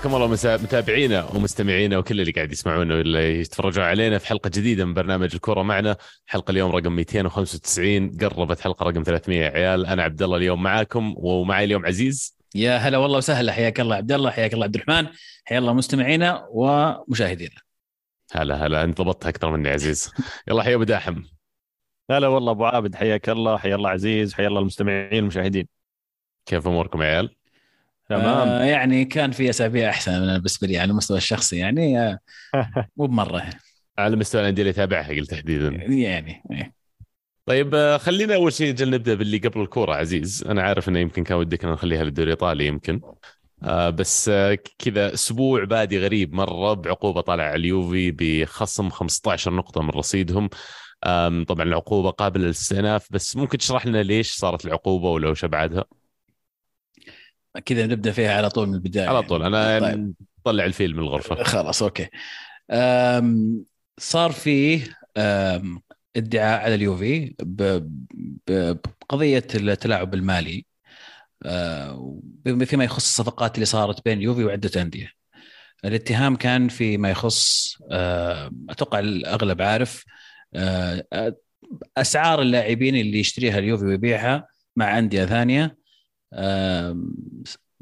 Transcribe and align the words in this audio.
حياكم 0.00 0.14
الله 0.14 0.28
متابعينا 0.44 1.24
ومستمعينا 1.24 1.98
وكل 1.98 2.20
اللي 2.20 2.32
قاعد 2.32 2.52
يسمعونا 2.52 2.94
واللي 2.94 3.40
يتفرجون 3.40 3.84
علينا 3.84 4.18
في 4.18 4.26
حلقة 4.26 4.50
جديدة 4.54 4.84
من 4.84 4.94
برنامج 4.94 5.34
الكره 5.34 5.62
معنا. 5.62 5.96
حلقة 6.26 6.50
اليوم 6.50 6.70
رقم 6.70 6.92
295 6.92 8.16
قربت 8.18 8.60
حلقة 8.60 8.84
رقم 8.84 9.02
300 9.02 9.40
يا 9.40 9.50
عيال 9.50 9.86
أنا 9.86 10.02
عبد 10.02 10.22
الله 10.22 10.36
اليوم 10.36 10.62
معاكم 10.62 11.14
ومعي 11.16 11.64
اليوم 11.64 11.86
عزيز. 11.86 12.36
يا 12.54 12.76
هلا 12.76 12.98
والله 12.98 13.16
وسهلا. 13.16 13.52
حياك 13.52 13.80
الله 13.80 13.96
عبد 13.96 14.12
الله 14.12 14.30
حياك 14.30 14.54
الله 14.54 14.64
عبد 14.64 14.74
الرحمن 14.74 15.06
حيا 15.44 15.58
الله 15.58 15.72
مستمعينا 15.72 16.46
ومشاهدينا. 16.50 17.60
هلا 18.32 18.66
هلا. 18.66 18.84
أنت 18.84 19.00
ضبطها 19.00 19.28
أكثر 19.28 19.50
مني 19.50 19.68
عزيز. 19.68 20.10
يلا 20.48 20.62
حيا 20.62 20.74
أبو 20.74 20.84
داحم. 20.84 21.22
هلا 22.10 22.28
والله 22.28 22.52
أبو 22.52 22.64
عابد 22.64 22.94
حياك 22.94 23.28
الله 23.28 23.58
حيا 23.58 23.74
الله 23.74 23.90
عزيز 23.90 24.34
حيا 24.34 24.48
الله 24.48 24.60
المستمعين 24.60 25.18
المشاهدين 25.18 25.68
كيف 26.46 26.66
أموركم 26.66 27.02
يا 27.02 27.06
عيال؟ 27.06 27.39
تمام. 28.10 28.48
آه 28.48 28.64
يعني 28.64 29.04
كان 29.04 29.30
في 29.30 29.50
أسابيع 29.50 29.90
أحسن 29.90 30.34
بالنسبة 30.34 30.66
لي 30.66 30.78
على 30.78 30.90
المستوى 30.90 31.16
الشخصي 31.16 31.56
يعني 31.56 32.00
آه 32.00 32.18
مو 32.96 33.06
بمرة. 33.06 33.42
على 33.98 34.16
مستوى 34.16 34.40
الأندية 34.40 34.62
اللي 34.62 34.72
تابعها 34.72 35.08
قلت 35.08 35.30
تحديدا. 35.30 35.68
يعني 35.88 36.42
إيه. 36.52 36.72
طيب 37.46 37.74
آه، 37.74 37.96
خلينا 37.96 38.34
أول 38.34 38.52
شيء 38.52 38.74
نبدأ 38.88 39.14
باللي 39.14 39.38
قبل 39.38 39.60
الكورة 39.60 39.94
عزيز. 39.94 40.44
أنا 40.48 40.62
عارف 40.62 40.88
إنه 40.88 40.98
يمكن 40.98 41.24
كان 41.24 41.38
ودك 41.38 41.64
نخليها 41.64 42.04
للدوري 42.04 42.26
الإيطالي 42.26 42.66
يمكن. 42.66 43.00
آه 43.62 43.90
بس 43.90 44.28
آه 44.28 44.58
كذا 44.78 45.14
أسبوع 45.14 45.64
بادي 45.64 45.98
غريب 45.98 46.34
مرة 46.34 46.74
بعقوبة 46.74 47.20
طالع 47.20 47.44
على 47.44 47.56
اليوفي 47.56 48.10
بخصم 48.10 48.90
15 48.90 49.54
نقطة 49.54 49.82
من 49.82 49.90
رصيدهم. 49.90 50.48
طبعا 51.48 51.62
العقوبة 51.62 52.10
قابلة 52.10 52.44
للاستئناف 52.44 53.06
بس 53.10 53.36
ممكن 53.36 53.58
تشرح 53.58 53.86
لنا 53.86 54.02
ليش 54.02 54.32
صارت 54.32 54.64
العقوبة 54.64 55.10
ولو 55.10 55.30
وش 55.30 55.44
ابعادها؟ 55.44 55.84
كذا 57.64 57.86
نبدأ 57.86 58.12
فيها 58.12 58.36
على 58.36 58.50
طول 58.50 58.68
من 58.68 58.74
البداية 58.74 59.08
على 59.08 59.22
طول. 59.22 59.42
أنا 59.42 59.78
طيب. 59.78 60.14
طلع 60.44 60.64
الفيل 60.64 60.96
من 60.96 61.02
الغرفة. 61.02 61.42
خلاص 61.52 61.82
أوكي. 61.82 62.08
صار 63.98 64.32
فيه 64.32 64.98
ادعاء 66.16 66.64
على 66.64 66.74
اليوفي 66.74 67.34
بقضية 68.48 69.46
التلاعب 69.54 70.14
المالي 70.14 70.64
فيما 72.64 72.84
يخص 72.84 73.06
الصفقات 73.06 73.54
اللي 73.54 73.66
صارت 73.66 74.04
بين 74.04 74.22
يوفي 74.22 74.44
وعدة 74.44 74.82
أندية. 74.82 75.12
الاتهام 75.84 76.36
كان 76.36 76.68
فيما 76.68 77.10
يخص 77.10 77.76
أتوقع 78.70 78.98
الأغلب 78.98 79.62
عارف 79.62 80.04
أسعار 81.96 82.42
اللاعبين 82.42 82.96
اللي 82.96 83.18
يشتريها 83.20 83.58
اليوفي 83.58 83.84
ويبيعها 83.84 84.48
مع 84.76 84.98
أندية 84.98 85.24
ثانية 85.24 85.79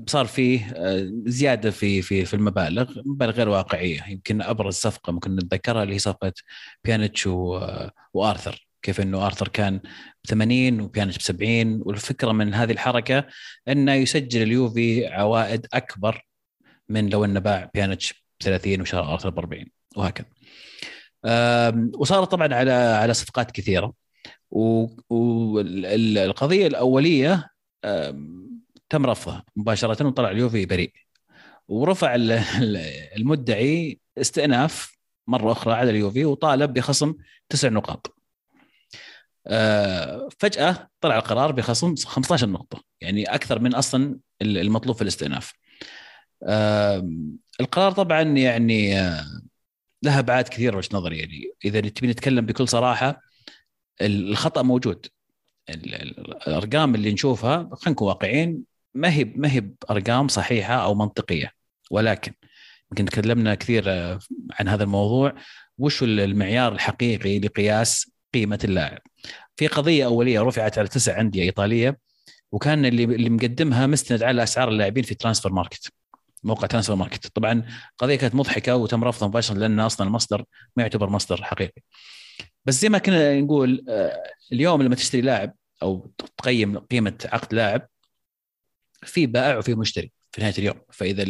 صار 0.07 0.27
فيه 0.27 0.73
آه، 0.77 1.11
زيادة 1.27 1.71
في 1.71 2.03
في 2.03 2.25
في 2.25 2.35
المبالغ 2.35 3.01
مبالغ 3.07 3.33
غير 3.33 3.49
واقعية. 3.49 4.05
يمكن 4.09 4.43
أبرز 4.43 4.75
صفقة 4.75 5.13
ممكن 5.13 5.37
نتذكرها 5.37 5.83
اللي 5.83 5.95
هي 5.95 5.99
صفقة 5.99 6.33
بيانيتش 6.85 7.27
وآرثر. 8.15 8.69
كيف 8.83 9.01
إنه 9.01 9.27
آرثر 9.27 9.49
كان 9.49 9.79
ب 10.25 10.27
80 10.29 10.81
وبيانيتش 10.81 11.19
ب 11.19 11.23
70 11.23 11.83
والفكرة 11.85 12.33
من 12.33 12.55
هذه 12.55 12.73
الحركة 12.73 13.27
إنه 13.69 13.95
يسجل 13.95 14.43
اليوفي 14.43 15.07
عوائد 15.07 15.67
أكبر 15.73 16.27
من 16.89 17.09
لو 17.09 17.25
إنه 17.25 17.41
باع 17.41 17.71
بيانيتش 17.75 18.13
ب 18.13 18.17
30 18.45 18.81
وشرى 18.81 19.01
آرثر 19.01 19.31
ب 19.31 19.39
40 19.39 19.67
وهكذا. 19.97 20.27
وصارت 21.99 22.31
طبعا 22.31 22.55
على 22.55 22.73
على 22.73 23.15
صفقات 23.15 23.51
كثيرة. 23.51 23.93
والقضية 25.11 26.67
الأولية 26.67 27.49
تم 28.89 29.07
رفضه 29.07 29.45
مباشرة 29.57 30.07
وطلع 30.07 30.31
اليوفي 30.31 30.67
بريء 30.67 30.93
ورفع 31.69 32.15
المدعي 33.17 34.01
استئناف 34.19 34.99
مرة 35.27 35.53
أخرى 35.53 35.75
على 35.75 35.91
اليوفي 35.91 36.25
وطالب 36.25 36.73
بخصم 36.73 37.15
تسع 37.49 37.69
نقاط. 37.69 38.15
آه، 39.47 40.29
فجأة 40.39 40.91
طلع 41.01 41.17
القرار 41.17 41.53
بخصم 41.53 41.95
15 41.97 42.49
نقطة. 42.49 42.83
يعني 43.01 43.25
أكثر 43.25 43.59
من 43.59 43.75
أصلا 43.75 44.19
المطلوب 44.43 44.97
في 44.97 45.03
الاستئناف. 45.03 45.53
القرار 47.61 47.93
طبعا 47.93 48.23
يعني 48.23 49.01
آه، 49.01 49.25
لها 50.03 50.19
ابعاد 50.19 50.49
كثيره 50.49 50.77
وجهة 50.77 50.89
نظري. 50.93 51.19
يعني 51.19 51.53
إذا 51.65 51.81
تبي 51.81 52.07
نتكلم 52.07 52.47
بكل 52.47 52.69
صراحة 52.69 53.23
الخطأ 54.01 54.63
موجود. 54.63 55.07
الأرقام 55.71 56.95
اللي 56.95 57.13
نشوفها 57.13 57.57
خلينا 57.57 57.91
نكون 57.91 58.09
واقعيين 58.09 58.63
ما 58.95 59.13
هي 59.13 59.25
ما 59.25 59.53
هي 59.53 59.61
بأرقام 59.61 60.29
صحيحة 60.29 60.75
أو 60.75 60.95
منطقية. 60.95 61.53
ولكن 61.91 62.33
يمكن 62.93 63.05
تكلمنا 63.05 63.55
كثير 63.55 63.85
آه، 63.87 64.19
عن 64.61 64.69
هذا 64.69 64.85
الموضوع. 64.85 65.35
وش 65.79 66.03
المعيار 66.03 66.73
الحقيقي 66.73 67.39
لقياس 67.39 68.11
قيمة 68.35 68.59
اللاعب؟ 68.65 68.99
في 69.57 69.67
قضية 69.67 70.05
أولية 70.07 70.41
رفعت 70.43 70.79
على 70.79 70.89
تسع 70.89 71.21
أندية 71.21 71.43
إيطالية 71.43 71.99
وكان 72.53 72.85
اللي 72.87 73.05
اللي 73.05 73.31
مقدمها 73.31 73.87
مستند 73.87 74.23
على 74.23 74.43
أسعار 74.43 74.69
اللاعبين 74.69 75.05
في 75.05 75.15
ترانسفير 75.15 75.53
ماركت 75.53 75.93
موقع 76.43 76.67
ترانسفير 76.67 76.97
ماركت. 76.97 77.27
طبعا 77.27 77.63
قضية 77.99 78.17
كانت 78.17 78.35
مضحكة 78.35 78.77
وتم 78.77 79.05
رفضها 79.05 79.29
مباشرة 79.29 79.55
لأن 79.57 79.81
أصلا 79.81 80.07
المصدر 80.07 80.45
ما 80.77 80.83
يعتبر 80.83 81.11
مصدر 81.11 81.45
حقيقي. 81.45 81.83
بس 82.65 82.81
زي 82.81 82.89
ما 82.89 82.99
كنا 82.99 83.41
نقول 83.41 83.85
آه، 83.89 84.23
اليوم 84.53 84.83
لما 84.83 84.95
تشتري 84.95 85.21
لاعب 85.21 85.55
أو 85.83 86.13
تقيم 86.19 86.79
قيمة 86.79 87.19
عقد 87.25 87.55
لاعب 87.55 87.89
في 89.03 89.27
بائع 89.27 89.59
وفي 89.59 89.75
مشتري 89.75 90.13
في 90.33 90.41
نهاية 90.41 90.55
اليوم 90.59 90.81
فإذا 90.93 91.23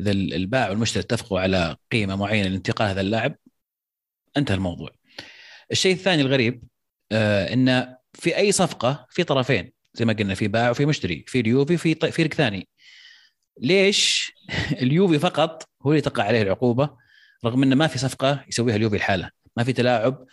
إذا 0.00 0.10
البائع 0.10 0.70
والمشتري 0.70 1.02
اتفقوا 1.02 1.40
على 1.40 1.76
قيمة 1.92 2.16
معينة 2.16 2.48
لانتقال 2.48 2.88
هذا 2.88 3.00
اللاعب 3.00 3.36
انتهى 4.36 4.54
الموضوع. 4.54 4.90
الشيء 5.72 5.94
الثاني 5.94 6.22
الغريب 6.22 6.62
آه 7.12 7.52
إن 7.52 7.96
في 8.14 8.36
أي 8.36 8.52
صفقة 8.52 9.06
في 9.10 9.24
طرفين 9.24 9.72
زي 9.94 10.04
ما 10.04 10.12
قلنا 10.12 10.34
في 10.34 10.48
بائع 10.48 10.70
وفي 10.70 10.86
مشتري 10.86 11.24
في 11.26 11.40
اليوفي 11.40 11.76
في 11.76 11.94
فريق 11.94 12.34
ثاني 12.34 12.68
ليش 13.60 14.32
اليوفي 14.82 15.18
فقط 15.18 15.68
هو 15.82 15.90
اللي 15.90 16.00
تقع 16.00 16.24
عليه 16.24 16.42
العقوبة 16.42 16.90
رغم 17.44 17.62
إنه 17.62 17.76
ما 17.76 17.86
في 17.86 17.98
صفقة 17.98 18.44
يسويها 18.48 18.76
اليوفي 18.76 18.96
الحالة 18.96 19.30
ما 19.56 19.64
في 19.64 19.72
تلاعب 19.72 20.26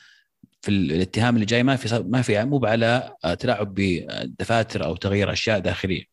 في 0.65 0.71
الاتهام 0.71 1.35
اللي 1.35 1.45
جاي 1.45 1.63
ما 1.63 1.75
في 1.75 2.03
ما 2.07 2.21
في 2.21 2.43
مو 2.43 2.65
على 2.65 3.13
تلاعب 3.39 3.73
بدفاتر 3.75 4.85
أو 4.85 4.95
تغيير 4.95 5.31
أشياء 5.31 5.59
داخلية. 5.59 6.03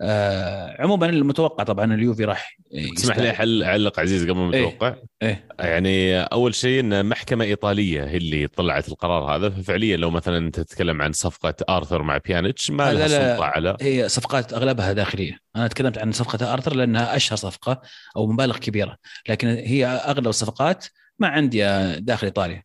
آه 0.00 0.76
عموما 0.82 1.06
المتوقع 1.06 1.64
طبعا 1.64 1.94
اليوفي 1.94 2.24
راح 2.24 2.56
اسمح 2.74 3.18
لي 3.18 3.32
حل 3.32 3.62
أعلق 3.62 4.00
عزيز 4.00 4.22
قبل 4.22 4.34
ما 4.34 4.58
أتوقع 4.58 4.88
إيه؟ 4.88 5.02
إيه؟ 5.22 5.48
يعني 5.58 6.20
أول 6.20 6.54
شيء 6.54 6.80
إن 6.80 7.06
محكمة 7.06 7.44
إيطالية 7.44 8.04
هي 8.04 8.16
اللي 8.16 8.46
طلعت 8.46 8.88
القرار 8.88 9.36
هذا. 9.36 9.50
ففعليا 9.50 9.96
لو 9.96 10.10
مثلا 10.10 10.38
أنت 10.38 10.60
تتكلم 10.60 11.02
عن 11.02 11.12
صفقة 11.12 11.54
آرثر 11.68 12.02
مع 12.02 12.16
بيانيتش 12.16 12.70
ما 12.70 12.92
لها 12.92 13.08
سلطة 13.08 13.44
على. 13.44 13.76
هي 13.80 14.08
صفقات 14.08 14.52
أغلبها 14.52 14.92
داخلية. 14.92 15.38
أنا 15.56 15.68
تكلمت 15.68 15.98
عن 15.98 16.12
صفقة 16.12 16.52
آرثر 16.52 16.74
لأنها 16.74 17.16
أشهر 17.16 17.36
صفقة 17.36 17.80
أو 18.16 18.26
مبالغ 18.26 18.58
كبيرة. 18.58 18.96
لكن 19.28 19.48
هي 19.48 19.86
أغلب 19.86 20.28
الصفقات 20.28 20.86
مع 21.18 21.38
انديه 21.38 21.98
داخل 21.98 22.26
إيطاليا. 22.26 22.62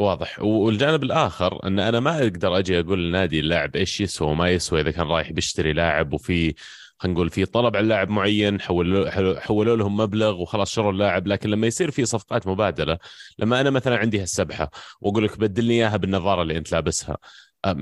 واضح. 0.00 0.40
والجانب 0.40 1.02
الآخر 1.02 1.66
إن 1.66 1.78
أنا 1.78 2.00
ما 2.00 2.18
أقدر 2.18 2.58
أجي 2.58 2.80
أقول 2.80 2.98
للنادي 3.04 3.40
اللاعب 3.40 3.76
إيش 3.76 4.00
يسوى 4.00 4.28
وما 4.28 4.50
يسوى 4.50 4.80
إذا 4.80 4.90
كان 4.90 5.06
رايح 5.06 5.32
بيشتري 5.32 5.72
لاعب 5.72 6.12
وفي 6.12 6.54
خلينا 6.98 7.14
نقول 7.14 7.30
في 7.30 7.44
طلب 7.44 7.76
على 7.76 7.88
لاعب 7.88 8.10
معين 8.10 8.60
حولوا 8.60 9.40
حولوا 9.40 9.76
لهم 9.76 9.96
مبلغ 9.96 10.40
وخلاص 10.40 10.72
شروا 10.72 10.92
اللاعب. 10.92 11.26
لكن 11.26 11.50
لما 11.50 11.66
يصير 11.66 11.90
في 11.90 12.04
صفقات 12.04 12.46
مبادلة 12.46 12.98
لما 13.38 13.60
أنا 13.60 13.70
مثلا 13.70 13.96
عندي 13.96 14.20
هالسبحة 14.22 14.70
وأقول 15.00 15.24
لك 15.24 15.38
بدلني 15.38 15.74
إياها 15.74 15.96
بالنظارة 15.96 16.42
اللي 16.42 16.56
أنت 16.56 16.72
لابسها. 16.72 17.18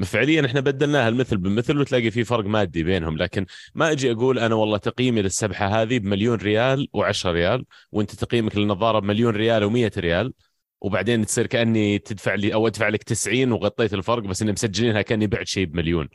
فعليا 0.05 0.47
إحنا 0.47 0.61
بدلناها 0.61 1.09
المثل 1.09 1.37
بمثل 1.37 1.79
وتلاقي 1.79 2.11
في 2.11 2.25
فرق 2.25 2.45
مادي 2.45 2.83
بينهم. 2.83 3.17
لكن 3.17 3.47
ما 3.75 3.93
أجي 3.93 4.13
أقول 4.13 4.39
أنا 4.39 4.55
والله 4.55 4.79
تقييمي 4.79 5.23
للسبحة 5.23 5.67
هذه 5.83 5.99
بمليون 5.99 6.39
ريال 6.39 6.89
و10 6.97 7.27
ريال 7.27 7.65
وأنت 7.93 8.15
تقييمك 8.15 8.57
للنظارة 8.57 8.99
بمليون 8.99 9.35
ريال 9.35 9.63
و100 9.71 9.99
ريال. 9.99 10.33
وبعدين 10.81 11.27
تصير 11.27 11.47
كأني 11.47 11.99
تدفع 11.99 12.35
لي 12.35 12.55
أو 12.55 12.67
أدفع 12.67 12.89
لك 12.89 13.03
90 13.03 13.53
وغطيت 13.53 13.95
الفرق 13.95 14.23
بس 14.23 14.43
إني 14.43 14.53
مسجلينها 14.53 15.03
كأني 15.03 15.27
بعت 15.27 15.47
شيء 15.47 15.65
بمليون. 15.67 16.09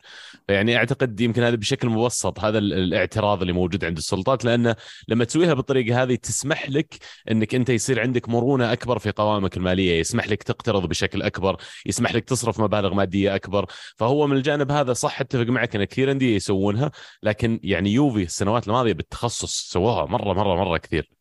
فيعني 0.48 0.76
أعتقد 0.76 1.20
يمكن 1.20 1.42
هذا 1.42 1.56
بشكل 1.56 1.88
مبسط 1.88 2.40
هذا 2.40 2.58
الاعتراض 2.58 3.40
اللي 3.40 3.52
موجود 3.52 3.84
عند 3.84 3.96
السلطات 3.96 4.44
لأنه 4.44 4.76
لما 5.08 5.24
تسويها 5.24 5.54
بالطريقة 5.54 6.02
هذه 6.02 6.14
تسمح 6.14 6.70
لك 6.70 6.94
إنك 7.30 7.54
أنت 7.54 7.68
يصير 7.70 8.00
عندك 8.00 8.28
مرونة 8.28 8.72
أكبر 8.72 8.98
في 8.98 9.10
قوائمك 9.10 9.56
المالية 9.56 10.00
يسمح 10.00 10.28
لك 10.28 10.42
تقترض 10.42 10.88
بشكل 10.88 11.22
أكبر 11.22 11.56
يسمح 11.86 12.14
لك 12.14 12.24
تصرف 12.24 12.60
مبالغ 12.60 12.94
مادية 12.94 13.34
أكبر. 13.34 13.66
فهو 13.96 14.26
من 14.26 14.36
الجانب 14.36 14.70
هذا 14.70 14.92
صح 14.92 15.20
أتفق 15.20 15.46
معك 15.46 15.76
إن 15.76 15.84
كثير 15.84 16.10
انديه 16.10 16.36
يسوونها 16.36 16.90
لكن 17.22 17.60
يعني 17.62 17.90
يوفي 17.92 18.22
السنوات 18.22 18.68
الماضية 18.68 18.92
بالتخصص 18.92 19.70
سووها 19.72 20.04
مرة 20.06 20.32
مرة 20.32 20.56
مرة 20.56 20.78
كثير. 20.78 21.13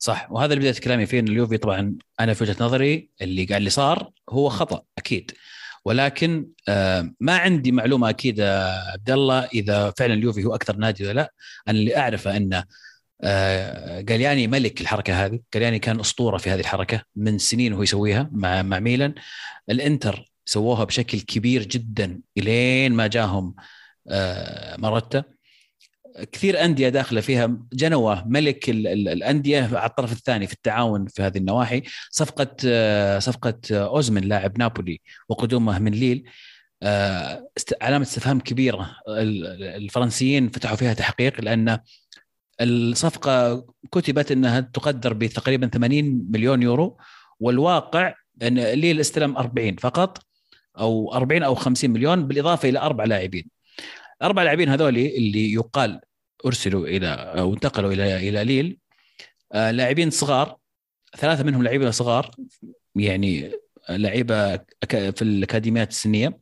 صح. 0.00 0.32
وهذا 0.32 0.54
اللي 0.54 0.64
بدأت 0.64 0.78
كلامي 0.78 1.06
فيه 1.06 1.20
ان 1.20 1.28
اليوفي 1.28 1.58
طبعا 1.58 1.96
أنا 2.20 2.34
في 2.34 2.44
وجهة 2.44 2.56
نظري 2.60 3.10
اللي 3.22 3.44
قاعد 3.44 3.60
اللي 3.60 3.70
صار 3.70 4.10
هو 4.30 4.48
خطأ 4.48 4.82
أكيد. 4.98 5.32
ولكن 5.84 6.48
آه، 6.68 7.12
ما 7.20 7.36
عندي 7.38 7.72
معلومة 7.72 8.10
اكيده 8.10 8.72
عبد 8.92 9.10
الله 9.10 9.44
إذا 9.44 9.90
فعلا 9.98 10.14
اليوفي 10.14 10.44
هو 10.44 10.54
أكثر 10.54 10.76
نادي 10.76 11.04
ولا 11.06 11.12
لا. 11.12 11.32
أنا 11.68 11.78
اللي 11.78 11.96
أعرفه 11.96 12.36
إنه 12.36 12.64
آه، 13.22 14.00
جالياني 14.00 14.46
ملك 14.46 14.80
الحركة 14.80 15.24
هذه. 15.26 15.40
جالياني 15.54 15.78
كان 15.78 16.00
أسطورة 16.00 16.38
في 16.38 16.50
هذه 16.50 16.60
الحركة 16.60 17.02
من 17.16 17.38
سنين 17.38 17.72
وهو 17.72 17.82
يسويها 17.82 18.30
مع 18.32 18.62
مع 18.62 18.80
ميلان. 18.80 19.14
الإنتر 19.70 20.32
سووها 20.44 20.84
بشكل 20.84 21.20
كبير 21.20 21.62
جدا 21.64 22.20
إلين 22.38 22.92
ما 22.92 23.06
جاهم 23.06 23.54
آه، 24.10 24.76
مرتا 24.76 25.24
كثير 26.32 26.64
أندية 26.64 26.88
داخلة 26.88 27.20
فيها. 27.20 27.58
جنوة 27.72 28.28
ملك 28.28 28.70
ال 28.70 28.86
ال 28.86 29.08
الأندية 29.08 29.62
على 29.62 29.90
الطرف 29.90 30.12
الثاني 30.12 30.46
في 30.46 30.52
التعاون 30.52 31.06
في 31.06 31.22
هذه 31.22 31.38
النواحي. 31.38 31.82
صفقة 32.10 32.56
آه، 32.66 33.18
صفقة 33.18 33.60
أوزمن 33.72 34.22
لاعب 34.22 34.58
نابولي 34.58 35.00
وقدومه 35.28 35.78
من 35.78 35.92
ليل. 35.92 36.24
علامة 37.82 38.02
استفهام 38.02 38.40
كبيرة. 38.40 38.96
الفرنسيين 39.08 40.50
فتحوا 40.50 40.76
فيها 40.76 40.94
تحقيق 40.94 41.40
لأن 41.40 41.78
الصفقة 42.60 43.66
كتبت 43.92 44.32
إنها 44.32 44.60
تقدر 44.60 45.12
بتقريبا 45.12 45.66
80 45.66 46.26
مليون 46.30 46.62
يورو 46.62 46.98
والواقع 47.40 48.14
إن 48.42 48.58
ليل 48.58 49.00
استلم 49.00 49.36
40 49.36 49.76
فقط 49.76 50.18
أو 50.78 51.14
40 51.14 51.42
أو 51.42 51.54
50 51.54 51.90
مليون 51.90 52.26
بالإضافة 52.26 52.68
إلى 52.68 52.78
أربع 52.78 53.04
لاعبين. 53.04 53.59
أربع 54.22 54.42
لاعبين 54.42 54.68
هذول 54.68 54.96
اللي 54.98 55.52
يقال 55.52 56.00
أرسلوا 56.46 56.86
إلى 56.86 57.06
أو 57.08 57.54
انتقلوا 57.54 57.92
إلى 57.92 58.28
إلى 58.28 58.44
ليل. 58.44 58.78
آه، 59.52 59.70
لاعبين 59.70 60.10
صغار 60.10 60.56
ثلاثة 61.16 61.44
منهم 61.44 61.62
لاعبين 61.62 61.92
صغار 61.92 62.30
يعني 62.96 63.52
لعيبة 63.88 64.56
في 64.90 65.22
الأكاديميات 65.22 65.90
السنية. 65.90 66.38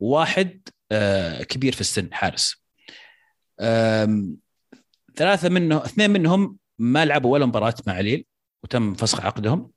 واحد 0.00 0.68
آه، 0.92 1.42
كبير 1.42 1.72
في 1.72 1.80
السن 1.80 2.14
حارس. 2.14 2.64
ثلاثة 5.16 5.48
منه 5.48 5.84
اثنين 5.84 6.10
منهم 6.10 6.58
ما 6.78 7.04
لعبوا 7.04 7.32
ولا 7.32 7.46
مباراة 7.46 7.74
مع 7.86 8.00
ليل 8.00 8.26
وتم 8.62 8.94
فسخ 8.94 9.20
عقدهم. 9.20 9.70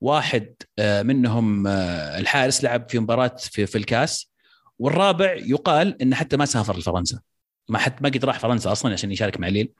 واحد 0.00 0.54
آه، 0.78 1.02
منهم 1.02 1.66
الحارس 1.66 2.64
لعب 2.64 2.88
في 2.90 2.98
مباراة 2.98 3.36
في 3.36 3.78
الكاس. 3.78 4.35
والرابع 4.78 5.32
يقال 5.32 6.02
إنه 6.02 6.16
حتى 6.16 6.36
ما 6.36 6.44
سافر 6.44 6.78
لفرنسا. 6.78 7.20
ما 7.68 7.78
حتى 7.78 7.96
ما 8.02 8.08
قد 8.08 8.24
راح 8.24 8.38
فرنسا 8.38 8.72
أصلا 8.72 8.92
عشان 8.92 9.12
يشارك 9.12 9.40
مع 9.40 9.48
ليل. 9.48 9.72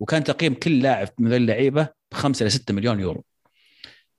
وكان 0.00 0.24
تقييم 0.24 0.54
كل 0.54 0.82
لاعب 0.82 1.08
من 1.18 1.32
اللعيبة 1.32 1.88
ب 2.12 2.14
5 2.14 2.42
إلى 2.42 2.50
6 2.50 2.74
مليون 2.74 3.00
يورو. 3.00 3.24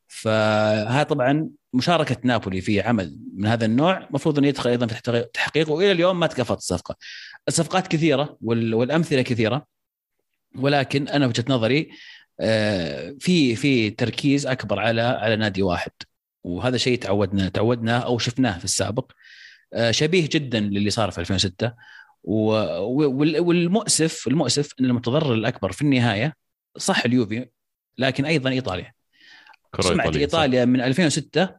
فهذا 0.08 1.04
طبعا 1.04 1.50
مشاركة 1.74 2.18
نابولي 2.24 2.62
في 2.62 2.82
عمل 2.82 3.20
من 3.36 3.46
هذا 3.48 3.66
النوع 3.66 3.98
المفروض 3.98 4.38
إنه 4.38 4.48
يدخل 4.48 4.70
أيضا 4.70 4.88
في 4.88 5.10
التحقيق 5.10 5.70
وإلى 5.72 5.92
اليوم 5.92 6.20
ما 6.20 6.28
تكفت 6.28 6.58
الصفقة. 6.58 6.96
الصفقات 7.48 7.88
كثيرة 7.88 8.38
والأمثلة 8.42 9.22
كثيرة. 9.22 9.68
ولكن 10.56 11.08
أنا 11.08 11.28
وجهة 11.28 11.46
نظري 11.50 11.90
آه، 12.40 13.16
في 13.20 13.56
في 13.56 13.90
تركيز 13.90 14.48
أكبر 14.48 14.80
على 14.80 15.02
على 15.02 15.36
نادي 15.36 15.62
واحد. 15.62 15.92
وهذا 16.44 16.78
شيء 16.78 17.00
تعودنا 17.00 17.50
تعودنا 17.50 17.98
أو 18.00 18.18
شفناه 18.18 18.58
في 18.58 18.66
السابق. 18.66 19.12
شبيه 19.92 20.30
جدا 20.32 20.60
للي 20.60 20.90
صار 20.90 21.12
في 21.12 21.18
2006 21.18 21.74
والمؤسف 22.24 24.28
المؤسف 24.28 24.72
إن 24.80 24.86
المتضرر 24.86 25.34
الأكبر 25.34 25.72
في 25.72 25.82
النهاية 25.82 26.36
صح 26.78 27.06
اليوفي 27.06 27.50
لكن 27.98 28.26
أيضا 28.26 28.50
إيطاليا. 28.50 28.94
سمعت 29.80 30.16
إيطاليا 30.16 30.66
من 30.66 30.82
2006 30.82 31.50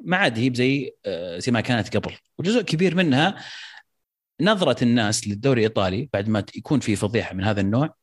ما 0.00 0.16
عاد 0.16 0.38
هي 0.38 0.50
زي 0.54 0.94
آه، 1.06 1.38
زي 1.38 1.52
ما 1.52 1.60
كانت 1.60 1.96
قبل. 1.96 2.14
وجزء 2.38 2.62
كبير 2.62 2.94
منها 2.94 3.44
نظرة 4.40 4.84
الناس 4.84 5.28
للدوري 5.28 5.60
الإيطالي 5.60 6.08
بعد 6.12 6.28
ما 6.28 6.44
يكون 6.56 6.80
في 6.80 6.96
فضيحة 6.96 7.34
من 7.34 7.44
هذا 7.44 7.60
النوع 7.60 7.94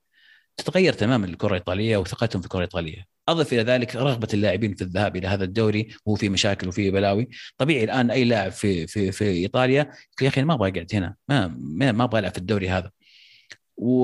تتغير 0.58 0.94
تماما 0.94 1.26
الكره 1.26 1.48
الإيطالية 1.48 1.98
وثقتهم 1.98 2.42
في 2.42 2.46
الكرة 2.46 2.60
الإيطالية. 2.60 3.11
أضف 3.32 3.54
إلى 3.54 3.64
ذلك 3.64 3.96
رغبة 3.96 4.28
اللاعبين 4.34 4.76
في 4.76 4.82
الذهاب 4.82 5.16
إلى 5.16 5.28
هذا 5.28 5.44
الدوري 5.44 5.88
وهو 6.06 6.16
في 6.16 6.30
مشاكل 6.30 6.68
وفي 6.68 6.92
بلاوي. 6.92 7.30
طبيعي 7.58 7.84
الآن 7.84 8.12
أي 8.12 8.24
لاعب 8.24 8.52
في 8.52 8.88
في 8.88 9.12
في 9.12 9.26
إيطاليا 9.26 9.92
يا 10.22 10.28
أخي 10.28 10.44
ما 10.44 10.54
أبغى 10.54 10.70
اقعد 10.70 10.88
هنا 10.94 11.16
ما 11.30 11.48
ما 11.92 12.04
أبغى 12.04 12.20
العب 12.20 12.32
في 12.32 12.38
الدوري 12.38 12.70
هذا. 12.70 12.92
و... 13.78 14.04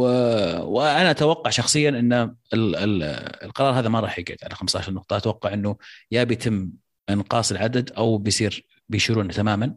وأنا 0.64 1.12
أتوقع 1.12 1.50
شخصيا 1.50 1.90
إن 1.90 2.14
ال... 2.14 2.36
ال... 2.76 3.04
القرار 3.44 3.80
هذا 3.80 3.90
ما 3.90 4.00
راح 4.00 4.20
يقعد 4.20 4.38
على 4.44 4.56
15 4.56 4.94
نقطة. 4.94 5.18
أتوقع 5.18 5.54
إنه 5.54 5.78
يا 6.12 6.24
بيتم 6.24 6.72
إنقاص 7.10 7.52
العدد 7.52 7.92
أو 7.92 8.18
بيصير 8.18 8.68
بيشيلونه 8.90 9.34
تماما. 9.34 9.76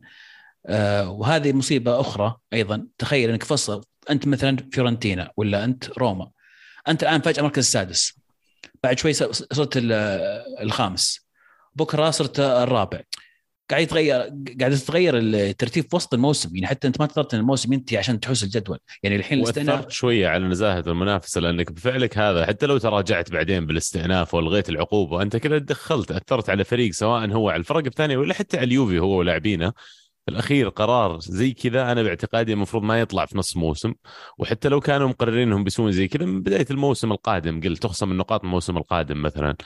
آه 0.67 1.11
وهذه 1.11 1.53
مصيبة 1.53 2.01
أخرى 2.01 2.37
أيضا. 2.53 2.87
تخيل 2.99 3.31
إنك 3.31 3.45
فصل 3.45 3.85
أنت 4.11 4.27
مثلا 4.27 4.57
فيورنتينا 4.73 5.31
ولا 5.37 5.65
أنت 5.65 5.99
روما. 5.99 6.31
أنت 6.89 7.03
الآن 7.03 7.21
فجأة 7.21 7.43
مركز 7.43 7.59
السادس. 7.59 8.20
بعد 8.85 8.99
شوي 8.99 9.13
صرت 9.13 9.73
الخامس. 10.61 11.29
بكرة 11.75 12.11
صرت 12.11 12.41
الرابع. 12.41 13.01
قاعد 13.71 13.83
يتغير 13.83 14.17
قاعد 14.61 14.73
تتغير 14.73 15.19
الترتيب 15.19 15.85
في 15.91 15.97
وسط 15.97 16.15
الموسم. 16.15 16.57
يعني 16.57 16.67
حتى 16.67 16.89
انت 16.89 17.01
ما 17.01 17.07
اخترت 17.07 17.35
الموسم 17.35 17.73
ينتهي 17.73 17.99
عشان 17.99 18.21
تحوس 18.21 18.43
الجدول. 18.43 18.79
يعني 19.03 19.17
الحين 19.17 19.39
الاستئناف 19.39 19.91
شوية 19.91 20.29
على 20.29 20.49
نزاهة 20.49 20.85
المنافسة 20.87 21.41
لأنك 21.41 21.73
بفعلك 21.73 22.19
هذا 22.19 22.47
حتى 22.47 22.67
لو 22.67 22.79
تراجعت 22.79 23.31
بعدين 23.31 23.67
بالاستئناف 23.67 24.35
والغيت 24.35 24.69
العقوبة 24.69 25.23
أنت 25.23 25.37
كذا 25.37 25.59
دخلت 25.59 26.13
أثرت 26.13 26.51
على 26.51 26.65
فريق 26.65 26.93
سواء 26.93 27.31
هو 27.31 27.51
على 27.51 27.61
الفرق 27.61 27.85
الثانية 27.87 28.17
ولا 28.17 28.35
حتى 28.35 28.57
على 28.57 28.65
اليوفي 28.65 28.99
هو 28.99 29.19
ولاعبينه. 29.19 29.73
الأخير 30.31 30.69
قرار 30.69 31.19
زي 31.21 31.53
كذا 31.53 31.93
أنا 31.93 32.03
باعتقادي 32.03 32.53
المفروض 32.53 32.83
ما 32.83 33.01
يطلع 33.01 33.27
في 33.27 33.39
نص 33.39 33.57
موسم 33.57 33.95
وحتى 34.39 34.69
لو 34.69 34.81
كانوا 34.81 35.09
مقررين 35.09 35.49
انهم 35.49 35.65
بيسوون 35.65 35.93
زي 35.93 36.09
كذا 36.09 36.27
من 36.27 36.43
بداية 36.43 36.67
الموسم 36.71 37.13
القادم 37.13 37.61
قلت 37.61 37.83
تخصم 37.83 38.13
النقاط 38.13 38.45
الموسم 38.45 38.77
القادم 38.77 39.23
مثلا. 39.23 39.57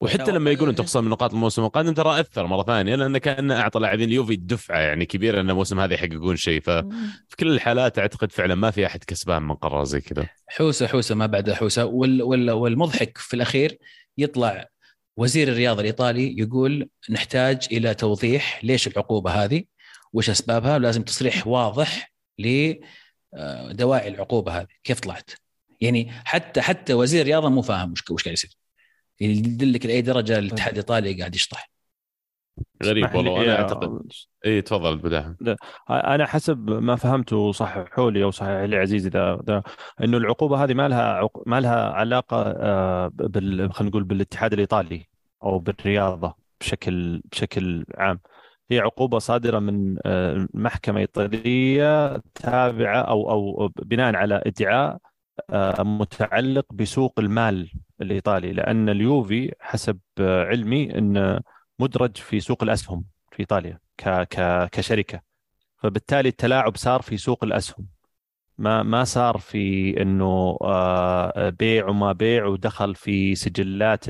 وحتى 0.00 0.32
لما 0.32 0.50
يقولون 0.50 0.74
تخصم 0.74 1.08
نقاط 1.08 1.32
الموسم 1.32 1.64
القادم 1.64 1.92
ترى 1.94 2.20
أثر 2.20 2.46
مرة 2.46 2.62
ثانية 2.62 2.94
لأنه 2.94 3.18
كانه 3.18 3.60
أعطى 3.60 3.80
لاعبين 3.80 4.08
اليوفي 4.08 4.36
دفعه 4.36 4.78
يعني 4.78 5.06
كبيرة 5.06 5.40
إن 5.40 5.50
الموسم 5.50 5.80
هذا 5.80 5.94
يحققون 5.94 6.36
شيء. 6.36 6.60
ففي 6.60 7.36
كل 7.38 7.48
الحالات 7.48 7.98
أعتقد 7.98 8.32
فعلا 8.32 8.54
ما 8.54 8.70
في 8.70 8.86
أحد 8.86 9.04
كسبان 9.04 9.42
من 9.42 9.54
قرار 9.54 9.84
زي 9.84 10.00
كذا. 10.00 10.28
حوسة 10.48 10.86
حوسة 10.86 11.14
ما 11.14 11.26
بعد 11.26 11.50
حوسة. 11.50 11.84
وال 11.84 12.22
وال 12.22 12.50
والمضحك 12.50 13.18
في 13.18 13.34
الأخير 13.34 13.78
يطلع 14.18 14.68
وزير 15.16 15.48
الرياضه 15.48 15.80
الإيطالي 15.80 16.38
يقول 16.38 16.88
نحتاج 17.10 17.68
إلى 17.72 17.94
توضيح 17.94 18.64
ليش 18.64 18.86
العقوبة 18.86 19.30
هذه 19.30 19.64
وش 20.12 20.30
أسبابها 20.30 20.74
ولازم 20.76 21.02
تصريح 21.02 21.46
واضح 21.46 22.12
لدواعي 22.38 24.08
العقوبة 24.08 24.58
هذه. 24.60 24.66
كيف 24.84 25.00
طلعت؟ 25.00 25.30
يعني 25.80 26.12
حتى 26.24 26.60
حتى 26.60 26.94
وزير 26.94 27.20
الرياضة 27.20 27.48
مو 27.48 27.62
فاهم 27.62 27.92
وش 27.92 28.10
وش 28.10 28.24
قاعد 28.24 28.32
يصير. 28.32 28.56
يعني 29.20 29.32
يدلك 29.34 29.86
لأي 29.86 30.02
درجة 30.02 30.38
الاتحاد 30.38 30.72
الإيطالي 30.72 31.14
قاعد 31.14 31.34
يشطح. 31.34 31.70
غريب 32.84 33.14
والله 33.14 33.44
أنا 33.44 33.56
أعتقد 33.60 34.12
اي 34.46 34.62
تفضل 34.62 34.98
بداية. 34.98 35.36
أنا 35.90 36.26
حسب 36.26 36.70
ما 36.70 36.96
فهمته 36.96 37.52
صححوا 37.52 38.10
لي 38.10 38.24
أو 38.24 38.30
صحح 38.30 38.48
لي 38.48 38.76
عزيزي 38.76 39.08
ذا 39.08 39.42
ذا 39.46 39.62
إنه 40.04 40.16
العقوبة 40.16 40.64
هذه 40.64 40.74
ما 40.74 40.88
لها 40.88 41.02
عق... 41.02 41.48
ما 41.48 41.60
لها 41.60 41.90
علاقة 41.90 42.42
آه، 42.42 43.10
بال 43.14 43.72
خلينا 43.72 43.90
نقول 43.90 44.04
بالاتحاد 44.04 44.52
الإيطالي 44.52 45.06
أو 45.42 45.58
بالرياضة 45.58 46.34
بشكل 46.60 47.22
بشكل 47.32 47.84
عام. 47.98 48.20
هي 48.70 48.78
عقوبة 48.80 49.18
صادرة 49.18 49.58
من 49.58 49.96
آه، 50.06 50.48
محكمة 50.54 51.00
إيطالية 51.00 52.16
تابعة 52.34 53.00
أو 53.00 53.30
أو 53.30 53.68
بناء 53.82 54.16
على 54.16 54.42
ادعاء 54.46 54.98
آه، 55.50 55.82
متعلق 55.82 56.66
بسوق 56.72 57.20
المال 57.20 57.70
الإيطالي 58.00 58.52
لأن 58.52 58.88
اليوفي 58.88 59.52
حسب 59.60 59.98
آه، 60.20 60.44
علمي 60.44 60.98
أن 60.98 61.40
مدرج 61.78 62.16
في 62.16 62.40
سوق 62.40 62.62
الأسهم 62.62 63.04
في 63.32 63.40
إيطاليا 63.40 63.78
كشركة. 64.72 65.20
فبالتالي 65.82 66.28
التلاعب 66.28 66.76
صار 66.76 67.02
في 67.02 67.16
سوق 67.16 67.44
الأسهم. 67.44 67.86
ما 68.58 68.82
ما 68.82 69.04
صار 69.04 69.38
في 69.38 70.02
إنه 70.02 70.58
بيع 71.50 71.88
وما 71.88 72.12
بيع 72.12 72.46
ودخل 72.46 72.94
في 72.94 73.34
سجلات 73.34 74.04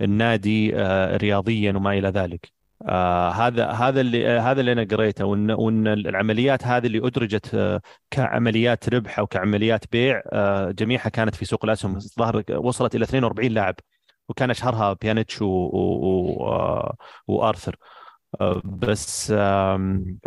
النادي 0.00 0.72
رياضيا 1.16 1.72
وما 1.72 1.92
إلى 1.98 2.08
ذلك. 2.08 2.52
آه 2.82 3.30
هذا 3.30 3.70
هذا 3.70 4.00
اللي 4.00 4.28
آه 4.28 4.40
هذا 4.40 4.60
اللي 4.60 4.72
أنا 4.72 4.84
قريته 4.90 5.24
وإن 5.24 5.50
وإن 5.50 5.86
العمليات 5.88 6.64
هذه 6.64 6.86
اللي 6.86 7.06
أدرجت 7.06 7.54
آه 7.54 7.80
كعمليات 8.10 8.88
ربح 8.88 9.18
أو 9.18 9.26
كعمليات 9.26 9.84
بيع 9.92 10.22
آه 10.32 10.70
جميعها 10.70 11.08
كانت 11.08 11.34
في 11.34 11.44
سوق 11.44 11.64
الأسهم. 11.64 11.98
ظهر 11.98 12.44
وصلت 12.50 12.94
إلى 12.94 13.04
42 13.04 13.52
لاعب. 13.52 13.74
وكان 14.28 14.50
أشهرها 14.50 14.92
بيانيتش 14.92 15.42
و... 15.42 15.46
و... 15.46 16.92
وآرثر. 17.28 17.76
بس 18.64 19.32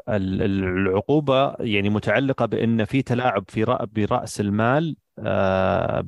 العقوبة 0.09 1.55
يعني 1.59 1.89
متعلقة 1.89 2.45
بإن 2.45 2.85
في 2.85 3.01
تلاعب 3.01 3.45
في 3.47 3.65
برأس 3.95 4.39
المال 4.41 4.95
آه، 5.19 6.05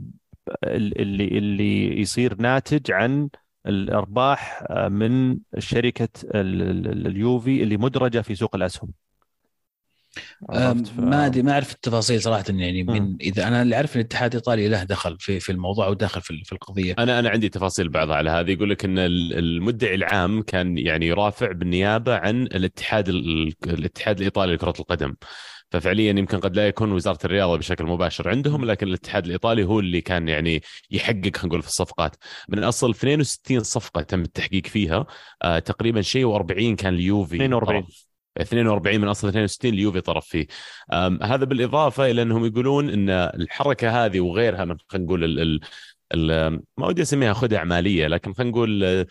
اللي 0.64 1.28
اللي 1.38 2.02
يصير 2.02 2.36
ناتج 2.42 2.92
عن 2.92 3.30
الأرباح 3.68 4.64
آه، 4.70 4.88
من 4.90 5.40
شركة 5.58 6.10
اليوفي 6.36 7.64
اللي 7.64 7.78
مدرجة 7.78 8.22
في 8.22 8.36
سوق 8.36 8.56
الأسهم. 8.56 8.92
ما 10.98 11.26
أدري 11.26 11.42
ما 11.42 11.52
أعرف 11.52 11.74
التفاصيل 11.74 12.22
صراحة 12.22 12.44
يعني 12.50 12.84
من. 12.84 13.16
إذا 13.22 13.48
أنا 13.48 13.62
اللي 13.62 13.76
أعرف 13.76 13.96
إن 13.96 14.02
الاتحاد 14.02 14.32
الإيطالي 14.32 14.68
له 14.68 14.84
دخل 14.84 15.18
في 15.20 15.40
في 15.40 15.52
الموضوع 15.52 15.88
وداخل 15.88 16.22
في 16.22 16.44
في 16.46 16.52
القضية. 16.52 16.96
أنا 17.00 17.20
أنا 17.20 17.30
عندي 17.30 17.50
تفاصيل 17.50 17.90
بعضها 17.90 18.16
على 18.16 18.30
هذه. 18.30 18.52
يقول 18.52 18.70
لك 18.70 18.86
إن 18.86 19.00
ال- 19.00 19.38
المدعي 19.40 19.96
العام 19.96 20.42
كان 20.42 20.78
يعني 20.78 21.08
يرافع 21.08 21.52
بالنيابة 21.52 22.16
عن 22.18 22.44
الاتحاد 22.44 23.10
ال- 23.10 23.54
الاتحاد 23.68 24.18
الإيطالي 24.18 24.54
لكرة 24.54 24.74
القدم. 24.80 25.16
ففعليا 25.72 26.10
يمكن 26.10 26.40
قد 26.40 26.56
لا 26.56 26.68
يكون 26.68 26.92
وزارة 26.92 27.20
الرياضة 27.26 27.58
بشكل 27.58 27.86
مباشر 27.86 28.30
عندهم 28.30 28.66
لكن 28.66 28.88
الاتحاد 28.88 29.26
الإيطالي 29.26 29.64
هو 29.64 29.80
اللي 29.80 30.02
كان 30.02 30.28
يعني 30.28 30.62
يحقق 30.92 31.16
خلينا 31.36 31.46
نقول 31.48 31.62
في 31.62 31.68
الصفقات. 31.68 32.16
من 32.50 32.64
اصل 32.64 32.90
62 32.90 33.64
صفقة 33.64 34.02
تم 34.02 34.22
التحقيق 34.22 34.68
فيها. 34.68 35.06
آه 35.44 35.60
تقريبا 35.60 36.02
شيء 36.02 36.38
و40 36.40 36.76
كان 36.76 36.94
اليوفي. 36.94 37.36
42. 37.36 37.84
طرف. 38.36 38.48
42 38.48 39.02
من 39.02 39.08
أصل 39.08 39.28
62 39.28 39.74
اليوفي 39.74 40.02
طرف 40.02 40.26
فيه. 40.26 40.48
هذا 41.22 41.46
بالإضافة 41.46 42.12
إلى 42.12 42.22
أنهم 42.22 42.46
يقولون 42.46 42.90
إن 42.90 43.10
الحركة 43.10 44.06
هذه 44.06 44.20
وغيرها 44.20 44.66
من 44.66 44.78
خلينا 44.88 45.06
نقول 45.06 45.24
ال 45.24 45.40
ال 45.40 45.60
ال 46.14 46.62
ما 46.78 46.88
ودي 46.88 47.02
أسميها 47.02 47.34
خدع 47.34 47.64
مالية 47.64 48.08
لكن 48.08 48.34
خلينا 48.34 48.52
نقول 48.52 49.06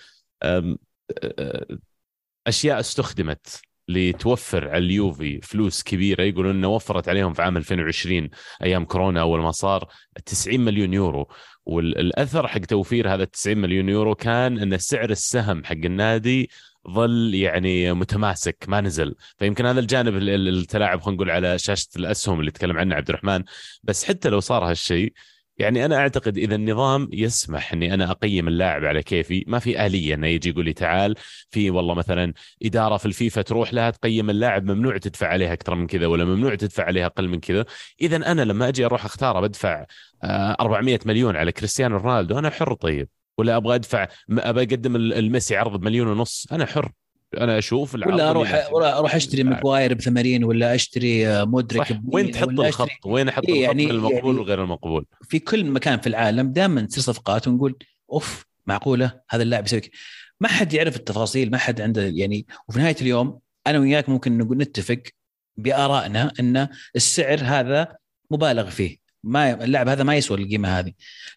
أشياء 2.47 2.81
استخدمت 2.81 3.63
لتوفر 3.89 4.69
على 4.69 4.79
اليوفي 4.85 5.41
فلوس 5.41 5.83
كبيرة. 5.83 6.23
يقولون 6.23 6.57
إنه 6.57 6.69
وفرت 6.69 7.09
عليهم 7.09 7.33
في 7.33 7.43
عام 7.43 7.57
2020 7.57 8.31
أيام 8.63 8.85
كورونا. 8.85 9.21
أول 9.21 9.41
ما 9.41 9.51
صار 9.51 9.89
90 10.27 10.61
مليون 10.61 10.95
يورو. 10.95 11.29
والأثر 11.67 12.49
حق 12.49 12.59
توفير 12.59 13.15
هذا 13.15 13.25
90 13.25 13.59
مليون 13.59 13.89
يورو 13.89 14.15
كان 14.15 14.59
إن 14.59 14.79
سعر 14.79 15.11
السهم 15.11 15.65
حق 15.65 15.73
النادي 15.73 16.51
ظل 16.91 17.35
يعني 17.35 17.93
متماسك 17.93 18.65
ما 18.69 18.81
نزل. 18.81 19.15
فيمكن 19.39 19.67
هذا 19.67 19.81
الجانب 19.81 20.17
ال- 20.17 20.31
ال- 20.31 20.49
التلاعب 20.59 21.01
خلينا 21.01 21.17
نقول 21.17 21.31
على 21.31 21.59
شاشة 21.59 21.89
الأسهم 21.97 22.41
اللي 22.41 22.51
تكلم 22.51 22.79
عنه 22.79 22.95
عبد 22.95 23.09
الرحمن. 23.09 23.43
بس 23.83 24.05
حتى 24.05 24.29
لو 24.29 24.41
صار 24.41 24.71
هالشيء 24.71 25.13
يعني 25.59 25.85
أنا 25.85 25.97
أعتقد 25.97 26.39
إذا 26.39 26.55
النظام 26.55 27.09
يسمح 27.13 27.73
إني 27.73 27.95
أنا 27.95 28.11
أقيم 28.11 28.49
اللاعب 28.49 28.85
على 28.85 29.03
كيفي 29.03 29.45
ما 29.47 29.59
في 29.59 29.87
آلية 29.87 30.15
إنه 30.15 30.27
يجي 30.27 30.49
يقول 30.49 30.65
لي 30.65 30.73
تعال 30.73 31.15
في 31.51 31.71
والله 31.71 31.95
مثلا 31.95 32.33
إدارة 32.63 32.97
في 32.97 33.07
الفيفا 33.07 33.43
تروح 33.43 33.75
لها 33.75 33.91
تقيم 33.91 34.31
اللاعب 34.31 34.71
ممنوع 34.71 34.99
تدفع 34.99 35.27
عليها 35.29 35.53
أكثر 35.53 35.75
من 35.75 35.87
كذا 35.87 36.07
ولا 36.07 36.25
ممنوع 36.25 36.55
تدفع 36.55 36.85
عليها 36.85 37.07
أقل 37.07 37.29
من 37.29 37.41
كذا. 37.41 37.65
إذا 38.01 38.17
أنا 38.17 38.43
لما 38.43 38.69
أجي 38.69 38.85
أروح 38.85 39.05
اختاره 39.05 39.41
بدفع 39.41 39.87
آه، 40.23 40.57
400 40.61 40.99
مليون 41.07 41.37
على 41.37 41.53
كريستيانو 41.53 41.97
رونالدو 41.97 42.39
أنا 42.39 42.51
حر 42.51 42.75
طيب. 42.75 43.09
ولا 43.41 43.57
أبغى 43.57 43.75
أدفع 43.75 44.09
ابى 44.31 44.61
أقدم 44.63 44.97
ال- 44.97 45.13
لميسي 45.15 45.57
عرض 45.57 45.81
بمليون 45.81 46.09
ونص. 46.09 46.47
أنا 46.53 46.67
حر. 46.67 46.93
أنا 47.39 47.59
أشوف 47.59 47.95
العرض 47.95 48.15
ولا 48.15 48.31
أروح 48.31 48.55
أروح 48.75 49.15
أشتري 49.15 49.43
ماغواير 49.43 49.95
ب 49.95 50.01
80 50.01 50.45
ولا 50.45 50.75
أشتري 50.75 51.29
آه، 51.29 51.45
مودريك 51.45 51.99
وين 52.13 52.25
100 52.25 52.33
تحط 52.33 52.49
الخط؟ 52.49 52.89
وين 53.07 53.29
أحط 53.29 53.43
إيه 53.49 53.55
الخط؟ 53.55 53.63
يعني- 53.69 53.87
بين 53.87 53.95
المقبول 53.95 54.35
يعني- 54.35 54.39
وغير 54.41 54.63
المقبول. 54.65 55.07
في 55.29 55.39
كل 55.39 55.65
مكان 55.65 56.01
في 56.01 56.07
العالم 56.07 56.53
دائما 56.53 56.81
تصير 56.81 57.03
صفقات 57.05 57.49
ونقول 57.49 57.77
أوف 58.13 58.45
معقولة؟ 58.67 59.21
هذا 59.31 59.43
اللاعب 59.43 59.65
يسوي. 59.67 59.81
ما 60.41 60.49
حد 60.49 60.73
يعرف 60.73 60.97
التفاصيل 60.97 61.51
ما 61.51 61.59
حد 61.59 61.81
عنده 61.81 62.03
يعني. 62.03 62.47
وفي 62.69 62.79
نهاية 62.79 62.97
اليوم 63.01 63.39
أنا 63.67 63.79
وياك 63.79 64.09
ممكن 64.09 64.39
نقول 64.39 64.57
نتفق 64.59 65.03
بآرائنا 65.57 66.33
إن 66.41 66.69
السعر 66.97 67.41
هذا 67.43 67.97
مبالغ 68.31 68.71
فيه. 68.71 68.97
ما 69.25 69.65
اللاعب 69.65 69.89
هذا 69.89 70.03
ما 70.05 70.15
يسوى 70.17 70.39
القيمة 70.43 70.79
هذه. 70.79 70.93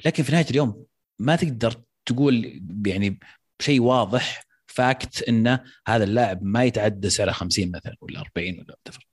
لكن 0.05 0.23
في 0.23 0.31
نهاية 0.31 0.45
اليوم 0.51 0.83
ما 1.19 1.35
تقدر 1.35 1.75
تقول 2.05 2.61
يعني 2.85 3.19
شيء 3.61 3.81
واضح 3.81 4.43
فاكت 4.65 5.23
ان 5.29 5.59
هذا 5.87 6.03
اللاعب 6.03 6.43
ما 6.43 6.63
يتعدى 6.63 7.09
سعره 7.09 7.31
50 7.31 7.71
مثلا 7.71 7.95
ولا 8.01 8.19
40 8.19 8.59
ولا 8.59 8.75
whatever. 8.89 9.03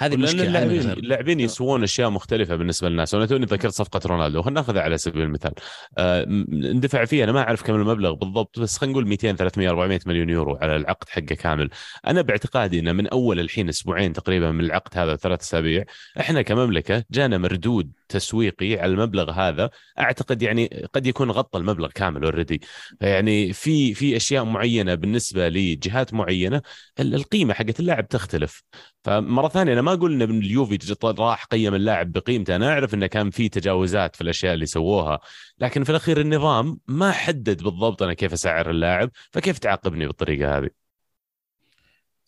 هذه 0.00 0.14
المشكلة 0.14 0.42
اللاعبين. 0.42 0.90
اللاعبين 0.90 1.40
يسوون 1.40 1.82
أشياء 1.82 2.10
مختلفة 2.10 2.56
بالنسبة 2.56 2.88
للناس 2.88 3.14
وأنا 3.14 3.26
توني 3.26 3.46
ذكرت 3.46 3.72
صفقة 3.72 4.00
رونالدو 4.06 4.42
خلينا 4.42 4.60
ناخذها 4.60 4.82
على 4.82 4.98
سبيل 4.98 5.22
المثال 5.22 5.52
آه، 5.98 6.22
اندفع 6.52 7.04
فيها 7.04 7.24
أنا 7.24 7.32
ما 7.32 7.40
أعرف 7.40 7.62
كم 7.62 7.74
المبلغ 7.74 8.12
بالضبط 8.12 8.58
بس 8.58 8.78
خلينا 8.78 8.92
نقول 8.92 9.08
200 9.08 9.32
300 9.32 9.68
400 9.68 10.00
مليون 10.06 10.30
يورو 10.30 10.56
على 10.56 10.76
العقد 10.76 11.08
حقه 11.08 11.34
كامل 11.34 11.70
أنا 12.06 12.22
باعتقادي 12.22 12.78
إنه 12.78 12.92
من 12.92 13.06
أول 13.06 13.40
الحين 13.40 13.68
أسبوعين 13.68 14.12
تقريبا 14.12 14.50
من 14.50 14.64
العقد 14.64 14.98
هذا 14.98 15.16
ثلاث 15.16 15.40
أسابيع 15.40 15.84
إحنا 16.20 16.42
كمملكة 16.42 17.04
جانا 17.10 17.38
مردود 17.38 17.92
تسويقي 18.08 18.78
على 18.78 18.92
المبلغ 18.92 19.30
هذا 19.30 19.70
أعتقد 19.98 20.42
يعني 20.42 20.86
قد 20.94 21.06
يكون 21.06 21.30
غطى 21.30 21.58
المبلغ 21.58 21.88
كامل 21.90 22.24
اوريدي 22.24 22.60
فيعني 23.00 23.52
في 23.52 23.94
في 23.94 24.16
أشياء 24.16 24.44
معينة 24.44 24.94
بالنسبة 24.94 25.48
لجهات 25.48 26.14
معينة 26.14 26.62
ال- 27.00 27.14
القيمة 27.14 27.54
حقت 27.54 27.80
اللاعب 27.80 28.08
تختلف. 28.08 28.62
فمرة 29.04 29.48
ثانية 29.48 29.72
أنا 29.72 29.82
ما 29.82 29.92
أقول 29.92 30.22
إن 30.22 30.38
اليوفي 30.38 30.76
جت- 30.76 31.04
راح 31.04 31.44
قيم 31.44 31.74
اللاعب 31.74 32.12
بقيمته 32.12 32.56
أنا 32.56 32.68
أعرف 32.72 32.94
انه 32.94 33.06
كان 33.06 33.30
في 33.30 33.48
تجاوزات 33.48 34.16
في 34.16 34.20
الأشياء 34.22 34.54
اللي 34.54 34.66
سووها 34.66 35.18
لكن 35.58 35.84
في 35.84 35.90
الأخير 35.90 36.20
النظام 36.20 36.78
ما 36.88 37.12
حدد 37.12 37.62
بالضبط 37.62 38.02
أنا 38.02 38.14
كيف 38.14 38.32
أسعر 38.32 38.70
اللاعب 38.70 39.10
فكيف 39.32 39.58
تعاقبني 39.58 40.06
بالطريقة 40.06 40.58
هذه؟ 40.58 40.70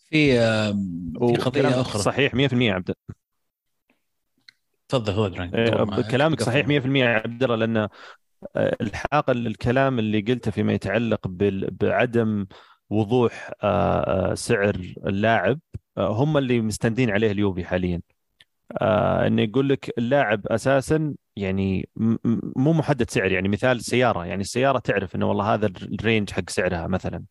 في 0.09 0.35
في 1.19 1.41
قضية 1.41 1.81
أخرى. 1.81 2.01
صحيح 2.01 2.33
100% 2.35 2.67
يا 2.67 2.73
عبد. 2.73 2.91
تفضل 4.91 5.25
إبراهيم. 5.25 5.55
إيه، 5.55 6.11
كلامك 6.11 6.41
صحيح 6.41 6.67
100% 6.67 7.03
يا 7.05 7.09
عبد 7.09 7.43
الله 7.43 7.55
لأن 7.55 7.77
آه، 7.77 7.89
الحاق 8.81 9.29
الكلام 9.29 9.99
اللي 9.99 10.21
قلته 10.21 10.51
فيما 10.51 10.73
يتعلق 10.73 11.19
بعدم 11.81 12.45
وضوح 12.89 13.51
آه، 13.63 14.31
آه، 14.31 14.33
سعر 14.33 14.93
اللاعب 15.07 15.59
هم 15.97 16.37
اللي 16.37 16.61
مستندين 16.61 17.09
عليه 17.09 17.31
اليوفي 17.31 17.63
حاليا 17.63 18.01
انه 18.81 19.41
يقول 19.41 19.69
لك 19.69 19.93
اللاعب 19.97 20.47
أساسا 20.47 21.13
يعني 21.35 21.89
مو 22.55 22.73
محدد 22.73 23.09
سعر 23.09 23.31
يعني 23.31 23.49
مثال 23.49 23.83
سيارة 23.83 24.25
يعني 24.25 24.41
السيارة 24.41 24.79
تعرف 24.79 25.15
إنه 25.15 25.29
والله 25.29 25.53
هذا 25.53 25.65
الرينج 25.65 26.29
حق 26.29 26.49
سعرها 26.49 26.87
مثلا 26.87 27.23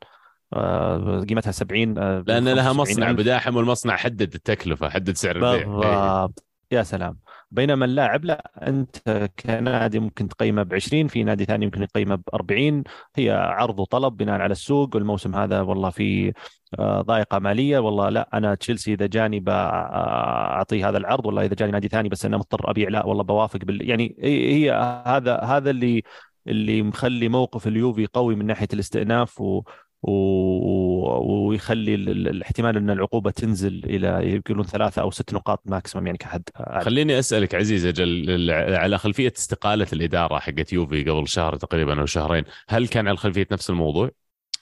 قيمتها 1.28 1.50
70 1.50 1.98
آه، 1.98 2.24
لأن 2.26 2.48
لها 2.48 2.68
75 2.68 3.04
مصنع. 3.04 3.12
بداحم 3.12 3.56
والمصنع 3.56 3.96
حدد 3.96 4.34
التكلفة 4.34 4.88
حدد 4.88 5.16
سعر 5.16 5.36
البيع 5.36 5.52
إيه. 5.52 5.64
بالضبط 5.64 6.44
يا 6.72 6.82
سلام. 6.82 7.18
بينما 7.50 7.84
اللاعب 7.84 8.24
لا 8.24 8.50
أنت 8.68 9.28
كنادي 9.44 9.98
ممكن 10.00 10.28
تقيمه 10.28 10.62
ب 10.62 10.74
20 10.74 11.08
في 11.08 11.24
نادي 11.24 11.44
ثاني 11.44 11.64
ممكن 11.66 11.82
يقيمه 11.82 12.14
ب 12.14 12.22
40 12.34 12.84
هي 13.16 13.30
عرض 13.30 13.80
وطلب 13.80 14.16
بناء 14.16 14.40
على 14.40 14.52
السوق 14.52 14.94
والموسم 14.96 15.34
هذا 15.36 15.60
والله 15.60 15.90
في 15.90 16.32
آه، 16.78 17.00
ضائقة 17.00 17.38
مالية. 17.38 17.78
والله 17.78 18.08
لا 18.08 18.28
أنا 18.34 18.54
تشيلسي 18.54 18.92
إذا 18.94 19.06
جاني 19.06 19.40
بعطيه 19.40 20.88
هذا 20.88 20.98
العرض 20.98 21.26
والله 21.26 21.44
إذا 21.44 21.54
جاني 21.54 21.72
نادي 21.72 21.88
ثاني 21.88 22.08
بس 22.08 22.24
أنا 22.24 22.36
مضطر 22.36 22.70
أبيع 22.70 22.88
لا 22.88 23.06
والله 23.06 23.22
بوافق 23.22 23.58
بال 23.64 23.88
يعني 23.90 24.16
هي 24.22 24.70
هذا 25.06 25.36
هذا 25.40 25.70
اللي 25.70 26.02
اللي 26.46 26.82
مخلي 26.82 27.28
موقف 27.28 27.66
اليوفي 27.66 28.06
قوي 28.06 28.34
من 28.36 28.46
ناحية 28.46 28.68
الاستئناف 28.72 29.40
و- 29.40 29.62
ويخلي 30.02 31.94
ال- 31.94 32.08
ال- 32.08 32.28
الاحتمال 32.28 32.76
إن 32.76 32.90
العقوبة 32.90 33.30
تنزل 33.30 33.84
إلى 33.84 34.08
يقولون 34.34 34.64
ثلاثة 34.64 35.02
أو 35.02 35.10
ست 35.10 35.34
نقاط 35.34 35.62
ماكسيمم 35.66 36.06
يعني 36.06 36.18
كحد 36.18 36.42
أعلى. 36.60 36.84
خليني 36.84 37.18
أسألك 37.18 37.54
عزيز 37.54 37.86
أجل 37.86 38.50
على 38.50 38.98
خلفية 38.98 39.32
استقالة 39.36 39.86
الإدارة 39.92 40.38
حقت 40.38 40.72
يوفي 40.72 41.04
قبل 41.04 41.28
شهر 41.28 41.56
تقريبا 41.56 42.00
أو 42.00 42.06
شهرين 42.06 42.44
هل 42.68 42.88
كان 42.88 43.08
على 43.08 43.16
خلفية 43.16 43.46
نفس 43.52 43.70
الموضوع؟ 43.70 44.10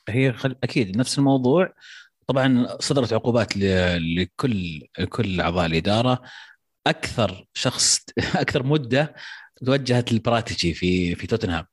هي 0.08 0.32
خل... 0.32 0.56
أكيد 0.64 0.96
نفس 0.96 1.18
الموضوع. 1.18 1.72
طبعا 2.26 2.66
صدرت 2.80 3.12
عقوبات 3.12 3.56
ل... 3.56 3.62
لكل 4.16 4.82
كل 5.08 5.40
أعضاء 5.40 5.66
الإدارة. 5.66 6.22
أكثر 6.86 7.44
شخص 7.54 8.00
أكثر 8.34 8.62
مدة 8.62 9.14
توجهت 9.66 10.12
للبراتيجي 10.12 10.74
في 10.74 11.14
في 11.14 11.26
توتنهام. 11.26 11.64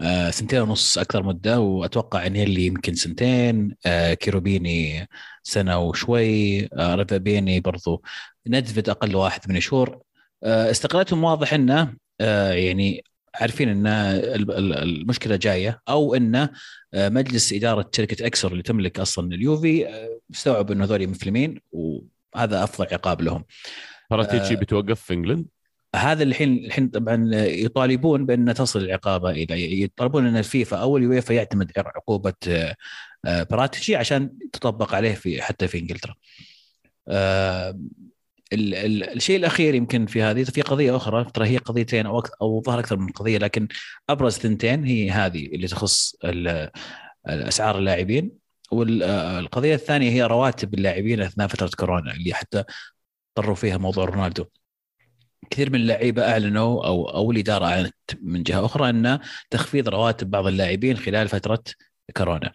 آه 0.00 0.30
سنتين 0.30 0.60
ونص 0.60 0.98
أكثر 0.98 1.22
مدة 1.22 1.60
وأتوقع 1.60 2.26
ان 2.26 2.36
اللي 2.36 2.66
يمكن 2.66 2.94
سنتين 2.94 3.74
آه 3.86 4.14
كيروبيني 4.14 5.08
سنة 5.42 5.78
وشوي 5.78 6.64
آه 6.74 6.94
ريفابيني 6.94 7.60
برضو 7.60 8.02
ندفد 8.46 8.88
أقل 8.88 9.16
واحد 9.16 9.40
من 9.52 9.60
شهور 9.60 9.98
آه 10.44 10.70
استقالتهم 10.70 11.24
واضح 11.24 11.52
إنه 11.54 11.94
آه 12.20 12.52
يعني 12.52 13.04
عارفين 13.34 13.68
ان 13.68 13.86
ال- 13.86 14.50
ال- 14.50 14.74
المشكلة 14.78 15.36
جاية 15.36 15.80
أو 15.88 16.14
ان 16.14 16.48
مجلس 16.94 17.52
إدارة 17.52 17.90
شركة 17.96 18.26
إكسر 18.26 18.52
اللي 18.52 18.62
تملك 18.62 19.00
أصلا 19.00 19.34
اليوفي 19.34 19.86
استوعب 20.34 20.70
إنه 20.72 20.84
هذول 20.84 21.06
مفلمين 21.08 21.60
وهذا 21.72 22.64
أفضل 22.64 22.86
عقاب 22.92 23.20
لهم. 23.22 23.44
فراتيتشي 24.10 24.54
آه. 24.54 24.58
بتوقف 24.58 25.00
في 25.00 25.14
England 25.14 25.46
هذا 25.96 26.22
الحين 26.22 26.64
الحين 26.64 26.88
طبعا 26.88 27.30
يطالبون 27.34 28.26
بان 28.26 28.54
تصل 28.54 28.80
العقابة 28.80 29.30
إلى 29.30 29.82
يطالبون 29.82 30.26
أن 30.26 30.36
الفيفا 30.36 30.76
أو 30.76 30.96
اليويفا 30.96 31.32
يعتمد 31.32 31.72
عقوبة 31.76 32.34
آه، 32.48 32.74
آه، 33.24 33.42
باراتيتشي 33.42 33.96
عشان 33.96 34.38
تطبق 34.52 34.94
عليه 34.94 35.14
في 35.14 35.42
حتى 35.42 35.68
في 35.68 35.78
إنجلترا. 35.78 36.14
آه، 37.08 37.70
ال- 38.52 38.74
ال- 38.74 39.04
الشيء 39.16 39.36
الأخير 39.36 39.74
يمكن 39.74 40.06
في 40.06 40.22
هذه 40.22 40.44
في 40.44 40.62
قضية 40.62 40.96
أخرى 40.96 41.24
ترى 41.34 41.46
هي 41.48 41.56
قضيتين 41.56 42.06
أو 42.06 42.22
أو 42.42 42.62
ظهر 42.62 42.78
أكثر 42.80 42.96
من 42.96 43.08
قضية 43.12 43.38
لكن 43.38 43.68
أبرز 44.10 44.38
ثنتين 44.38 44.84
هي 44.84 45.10
هذه 45.10 45.46
اللي 45.46 45.66
تخص 45.66 46.14
الأسعار 47.28 47.78
اللاعبين 47.78 48.32
والقضية 48.70 49.74
الثانية 49.74 50.10
هي 50.10 50.22
رواتب 50.22 50.74
اللاعبين 50.74 51.20
أثناء 51.20 51.48
فترة 51.48 51.70
كورونا 51.78 52.12
اللي 52.12 52.34
حتى 52.34 52.64
طروا 53.34 53.54
فيها 53.54 53.76
موضوع 53.78 54.04
رونالدو 54.04 54.44
كثير 55.50 55.70
من 55.70 55.80
اللعيبة 55.80 56.30
أعلنوا 56.30 56.86
أو 56.86 57.10
أو 57.10 57.30
الاداره 57.30 57.64
أعلنت 57.66 57.94
من 58.22 58.42
جهة 58.42 58.64
أخرى 58.64 58.90
أن 58.90 59.18
تخفيض 59.50 59.88
رواتب 59.88 60.30
بعض 60.30 60.46
اللاعبين 60.46 60.96
خلال 60.96 61.28
فترة 61.28 61.62
كورونا. 62.16 62.52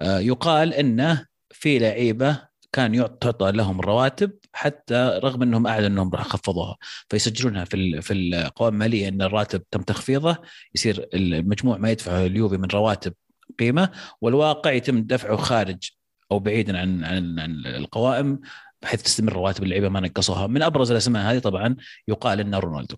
آه، 0.00 0.18
يقال 0.18 0.74
انه 0.74 1.26
في 1.50 1.78
لعيبة 1.78 2.46
كان 2.72 3.18
تعطى 3.20 3.52
لهم 3.52 3.80
الرواتب 3.80 4.32
حتى 4.52 5.20
رغم 5.24 5.42
أنهم 5.42 5.66
أعلنوا 5.66 5.88
أنهم 5.88 6.10
راح 6.14 6.26
يخفضوها 6.26 6.76
فيسجلونها 7.10 7.64
في 7.64 8.00
في 8.02 8.12
القوائم 8.14 8.74
المالية 8.74 9.08
أن 9.08 9.22
الراتب 9.22 9.62
تم 9.70 9.82
تخفيضه 9.82 10.36
يصير 10.74 11.08
المجموع 11.14 11.76
ما 11.78 11.90
يدفعه 11.90 12.26
اليوفي 12.26 12.56
من 12.56 12.68
رواتب 12.68 13.14
قيمة 13.58 13.90
والواقع 14.20 14.72
يتم 14.72 15.02
دفعه 15.02 15.36
خارج 15.36 15.90
أو 16.32 16.38
بعيدا 16.38 16.78
عن 16.78 17.04
عن, 17.04 17.38
عن 17.38 17.66
القوائم. 17.66 18.40
بحيث 18.82 19.02
تستمر 19.02 19.32
رواتب 19.32 19.64
اللعيبه 19.64 19.88
ما 19.88 20.00
نقصوها. 20.00 20.46
من 20.46 20.62
أبرز 20.62 20.90
الأسماء 20.90 21.32
هذه 21.32 21.38
طبعا 21.38 21.76
يقال 22.08 22.40
انه 22.40 22.58
رونالدو. 22.58 22.96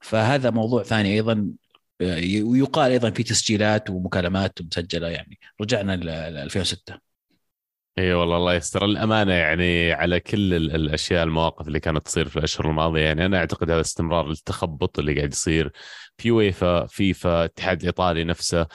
فهذا 0.00 0.50
موضوع 0.50 0.82
ثاني 0.82 1.14
أيضا 1.14 1.50
ويقال 2.42 2.90
أيضا 2.90 3.10
في 3.10 3.22
تسجيلات 3.22 3.90
ومكالمات 3.90 4.62
مسجلة 4.62 5.08
يعني. 5.08 5.38
رجعنا 5.60 5.96
ل 5.96 6.08
2006 6.08 7.13
اي 7.98 8.14
والله 8.14 8.36
الله 8.36 8.54
يستر. 8.54 8.84
الأمانة 8.84 9.32
يعني 9.32 9.92
على 9.92 10.20
كل 10.20 10.54
الأشياء 10.54 11.24
المواقف 11.24 11.68
اللي 11.68 11.80
كانت 11.80 12.06
تصير 12.06 12.28
في 12.28 12.36
الأشهر 12.36 12.70
الماضية 12.70 13.00
يعني 13.00 13.26
أنا 13.26 13.38
أعتقد 13.38 13.70
هذا 13.70 13.80
استمرار 13.80 14.30
التخبط 14.30 14.98
اللي 14.98 15.14
قاعد 15.16 15.32
يصير 15.32 15.72
في 16.18 16.30
ويفا 16.30 16.86
فيفا 16.86 17.40
الاتحاد 17.40 17.80
الإيطالي 17.80 18.24
نفسه. 18.24 18.66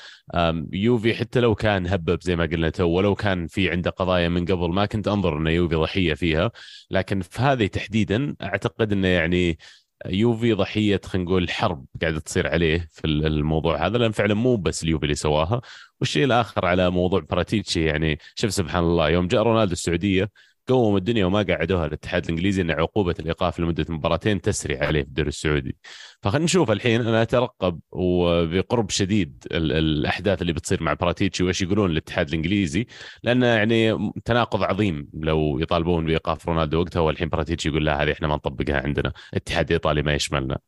يوفي 0.73 1.13
حتى 1.15 1.39
لو 1.39 1.55
كان 1.55 1.87
هبب 1.87 2.21
زي 2.21 2.35
ما 2.35 2.45
قلنا 2.45 2.69
تو 2.69 2.87
ولو 2.87 3.15
كان 3.15 3.47
في 3.47 3.71
عنده 3.71 3.89
قضايا 3.91 4.29
من 4.29 4.45
قبل 4.45 4.69
ما 4.69 4.85
كنت 4.85 5.07
أنظر 5.07 5.37
انه 5.37 5.49
يوفي 5.49 5.75
ضحية 5.75 6.13
فيها. 6.13 6.51
لكن 6.91 7.21
في 7.21 7.41
هذه 7.41 7.67
تحديدا 7.67 8.35
أعتقد 8.41 8.91
إنه 8.91 9.07
يعني 9.07 9.57
يوفي 10.05 10.53
ضحية 10.53 11.01
خلينا 11.05 11.29
نقول 11.29 11.49
حرب 11.51 11.85
قاعدة 12.01 12.19
تصير 12.19 12.47
عليه 12.47 12.87
في 12.91 13.07
الموضوع 13.07 13.85
هذا 13.87 13.97
لأن 13.97 14.11
فعلا 14.11 14.33
مو 14.33 14.55
بس 14.55 14.83
اليوفي 14.83 15.03
اللي 15.03 15.15
سواها. 15.15 15.61
والشيء 15.99 16.23
الآخر 16.25 16.65
على 16.65 16.89
موضوع 16.89 17.19
براتيتشي 17.19 17.83
يعني 17.85 18.19
شوف 18.35 18.53
سبحان 18.53 18.83
الله 18.83 19.09
يوم 19.09 19.27
جاء 19.27 19.41
رونالدو 19.43 19.71
السعودية 19.73 20.31
قوموا 20.69 20.97
الدنيا 20.97 21.25
وما 21.25 21.41
قعدوها 21.41 21.85
الاتحاد 21.85 22.23
الإنجليزي 22.23 22.61
إن 22.61 22.71
عقوبة 22.71 23.15
الإيقاف 23.19 23.59
لمدة 23.59 23.85
مباراتين 23.89 24.41
تسري 24.41 24.77
عليه 24.77 25.01
في 25.01 25.07
الدوري 25.07 25.29
السعودي. 25.29 25.75
فخلينا 26.21 26.45
نشوف 26.45 26.71
الحين 26.71 27.01
أنا 27.01 27.21
أترقب 27.21 27.79
وبقرب 27.91 28.89
شديد 28.89 29.47
الأحداث 29.51 30.41
اللي 30.41 30.53
بتصير 30.53 30.83
مع 30.83 30.93
براتيتشي 30.93 31.43
وإيش 31.43 31.61
يقولون 31.61 31.91
الاتحاد 31.91 32.27
الإنجليزي 32.27 32.85
لأنه 33.23 33.45
يعني 33.45 34.11
تناقض 34.25 34.63
عظيم 34.63 35.09
لو 35.13 35.59
يطالبون 35.59 36.05
بإيقاف 36.05 36.47
رونالدو 36.47 36.79
وقتها 36.79 36.99
والحين 36.99 37.29
براتيتشي 37.29 37.69
يقول 37.69 37.85
لا 37.85 38.03
هذه 38.03 38.11
إحنا 38.11 38.27
ما 38.27 38.35
نطبقها 38.35 38.81
عندنا 38.81 39.13
الاتحاد 39.33 39.65
الايطالي 39.65 40.01
ما 40.01 40.13
يشملنا. 40.13 40.59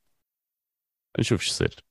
نشوف 1.20 1.42
إيش 1.42 1.50
يصير. 1.50 1.91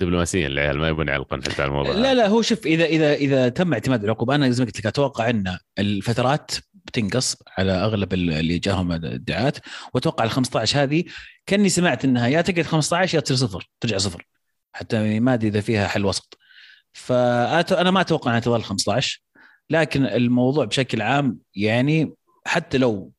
دبلوماسيا 0.00 0.46
العيال 0.46 0.78
ما 0.78 0.88
يبون 0.88 1.08
يعلقون 1.08 1.42
حتى 1.42 1.62
على 1.62 1.68
الموضوع 1.68 1.94
لا 1.94 2.14
لا 2.14 2.26
هو 2.26 2.42
شوف 2.42 2.66
إذا 2.66 2.84
إذا 2.84 3.14
إذا 3.14 3.48
تم 3.48 3.72
اعتماد 3.72 4.04
العقوبة 4.04 4.34
أنا 4.34 4.50
زي 4.50 4.64
ما 4.64 4.66
قلت 4.66 4.78
لك 4.78 4.86
أتوقع 4.86 5.30
إن 5.30 5.58
الفترات 5.78 6.50
بتنقص 6.74 7.36
على 7.58 7.72
أغلب 7.72 8.12
اللي 8.12 8.58
جاهم 8.58 8.92
الادعاءات 8.92 9.58
وأتوقع 9.94 10.24
ال 10.24 10.30
15 10.30 10.82
هذه 10.82 11.04
كأني 11.46 11.68
سمعت 11.68 12.04
إنها 12.04 12.28
يا 12.28 12.40
تقعد 12.40 12.64
15 12.64 13.14
يا 13.14 13.20
تصير 13.20 13.36
صفر 13.36 13.70
ترجع 13.80 13.98
صفر 13.98 14.26
حتى 14.72 15.20
ما 15.20 15.34
أدري 15.34 15.48
إذا 15.48 15.60
فيها 15.60 15.88
حل 15.88 16.04
وسط. 16.04 16.38
فانا 16.92 17.90
ما 17.90 18.00
أتوقع 18.00 18.30
إنها 18.30 18.40
تظل 18.40 18.62
15 18.62 19.22
لكن 19.70 20.06
الموضوع 20.06 20.64
بشكل 20.64 21.02
عام 21.02 21.38
يعني 21.54 22.12
حتى 22.46 22.78
لو 22.78 23.12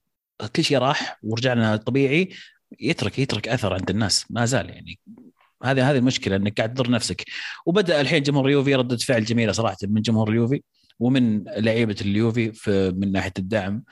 كل 0.55 0.63
شيء 0.63 0.77
راح 0.77 1.19
ورجعنا 1.23 1.75
طبيعي 1.75 2.29
يترك 2.79 3.19
يترك 3.19 3.47
أثر 3.47 3.73
عند 3.73 3.89
الناس 3.89 4.25
ما 4.29 4.45
زال 4.45 4.69
يعني 4.69 4.99
هذه 5.63 5.91
هذه 5.91 5.97
المشكلة 5.97 6.35
إنك 6.35 6.57
قاعد 6.57 6.73
تضر 6.73 6.91
نفسك. 6.91 7.23
وبدأ 7.65 8.01
الحين 8.01 8.23
جمهور 8.23 8.45
اليوفي 8.45 8.75
رده 8.75 8.97
فعل 8.97 9.25
جميلة 9.25 9.51
صراحة 9.51 9.77
من 9.83 10.01
جمهور 10.01 10.29
اليوفي 10.29 10.61
ومن 10.99 11.43
لعيبة 11.43 11.95
اليوفي 12.01 12.53
في 12.53 12.91
من 12.97 13.11
ناحية 13.11 13.33
الدعم. 13.39 13.83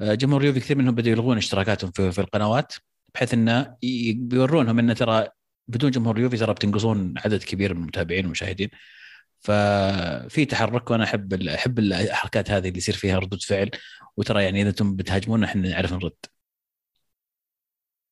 آه، 0.00 0.14
جمهور 0.14 0.40
اليوفي 0.40 0.60
كثير 0.60 0.78
منهم 0.78 0.94
بدأوا 0.94 1.12
يلغون 1.12 1.36
اشتراكاتهم 1.36 1.90
في, 1.90 2.12
في 2.12 2.20
القنوات 2.20 2.72
بحيث 3.14 3.34
إنه 3.34 3.76
بيورونهم 4.14 4.78
انه 4.78 4.92
ترى 4.94 5.28
بدون 5.68 5.90
جمهور 5.90 6.16
اليوفي 6.16 6.36
ترى 6.36 6.54
بتنقصون 6.54 7.14
عدد 7.24 7.42
كبير 7.42 7.74
من 7.74 7.80
المتابعين 7.80 8.24
والمشاهدين. 8.24 8.68
ففي 9.40 10.44
تحرك 10.44 10.90
وأنا 10.90 11.04
أحب 11.04 11.34
أحب 11.34 11.78
الحركات 11.78 12.50
هذه 12.50 12.68
اللي 12.68 12.78
يصير 12.78 12.94
فيها 12.94 13.18
ردود 13.18 13.42
فعل. 13.42 13.70
وترى 14.16 14.44
يعني 14.44 14.62
إذا 14.62 14.70
أنتم 14.70 14.96
بتهاجمونا 14.96 15.46
إحنا 15.46 15.68
نعرف 15.68 15.92
نرد. 15.92 16.12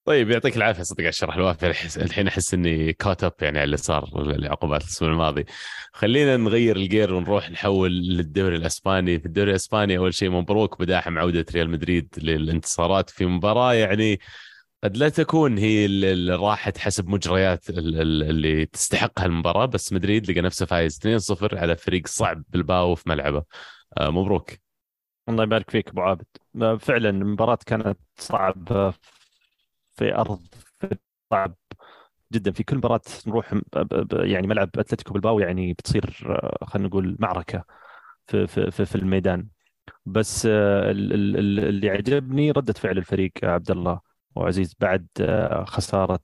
طيب 0.04 0.30
يعطيك 0.30 0.56
العافية 0.56 0.82
صدق 0.82 1.00
على 1.00 1.08
الشرح. 1.08 1.34
الوافي 1.36 1.70
الحين 2.02 2.26
أحس 2.28 2.54
إني 2.54 2.92
caught 2.92 3.24
up 3.24 3.32
يعني 3.40 3.58
على 3.58 3.64
اللي 3.64 3.76
صار 3.76 4.08
العقوبات 4.22 4.82
الأسبوع 4.82 5.08
الماضي. 5.10 5.44
خلينا 5.92 6.36
نغير 6.36 6.76
ال 6.76 6.84
gear 6.84 7.14
ونروح 7.14 7.50
نحول 7.50 7.92
للدوري 7.92 8.56
الأسباني. 8.56 9.18
في 9.20 9.26
الدوري 9.26 9.50
الأسباني 9.50 9.98
أول 9.98 10.14
شيء 10.14 10.30
مبروك 10.30 10.78
بداحم 10.80 11.18
عوده 11.18 11.46
ريال 11.54 11.70
مدريد 11.70 12.08
للانتصارات 12.18 13.10
في 13.10 13.26
مباراة. 13.26 13.74
يعني 13.74 14.20
قد 14.84 14.96
لا 14.96 15.08
تكون 15.08 15.58
هي 15.58 15.86
اللي 15.86 16.34
راحت 16.34 16.78
حسب 16.78 17.08
مجريات 17.08 17.70
اللي 17.70 18.66
تستحقها 18.66 19.26
المباراة 19.26 19.66
بس 19.66 19.92
مدريد 19.92 20.30
لقى 20.30 20.40
نفسه 20.40 20.66
فايز 20.66 20.96
2-0 20.96 21.58
على 21.58 21.76
فريق 21.76 22.06
صعب 22.06 22.44
بلباو 22.48 22.94
في 22.94 23.08
ملعبه. 23.08 23.44
آه، 23.98 24.10
مبروك. 24.10 24.50
الله 25.28 25.42
يبارك 25.44 25.70
فيك 25.70 25.88
أبو 25.88 26.00
عابد. 26.00 26.26
فعلا 26.80 27.10
المباراة 27.10 27.58
كانت 27.66 27.98
صعبة 28.18 28.94
في 30.00 30.14
أرض 30.14 30.40
صعب 31.30 31.56
جدا. 32.32 32.52
في 32.52 32.62
كل 32.64 32.76
مباراة 32.76 33.00
نروح 33.26 33.54
يعني 34.12 34.46
ملعب 34.46 34.70
أتلتيكو 34.78 35.12
بالباو 35.12 35.40
يعني 35.40 35.72
بتصير 35.72 36.26
آه، 36.26 36.64
خلينا 36.66 36.88
نقول 36.88 37.16
معركة 37.20 37.64
في 38.26 38.46
في 38.46 38.86
في, 38.86 38.94
الميدان. 38.96 39.48
بس 40.06 40.46
آه، 40.46 40.90
اللي 40.90 41.90
عجبني 41.90 42.50
ردة 42.50 42.72
فعل 42.72 42.98
الفريق 42.98 43.32
عبد 43.44 43.70
الله 43.70 44.00
وعزيز 44.36 44.76
بعد 44.80 45.06
آه، 45.20 45.64
خسارة 45.64 46.20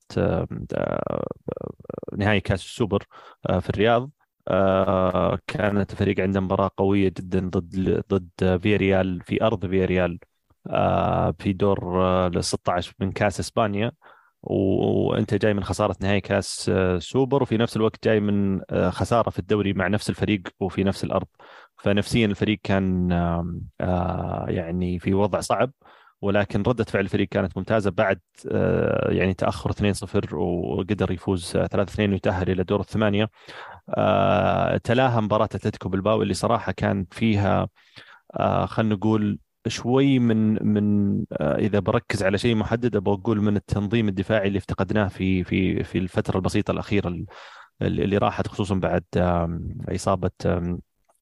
نهائي 2.17 2.41
كأس 2.41 2.61
السوبر 2.65 3.05
في 3.61 3.71
الرياض. 3.71 4.11
كانت 5.47 5.93
الفريق 5.93 6.21
عنده 6.21 6.41
مباراة 6.41 6.71
قوية 6.77 7.09
جدا 7.09 7.51
ضد 7.51 8.05
ضد 8.11 8.61
فياريال 8.63 9.21
في 9.23 9.43
أرض 9.43 9.67
فياريال 9.67 10.19
في 11.39 11.53
دور 11.53 12.07
ال 12.27 12.45
16 12.45 12.93
من 13.01 13.13
كاس 13.13 13.41
إسبانيا 13.41 13.93
وأنت 14.43 15.35
جاي 15.35 15.55
من 15.55 15.65
خسارة 15.65 15.97
نهائي 16.01 16.21
كاس 16.21 16.71
آه، 16.75 16.99
سوبر 16.99 17.43
وفي 17.43 17.57
نفس 17.57 17.77
الوقت 17.77 18.05
جاي 18.05 18.21
من 18.21 18.61
آه، 18.71 18.91
خسارة 18.91 19.31
في 19.31 19.39
الدوري 19.39 19.73
مع 19.73 19.89
نفس 19.89 20.11
الفريق 20.11 20.43
وفي 20.61 20.85
نفس 20.85 21.05
الأرض. 21.05 21.27
فنفسيا 21.77 22.27
الفريق 22.27 22.61
كان 22.63 23.11
يعني 24.49 24.99
في 24.99 25.15
وضع 25.15 25.41
صعب 25.41 25.73
ولكن 26.23 26.63
ردة 26.63 26.85
فعل 26.85 27.03
الفريق 27.03 27.29
كانت 27.29 27.57
ممتازة 27.57 27.91
بعد 27.91 28.21
يعني 29.09 29.35
تأخر 29.35 29.71
2-0 29.71 30.35
وقدر 30.35 31.11
يفوز 31.13 31.57
3-2 31.57 32.13
ويتأهل 32.13 32.51
إلى 32.51 32.65
دور 32.65 32.81
الثمانية. 32.81 33.31
تلاها 34.85 35.21
مباراة 35.21 35.45
أتلتيكو 35.45 35.89
بالباو 35.89 36.23
اللي 36.23 36.35
صراحة 36.35 36.73
كان 36.73 37.07
فيها 37.11 37.69
خلينا 38.67 38.95
نقول 38.95 39.39
شوي 39.69 40.19
من 40.19 40.67
من 40.67 41.17
آه، 41.33 41.57
إذا 41.59 41.79
بركز 41.79 42.23
على 42.23 42.39
شيء 42.39 42.55
محدد 42.57 42.97
أبغى 42.97 43.15
أقول 43.15 43.41
من 43.41 43.57
التنظيم 43.57 44.09
الدفاعي 44.09 44.49
اللي 44.49 44.59
افتقدناه 44.59 45.09
في 45.09 45.45
في 45.45 45.85
في 45.85 45.99
الفترة 45.99 46.37
البسيطة 46.37 46.71
الأخيرة 46.71 47.25
اللي 47.83 48.19
راحت 48.19 48.49
خصوصا 48.49 48.75
بعد 48.75 49.05
إصابة 49.89 50.31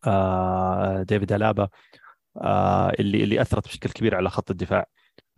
آه، 0.07 1.03
ديفيد 1.03 1.33
ألابا 1.33 1.69
آه، 2.37 2.93
اللي 3.01 3.25
اللي 3.25 3.41
أثرت 3.41 3.69
بشكل 3.69 3.91
كبير 3.91 4.15
على 4.15 4.31
خط 4.31 4.51
الدفاع. 4.51 4.87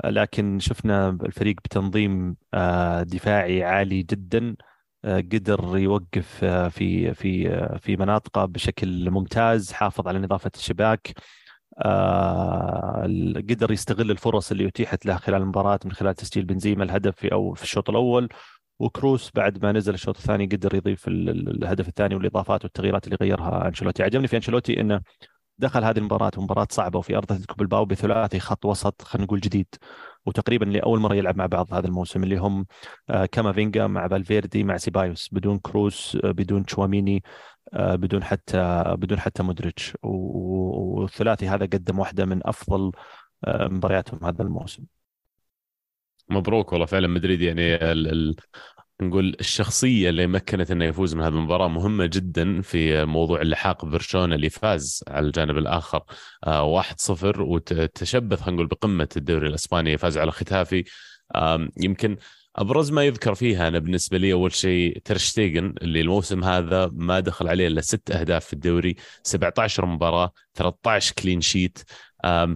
لكن 0.04 0.58
شفنا 0.58 1.08
الفريق 1.08 1.56
بتنظيم 1.64 2.36
دفاعي 3.02 3.64
عالي 3.64 4.02
جدا 4.02 4.56
قدر 5.04 5.78
يوقف 5.78 6.44
في 6.44 7.14
في 7.14 7.50
في 7.78 7.96
مناطقه 7.96 8.44
بشكل 8.44 9.10
ممتاز 9.10 9.72
حافظ 9.72 10.08
على 10.08 10.18
نظافه 10.18 10.50
الشباك 10.56 11.14
قدر 13.50 13.72
يستغل 13.72 14.10
الفرص 14.10 14.50
اللي 14.50 14.68
اتيحت 14.68 15.06
له 15.06 15.16
خلال 15.16 15.42
المباراة 15.42 15.80
من 15.84 15.92
خلال 15.92 16.14
تسجيل 16.14 16.44
بنزيما 16.44 16.84
الهدف 16.84 17.16
في 17.16 17.32
أو 17.32 17.54
في 17.54 17.62
الشوط 17.62 17.90
الأول 17.90 18.28
وكروس 18.78 19.30
بعد 19.34 19.62
ما 19.64 19.72
نزل 19.72 19.94
الشوط 19.94 20.16
الثاني 20.16 20.46
قدر 20.46 20.74
يضيف 20.74 21.08
الهدف 21.08 21.88
الثاني 21.88 22.14
والإضافات 22.14 22.64
والتغييرات 22.64 23.04
اللي 23.04 23.16
غيرها 23.20 23.68
أنشيلوتي. 23.68 24.02
عجبني 24.02 24.28
في 24.28 24.36
أنشيلوتي 24.36 24.80
إنه 24.80 25.00
دخل 25.58 25.84
هذه 25.84 25.98
المباراة 25.98 26.30
ومباراة 26.36 26.66
صعبة 26.70 26.98
وفي 26.98 27.16
أرض 27.16 27.32
أتلتيكو 27.32 27.54
بلباو 27.54 27.84
بثلاثي 27.84 28.40
خط 28.40 28.64
وسط 28.64 29.02
خلينا 29.02 29.24
نقول 29.24 29.40
جديد 29.40 29.66
وتقريبا 30.26 30.64
لأول 30.64 31.00
مرة 31.00 31.14
يلعب 31.14 31.36
مع 31.36 31.46
بعض 31.46 31.74
هذا 31.74 31.86
الموسم 31.86 32.22
اللي 32.22 32.36
هم 32.36 32.66
آه، 33.10 33.26
كامافينجا 33.26 33.86
مع 33.86 34.08
فالفيردي 34.08 34.64
مع 34.64 34.76
سيبايوس 34.76 35.28
بدون 35.32 35.58
كروس 35.58 36.18
آه، 36.24 36.30
بدون 36.30 36.64
تشواميني 36.64 37.16
آه، 37.16 37.55
بدون 37.72 38.24
حتى 38.24 38.84
بدون 38.98 39.20
حتى 39.20 39.42
مودريتش. 39.42 39.96
والثلاثي 40.02 41.48
هذا 41.48 41.66
قدم 41.66 41.98
واحدة 41.98 42.24
من 42.24 42.46
أفضل 42.46 42.92
آه، 43.44 43.68
مبارياتهم 43.68 44.24
هذا 44.24 44.42
الموسم. 44.42 44.84
مبروك 46.28 46.72
والله 46.72 46.86
فعلا 46.86 47.08
مدريد 47.08 47.40
يعني 47.40 47.74
ال 47.74 48.12
ال 48.12 48.36
نقول 49.00 49.36
الشخصية 49.40 50.08
اللي 50.10 50.26
مكنت 50.26 50.70
إنه 50.70 50.84
يفوز 50.84 51.14
من 51.14 51.22
هذه 51.22 51.32
المباراة 51.32 51.68
مهمة 51.68 52.06
جدا 52.06 52.62
في 52.62 53.04
موضوع 53.04 53.40
اللحاق 53.40 53.84
ببرشلونة 53.84 54.34
اللي 54.34 54.50
فاز 54.50 55.04
على 55.08 55.26
الجانب 55.26 55.58
الآخر 55.58 56.02
آه 56.46 56.82
1-0 56.82 57.40
وتشبث 57.40 58.40
خلينا 58.40 58.56
نقول 58.56 58.66
بقمة 58.66 59.08
الدوري 59.16 59.48
الإسباني 59.48 59.98
فاز 59.98 60.18
على 60.18 60.32
ختافي. 60.32 60.84
آه 61.34 61.68
يمكن 61.76 62.16
أبرز 62.56 62.92
ما 62.92 63.04
يذكر 63.04 63.34
فيها 63.34 63.68
أنا 63.68 63.78
بالنسبة 63.78 64.18
لي 64.18 64.32
أول 64.32 64.52
شيء 64.52 64.98
تير 65.04 65.28
شتيغن 65.28 65.74
اللي 65.82 66.00
الموسم 66.00 66.44
هذا 66.44 66.90
ما 66.92 67.20
دخل 67.20 67.48
عليه 67.48 67.66
إلا 67.66 67.80
ست 67.80 68.10
أهداف 68.10 68.44
في 68.44 68.52
الدوري 68.52 68.96
17 69.22 69.86
مباراة 69.86 70.32
13 70.54 71.14
clean 71.14 71.40
sheet 71.40 71.78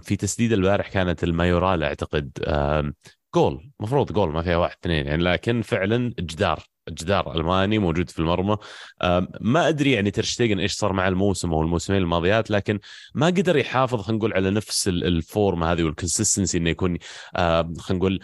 في 0.01 0.15
تسديده 0.19 0.55
البارح 0.55 0.89
كانت 0.89 1.23
المايورال 1.23 1.83
أعتقد 1.83 2.31
جول 3.35 3.71
مفروض 3.79 4.11
جول 4.11 4.29
ما 4.31 4.41
فيها 4.41 4.57
واحد 4.57 4.75
اثنين 4.83 5.07
يعني 5.07 5.23
لكن 5.23 5.61
فعلا 5.61 6.13
جدار. 6.19 6.63
جدار 6.89 7.35
ألماني 7.35 7.79
موجود 7.79 8.09
في 8.09 8.19
المرمى. 8.19 8.57
ما 9.41 9.69
أدري 9.69 9.91
يعني 9.91 10.11
تير 10.11 10.27
شتيغن 10.27 10.59
إيش 10.59 10.73
صار 10.73 10.93
مع 10.93 11.07
الموسم 11.07 11.53
أو 11.53 11.61
الموسمين 11.61 12.01
الماضيات 12.01 12.51
لكن 12.51 12.79
ما 13.15 13.25
قدر 13.25 13.57
يحافظ 13.57 14.01
خلينا 14.01 14.17
نقول 14.17 14.33
على 14.33 14.51
نفس 14.51 14.87
ال 14.87 15.02
form 15.02 15.63
هذه 15.63 15.83
وال 15.83 15.94
consistency 15.94 16.57
إنه 16.57 16.69
يكون 16.69 16.97
خلينا 17.35 17.73
نقول 17.91 18.19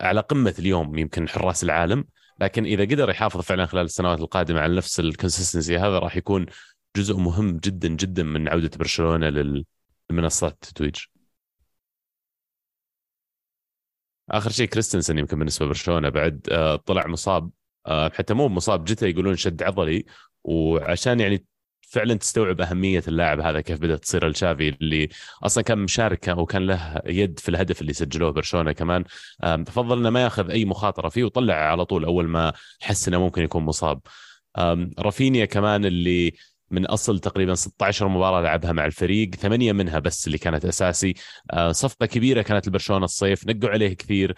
على 0.00 0.20
قمة 0.20 0.54
اليوم 0.58 0.98
يمكن 0.98 1.28
حراس 1.28 1.64
العالم. 1.64 2.04
لكن 2.40 2.64
إذا 2.64 2.82
قدر 2.82 3.10
يحافظ 3.10 3.40
فعلا 3.40 3.66
خلال 3.66 3.84
السنوات 3.84 4.20
القادمة 4.20 4.60
على 4.60 4.76
نفس 4.76 5.00
ال 5.00 5.07
consistency 5.07 5.78
هذا 5.78 5.98
راح 5.98 6.16
يكون 6.16 6.46
جزء 6.96 7.16
مهم 7.16 7.56
جدا 7.56 7.88
جدا 7.88 8.22
من 8.22 8.48
عودة 8.48 8.70
برشلونة 8.78 9.28
للمنصات 10.10 10.52
التتويج 10.52 10.96
آخر 14.30 14.50
شيء 14.50 14.66
كريستنسن 14.66 15.18
يمكن 15.18 15.38
بالنسبة 15.38 15.66
لبرشلونة 15.66 16.08
بعد 16.08 16.48
آه، 16.52 16.76
طلع 16.76 17.06
مصاب 17.06 17.50
آه، 17.86 18.08
حتى 18.08 18.34
مو 18.34 18.48
مصاب 18.48 18.84
جته 18.84 19.06
يقولون 19.06 19.36
شد 19.36 19.62
عضلي 19.62 20.04
وعشان 20.44 21.20
يعني 21.20 21.44
فعلا 21.90 22.14
تستوعب 22.14 22.60
أهمية 22.60 23.02
اللاعب 23.08 23.40
هذا 23.40 23.60
كيف 23.60 23.78
بدأت 23.80 23.98
تصير 24.02 24.26
الشافي 24.26 24.68
اللي 24.68 25.08
أصلا 25.42 25.64
كان 25.64 25.78
مشارك 25.78 26.28
وكان 26.28 26.66
له 26.66 27.02
يد 27.06 27.38
في 27.38 27.48
الهدف 27.48 27.80
اللي 27.80 27.92
سجلوه 27.92 28.30
برشلونة 28.30 28.72
كمان. 28.72 29.04
فضل 29.66 29.98
إنه 29.98 30.10
ما 30.10 30.22
يأخذ 30.22 30.50
أي 30.50 30.64
مخاطرة 30.64 31.08
فيه 31.08 31.24
وطلع 31.24 31.54
على 31.54 31.84
طول 31.84 32.04
أول 32.04 32.28
ما 32.28 32.52
حس 32.80 33.08
إنه 33.08 33.20
ممكن 33.20 33.42
يكون 33.42 33.62
مصاب. 33.62 34.00
رافينيا 34.98 35.44
كمان 35.44 35.84
اللي 35.84 36.32
من 36.70 36.86
أصل 36.86 37.18
تقريبا 37.18 37.54
16 37.54 38.08
مباراة 38.08 38.40
لعبها 38.40 38.72
مع 38.72 38.86
الفريق 38.86 39.34
ثمانية 39.34 39.72
منها 39.72 39.98
بس 39.98 40.26
اللي 40.26 40.38
كانت 40.38 40.64
أساسي. 40.64 41.14
آه، 41.50 41.72
صفقة 41.72 42.06
كبيرة 42.06 42.42
كانت 42.42 42.68
لبرشلونة 42.68 43.04
الصيف 43.04 43.46
نقوا 43.46 43.70
عليه 43.70 43.92
كثير. 43.92 44.34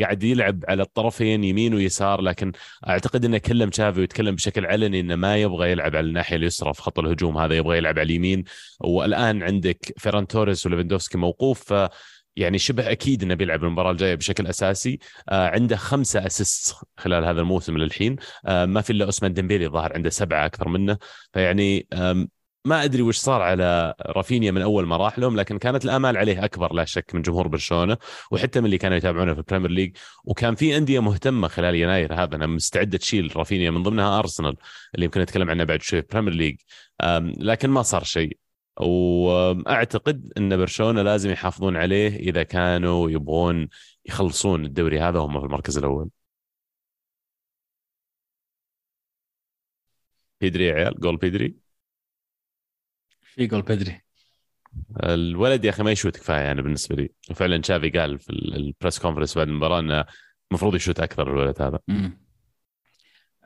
قاعد 0.00 0.22
يلعب 0.22 0.64
على 0.68 0.82
الطرفين 0.82 1.44
يمين 1.44 1.74
ويسار 1.74 2.20
لكن 2.20 2.52
أعتقد 2.88 3.24
إنه 3.24 3.38
كلم 3.38 3.70
تشافي 3.70 4.00
ويتكلم 4.00 4.34
بشكل 4.34 4.66
علني 4.66 5.00
إنه 5.00 5.16
ما 5.16 5.36
يبغى 5.36 5.70
يلعب 5.70 5.96
على 5.96 6.06
الناحية 6.06 6.36
اليسرى 6.36 6.74
في 6.74 6.82
خط 6.82 6.98
الهجوم 6.98 7.38
هذا 7.38 7.54
يبغى 7.54 7.76
يلعب 7.76 7.98
على 7.98 8.06
اليمين. 8.06 8.44
والآن 8.80 9.42
عندك 9.42 9.94
فيران 9.98 10.26
توريس 10.26 10.66
وليفندوفسكي 10.66 11.18
موقوف 11.18 11.74
يعني 12.36 12.58
شبه 12.58 12.90
أكيد 12.90 13.22
إنه 13.22 13.34
بيلعب 13.34 13.64
المباراة 13.64 13.90
الجاية 13.90 14.14
بشكل 14.14 14.46
أساسي. 14.46 14.98
آه 15.28 15.48
عنده 15.48 15.76
خمسة 15.76 16.26
assist 16.26 16.76
خلال 16.96 17.24
هذا 17.24 17.40
الموسم 17.40 17.78
للحين. 17.78 18.16
آه 18.46 18.64
ما 18.64 18.80
في 18.80 18.90
إلا 18.92 19.04
أوسمان 19.04 19.32
ديمبيلي 19.32 19.68
ظاهر 19.68 19.92
عنده 19.94 20.10
سبعة 20.10 20.46
أكثر 20.46 20.68
منه. 20.68 20.98
فيعني 21.32 21.86
ما 22.64 22.84
أدري 22.84 23.02
وش 23.02 23.16
صار 23.16 23.42
على 23.42 23.94
رافينيا 24.06 24.50
من 24.50 24.62
أول 24.62 24.86
ما 24.86 24.96
راح 24.96 25.18
لهم 25.18 25.36
لكن 25.36 25.58
كانت 25.58 25.84
الآمال 25.84 26.16
عليه 26.16 26.44
أكبر 26.44 26.72
لا 26.72 26.84
شك 26.84 27.14
من 27.14 27.22
جمهور 27.22 27.48
برشلونة 27.48 27.96
وحتى 28.30 28.60
من 28.60 28.66
اللي 28.66 28.78
كانوا 28.78 28.96
يتابعونه 28.96 29.34
في 29.34 29.38
البريمير 29.38 29.70
ليج 29.70 29.96
وكان 30.24 30.54
في 30.54 30.76
أندية 30.76 31.00
مهتمة 31.00 31.48
خلال 31.48 31.74
يناير 31.74 32.14
هذا. 32.14 32.36
انها 32.36 32.46
مستعده 32.46 32.98
تشيل 32.98 33.36
رافينيا 33.36 33.70
من 33.70 33.82
ضمنها 33.82 34.18
ارسنال 34.18 34.56
اللي 34.94 35.04
يمكن 35.04 35.20
نتكلم 35.20 35.50
عنه 35.50 35.64
بعد 35.64 35.82
شوي 35.82 36.02
في 36.02 36.08
البريمير 36.08 36.32
ليج 36.34 36.56
لكن 37.38 37.70
ما 37.70 37.82
صار 37.82 38.04
شيء. 38.04 38.41
وأعتقد 38.80 40.32
إن 40.38 40.56
برشلونة 40.56 41.02
لازم 41.02 41.30
يحافظون 41.30 41.76
عليه 41.76 42.16
إذا 42.16 42.42
كانوا 42.42 43.10
يبغون 43.10 43.68
يخلصون 44.06 44.64
الدوري 44.64 45.00
هذا 45.00 45.18
وهم 45.18 45.40
في 45.40 45.46
المركز 45.46 45.78
الأول. 45.78 46.10
بيدري 50.40 50.66
يا 50.66 50.74
عيال؟ 50.74 51.00
جول 51.00 51.16
بيدري؟ 51.16 51.56
في 53.20 53.46
جول 53.46 53.62
بيدري. 53.62 54.02
الولد 55.02 55.64
يا 55.64 55.70
أخي 55.70 55.82
ما 55.82 55.90
يشوت 55.90 56.16
كفاية 56.16 56.40
يعني 56.40 56.62
بالنسبة 56.62 56.96
لي. 56.96 57.10
وفعلا 57.30 57.62
شافي 57.62 57.90
قال 57.90 58.18
في 58.18 58.30
ال 58.30 58.41
press 58.41 58.98
conference 58.98 59.38
بعد 59.38 59.48
المباراة 59.48 59.80
إنه 59.80 60.04
المفروض 60.50 60.74
يشوت 60.74 61.00
أكثر 61.00 61.30
الولد 61.30 61.62
هذا. 61.62 61.80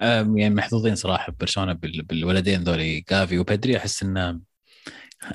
يعني 0.00 0.50
محظوظين 0.50 0.94
صراحة 0.94 1.32
برشلونة 1.40 1.72
بالولدين 1.82 2.62
ذولي 2.62 3.00
جافي 3.00 3.38
وبدري 3.38 3.76
أحس 3.76 4.02
إنه 4.02 4.40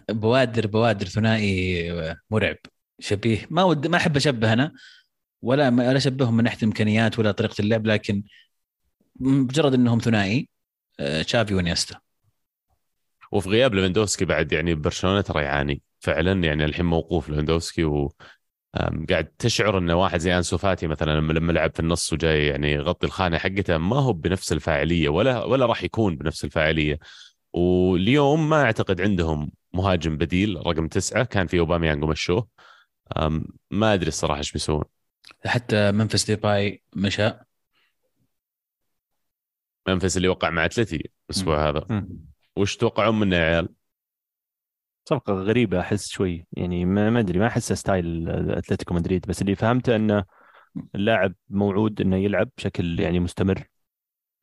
بوادر 0.10 0.68
بوادر 0.68 1.06
ثنائي 1.06 2.16
مرعب 2.30 2.58
شبيه. 3.00 3.48
ما 3.50 3.64
ود 3.64 3.88
ما 3.88 3.98
أحب 3.98 4.16
أشبه 4.16 4.54
أنا 4.54 4.74
ولا 5.42 5.70
ولا 5.70 5.98
أشبههم 5.98 6.38
من 6.38 6.44
ناحية 6.44 6.58
الامكانيات 6.58 7.20
ولا 7.20 7.32
طريقة 7.32 7.62
اللعب 7.62 7.86
لكن 7.86 8.24
مجرد 9.20 9.74
إنهم 9.74 10.00
ثنائي 10.00 10.50
آه، 11.00 11.22
تشافي 11.22 11.54
وإنيستا 11.54 12.00
وفي 13.32 13.50
غياب 13.50 13.74
ليفاندوفسكي 13.74 14.26
بعد 14.26 14.52
يعني 14.52 14.76
برشلونة 14.76 15.22
ترى 15.22 15.44
يعاني 15.44 15.82
فعلا 16.00 16.44
يعني 16.44 16.66
الحين 16.66 16.86
موقوف 16.86 17.30
ليفاندوفسكي 17.30 17.84
و 17.84 18.14
قاعد 19.10 19.26
تشعر 19.26 19.78
إنه 19.78 19.96
واحد 19.96 20.20
زي 20.20 20.38
أنسو 20.38 20.58
فاتي 20.58 20.88
مثلا 20.88 21.20
لما 21.20 21.52
لعب 21.52 21.72
في 21.74 21.80
النص 21.80 22.14
وجاي 22.14 22.46
يعني 22.48 22.72
يغطي 22.72 23.08
الخانة 23.08 23.38
حقته 23.38 23.78
ما 23.78 23.96
هو 23.96 24.14
بنفس 24.14 24.52
الفاعلية 24.52 25.10
ولا 25.10 25.44
ولا 25.44 25.66
راح 25.66 25.84
يكون 25.84 26.16
بنفس 26.16 26.46
الفاعلية. 26.46 27.00
واليوم 27.54 28.50
ما 28.50 28.64
أعتقد 28.64 29.02
عندهم 29.02 29.52
مهاجم 29.74 30.18
بديل 30.18 30.68
رقم 30.68 30.88
تسعة 30.88 31.24
كان 31.24 31.48
في 31.48 31.60
أوباميانج 31.60 32.04
ومشوه. 32.04 32.48
ما 33.72 33.94
أدري 33.94 34.08
الصراحة 34.08 34.38
إيش 34.38 34.52
بيسوون. 34.52 34.84
حتى 35.46 35.92
ممفيس 35.92 36.26
ديباي 36.26 36.84
مشى. 36.96 37.32
ممفيس 39.88 40.18
اللي 40.18 40.28
وقع 40.28 40.50
مع 40.50 40.66
أتلتي 40.66 41.12
الأسبوع 41.30 41.70
هذا. 41.70 42.08
وش 42.56 42.78
توقعون 42.78 43.20
منه 43.20 43.36
يا 43.36 43.42
عيال؟ 43.42 43.70
صفقة 45.10 45.34
غريبة 45.34 45.80
أحس 45.80 46.10
شوي. 46.10 46.48
يعني 46.52 46.86
ما 46.86 47.20
أدري 47.20 47.40
ما 47.40 47.48
احسها 47.48 47.76
style 47.76 48.30
أتلتيكو 48.30 48.94
مدريد. 48.94 49.26
بس 49.28 49.42
اللي 49.42 49.56
فهمته 49.56 49.96
إنه 49.96 50.26
اللاعب 50.96 51.34
موعود 51.50 52.02
إنه 52.02 52.18
يلعب 52.18 52.50
بشكل 52.58 53.00
يعني 53.00 53.20
مستمر. 53.20 53.64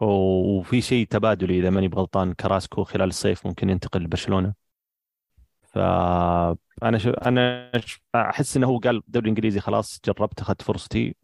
وفي 0.01 0.81
شيء 0.81 1.07
تبادلي 1.07 1.59
إذا 1.59 1.71
ماني 1.71 1.88
بغلطان 1.88 2.33
كراسكو 2.33 2.85
خلال 2.85 3.09
الصيف 3.09 3.47
ممكن 3.47 3.71
ينتقل 3.71 4.03
لبرشلونة. 4.03 4.55
فأنا 5.79 6.99
شو 6.99 7.11
أنا 7.11 7.71
أحس 8.14 8.57
إنه 8.57 8.67
هو 8.67 8.79
قال 8.79 8.97
الدوري 8.97 9.25
الإنجليزي 9.25 9.61
خلاص 9.61 10.01
جربت 10.05 10.41
أخذت 10.41 10.62
فرصتي. 10.62 11.14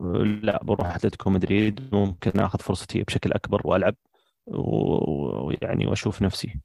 لا 0.43 0.65
بروح 0.65 0.95
أتلتيكو 0.95 1.31
مدريد 1.31 1.95
ممكن 1.95 2.41
أخذ 2.41 2.59
فرصتي 2.59 3.03
بشكل 3.03 3.33
أكبر 3.33 3.61
وألعب 3.65 3.95
ويعني 4.47 5.87
وأشوف 5.87 6.23
نفسي. 6.23 6.61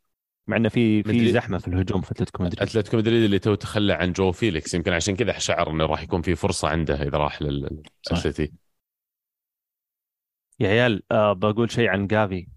مع 0.48 0.58
إنه 0.58 0.70
في 0.70 1.04
في 1.04 1.32
زحمة 1.32 1.58
في 1.58 1.68
الهجوم 1.68 2.02
في 2.02 2.12
أتلتيكو 2.12 2.44
مدريد. 2.44 2.62
أتلتيكو 2.62 2.98
مدريد 2.98 3.24
اللي 3.24 3.40
تو 3.40 3.56
تخلى 3.56 3.94
عن 3.94 4.14
جو 4.14 4.32
فيليكس. 4.32 4.74
يمكن 4.74 4.94
عشان 4.94 5.16
كذا 5.16 5.40
شعر 5.40 5.72
إنه 5.72 5.86
راح 5.86 6.02
يكون 6.02 6.22
في 6.22 6.36
فرصة 6.36 6.68
عنده 6.68 7.04
إذا 7.04 7.18
راح 7.18 7.42
للسيتي. 7.42 8.54
يا 10.60 10.70
عيال 10.70 11.04
آه 11.12 11.34
بقول 11.34 11.72
شيء 11.72 11.90
عن 11.90 12.08
جافي. 12.08 12.48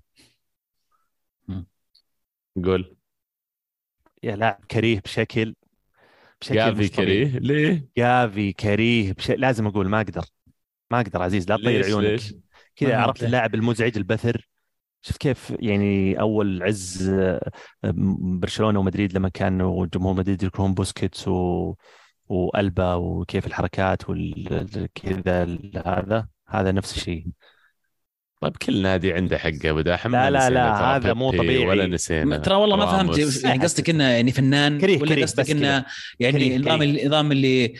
قول. 2.65 2.97
يا 4.23 4.37
لاعب 4.37 4.65
كريه 4.71 5.01
بشكل 5.01 5.55
بشكل 6.41 6.55
جافي 6.55 6.89
كريه؟ 6.89 7.39
ليه؟ 7.39 7.89
جافي 7.97 8.53
كريه 8.53 9.13
بش... 9.13 9.31
لازم 9.31 9.67
أقول 9.67 9.89
ما 9.89 10.01
أقدر 10.01 10.25
ما 10.91 11.01
أقدر 11.01 11.23
عزيز 11.23 11.49
لا 11.49 11.57
تطير 11.57 11.85
عيونك. 11.85 12.21
كذا 12.77 12.97
عرفت 12.97 13.23
اللاعب 13.25 13.55
المزعج 13.55 13.97
البثر؟ 13.97 14.49
شوف 15.03 15.17
كيف 15.17 15.53
يعني 15.61 16.21
أول 16.21 16.63
عز 16.63 17.09
آه، 17.09 17.51
برشلونة 18.41 18.79
ومدريد 18.79 19.13
لما 19.13 19.29
كانوا 19.29 19.87
جمهور 19.87 20.15
مدريد 20.15 20.43
يذكرون 20.43 20.75
بوسكيتس 20.75 21.29
و... 21.29 21.75
وألبا 22.29 22.95
وكيف 22.95 23.47
الحركات 23.47 24.03
وكذا 24.11 25.59
هذا 25.87 26.29
هذا 26.49 26.73
نفس 26.73 26.97
الشيء. 26.97 27.27
طيب 28.43 28.57
كل 28.57 28.83
نادي 28.83 29.13
عنده 29.13 29.39
حقه 29.39 29.73
وداحم 29.73 30.13
لا 30.13 30.31
لا 30.31 30.51
لا 30.51 30.97
هذا 30.97 31.13
مو 31.13 31.31
طبيعي. 31.31 31.67
ولا 31.67 31.87
نسينا 31.87 32.37
ترى 32.37 32.55
والله 32.55 32.77
ما 32.77 32.87
فهمت 32.87 33.45
يعني 33.45 33.63
قصدك 33.63 33.91
إنه 33.91 34.05
يعني 34.05 34.33
فنان 34.33 34.81
كريه 34.81 34.99
ولا 34.99 35.09
كريه 35.09 35.23
قصدك 35.23 35.51
إنه 35.51 35.85
يعني 36.21 36.57
النظام 36.57 36.83
النظام 36.83 37.33
اللي 37.33 37.75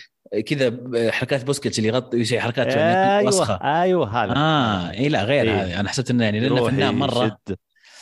كذا 0.47 0.79
حركات 1.11 1.45
بوسكيتس 1.45 1.79
اللي 1.79 1.89
يغطي 1.89 2.17
يسوي 2.17 2.41
حركات 2.41 2.67
أيوة 2.67 3.29
وسخة. 3.29 3.55
أيوه 3.55 4.25
هذا. 4.25 4.33
آه 4.37 4.91
إي 4.91 5.09
لا 5.09 5.25
غير 5.25 5.45
إيه. 5.45 5.63
هذا. 5.63 5.81
أنا 5.81 5.89
حسيت 5.89 6.11
إنه 6.11 6.25
يعني 6.25 6.41
لأنه 6.41 6.67
فنان 6.67 6.95
مرة. 6.95 7.27
شد 7.27 7.57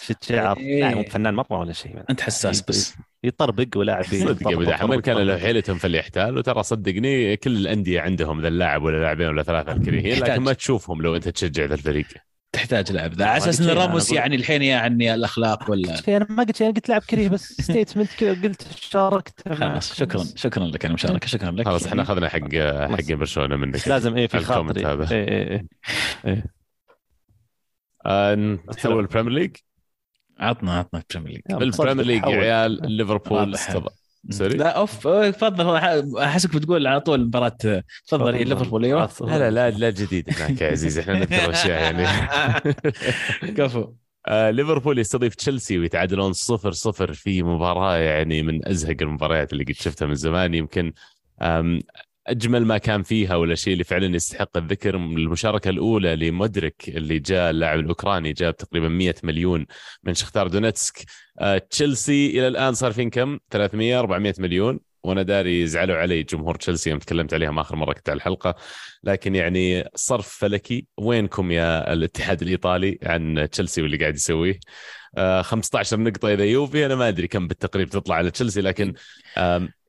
شد 0.07 0.17
شعر. 0.23 0.57
إيه. 0.57 0.95
مو 0.95 1.03
فنان 1.03 1.35
مرة 1.35 1.59
ولا 1.59 1.73
شيء. 1.73 1.97
أنت 2.11 2.21
حساس 2.21 2.63
بس. 2.63 2.95
يطربق 3.25 3.67
ولاعب 3.77 4.05
صدق 4.05 4.51
يا 4.51 4.57
بداح 4.57 4.85
وين 4.85 5.01
كان 5.01 5.17
لو 5.17 5.39
حيلتهم 5.39 5.79
في 5.79 5.87
الاحتال 5.87 6.39
وترى 6.39 6.63
صدقني 6.63 7.37
كل 7.37 7.57
الأندية 7.57 8.01
عندهم 8.01 8.41
ذا 8.41 8.49
اللاعب 8.49 8.83
ولا 8.83 9.01
لاعبين 9.01 9.29
ولا 9.29 9.43
ثلاثة 9.43 9.73
الكريهين 9.73 10.23
لكن 10.23 10.43
ما 10.43 10.53
تشوفهم 10.53 11.03
لو 11.03 11.17
أنت 11.17 11.29
تشجع 11.29 11.65
ذا 11.65 11.75
الفريق. 11.75 12.07
تحتاج 12.53 12.93
لاعب 12.93 13.13
ذا. 13.13 13.27
على 13.27 13.37
أساس 13.37 13.61
إن 13.61 13.69
راموس 13.69 14.13
يعني 14.13 14.37
الحين 14.37 14.63
يعني 14.63 15.15
الأخلاق 15.15 15.71
ولا 15.71 16.01
أنا 16.09 16.27
ما 16.31 16.43
قلت 16.43 16.63
أنا 16.63 16.71
قلت 16.71 16.89
لاعب 16.89 17.03
كريه 17.03 17.29
بس 17.29 17.53
statement 17.63 18.11
كذا 18.19 18.43
قلت 18.43 18.67
شاركت. 18.81 19.49
خلاص 19.53 19.95
شكرا 19.95 20.25
شكرا 20.37 20.65
لك 20.65 20.85
على 20.85 20.91
المشاركة 20.91 21.27
شكرا 21.27 21.51
لك. 21.51 21.65
خلاص 21.65 21.87
إحنا 21.87 22.03
اخذنا 22.03 22.29
حق 22.29 22.55
حق 22.93 23.13
برشلونة 23.13 23.57
منك. 23.57 23.89
لازم 23.89 24.17
إيه 24.17 24.27
في 24.27 24.39
خاطري. 24.39 24.87
هذا. 24.87 25.15
إيه, 25.15 25.67
إيه. 26.27 26.45
آه 28.07 28.35
نحول 28.35 29.01
البريمير 29.01 29.33
ليج 29.33 29.57
عطنا 30.39 30.79
عطنا 30.79 31.03
ال 31.15 31.18
Premier 31.18 31.43
League 31.51 31.63
ال 31.63 31.68
Premier 31.68 32.07
League 32.07 32.23
يا 32.27 32.37
عيال 32.37 32.97
ليفربول 32.97 33.57
sorry 34.31 34.57
لا 34.57 34.69
أوف 34.69 35.09
تفضل. 35.09 35.77
أحسك 36.19 36.57
بتقول 36.57 36.87
على 36.87 37.01
طول 37.01 37.27
مباراة 37.27 37.57
تفضل 38.07 38.35
هي 38.35 38.45
ليفربول 38.45 38.85
أيوه. 38.85 39.11
لا 39.21 39.51
لا 39.51 39.71
لا 39.71 39.91
جديد 39.91 40.31
هناك 40.31 40.61
يا 40.61 40.71
عزيزي. 40.71 41.01
إحنا 41.01 41.19
نذكر 41.19 41.51
اشياء 41.51 41.81
يعني. 41.83 42.07
كفو. 43.57 43.93
آه 44.27 44.51
ليفربول 44.51 44.99
يستضيف 44.99 45.35
تشيلسي 45.35 45.79
ويتعادلون 45.79 46.33
صفر 46.33 46.71
صفر 46.73 47.13
في 47.13 47.43
مباراة 47.43 47.97
يعني 47.97 48.43
من 48.43 48.69
أزهق 48.69 48.97
المباريات 49.03 49.53
اللي 49.53 49.65
قد 49.65 49.73
شفتها 49.73 50.07
من 50.07 50.15
زمان. 50.15 50.55
يمكن 50.55 50.93
أجمل 52.27 52.65
ما 52.67 52.79
كان 52.79 53.03
فيها 53.03 53.37
ولا 53.37 53.55
شيء 53.55 53.73
اللي 53.73 53.85
فعلا 53.85 54.17
يستحق 54.17 54.57
الذكر 54.57 54.97
المشاركة 54.97 55.69
الأولى 55.69 56.17
لمدرك 56.17 56.89
اللي 56.89 57.19
جاء 57.19 57.51
اللاعب 57.51 57.79
الأوكراني 57.79 58.33
جاب 58.33 58.57
تقريبا 58.57 58.89
100 58.89 59.15
مليون 59.25 59.67
من 60.05 60.15
شختار 60.15 60.49
دونيتسك. 60.49 61.05
تشيلسي 61.71 62.27
إلى 62.31 62.49
الآن 62.49 62.75
صار 62.75 62.93
فين 62.93 63.11
كم؟ 63.11 63.39
300 63.51 64.01
400 64.01 64.35
مليون. 64.39 64.81
وأنا 65.03 65.23
داري 65.23 65.67
زعلوا 65.67 65.97
علي 65.97 66.23
جمهور 66.23 66.55
تشيلسي 66.55 66.91
يوم 66.91 66.99
تكلمت 66.99 67.35
عليهم 67.35 67.59
آخر 67.59 67.77
مرة 67.77 67.93
كنت 67.93 68.09
على 68.09 68.17
الحلقة. 68.17 68.55
لكن 69.05 69.35
يعني 69.35 69.85
صرف 69.95 70.29
فلكي. 70.29 70.87
وينكم 70.97 71.51
يا 71.51 71.93
الاتحاد 71.93 72.43
الإيطالي 72.43 72.99
عن 73.03 73.49
تشيلسي 73.53 73.83
واللي 73.83 73.97
قاعد 73.97 74.15
يسويه؟ 74.15 74.61
آه 75.19 75.43
15 75.43 76.01
نقطة 76.01 76.33
إذا 76.33 76.45
يوفي. 76.45 76.87
أنا 76.87 76.95
ما 76.95 77.09
أدري 77.09 77.29
كم 77.29 77.49
بالتقريب 77.49 77.89
تطلع 77.89 78.15
على 78.15 78.31
تشيلسي 78.31 78.61
لكن 78.61 78.95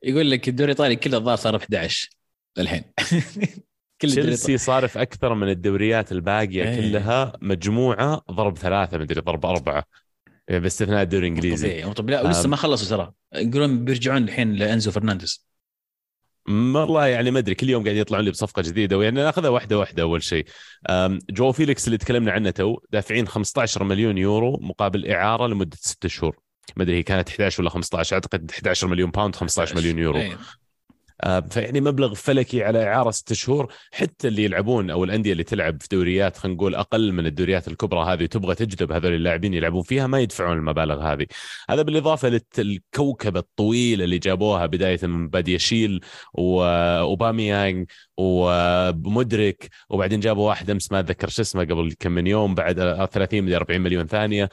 يقول 0.02 0.30
لك 0.30 0.48
الدوري 0.48 0.72
الإيطالي 0.72 0.96
كله 0.96 1.16
الظاهر 1.16 1.36
صار 1.36 1.56
11 1.56 2.10
للحين. 2.58 2.82
كل 4.02 4.08
تشيلسي 4.08 4.58
صارف 4.58 4.98
أكثر 4.98 5.34
من 5.34 5.48
الدوريات 5.48 6.12
الباقية 6.12 6.62
أيه. 6.62 6.76
كلها 6.76 7.32
مجموعة 7.40 8.22
ضرب 8.30 8.58
ثلاثة 8.58 8.98
مدري 8.98 9.20
ضرب 9.20 9.46
أربعة. 9.46 9.84
باستثناء 10.58 11.02
الدوري 11.02 11.26
الإنجليزي. 11.26 11.68
طبيعي 11.68 11.94
طبيعي. 11.94 12.22
لا 12.22 12.28
ولسه 12.28 12.48
ما 12.48 12.56
خلصوا 12.56 12.96
ترى. 12.96 13.12
يقولون 13.34 13.84
بيرجعون 13.84 14.22
الحين 14.24 14.52
لأنزو 14.52 14.90
فرنانديز. 14.90 15.46
والله 16.48 17.06
يعني 17.06 17.30
ما 17.30 17.38
أدري 17.38 17.54
كل 17.54 17.70
يوم 17.70 17.84
قاعد 17.84 17.96
يطلعون 17.96 18.24
لي 18.24 18.30
بصفقة 18.30 18.62
جديدة 18.62 18.98
ويعني 18.98 19.22
ناخذها 19.22 19.50
واحدة 19.50 19.78
واحدة 19.78 20.02
أول 20.02 20.22
شيء. 20.22 20.44
جو 21.30 21.52
فيليكس 21.52 21.86
اللي 21.86 21.98
تكلمنا 21.98 22.32
عنه 22.32 22.50
تو 22.50 22.78
دافعين 22.90 23.28
15 23.28 23.84
مليون 23.84 24.18
يورو 24.18 24.58
مقابل 24.62 25.10
إعارة 25.10 25.46
لمدة 25.46 25.76
ست 25.80 26.06
شهور. 26.06 26.36
ما 26.76 26.82
أدري 26.82 26.96
هي 26.96 27.02
كانت 27.02 27.28
11 27.28 27.62
ولا 27.62 27.70
15 27.70 28.14
أعتقد 28.14 28.50
11 28.50 28.86
مليون 28.86 29.10
pound 29.10 29.36
15 29.36 29.76
مليون 29.76 29.98
يورو. 29.98 30.18
آه، 30.18 30.38
فيعني 31.50 31.80
مبلغ 31.80 32.14
فلكي 32.14 32.64
على 32.64 32.84
إعارة 32.84 33.10
ست 33.10 33.32
شهور. 33.32 33.72
حتى 33.92 34.28
اللي 34.28 34.44
يلعبون 34.44 34.90
أو 34.90 35.04
الأندية 35.04 35.32
اللي 35.32 35.44
تلعب 35.44 35.82
في 35.82 35.88
دوريات 35.92 36.36
خلينا 36.36 36.56
نقول 36.56 36.74
أقل 36.74 37.12
من 37.12 37.26
الدوريات 37.26 37.68
الكبرى 37.68 38.12
هذه 38.12 38.22
وتبغى 38.22 38.54
تجذب 38.54 38.92
هذول 38.92 39.14
اللاعبين 39.14 39.54
يلعبون 39.54 39.82
فيها 39.82 40.06
ما 40.06 40.20
يدفعون 40.20 40.58
المبالغ 40.58 41.02
هذه. 41.12 41.26
هذا 41.70 41.82
بالإضافة 41.82 42.40
للكوكبه 42.58 43.40
الطويله 43.40 44.04
اللي 44.04 44.18
جابوها 44.18 44.66
بداية 44.66 44.98
من 45.02 45.28
بادياشيل 45.28 46.00
واوباميانج 46.34 47.90
ومدرك 48.16 49.70
وبعدين 49.90 50.20
جابوا 50.20 50.48
واحد 50.48 50.70
أمس 50.70 50.92
ما 50.92 51.00
أتذكر 51.00 51.28
شو 51.28 51.42
اسمه 51.42 51.64
قبل 51.64 51.94
كم 52.00 52.12
من 52.12 52.26
يوم 52.26 52.54
بعد 52.54 53.08
30 53.12 53.42
مليون 53.42 53.56
40 53.56 53.80
مليون 53.80 54.06
ثانية. 54.06 54.48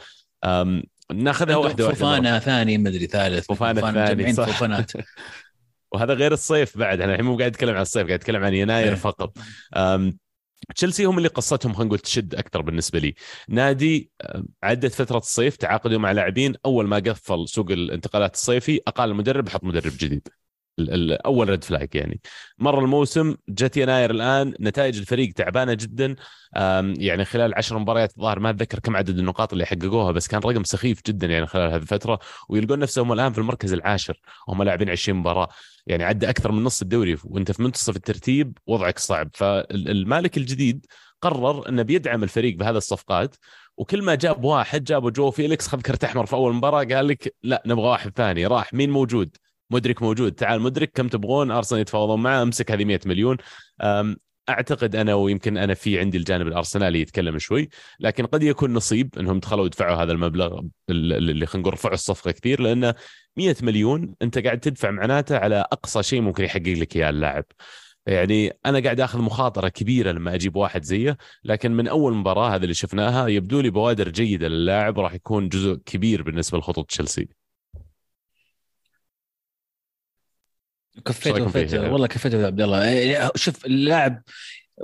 ناخذها 1.14 1.56
واحدة 1.56 1.86
واحدة 1.86 2.00
فوفانا 2.00 2.40
ثاني 2.40 2.78
مدري 2.78 3.08
ثالث. 3.08 3.46
فوفانا, 3.46 3.82
فوفانا 3.82 4.06
ثاني 4.06 4.34
صح. 4.34 4.60
وهذا 5.92 6.14
غير 6.14 6.32
الصيف 6.32 6.78
بعد. 6.78 7.02
أنا 7.02 7.12
الحين 7.12 7.26
مو 7.26 7.38
قاعد 7.38 7.52
أتكلم 7.52 7.76
عن 7.76 7.82
الصيف 7.82 8.08
قاعد 8.08 8.20
أتكلم 8.20 8.44
عن 8.44 8.54
يناير 8.54 8.88
إيه. 8.88 8.96
فقط. 8.96 9.38
تشيلسي 10.76 11.06
هم 11.06 11.18
اللي 11.18 11.30
قصتهم 11.30 11.74
خلينا 11.74 11.88
نقول 11.88 12.00
تشد 12.00 12.36
أكثر 12.36 12.62
بالنسبة 12.62 13.00
لي. 13.00 13.16
نادي 13.50 14.12
عدت 14.64 14.94
فترة 14.94 15.18
الصيف 15.18 15.56
تعاقدوا 15.56 16.00
مع 16.00 16.12
لاعبين 16.12 16.56
أول 16.66 16.88
ما 16.88 16.98
قفل 16.98 17.48
سوق 17.48 17.72
الانتقالات 17.72 18.34
الصيفي 18.34 18.82
أقال 18.88 19.10
المدرب 19.10 19.50
حط 19.50 19.64
مدرب 19.64 19.92
جديد. 20.00 20.28
الأول 20.80 21.50
ريد 21.50 21.64
فلاج 21.64 21.90
يعني. 21.94 22.22
مر 22.58 22.80
الموسم 22.80 23.36
جت 23.50 23.78
يناير 23.78 24.12
الآن 24.12 24.54
نتائج 24.60 24.98
الفريق 24.98 25.34
تعبانة 25.34 25.74
جدا. 25.74 26.16
يعني 26.98 27.26
خلال 27.26 27.56
عشر 27.56 27.78
مباريات 27.78 28.12
الظاهر 28.18 28.40
ما 28.40 28.50
أتذكر 28.50 28.80
كم 28.80 28.96
عدد 28.96 29.20
النقاط 29.20 29.52
اللي 29.54 29.66
حققوها 29.66 30.12
بس 30.12 30.28
كان 30.28 30.42
رقم 30.42 30.64
سخيف 30.64 31.02
جدا 31.08 31.28
يعني 31.28 31.48
خلال 31.48 31.72
هذه 31.72 31.82
الفترة. 31.82 32.20
ويلقون 32.50 32.80
نفسهم 32.80 33.14
الآن 33.14 33.34
في 33.34 33.38
المركز 33.38 33.74
العاشر 33.74 34.20
وهم 34.48 34.64
لاعبين 34.64 34.90
20 34.90 35.20
مباراة. 35.20 35.50
يعني 35.90 36.04
عدى 36.04 36.30
أكثر 36.30 36.52
من 36.52 36.64
نص 36.64 36.82
الدوري 36.82 37.18
وأنت 37.24 37.52
في 37.52 37.64
منتصف 37.64 37.96
الترتيب 37.96 38.58
وضعك 38.68 39.00
صعب. 39.00 39.30
فالمالك 39.34 40.38
الجديد 40.38 40.86
قرر 41.22 41.70
إنه 41.70 41.82
بيدعم 41.82 42.24
الفريق 42.24 42.56
بهذه 42.56 42.78
الصفقات 42.78 43.36
وكل 43.78 44.02
ما 44.02 44.16
جاب 44.16 44.44
واحد 44.44 44.84
جابوا 44.84 45.10
جو 45.10 45.32
فيليكس 45.32 45.68
خذ 45.68 45.82
كرت 45.82 46.04
أحمر 46.04 46.26
في 46.26 46.34
أول 46.34 46.54
مباراة 46.54 46.84
قال 46.84 47.08
لك 47.08 47.36
لا 47.44 47.64
نبغى 47.66 47.88
واحد 47.88 48.12
ثاني. 48.16 48.46
راح 48.46 48.74
مين 48.74 48.90
موجود؟ 48.90 49.38
مدرك 49.70 50.02
موجود. 50.02 50.32
تعال 50.32 50.62
مدرك 50.62 50.92
كم 50.96 51.08
تبغون؟ 51.08 51.52
أرسنال 51.52 51.82
يتفاوضون 51.82 52.22
معه 52.22 52.42
أمسك 52.42 52.72
هذه 52.72 52.86
100 52.86 53.00
مليون. 53.06 53.38
أعتقد 54.50 54.96
أنا 54.96 55.14
ويمكن 55.14 55.58
أنا 55.58 55.74
في 55.74 56.00
عندي 56.00 56.18
الجانب 56.18 56.48
الأرسنالي 56.48 57.02
يتكلم 57.02 57.40
شوي 57.40 57.70
لكن 58.00 58.26
قد 58.26 58.44
يكون 58.44 58.74
نصيب 58.74 59.20
إنهم 59.20 59.40
دخلوا 59.40 59.64
ودفعوا 59.64 60.04
هذا 60.04 60.12
المبلغ 60.12 60.62
اللي 60.90 61.46
خلينا 61.46 61.62
نقول 61.62 61.74
رفعوا 61.74 61.94
الصفقة 61.94 62.32
كثير 62.32 62.62
لأن 62.62 62.94
100 63.38 63.56
مليون 63.62 64.16
انت 64.22 64.38
قاعد 64.38 64.60
تدفع 64.60 64.92
معناته 64.92 65.38
على 65.38 65.66
أقصى 65.72 66.04
شيء 66.04 66.22
ممكن 66.22 66.44
يحقق 66.44 66.68
لك 66.68 66.96
إياه 66.96 67.10
اللاعب. 67.10 67.46
يعني 68.06 68.54
أنا 68.66 68.80
قاعد 68.80 69.00
آخذ 69.00 69.20
مخاطرة 69.20 69.70
كبيرة 69.70 70.12
لما 70.12 70.36
أجيب 70.36 70.56
واحد 70.56 70.84
زيه 70.84 71.18
لكن 71.44 71.72
من 71.72 71.88
أول 71.88 72.14
مباراة 72.14 72.56
هذا 72.56 72.64
اللي 72.64 72.74
شفناها 72.74 73.28
يبدو 73.28 73.62
لي 73.62 73.70
بوادر 73.70 74.10
جيدة 74.10 74.48
للاعب 74.48 75.00
راح 75.00 75.14
يكون 75.14 75.50
جزء 75.50 75.74
كبير 75.86 76.24
بالنسبة 76.24 76.58
لخطوط 76.58 76.90
تشيلسي. 76.90 77.28
كفيت 81.06 81.38
كفيت 81.38 81.74
والله 81.74 82.08
كفيت 82.08 82.36
عبد 82.36 82.62
الله. 82.62 82.90
إيه، 82.90 83.32
شوف 83.36 83.66
اللاعب 83.66 84.24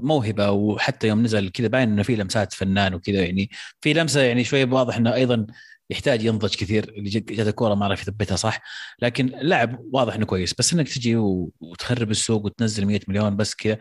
موهبة 0.02 0.52
وحتى 0.52 1.08
يوم 1.08 1.24
نزل 1.24 1.50
كذا 1.50 1.68
باين 1.68 1.90
إنه 1.90 2.04
في 2.04 2.16
لمسات 2.16 2.54
فنان 2.54 2.94
وكذا 2.94 3.26
يعني 3.26 3.50
في 3.82 3.94
لمسة 3.94 4.22
يعني 4.22 4.44
شوية 4.44 4.66
واضح 4.66 4.98
إنه 4.98 5.14
أيضا 5.14 5.48
يحتاج 5.90 6.24
ينضج 6.24 6.56
كثير 6.56 6.90
اللي 6.90 7.10
جت 7.10 7.40
الكورة 7.40 7.76
ما 7.76 7.86
عرف 7.86 8.02
يثبتها 8.02 8.36
صح. 8.36 8.62
لكن 9.02 9.26
لاعب 9.26 9.80
واضح 9.94 10.14
إنه 10.14 10.26
كويس. 10.26 10.54
بس 10.54 10.74
إنك 10.74 10.90
تجي 10.90 11.16
وتخرب 11.16 12.12
السوق 12.12 12.46
وتنزل 12.46 12.86
100 12.86 13.00
مليون 13.08 13.36
بس 13.36 13.56
كذا 13.56 13.78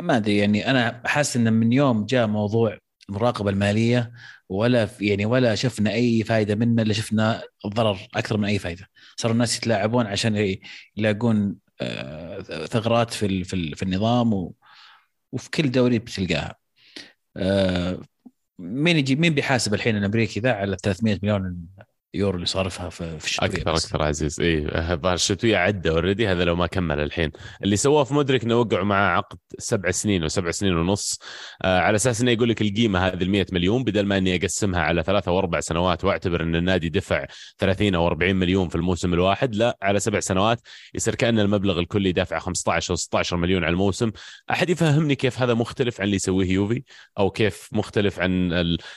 ما 0.00 0.16
أدري. 0.16 0.38
يعني 0.38 0.70
أنا 0.70 1.02
حاسس 1.06 1.36
إنه 1.36 1.50
من 1.50 1.72
يوم 1.72 2.06
جاء 2.06 2.26
موضوع 2.26 2.78
المراقبة 3.08 3.50
المالية 3.50 4.12
ولا 4.48 4.88
يعني 5.00 5.26
ولا 5.26 5.54
شفنا 5.54 5.92
أي 5.92 6.24
فائده 6.24 6.54
منه 6.54 6.82
إلا 6.82 6.92
شفنا 6.92 7.42
الضرر 7.64 7.98
أكثر 8.14 8.36
من 8.36 8.44
أي 8.44 8.58
فائده 8.58 8.88
صاروا 9.16 9.34
الناس 9.34 9.56
يتلاعبون 9.56 10.06
عشان 10.06 10.56
يلاقون 10.96 11.56
آه، 11.80 12.40
ثغرات 12.66 13.12
في 13.14 13.44
في 13.44 13.82
النظام 13.82 14.52
وفي 15.32 15.50
كل 15.50 15.70
دوري 15.70 15.98
بتلقاها. 15.98 16.56
آه، 17.36 18.02
مين 18.82 18.96
يجي 18.96 19.16
مين 19.16 19.34
بيحاسب 19.34 19.74
الحين 19.74 19.96
الأمريكي 19.96 20.40
ذا 20.40 20.52
على 20.52 20.76
300 20.82 21.18
مليون 21.22 21.66
يورو 22.14 22.34
اللي 22.34 22.46
صارفها 22.46 22.88
في 22.88 23.24
الشتوية 23.24 23.48
أكثر 23.50 23.72
بس. 23.72 23.84
أكثر 23.84 24.02
عزيز. 24.02 24.40
اي 24.40 24.66
الشتوية 25.04 25.56
عدى 25.56 25.90
already 25.90 26.28
هذا 26.28 26.44
لو 26.44 26.56
ما 26.56 26.66
كمل 26.66 27.00
الحين. 27.00 27.30
اللي 27.64 27.76
سووه 27.76 28.04
في 28.04 28.14
مدرك 28.14 28.44
إنه 28.44 28.56
وقعوا 28.60 28.84
معاه 28.84 29.16
عقد 29.16 29.38
سبع 29.58 29.90
سنين 29.90 30.24
وسبع 30.24 30.50
سنين 30.50 30.76
ونص. 30.76 31.18
آه 31.62 31.80
على 31.80 31.96
أساس 31.96 32.20
إنه 32.20 32.30
يقول 32.30 32.48
لك 32.48 32.62
القيمة 32.62 33.06
هذه 33.06 33.22
ال 33.22 33.30
100 33.30 33.46
مليون 33.52 33.84
بدل 33.84 34.06
ما 34.06 34.18
إني 34.18 34.36
أقسمها 34.36 34.80
على 34.80 35.02
ثلاثة 35.02 35.32
واربع 35.32 35.60
سنوات 35.60 36.04
وأعتبر 36.04 36.42
إن 36.42 36.56
النادي 36.56 36.88
دفع 36.88 37.26
30 37.58 37.94
أو 37.94 38.06
40 38.06 38.36
مليون 38.36 38.68
في 38.68 38.76
الموسم 38.76 39.14
الواحد 39.14 39.54
لا 39.54 39.78
على 39.82 40.00
سبع 40.00 40.20
سنوات 40.20 40.60
يصير 40.94 41.14
كأن 41.14 41.38
المبلغ 41.38 41.78
الكلي 41.78 42.12
دافع 42.12 42.38
15 42.38 42.90
أو 42.90 42.96
16 42.96 43.36
مليون 43.36 43.64
على 43.64 43.72
الموسم. 43.72 44.10
أحد 44.50 44.70
يفهمني 44.70 45.14
كيف 45.14 45.42
هذا 45.42 45.54
مختلف 45.54 46.00
عن 46.00 46.04
اللي 46.04 46.16
يسويه 46.16 46.50
يوفي؟ 46.50 46.82
أو 47.18 47.30
كيف 47.30 47.68
مختلف 47.72 48.20
عن 48.20 48.52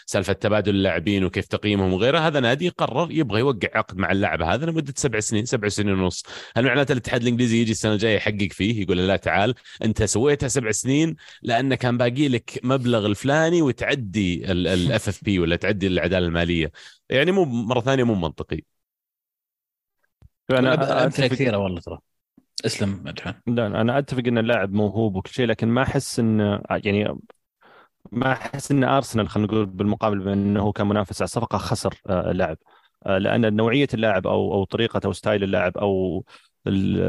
سالفة 0.06 0.34
تبادل 0.34 0.75
اللاعبين 0.75 1.23
وكيف 1.23 1.45
تقييمهم 1.45 1.93
وغيره؟ 1.93 2.19
هذا 2.19 2.39
نادي 2.39 2.69
قرر 2.69 3.04
يبغى 3.11 3.39
يوقع 3.39 3.67
عقد 3.75 3.97
مع 3.97 4.11
اللاعب 4.11 4.41
هذا 4.41 4.65
لمدة 4.65 4.93
سبع 4.97 5.19
سنين 5.19 5.45
سبع 5.45 5.67
سنين 5.67 5.99
ونص. 5.99 6.23
هل 6.57 6.65
معناته 6.65 6.91
الاتحاد 6.91 7.21
الإنجليزي 7.21 7.61
يجي 7.61 7.71
السنة 7.71 7.93
الجاية 7.93 8.15
يحقق 8.15 8.47
فيه؟ 8.51 8.81
يقول 8.81 8.97
لا 9.07 9.15
تعال. 9.15 9.53
أنت 9.83 10.03
سويتها 10.03 10.47
سبع 10.47 10.71
سنين 10.71 11.15
لأن 11.41 11.75
كان 11.75 11.97
باقي 11.97 12.27
لك 12.27 12.59
مبلغ 12.63 13.05
الفلاني 13.05 13.61
وتعدي 13.61 14.51
الأف 14.51 15.07
إف 15.07 15.23
بي 15.23 15.39
ولا 15.39 15.55
تعدي 15.55 15.87
العداله 15.87 16.27
المالية. 16.27 16.71
يعني 17.09 17.31
مو 17.31 17.45
مرة 17.45 17.79
ثانية 17.81 18.03
مو 18.03 18.15
منطقي. 18.15 18.61
أنا 20.51 21.03
امثله 21.05 21.27
أتفق- 21.27 21.31
كثيرة 21.31 21.57
والله 21.57 21.79
ترى. 21.81 21.99
اسلم 22.65 23.01
مدحون 23.05 23.33
لا 23.47 23.67
أنا 23.67 23.99
أتفق 23.99 24.23
إن 24.27 24.37
اللاعب 24.37 24.73
موهوب 24.73 25.15
وكل 25.15 25.29
شيء 25.29 25.45
لكن 25.45 25.67
ما 25.67 25.83
أحس 25.83 26.19
إن 26.19 26.59
يعني 26.69 27.15
ما 28.11 28.31
أحس 28.31 28.71
إن 28.71 28.83
ارسنال 28.83 29.29
خلينا 29.29 29.47
نقول 29.47 29.65
بالمقابل 29.65 30.19
بما 30.19 30.33
انه 30.33 30.61
هو 30.61 30.71
كان 30.71 30.87
منافس 30.87 31.21
على 31.21 31.25
الصفقه 31.25 31.57
خسر 31.57 32.01
اللاعب 32.09 32.57
آه، 32.61 32.74
لأن 33.05 33.55
نوعية 33.55 33.87
اللاعب 33.93 34.27
أو 34.27 34.53
أو 34.53 34.63
طريقة 34.63 35.01
أو 35.05 35.11
style 35.13 35.43
اللاعب 35.43 35.77
أو 35.77 36.23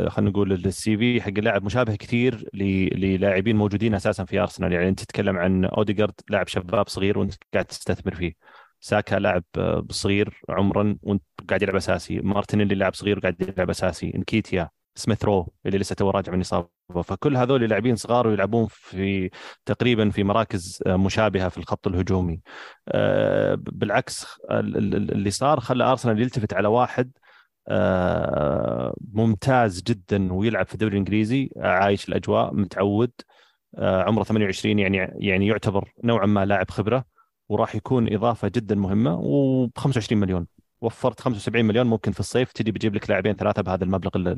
خلينا 0.08 0.30
نقول 0.30 0.52
ال 0.52 0.96
CV 0.96 1.22
حق 1.22 1.28
اللاعب 1.28 1.64
مشابه 1.64 1.96
كثير 1.96 2.48
للاعبين 2.54 3.56
موجودين 3.56 3.94
أساسا 3.94 4.24
في 4.24 4.40
ارسنال 4.40 4.72
يعني 4.72 4.88
أنت 4.88 5.00
تتكلم 5.00 5.36
عن 5.36 5.64
اوديجارد 5.64 6.14
لاعب 6.30 6.48
شباب 6.48 6.88
صغير 6.88 7.18
وأنت 7.18 7.34
قاعد 7.54 7.64
تستثمر 7.64 8.14
فيه. 8.14 8.32
ساكا 8.80 9.16
لاعب 9.16 9.44
آه، 9.58 9.86
صغير 9.90 10.40
عمرا 10.48 10.98
وأنت 11.02 11.22
قاعد 11.48 11.62
يلعب 11.62 11.76
أساسي. 11.76 12.20
مارتينيلي 12.20 12.74
لاعب 12.74 12.94
صغير 12.94 13.18
وقاعد 13.18 13.42
يلعب 13.42 13.70
أساسي. 13.70 14.12
إنكيتيا 14.14 14.70
سميث 14.94 15.24
رو 15.24 15.52
اللي 15.66 15.78
لسه 15.78 15.94
تو 15.94 16.10
راجع 16.10 16.32
من 16.32 16.40
إصابة. 16.40 16.75
فكل 16.94 17.36
هذول 17.36 17.64
لاعبين 17.64 17.96
صغار 17.96 18.26
ويلعبون 18.28 18.66
في 18.70 19.30
تقريبا 19.66 20.10
في 20.10 20.24
مراكز 20.24 20.82
آه، 20.86 20.96
مشابهة 20.96 21.48
في 21.48 21.58
الخط 21.58 21.86
الهجومي. 21.86 22.40
آه، 22.88 23.54
بالعكس 23.54 24.26
ال- 24.50 24.76
ال- 24.76 25.12
اللي 25.12 25.30
صار 25.30 25.60
خلى 25.60 25.84
أرسنال 25.84 26.20
يلتفت 26.22 26.54
على 26.54 26.68
واحد 26.68 27.10
آه، 27.68 28.94
ممتاز 29.12 29.82
جدا 29.82 30.32
ويلعب 30.32 30.66
في 30.66 30.74
الدوري 30.74 30.92
الإنجليزي 30.92 31.50
عايش 31.56 32.08
الأجواء 32.08 32.54
متعود 32.54 33.10
عمره 33.78 34.24
28 34.24 34.78
يعني 34.78 34.96
يعني 35.18 35.46
يعتبر 35.46 35.92
نوعا 36.04 36.26
ما 36.26 36.44
لاعب 36.44 36.70
خبرة 36.70 37.04
وراح 37.48 37.74
يكون 37.74 38.12
إضافة 38.14 38.48
جدا 38.54 38.74
مهمة 38.74 39.14
وب 39.20 39.70
25 39.76 40.20
مليون. 40.20 40.46
وفرت 40.86 41.20
75 41.20 41.64
مليون 41.66 41.86
ممكن 41.86 42.12
في 42.12 42.20
الصيف 42.20 42.52
تجي 42.52 42.72
بتجيب 42.72 42.94
لك 42.94 43.10
لاعبين 43.10 43.34
ثلاثة 43.36 43.62
بهذا 43.62 43.84
المبلغ 43.84 44.10
اللي, 44.16 44.32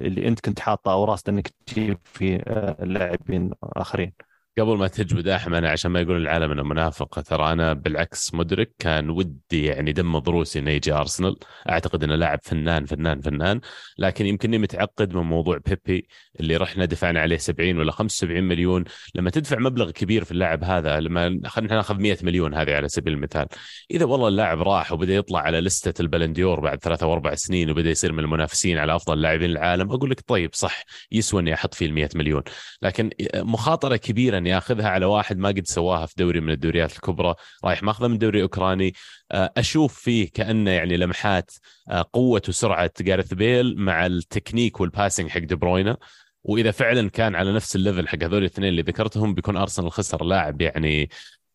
اللي 0.00 0.28
انت 0.28 0.40
كنت 0.40 0.60
حاطه 0.60 0.92
أو 0.92 1.04
راسته 1.04 1.30
انك 1.30 1.48
تجيب 1.66 1.98
في 2.04 2.36
آه، 2.46 2.84
لاعبين 2.84 3.50
آخرين. 3.62 4.12
قبل 4.58 4.76
ما 4.76 4.88
تجبد 4.88 5.28
أحمد 5.28 5.64
عشان 5.64 5.90
ما 5.90 6.00
يقول 6.00 6.16
العالم 6.16 6.50
إنه 6.52 6.62
منافق 6.62 7.20
ترى 7.20 7.52
أنا 7.52 7.72
بالعكس 7.72 8.34
مدرك 8.34 8.72
كان 8.78 9.10
ودي 9.10 9.64
يعني 9.64 9.92
دم 9.92 10.18
ضروسي 10.18 10.58
إنه 10.58 10.70
يجي 10.70 10.92
أرسنال. 10.92 11.36
أعتقد 11.70 12.04
إنه 12.04 12.14
لاعب 12.14 12.38
فنان 12.42 12.84
فنان 12.84 13.20
فنان. 13.20 13.60
لكن 13.98 14.26
يمكنني 14.26 14.58
متعقد 14.58 15.14
من 15.14 15.22
موضوع 15.22 15.58
بيبي 15.66 16.08
اللي 16.40 16.56
رحنا 16.56 16.84
دفعنا 16.84 17.20
عليه 17.20 17.36
70 17.36 17.78
ولا 17.78 17.92
75 17.92 18.44
مليون. 18.44 18.84
لما 19.14 19.30
تدفع 19.30 19.58
مبلغ 19.58 19.90
كبير 19.90 20.24
في 20.24 20.32
اللاعب 20.32 20.64
هذا 20.64 21.00
لما 21.00 21.40
خلينا 21.46 21.74
ناخذ 21.74 21.98
100 21.98 22.18
مليون 22.22 22.54
هذه 22.54 22.74
على 22.74 22.88
سبيل 22.88 23.12
المثال. 23.12 23.46
إذا 23.90 24.04
والله 24.04 24.28
اللاعب 24.28 24.62
راح 24.62 24.92
وبدأ 24.92 25.14
يطلع 25.14 25.40
على 25.40 25.60
لستة 25.60 26.02
البالون 26.02 26.38
دور 26.38 26.60
بعد 26.60 26.78
ثلاثة 26.82 27.06
أو 27.06 27.12
أربع 27.12 27.34
سنين 27.34 27.70
وبدأ 27.70 27.90
يصير 27.90 28.12
من 28.12 28.18
المنافسين 28.18 28.78
على 28.78 28.96
أفضل 28.96 29.20
لاعبين 29.20 29.50
العالم 29.50 29.92
أقول 29.92 30.10
لك 30.10 30.20
طيب 30.26 30.50
صح 30.54 30.82
يسوى 31.12 31.40
إني 31.40 31.54
أحط 31.54 31.74
فيه 31.74 31.86
ال 31.86 31.94
100 31.94 32.08
مليون. 32.14 32.42
لكن 32.82 33.10
مخاطرة 33.34 33.96
كبيرة 33.96 34.43
اني 34.44 34.58
اخذها 34.58 34.88
على 34.88 35.06
واحد 35.06 35.38
ما 35.38 35.48
قد 35.48 35.66
سواها 35.66 36.06
في 36.06 36.14
دوري 36.18 36.40
من 36.40 36.52
الدوريات 36.52 36.92
الكبرى 36.92 37.34
رايح 37.64 37.82
ماخذه 37.82 38.08
من 38.08 38.18
دوري 38.18 38.42
أوكراني. 38.42 38.94
آه، 39.32 39.52
أشوف 39.56 39.94
فيه 40.00 40.30
كأنه 40.30 40.70
يعني 40.70 40.96
لمحات 40.96 41.50
آه، 41.90 42.04
قوة 42.12 42.42
وسرعة 42.48 42.90
جارث 43.00 43.34
بيل 43.34 43.76
مع 43.78 44.06
التكنيك 44.06 44.80
وال 44.80 44.91
passing 44.91 45.30
حق 45.30 45.40
دي 45.40 45.54
بروينا 45.54 45.96
وإذا 46.44 46.70
فعلا 46.70 47.10
كان 47.10 47.34
على 47.34 47.52
نفس 47.52 47.76
الليفل 47.76 48.08
حق 48.08 48.22
هذول 48.22 48.38
الاثنين 48.38 48.68
اللي 48.68 48.82
ذكرتهم 48.82 49.34
بيكون 49.34 49.56
أرسنال 49.56 49.92
خسر 49.92 50.24
لاعب 50.24 50.60
يعني 50.60 51.10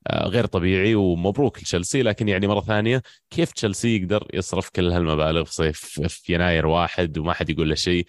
آه، 0.08 0.28
غير 0.28 0.45
طبيعي 0.45 0.95
ومبروك 0.95 1.60
لتشيلسي. 1.60 2.04
لكن 2.04 2.28
يعني 2.30 2.47
مرة 2.47 2.62
ثانية 2.62 3.02
كيف 3.30 3.52
تشيلسي 3.52 3.95
يقدر 3.95 4.28
يصرف 4.34 4.69
كل 4.69 4.91
هالمبالغ 4.91 5.43
في 5.43 5.54
صيف 5.54 5.80
في 6.08 6.34
يناير 6.34 6.65
واحد 6.67 7.17
وما 7.17 7.34
حد 7.34 7.49
يقول 7.49 7.69
له 7.69 7.75
شيء؟ 7.75 8.06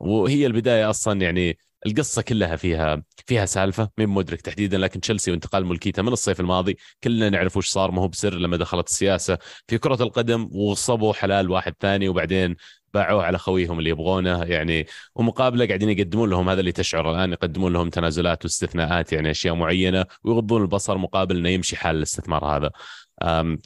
وهي 0.00 0.46
البداية 0.46 0.90
أصلا 0.90 1.20
يعني 1.20 1.58
القصة 1.86 2.22
كلها 2.22 2.56
فيها 2.56 3.02
فيها 3.26 3.46
سالفة 3.46 3.90
مين 3.98 4.08
مدرك 4.08 4.40
تحديدا 4.40 4.78
لكن 4.78 5.00
تشيلسي 5.00 5.30
وانتقال 5.30 5.66
ملكيته 5.66 6.02
من 6.02 6.12
الصيف 6.12 6.40
الماضي 6.40 6.76
كلنا 7.04 7.30
نعرف 7.30 7.56
وش 7.56 7.68
صار 7.68 7.90
ما 7.90 8.02
هو 8.02 8.08
بسر 8.08 8.34
لما 8.34 8.56
دخلت 8.56 8.88
السياسة 8.88 9.38
في 9.68 9.78
كرة 9.78 10.02
القدم 10.02 10.48
وصبوا 10.52 11.12
حلال 11.12 11.50
واحد 11.50 11.74
ثاني 11.80 12.08
وبعدين 12.08 12.56
باعوه 12.94 13.24
على 13.24 13.38
خويهم 13.38 13.78
اللي 13.78 13.90
يبغونه. 13.90 14.44
يعني 14.44 14.86
ومقابلة 15.14 15.66
قاعدين 15.66 15.90
يقدمون 15.90 16.30
لهم 16.30 16.48
هذا 16.48 16.60
اللي 16.60 16.72
تشعر 16.72 17.10
الآن 17.10 17.32
يقدمون 17.32 17.72
لهم 17.72 17.90
تنازلات 17.90 18.44
واستثناءات 18.44 19.12
يعني 19.12 19.30
أشياء 19.30 19.54
معينة 19.54 20.06
ويغضون 20.24 20.62
البصر 20.62 20.98
مقابل 20.98 21.36
إنه 21.36 21.48
يمشي 21.48 21.76
حال 21.76 21.96
الاستثمار 21.96 22.44
هذا. 22.44 22.70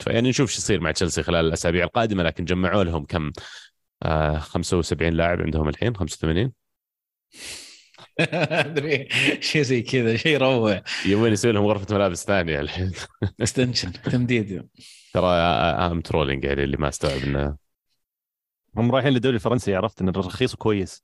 فيعني 0.00 0.28
نشوف 0.28 0.50
شو 0.50 0.58
يصير 0.58 0.80
مع 0.80 0.90
تشيلسي 0.92 1.22
خلال 1.22 1.46
الأسابيع 1.46 1.84
القادمة 1.84 2.22
لكن 2.22 2.44
جمعوا 2.44 2.84
لهم 2.84 3.04
كم؟ 3.04 3.32
آه 4.02 4.38
75 4.38 5.12
لاعب 5.12 5.40
عندهم 5.42 5.68
الحين 5.68 5.96
85 5.96 6.52
ادري. 8.20 9.08
شيء 9.40 9.62
زي 9.62 9.82
كذا 9.82 10.16
شيء 10.16 10.32
يروع. 10.32 10.82
يبون 11.06 11.32
يسوي 11.32 11.52
لهم 11.52 11.66
غرفة 11.66 11.94
ملابس 11.94 12.24
ثانية 12.24 12.60
الحين. 12.60 12.92
اكستنشن 13.40 13.92
تمديد. 13.92 14.68
ترى 15.14 15.30
I'm 15.30 16.00
trolling 16.00 16.44
يعني 16.44 16.64
اللي 16.64 16.76
ما 16.76 16.88
استوعب 16.88 17.22
إنه. 17.22 17.56
هم 18.76 18.90
رايحين 18.92 19.12
للدوري 19.12 19.34
الفرنسي 19.34 19.74
عرفت 19.74 20.00
إن 20.00 20.08
الرخيص 20.08 20.54
كويس. 20.54 21.02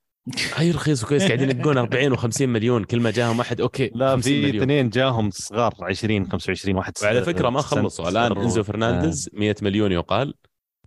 أي 0.61 0.71
رخيص 0.71 1.05
وكويس 1.05 1.23
قاعدين 1.25 1.51
يبقون 1.51 1.79
40 1.79 2.17
و50 2.17 2.43
مليون. 2.43 2.85
كل 2.85 3.01
ما 3.01 3.11
جاهم 3.11 3.41
أحد 3.41 3.61
okay 3.61 3.91
لا 3.95 4.13
50 4.13 4.23
في. 4.23 4.59
اثنين 4.59 4.91
جاهم 4.91 5.31
صغار 5.31 5.75
20 5.83 6.31
25 6.31 6.77
واحد 6.77 6.93
وعلى 7.03 7.23
فكرة 7.23 7.51
ما 7.51 7.61
خلصوا. 7.63 8.09
الآن 8.09 8.39
إنزو 8.39 8.63
فرنانديز 8.63 9.31
100 9.33 9.55
مليون 9.63 9.93
يقال. 9.93 10.35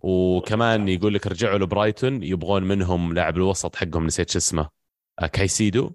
وكمان 0.02 0.88
يقول 0.88 1.14
لك 1.14 1.26
رجعوا 1.26 1.58
لبرايتون 1.58 2.22
يبغون 2.22 2.62
منهم 2.62 3.14
لاعب 3.14 3.36
الوسط 3.36 3.76
حقهم 3.76 4.06
نسيت 4.06 4.30
شو 4.30 4.38
اسمه. 4.38 4.68
آه، 5.18 5.26
كايسيدو. 5.26 5.92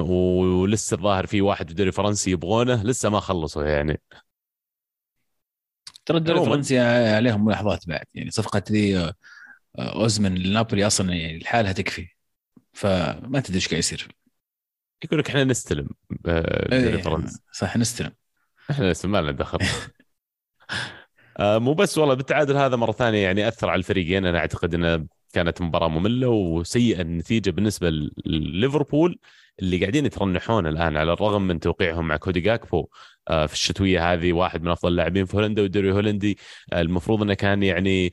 ولسه 0.00 0.94
الظاهر 0.94 1.26
في 1.26 1.40
واحد 1.40 1.66
في 1.66 1.70
الدوري 1.70 1.88
الفرنسي 1.88 2.30
يبغونه 2.30 2.82
لسه 2.82 3.08
ما 3.08 3.20
خلصوا 3.20 3.64
يعني. 3.64 4.00
ترى 6.06 6.18
الدوري. 6.18 6.40
الفرنسي 6.40 6.78
عليهم 7.14 7.44
ملاحظات 7.44 7.88
بعد 7.88 8.04
يعني 8.14 8.30
صفقة 8.30 8.62
ذي 8.70 8.98
آه، 8.98 9.14
أوزمن 9.78 10.34
لنابولي 10.34 10.86
أصلا 10.86 11.12
يعني 11.12 11.38
لحالها 11.38 11.72
تكفي. 11.72 12.08
فما 12.72 13.40
تدري 13.40 13.56
إيش 13.56 13.68
قاعد 13.68 13.78
يصير. 13.78 14.08
يقول 15.04 15.20
لك 15.20 15.28
إحنا 15.28 15.44
نستلم 15.44 15.88
آه، 16.26 16.64
الدوري 16.64 16.88
إيه، 16.88 16.94
الفرنسي. 16.94 17.40
صح 17.52 17.76
نستلم. 17.76 18.12
إحنا 18.70 18.90
نستلم 18.90 19.12
ما 19.12 19.18
لنا 19.18 19.32
دخل. 19.32 19.58
آه، 21.38 21.58
مو 21.58 21.74
بس 21.74 21.98
والله 21.98 22.14
بالتعادل 22.14 22.56
هذا 22.56 22.76
مرة 22.76 22.92
ثانية 22.92 23.24
يعني 23.24 23.48
أثر 23.48 23.70
على 23.70 23.78
الفريقين. 23.78 24.26
أنا 24.26 24.38
أعتقد 24.38 24.74
إنه 24.74 25.06
كانت 25.32 25.62
مباراة 25.62 25.88
مملة 25.88 26.28
وسيئة 26.28 27.00
النتيجة 27.00 27.50
بالنسبة 27.50 27.90
لليفربول 28.26 29.18
اللي 29.60 29.78
قاعدين 29.80 30.06
يترنحون 30.06 30.66
الآن 30.66 30.96
على 30.96 31.12
الرغم 31.12 31.42
من 31.42 31.60
توقيعهم 31.60 32.08
مع 32.08 32.16
كودي 32.16 32.40
جاكبو. 32.40 32.88
آه، 33.28 33.46
في 33.46 33.52
الشتوية 33.52 34.12
هذه 34.12 34.32
واحد 34.32 34.62
من 34.62 34.68
أفضل 34.70 34.88
اللاعبين 34.92 35.24
في 35.24 35.36
هولندا 35.36 35.62
والدوري 35.62 35.88
الهولندي 35.88 36.38
آه، 36.72 36.80
المفروض 36.80 37.22
إنه 37.22 37.34
كان 37.34 37.62
يعني 37.62 38.12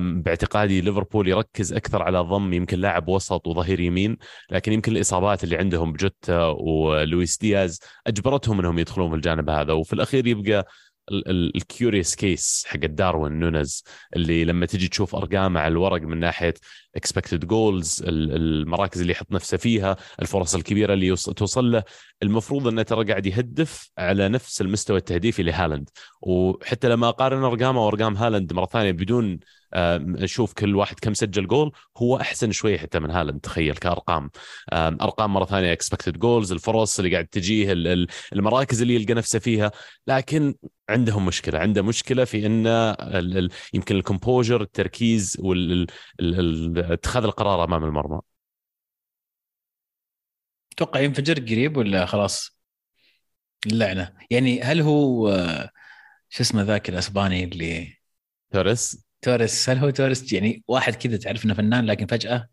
باعتقادي 0.00 0.80
ليفربول 0.80 1.28
يركز 1.28 1.72
أكثر 1.72 2.02
على 2.02 2.18
ضم 2.20 2.52
يمكن 2.52 2.78
لاعب 2.78 3.08
وسط 3.08 3.46
وظهير 3.46 3.80
يمين 3.80 4.16
لكن 4.50 4.72
يمكن 4.72 4.92
الإصابات 4.96 5.44
اللي 5.44 5.56
عندهم 5.56 5.92
بجوتا 5.92 6.44
ولويس 6.44 7.38
دياز 7.38 7.80
أجبرتهم 8.06 8.60
إنهم 8.60 8.78
يدخلون 8.78 9.10
في 9.10 9.16
الجانب 9.16 9.50
هذا. 9.50 9.72
وفي 9.72 9.92
الأخير 9.92 10.26
يبقى 10.26 10.66
ال 11.10 11.23
curious 11.23 12.14
case 12.14 12.64
حق 12.68 12.76
داروين 12.78 13.32
نونز 13.32 13.84
اللي 14.16 14.44
لما 14.44 14.66
تجي 14.66 14.88
تشوف 14.88 15.14
أرقامه 15.16 15.60
على 15.60 15.72
الورق 15.72 16.02
من 16.02 16.20
ناحية 16.20 16.54
expected 16.96 17.44
goals 17.46 18.02
المراكز 18.06 19.00
اللي 19.00 19.12
يحط 19.12 19.32
نفسه 19.32 19.56
فيها 19.56 19.96
الفرص 20.22 20.54
الكبيرة 20.54 20.94
اللي 20.94 21.16
توصل 21.16 21.70
له. 21.72 21.82
المفروض 22.22 22.68
إنه 22.68 22.82
ترى 22.82 23.04
قاعد 23.04 23.26
يهدف 23.26 23.90
على 23.98 24.28
نفس 24.28 24.60
المستوى 24.60 24.98
التهديفي 24.98 25.42
لهالاند. 25.42 25.88
وحتى 26.22 26.88
لما 26.88 27.08
أقارن 27.08 27.44
أرقامه 27.44 27.84
وأرقام 27.86 28.16
هالاند 28.16 28.52
مرة 28.52 28.66
ثانية 28.66 28.90
بدون 28.92 29.38
أشوف 29.72 30.52
كل 30.52 30.74
واحد 30.76 30.96
كم 31.00 31.14
سجل 31.14 31.46
جول 31.46 31.72
هو 31.96 32.16
أحسن 32.16 32.52
شوي 32.52 32.78
حتى 32.78 32.98
من 33.00 33.10
هالاند 33.10 33.40
تخيل 33.40 33.74
كأرقام. 33.76 34.30
أرقام 34.72 35.32
مرة 35.34 35.44
ثانية 35.44 35.72
expected 35.72 36.18
goals 36.18 36.52
الفرص 36.52 36.98
اللي 36.98 37.12
قاعد 37.12 37.26
تجيه 37.26 37.72
ال- 37.72 37.86
ال- 37.86 38.06
المراكز 38.32 38.82
اللي 38.82 38.94
يلقى 38.94 39.14
نفسه 39.14 39.38
فيها. 39.38 39.70
لكن 40.06 40.54
عندهم 40.90 41.26
مشكلة 41.26 41.58
عنده 41.58 41.82
مشكلة 41.82 42.24
في 42.24 42.46
ان 42.46 42.66
يمكن 43.74 43.96
ال 43.96 44.03
composure 44.03 44.62
التركيز 44.62 45.36
واتخاذ 46.78 47.24
القرار 47.24 47.64
أمام 47.64 47.84
المرمى. 47.84 48.20
أتوقع 50.72 51.00
ينفجر 51.00 51.34
قريب 51.40 51.76
ولا 51.76 52.06
خلاص؟ 52.06 52.58
اللعنة. 53.66 54.14
يعني 54.30 54.62
هل 54.62 54.80
هو 54.80 55.30
شو 56.28 56.42
اسمه 56.42 56.62
ذاك 56.62 56.88
الأسباني 56.88 57.44
اللي 57.44 57.94
توريس. 58.52 59.04
توريس. 59.22 59.70
هل 59.70 59.78
هو 59.78 59.90
توريس؟ 59.90 60.32
يعني 60.32 60.64
واحد 60.68 60.94
كذا 60.94 61.16
تعرف 61.16 61.44
إنه 61.44 61.54
فنان 61.54 61.86
لكن 61.86 62.06
فجأة 62.06 62.48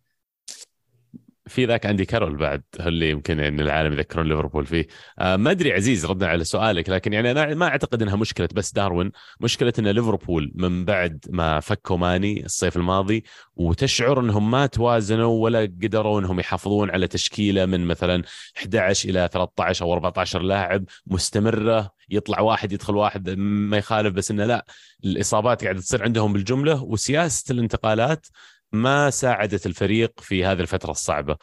في 1.47 1.65
ذاك 1.65 1.85
اندي 1.85 2.05
كارول 2.05 2.37
بعد 2.37 2.63
اللي 2.79 3.09
يمكن 3.09 3.39
يعني 3.39 3.61
العالم 3.61 3.93
يذكرون 3.93 4.27
ليفربول 4.27 4.65
فيه؟ 4.65 4.87
آه 5.19 5.35
ما 5.35 5.51
أدري 5.51 5.73
عزيز 5.73 6.05
ردنا 6.05 6.27
على 6.27 6.43
سؤالك 6.43 6.89
لكن 6.89 7.13
يعني 7.13 7.31
أنا 7.31 7.55
ما 7.55 7.67
أعتقد 7.67 8.01
إنها 8.01 8.15
مشكلة 8.15 8.49
بس 8.53 8.73
داروين. 8.73 9.11
مشكلة 9.39 9.73
إن 9.79 9.87
ليفربول 9.87 10.51
من 10.55 10.85
بعد 10.85 11.25
ما 11.29 11.59
فكوا 11.59 11.97
ماني 11.97 12.45
الصيف 12.45 12.77
الماضي 12.77 13.23
وتشعر 13.55 14.19
إنهم 14.19 14.51
ما 14.51 14.65
توازنوا 14.65 15.43
ولا 15.43 15.59
قدروا 15.59 16.19
إنهم 16.19 16.39
يحافظون 16.39 16.91
على 16.91 17.07
تشكيلة 17.07 17.65
من 17.65 17.85
مثلا 17.85 18.23
11 18.57 19.09
إلى 19.09 19.29
13 19.33 19.85
أو 19.85 19.93
14 19.93 20.41
لاعب 20.41 20.85
مستمرة 21.07 21.95
يطلع 22.09 22.39
واحد 22.39 22.71
يدخل 22.71 22.95
واحد 22.95 23.29
ما 23.39 23.77
يخالف 23.77 24.13
بس 24.13 24.31
إنه 24.31 24.45
لا. 24.45 24.65
الإصابات 25.05 25.63
قاعدة 25.63 25.79
تصير 25.79 26.03
عندهم 26.03 26.33
بالجملة 26.33 26.83
وسياسة 26.83 27.51
الانتقالات 27.51 28.27
ما 28.73 29.09
ساعدت 29.09 29.65
الفريق 29.65 30.19
في 30.19 30.45
هذه 30.45 30.59
الفترة 30.59 30.91
الصعبة. 30.91 31.37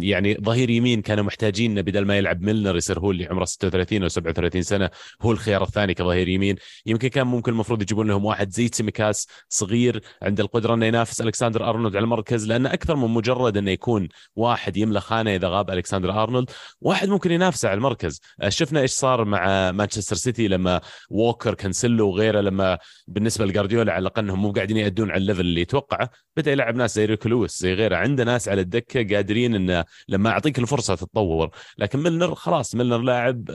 يعني 0.00 0.34
ظهير 0.34 0.70
يمين 0.70 1.02
كانوا 1.02 1.24
محتاجين 1.24 1.82
بدل 1.82 2.04
ما 2.04 2.18
يلعب 2.18 2.42
ميلنر 2.42 2.76
يصير 2.76 2.98
هو 2.98 3.10
اللي 3.10 3.26
عمره 3.26 3.44
36 3.44 4.02
أو 4.02 4.08
37 4.08 4.62
سنة 4.62 4.90
هو 5.22 5.32
الخيار 5.32 5.62
الثاني 5.62 5.94
كظهير 5.94 6.28
يمين. 6.28 6.56
يمكن 6.86 7.08
كان 7.08 7.26
ممكن 7.26 7.52
المفروض 7.52 7.82
يجيبون 7.82 8.08
لهم 8.08 8.24
واحد 8.24 8.50
زي 8.50 8.68
تسيميكاس 8.72 9.26
صغير 9.48 10.02
عنده 10.22 10.44
القدرة 10.44 10.74
أنه 10.74 10.86
ينافس 10.86 11.20
ألكسندر 11.20 11.68
أرنولد 11.68 11.96
على 11.96 12.04
المركز 12.04 12.46
لأن 12.46 12.66
أكثر 12.66 12.96
من 12.96 13.08
مجرد 13.08 13.56
أنه 13.56 13.70
يكون 13.70 14.08
واحد 14.36 14.76
يملى 14.76 15.00
خانة 15.00 15.34
إذا 15.34 15.48
غاب 15.48 15.70
ألكسندر 15.70 16.22
أرنولد 16.22 16.50
واحد 16.80 17.08
ممكن 17.08 17.30
ينافسه 17.30 17.68
على 17.68 17.76
المركز. 17.76 18.20
أه، 18.40 18.48
شفنا 18.48 18.80
إيش 18.80 18.90
صار 18.90 19.24
مع 19.24 19.72
مانشستر 19.72 20.16
سيتي 20.16 20.48
لما 20.48 20.80
ووكر 21.10 21.54
كانسلو 21.54 22.08
وغيره 22.08 22.40
لما 22.40 22.78
بالنسبة 23.06 23.46
لجارديولا 23.46 23.92
على 23.92 24.02
الأقل 24.02 24.22
أنهم 24.22 24.42
مو 24.42 24.52
قاعدين 24.52 24.76
يأدون 24.76 25.10
على 25.10 25.20
ال 25.20 25.23
level 25.23 25.40
اللي 25.40 25.60
يتوقعه. 25.60 26.10
بدأ 26.38 26.52
يلعب 26.52 26.76
ناس 26.76 26.94
زي 26.94 27.04
ريكو 27.04 27.28
لويس 27.28 27.60
زي 27.60 27.74
غيره. 27.74 27.96
عنده 27.96 28.24
ناس 28.24 28.48
على 28.48 28.60
الدكة 28.60 29.16
قادرين 29.16 29.54
إنه 29.54 29.84
لما 30.08 30.30
أعطيك 30.30 30.58
الفرصة 30.58 30.94
تتطور. 30.94 31.50
لكن 31.78 31.98
ميلنر 32.02 32.34
خلاص 32.34 32.74
ميلنر 32.74 32.98
لاعب 32.98 33.50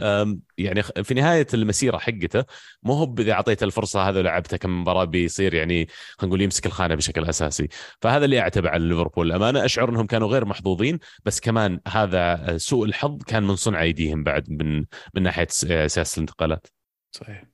يعني 0.58 0.84
في 0.84 1.14
نهاية 1.14 1.48
المسيرة 1.54 1.98
حقته 1.98 2.46
مو 2.84 2.94
هو 2.94 3.16
إذا 3.20 3.32
اعطيته 3.32 3.64
الفرصة 3.64 4.10
هذا 4.10 4.22
لعبته 4.22 4.58
كم 4.58 4.82
مباراة 4.82 5.04
بيصير 5.04 5.54
يعني 5.54 5.88
خلينا 6.18 6.28
نقول 6.30 6.42
يمسك 6.42 6.66
الخانة 6.66 6.96
بشكل 6.96 7.26
أساسي. 7.26 7.68
فهذا 8.02 8.26
اللي 8.26 8.40
اعتبر 8.40 8.70
على 8.70 8.88
ليفربول. 8.88 9.28
الامانه 9.28 9.66
أشعر 9.66 9.90
إنهم 9.90 10.06
كانوا 10.06 10.28
غير 10.28 10.46
محظوظين 10.46 11.00
بس 11.26 11.40
كمان 11.40 11.80
هذا 11.88 12.58
سوء 12.58 12.86
الحظ 12.86 13.24
كان 13.24 13.44
من 13.44 13.56
صنع 13.56 13.82
أيديهم 13.82 14.24
بعد 14.24 14.50
من 14.50 14.86
من 15.14 15.24
ناحية 15.24 15.48
سياسة 15.50 16.18
الانتقالات. 16.18 16.68
صحيح. 17.12 17.53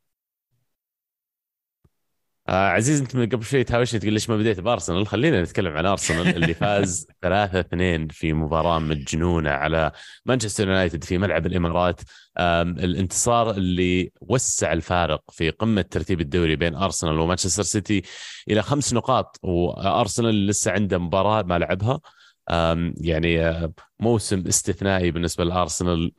آه 2.49 2.67
عزيز 2.69 3.01
انت 3.01 3.15
من 3.15 3.29
قبل 3.29 3.45
شوي 3.45 3.63
تهاوشني 3.63 3.99
تقول 3.99 4.13
ليش 4.13 4.29
ما 4.29 4.37
بديت 4.37 4.59
بأرسنال؟ 4.59 5.07
خلينا 5.07 5.41
نتكلم 5.41 5.77
عن 5.77 5.85
أرسنال 5.85 6.35
اللي 6.35 6.53
فاز 6.63 7.07
3-2 7.25 8.11
في 8.11 8.33
مباراة 8.33 8.79
مجنونة 8.79 9.49
على 9.49 9.91
مانشستر 10.25 10.67
يونايتد 10.67 11.03
في 11.03 11.17
ملعب 11.17 11.45
الإمارات. 11.45 12.01
الانتصار 12.39 13.51
اللي 13.51 14.11
وسع 14.21 14.73
الفارق 14.73 15.23
في 15.31 15.49
قمة 15.49 15.81
ترتيب 15.81 16.21
الدوري 16.21 16.55
بين 16.55 16.75
أرسنال 16.75 17.19
ومانشستر 17.19 17.63
سيتي 17.63 18.01
إلى 18.49 18.61
خمس 18.61 18.93
نقاط 18.93 19.39
وأرسنال 19.43 20.47
لسه 20.47 20.71
عنده 20.71 20.97
مباراة 20.97 21.43
ما 21.43 21.59
لعبها. 21.59 21.99
يعني 22.97 23.45
آه، 23.45 23.73
موسم 23.99 24.43
استثنائي 24.47 25.11
بالنسبة 25.11 25.43
لأرسنال 25.43 26.11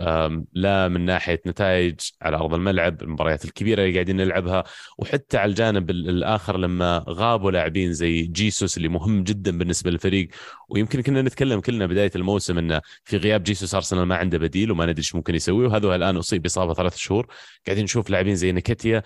لا 0.52 0.88
من 0.88 1.04
ناحية 1.04 1.40
نتائج 1.46 2.00
على 2.22 2.36
أرض 2.36 2.54
الملعب 2.54 3.02
المباريات 3.02 3.44
الكبيرة 3.44 3.82
اللي 3.82 3.94
قاعدين 3.94 4.16
نلعبها 4.16 4.64
وحتى 4.98 5.38
على 5.38 5.50
الجانب 5.50 5.90
الآخر 5.90 6.56
لما 6.56 7.04
غابوا 7.08 7.50
لاعبين 7.50 7.92
زي 7.92 8.22
جيسوس 8.22 8.76
اللي 8.76 8.88
مهم 8.88 9.22
جدا 9.24 9.58
بالنسبة 9.58 9.90
للفريق. 9.90 10.28
ويمكن 10.68 11.00
كنا 11.02 11.22
نتكلم 11.22 11.60
كلنا 11.60 11.86
بداية 11.86 12.10
الموسم 12.16 12.58
إنه 12.58 12.80
في 13.04 13.16
غياب 13.16 13.42
جيسوس 13.42 13.74
أرسنال 13.74 14.02
ما 14.02 14.16
عنده 14.16 14.38
بديل 14.38 14.70
وما 14.70 14.86
ندري 14.86 14.98
إيش 14.98 15.14
ممكن 15.14 15.34
يسوي 15.34 15.66
وهذا 15.66 15.94
الآن 15.94 16.16
أصيب 16.16 16.42
بإصابة 16.42 16.74
ثلاث 16.74 16.96
شهور. 16.96 17.26
قاعدين 17.66 17.84
نشوف 17.84 18.10
لاعبين 18.10 18.34
زي 18.34 18.52
نكتيا 18.52 19.02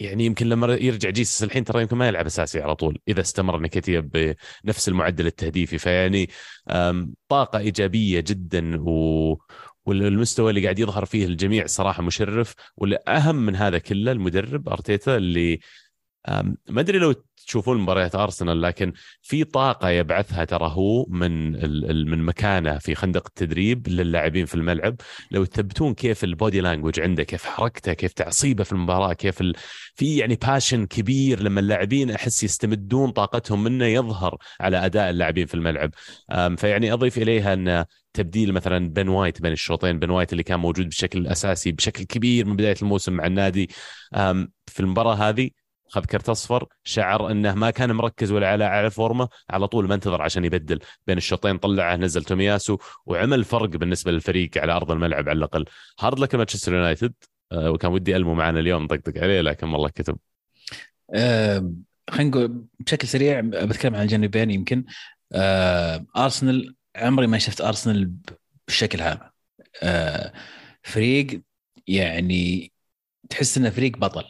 يعني 0.00 0.26
يمكن 0.26 0.48
لما 0.48 0.74
يرجع 0.74 1.10
جيسس 1.10 1.42
الحين 1.42 1.64
ترى 1.64 1.82
يمكن 1.82 1.96
ما 1.96 2.08
يلعب 2.08 2.26
أساسي 2.26 2.60
على 2.60 2.74
طول 2.76 2.98
إذا 3.08 3.20
استمر 3.20 3.60
نكتيا 3.60 4.00
بنفس 4.00 4.88
المعدل 4.88 5.26
التهديفي. 5.26 5.78
فيعني 5.78 6.30
طاقة 7.28 7.58
إيجابية 7.58 8.20
جدا 8.20 8.80
و 8.80 9.36
والمستوى 9.86 10.50
اللي 10.50 10.62
قاعد 10.62 10.78
يظهر 10.78 11.04
فيه 11.04 11.26
الجميع 11.26 11.66
صراحة 11.66 12.02
مشرف. 12.02 12.54
والأهم 12.76 13.36
من 13.36 13.56
هذا 13.56 13.78
كله 13.78 14.12
المدرب 14.12 14.68
أرتيتا 14.68 15.16
اللي 15.16 15.60
ما 16.68 16.80
أدري 16.80 16.98
لو 16.98 17.14
تشوفون 17.46 17.78
مباريات 17.78 18.14
أرسنال 18.14 18.62
لكن 18.62 18.92
في 19.22 19.44
طاقة 19.44 19.88
يبعثها 19.88 20.44
ترى 20.44 20.70
هو 20.72 21.06
من 21.08 21.52
من 22.10 22.24
مكانه 22.24 22.78
في 22.78 22.94
خندق 22.94 23.26
التدريب 23.26 23.88
للاعبين 23.88 24.46
في 24.46 24.54
الملعب. 24.54 24.96
لو 25.30 25.44
تثبتون 25.44 25.94
كيف 25.94 26.24
ال 26.24 26.31
body 26.31 26.60
language 26.60 27.00
عنده 27.00 27.22
كيف 27.22 27.44
حركته 27.44 27.92
كيف 27.92 28.12
تعصيبه 28.12 28.64
في 28.64 28.72
المباراة 28.72 29.12
كيف 29.12 29.40
ال... 29.40 29.54
في 29.94 30.16
يعني 30.16 30.38
passion 30.46 30.86
كبير 30.86 31.42
لما 31.42 31.60
اللاعبين 31.60 32.10
أحس 32.10 32.44
يستمدون 32.44 33.10
طاقتهم 33.10 33.64
منه 33.64 33.84
يظهر 33.84 34.38
على 34.60 34.86
أداء 34.86 35.10
اللاعبين 35.10 35.46
في 35.46 35.54
الملعب. 35.54 35.90
فيعني 36.56 36.92
أضيف 36.92 37.18
إليها 37.18 37.52
أن 37.52 37.84
تبديل 38.12 38.52
مثلا 38.52 38.88
بن 38.88 39.08
وايت 39.08 39.42
بين 39.42 39.52
الشوطين 39.52 39.98
بن 39.98 40.10
وايت 40.10 40.32
اللي 40.32 40.42
كان 40.42 40.60
موجود 40.60 40.88
بشكل 40.88 41.26
أساسي 41.26 41.72
بشكل 41.72 42.04
كبير 42.04 42.46
من 42.46 42.56
بداية 42.56 42.76
الموسم 42.82 43.12
مع 43.12 43.26
النادي. 43.26 43.70
في 44.66 44.80
المباراة 44.80 45.14
هذه 45.14 45.50
خذ 45.90 46.04
كرت 46.04 46.28
أصفر 46.28 46.66
شعر 46.84 47.30
إنه 47.30 47.54
ما 47.54 47.70
كان 47.70 47.92
مركز 47.92 48.32
ولا 48.32 48.48
على 48.48 48.64
على 48.64 48.90
فورمه 48.90 49.28
على 49.50 49.68
طول 49.68 49.88
ما 49.88 49.94
انتظر 49.94 50.22
عشان 50.22 50.44
يبدل. 50.44 50.78
بين 51.06 51.16
الشوطين 51.16 51.58
طلعه 51.58 51.96
نزل 51.96 52.24
تومياسو 52.24 52.78
وعمل 53.06 53.44
فرق 53.44 53.68
بالنسبة 53.68 54.12
للفريق 54.12 54.58
على 54.58 54.72
أرض 54.72 54.90
الملعب 54.90 55.28
على 55.28 55.38
الأقل. 55.38 55.64
hard 56.00 56.18
luck 56.18 56.34
مانشستر 56.34 56.74
يونايتد. 56.74 57.14
آه، 57.52 57.70
وكان 57.70 57.92
ودي 57.92 58.16
ألمو 58.16 58.34
معنا 58.34 58.60
اليوم 58.60 58.82
نطقطق 58.84 59.22
عليه 59.22 59.40
لكن 59.40 59.68
والله 59.68 59.88
كتب. 59.88 60.18
أه 61.14 61.72
خلينا 62.10 62.30
نقول 62.30 62.64
بشكل 62.80 63.08
سريع 63.08 63.40
بتكلم 63.40 63.94
عن 63.94 64.02
الجانبين 64.02 64.50
يمكن. 64.50 64.84
أه 65.32 66.06
أرسنال 66.16 66.74
عمري 66.96 67.26
ما 67.26 67.38
شفت 67.38 67.60
أرسنال 67.60 68.12
بالشكل 68.66 69.00
هذا 69.00 69.30
أه 69.82 70.32
فريق 70.82 71.42
يعني 71.86 72.72
تحس 73.30 73.58
إنه 73.58 73.70
فريق 73.70 73.96
بطل. 73.96 74.24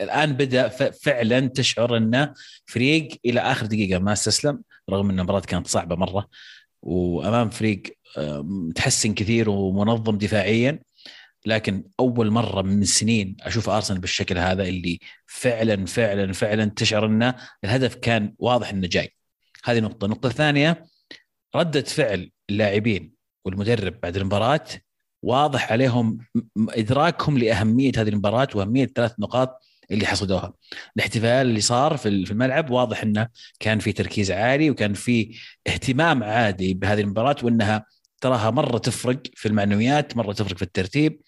الآن 0.00 0.32
بدأ 0.32 0.68
فعلا 0.90 1.40
تشعر 1.46 1.96
انه 1.96 2.34
فريق 2.66 3.08
إلى 3.24 3.40
آخر 3.40 3.66
دقيقة 3.66 3.98
ما 3.98 4.12
استسلم 4.12 4.62
رغم 4.90 5.10
أن 5.10 5.18
المباراة 5.18 5.40
كانت 5.40 5.66
صعبة 5.66 5.96
مرة. 5.96 6.28
وأمام 6.82 7.50
فريق 7.50 7.82
متحسن 8.42 9.14
كثير 9.14 9.50
ومنظم 9.50 10.18
دفاعيا. 10.18 10.78
لكن 11.46 11.84
أول 12.00 12.30
مرة 12.30 12.62
من 12.62 12.84
سنين 12.84 13.36
أشوف 13.40 13.68
أرسنال 13.68 14.00
بالشكل 14.00 14.38
هذا 14.38 14.62
اللي 14.62 14.98
فعلا 15.26 15.86
فعلا 15.86 16.32
فعلا 16.32 16.64
تشعر 16.64 17.06
انه 17.06 17.34
الهدف 17.64 17.94
كان 17.94 18.34
واضح 18.38 18.70
إنه 18.70 18.86
جاي. 18.86 19.14
هذه 19.64 19.80
نقطة. 19.80 20.04
النقطة 20.04 20.26
الثانية 20.26 20.86
ردة 21.56 21.80
فعل 21.80 22.30
اللاعبين 22.50 23.12
والمدرب 23.44 24.00
بعد 24.00 24.16
المباراة 24.16 24.66
واضح 25.22 25.72
عليهم 25.72 26.18
إدراكهم 26.58 27.38
لأهمية 27.38 27.92
هذه 27.96 28.08
المباراة 28.08 28.48
وأهمية 28.54 28.86
ثلاث 28.86 29.12
نقاط 29.18 29.62
اللي 29.90 30.06
حصدوها. 30.06 30.52
الاحتفال 30.96 31.46
اللي 31.46 31.60
صار 31.60 31.96
في 31.96 32.08
الملعب 32.08 32.70
واضح 32.70 33.02
إنه 33.02 33.28
كان 33.60 33.78
في 33.78 33.92
تركيز 33.92 34.30
عالي 34.30 34.70
وكان 34.70 34.94
في 34.94 35.38
اهتمام 35.66 36.22
عادي 36.22 36.74
بهذه 36.74 37.00
المباراة 37.00 37.36
وإنها 37.42 37.86
تراها 38.20 38.50
مرة 38.50 38.78
تفرق 38.78 39.22
في 39.34 39.48
المعنويات 39.48 40.16
مرة 40.16 40.32
تفرق 40.32 40.56
في 40.56 40.62
الترتيب. 40.62 41.20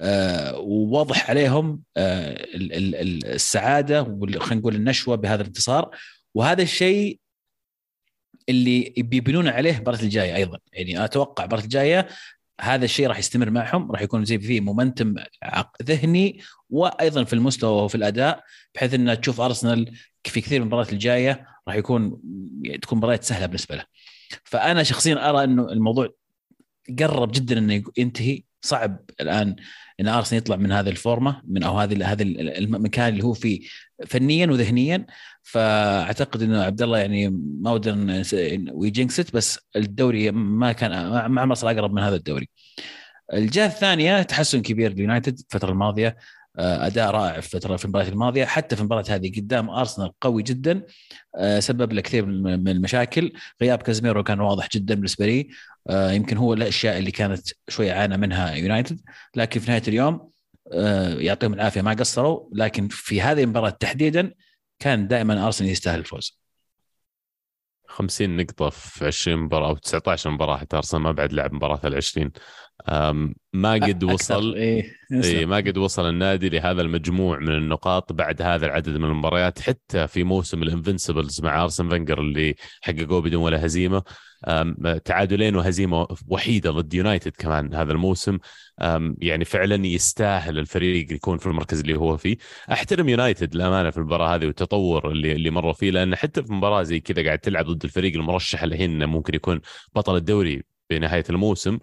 آه 0.00 0.58
وواضح 0.58 1.30
عليهم 1.30 1.80
آه 1.96 2.46
السعادة 3.34 4.04
خلينا 4.04 4.60
نقول 4.60 4.74
النشوة 4.74 5.16
بهذا 5.16 5.42
الانتصار. 5.42 5.90
وهذا 6.34 6.62
الشيء 6.62 7.18
اللي 8.48 8.94
بيبنون 8.96 9.48
عليه 9.48 9.74
المباراة 9.76 10.02
الجاية 10.02 10.36
أيضا. 10.36 10.58
يعني 10.72 11.04
أتوقع 11.04 11.44
المباراة 11.44 11.64
الجاية 11.64 12.08
هذا 12.60 12.84
الشيء 12.84 13.06
راح 13.06 13.18
يستمر 13.18 13.50
معهم 13.50 13.92
راح 13.92 14.02
يكون 14.02 14.24
زي 14.24 14.38
فيه 14.38 14.60
مومنتم 14.60 15.14
ذهني 15.82 16.40
وأيضا 16.70 17.24
في 17.24 17.32
المستوى 17.32 17.82
وفي 17.82 17.94
الأداء 17.94 18.44
بحيث 18.74 18.94
ان 18.94 19.20
تشوف 19.20 19.40
أرسنال 19.40 19.98
في 20.24 20.40
كثير 20.40 20.60
من 20.60 20.62
المباريات 20.62 20.92
الجاية 20.92 21.46
راح 21.68 21.76
يكون 21.76 22.20
تكون 22.82 22.98
مباريات 22.98 23.24
سهلة 23.24 23.46
بالنسبة 23.46 23.76
له. 23.76 23.84
فأنا 24.44 24.82
شخصيا 24.82 25.30
أرى 25.30 25.44
إنه 25.44 25.72
الموضوع 25.72 26.08
قرب 26.98 27.32
جدا 27.32 27.58
إنه 27.58 27.82
ينتهي 27.96 28.42
صعب 28.62 29.00
الآن 29.20 29.56
إن 30.00 30.08
أرسنال 30.08 30.38
يطلع 30.38 30.56
من 30.56 30.72
هذه 30.72 30.88
الفورمة 30.88 31.42
من 31.44 31.62
أو 31.62 31.78
هذه 31.78 32.12
هذا 32.12 32.22
المكان 32.22 33.12
اللي 33.12 33.24
هو 33.24 33.32
فيه 33.32 33.68
فنيا 34.06 34.46
وذهنيا 34.46 35.06
فأعتقد 35.42 36.42
إنه 36.42 36.62
عبد 36.62 36.82
الله 36.82 36.98
يعني 36.98 37.28
ما 37.60 37.70
ودنا 37.72 38.22
we 38.72 38.84
jinxed 38.84 39.22
it 39.22 39.34
بس 39.34 39.58
الدوري 39.76 40.30
ما 40.30 40.72
كان 40.72 40.90
ما 41.26 41.40
عمر 41.40 41.54
صار 41.54 41.70
أقرب 41.70 41.92
من 41.92 42.02
هذا 42.02 42.16
الدوري. 42.16 42.48
الجهة 43.32 43.66
الثانية 43.66 44.22
تحسن 44.22 44.62
كبير 44.62 44.92
ليونايتد 44.92 45.38
الفترة 45.38 45.70
الماضية 45.70 46.16
آه، 46.58 46.86
أداء 46.86 47.10
رائع 47.10 47.40
في 47.40 47.54
الفترة 47.54 47.76
في 47.76 47.84
المباراة 47.84 48.08
الماضية. 48.08 48.44
حتى 48.44 48.76
في 48.76 48.82
المباراة 48.82 49.04
هذه 49.08 49.32
قدام 49.36 49.70
أرسنال 49.70 50.12
قوي 50.20 50.42
جدا 50.42 50.82
آه، 51.36 51.60
سبب 51.60 51.92
له 51.92 52.00
كثير 52.00 52.26
من 52.26 52.68
المشاكل. 52.68 53.32
غياب 53.62 53.82
كازميرو 53.82 54.22
كان 54.22 54.40
واضح 54.40 54.68
جدا 54.74 54.94
بالنسبة 54.94 55.26
لي 55.26 55.48
آه، 55.90 56.12
يمكن 56.12 56.36
هو 56.36 56.54
الأشياء 56.54 56.98
اللي 56.98 57.10
كانت 57.10 57.48
شوي 57.68 57.90
عانى 57.90 58.16
منها 58.16 58.54
يونايتد. 58.54 59.00
لكن 59.36 59.60
في 59.60 59.70
نهاية 59.70 59.82
اليوم 59.88 60.32
يعطيهم 61.18 61.54
العافية 61.54 61.82
ما 61.82 61.92
قصروا. 61.92 62.48
لكن 62.52 62.88
في 62.88 63.22
هذه 63.22 63.42
المباراة 63.42 63.70
تحديدا 63.70 64.32
كان 64.82 65.08
دائما 65.08 65.46
أرسنال 65.46 65.70
يستاهل 65.70 65.98
الفوز. 65.98 66.38
50 67.88 68.36
نقطة 68.36 68.70
في 68.70 69.06
20 69.06 69.38
مباراة 69.38 69.68
أو 69.68 69.76
19 69.76 70.30
مباراة 70.30 70.56
حتى 70.56 70.76
أرسنال 70.76 71.02
ما 71.02 71.12
بعد 71.12 71.32
لعب 71.32 71.52
مباراة 71.54 71.80
ال 71.84 71.94
20 71.94 72.30
ما 73.52 73.72
قد 73.72 74.04
وصل 74.04 74.54
إيه. 74.54 74.92
إيه 75.12 75.46
ما 75.46 75.56
قد 75.56 75.78
وصل 75.78 76.08
النادي 76.08 76.48
لهذا 76.48 76.82
المجموع 76.82 77.38
من 77.38 77.48
النقاط 77.48 78.12
بعد 78.12 78.42
هذا 78.42 78.66
العدد 78.66 78.96
من 78.96 79.04
المباريات 79.04 79.60
حتى 79.60 80.06
في 80.06 80.24
موسم 80.24 80.62
ال 80.62 80.68
Invincibles 80.68 81.40
مع 81.40 81.62
أرسن 81.62 81.88
فنجر 81.88 82.20
اللي 82.20 82.54
حققوه 82.80 83.20
بدون 83.20 83.42
ولا 83.42 83.66
هزيمة. 83.66 84.02
تعادلين 85.04 85.56
وهزيمة 85.56 86.06
وحيدة 86.28 86.70
ضد 86.70 86.94
يونايتد 86.94 87.32
كمان 87.38 87.74
هذا 87.74 87.92
الموسم. 87.92 88.38
يعني 89.18 89.44
فعلا 89.44 89.86
يستاهل 89.86 90.58
الفريق 90.58 91.12
يكون 91.12 91.38
في 91.38 91.46
المركز 91.46 91.80
اللي 91.80 91.98
هو 91.98 92.16
فيه. 92.16 92.36
أحترم 92.72 93.08
يونايتد 93.08 93.54
للأمانة 93.54 93.90
في 93.90 93.96
المباراة 93.96 94.34
هذه 94.34 94.46
والتطور 94.46 95.10
اللي 95.10 95.32
اللي 95.32 95.50
مروا 95.50 95.72
فيه 95.72 95.90
لأن 95.90 96.16
حتى 96.16 96.42
في 96.42 96.52
مباراة 96.52 96.82
زي 96.82 97.00
كذا 97.00 97.24
قاعد 97.24 97.38
تلعب 97.38 97.66
ضد 97.66 97.84
الفريق 97.84 98.14
المرشح 98.16 98.62
الحين 98.62 99.04
ممكن 99.04 99.34
يكون 99.34 99.60
بطل 99.94 100.16
الدوري 100.16 100.62
بنهايه 100.98 101.24
الموسم. 101.30 101.78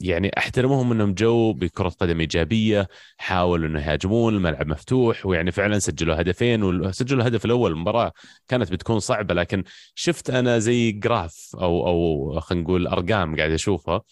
يعني 0.00 0.30
أحترمهم 0.38 0.92
أنهم 0.92 1.14
جو 1.14 1.52
بكرة 1.52 1.88
قدم 1.88 2.20
إيجابية 2.20 2.88
حاولوا 3.16 3.66
إنه 3.66 3.80
يهاجمون 3.80 4.34
الملعب 4.34 4.66
مفتوح 4.66 5.26
ويعني 5.26 5.50
فعلا 5.50 5.78
سجلوا 5.78 6.20
هدفين 6.20 6.62
وسجلوا 6.62 7.20
الهدف 7.20 7.44
الأول. 7.44 7.72
المباراة 7.72 8.12
كانت 8.48 8.72
بتكون 8.72 8.98
صعبة 8.98 9.34
لكن 9.34 9.64
شفت 9.94 10.30
أنا 10.30 10.58
زي 10.58 10.92
جراف 10.92 11.56
أو 11.60 11.86
أو 11.86 12.40
خلينا 12.40 12.64
نقول 12.64 12.86
أرقام 12.86 13.36
قاعد 13.36 13.50
أشوفها. 13.50 14.02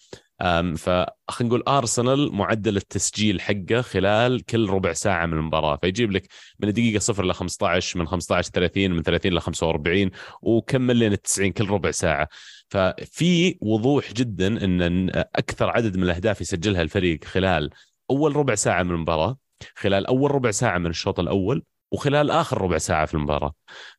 فخلينا 0.77 1.15
نقول 1.41 1.63
أرسنال 1.69 2.33
معدل 2.33 2.77
التسجيل 2.77 3.41
حقه 3.41 3.81
خلال 3.81 4.45
كل 4.45 4.71
ربع 4.71 4.93
ساعة 4.93 5.27
من 5.27 5.33
المباراة. 5.33 5.77
فيجيب 5.77 6.13
لك 6.13 6.27
من 6.61 6.69
الدقيقة 6.69 6.99
0 6.99 7.25
ل 7.25 7.35
15 7.35 7.99
من 7.99 8.07
15 8.07 8.51
30 8.51 8.91
من 8.91 9.03
30 9.03 9.33
ل 9.33 9.41
45 9.41 10.11
وكمل 10.43 10.97
لين 10.97 11.23
90 11.23 11.53
كل 11.53 11.69
ربع 11.69 11.91
ساعة. 11.91 12.29
ففي 12.71 13.59
وضوح 13.61 14.13
جدا 14.13 14.65
إن 14.65 15.11
أكثر 15.15 15.71
عدد 15.71 15.97
من 15.97 16.03
الأهداف 16.03 16.41
يسجلها 16.41 16.83
الفريق 16.83 17.25
خلال 17.25 17.71
أول 18.11 18.37
ربع 18.37 18.55
ساعة 18.55 18.83
من 18.83 18.91
المباراة 18.91 19.39
خلال 19.75 20.07
أول 20.07 20.31
ربع 20.31 20.51
ساعة 20.51 20.79
من 20.79 20.87
الشوط 20.87 21.21
الأول. 21.21 21.65
وخلال 21.93 22.31
آخر 22.31 22.63
ربع 22.63 22.79
ساعة 22.79 23.07
في 23.07 23.15
المباراة. 23.15 23.55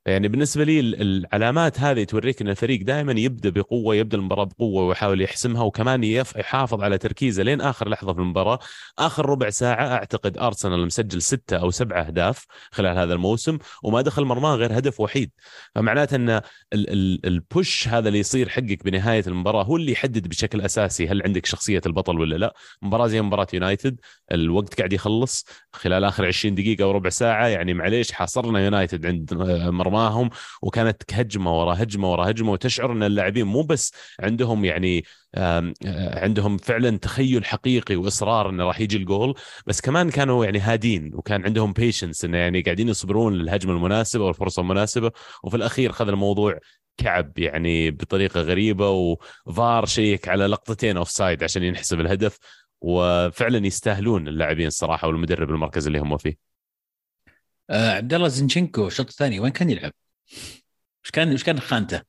يعني 0.05 0.27
بالنسبة 0.27 0.63
لي 0.63 0.79
العلامات 0.79 1.79
هذه 1.79 2.03
توريك 2.03 2.41
إن 2.41 2.49
الفريق 2.49 2.81
دائما 2.83 3.13
يبدأ 3.19 3.49
بقوة 3.49 3.95
يبدأ 3.95 4.17
المباراة 4.17 4.45
بقوة 4.45 4.83
ويحاول 4.83 5.21
يحسمها 5.21 5.63
وكمان 5.63 6.03
يحافظ 6.03 6.81
على 6.83 6.97
تركيزه 6.97 7.43
لين 7.43 7.61
آخر 7.61 7.89
لحظة 7.89 8.13
في 8.13 8.19
المباراة. 8.19 8.59
آخر 8.99 9.25
ربع 9.29 9.49
ساعة 9.49 9.87
أعتقد 9.87 10.37
أرسنال 10.37 10.85
مسجل 10.85 11.21
ستة 11.21 11.57
أو 11.57 11.71
سبعة 11.71 12.01
أهداف 12.01 12.45
خلال 12.71 12.97
هذا 12.97 13.13
الموسم 13.13 13.57
وما 13.83 14.01
دخل 14.01 14.25
مرماه 14.25 14.55
غير 14.55 14.77
هدف 14.77 14.99
وحيد. 14.99 15.31
فمعناته 15.75 16.15
إن 16.15 16.41
البوش 17.25 17.87
هذا 17.87 18.07
اللي 18.07 18.19
يصير 18.19 18.49
حقك 18.49 18.83
بنهاية 18.85 19.23
المباراة 19.27 19.63
هو 19.63 19.75
اللي 19.75 19.91
يحدد 19.91 20.27
بشكل 20.27 20.61
أساسي 20.61 21.07
هل 21.07 21.21
عندك 21.23 21.45
شخصية 21.45 21.81
البطل 21.85 22.19
ولا 22.19 22.35
لا. 22.35 22.53
مباراة 22.81 23.07
زي 23.07 23.21
مباراة 23.21 23.47
يونايتد 23.53 23.99
الوقت 24.31 24.77
قاعد 24.77 24.93
يخلص 24.93 25.45
خلال 25.73 26.03
آخر 26.03 26.25
20 26.25 26.55
دقيقة 26.55 26.83
أو 26.83 26.91
ربع 26.91 27.09
ساعة 27.09 27.47
يعني 27.47 27.80
معليش 27.81 28.11
حاصرنا 28.11 28.59
يونايتد 28.59 29.05
عند 29.05 29.33
مرماهم 29.67 30.29
وكانت 30.61 31.03
هجمة 31.13 31.59
ورا 31.59 31.73
هجمة 31.83 32.11
ورا 32.11 32.29
هجمة 32.29 32.51
وتشعر 32.51 32.91
إن 32.91 33.03
اللاعبين 33.03 33.45
مو 33.45 33.61
بس 33.63 33.93
عندهم 34.19 34.65
يعني 34.65 35.03
عندهم 35.97 36.57
فعلا 36.57 36.97
تخيل 36.97 37.45
حقيقي 37.45 37.95
وإصرار 37.95 38.49
إنه 38.49 38.63
راح 38.65 38.79
يجي 38.79 38.97
الجول 38.97 39.35
بس 39.67 39.81
كمان 39.81 40.09
كانوا 40.09 40.45
يعني 40.45 40.59
هادين 40.59 41.11
وكان 41.15 41.45
عندهم 41.45 41.73
patience 41.73 42.25
إنه 42.25 42.37
يعني 42.37 42.61
قاعدين 42.61 42.89
يصبرون 42.89 43.33
للهجمة 43.33 43.73
المناسبة 43.73 44.25
والفرصة 44.25 44.61
المناسبة 44.61 45.11
وفي 45.43 45.57
الأخير 45.57 45.91
خذ 45.91 46.07
الموضوع 46.07 46.59
كعب 46.97 47.39
يعني 47.39 47.91
بطريقة 47.91 48.41
غريبة 48.41 48.89
و 48.89 49.13
VAR 49.13 49.85
check 49.85 50.27
على 50.27 50.47
لقطتين 50.47 50.97
offside 50.97 51.43
عشان 51.43 51.63
ينحسب 51.63 51.99
الهدف 51.99 52.37
وفعلا 52.81 53.65
يستاهلون 53.67 54.27
اللاعبين 54.27 54.67
الصراحة 54.67 55.07
والمدرب 55.07 55.49
المركز 55.49 55.87
اللي 55.87 55.99
هم 55.99 56.17
فيه. 56.17 56.50
آه 57.71 57.91
عبد 57.91 58.13
الله 58.13 58.27
زنشنكو 58.27 58.87
الشوط 58.87 59.07
الثاني 59.07 59.39
وين 59.39 59.51
كان 59.51 59.69
يلعب؟ 59.69 59.91
وش 61.03 61.11
كان 61.11 61.33
وش 61.33 61.43
كان 61.43 61.59
خانته؟ 61.59 62.01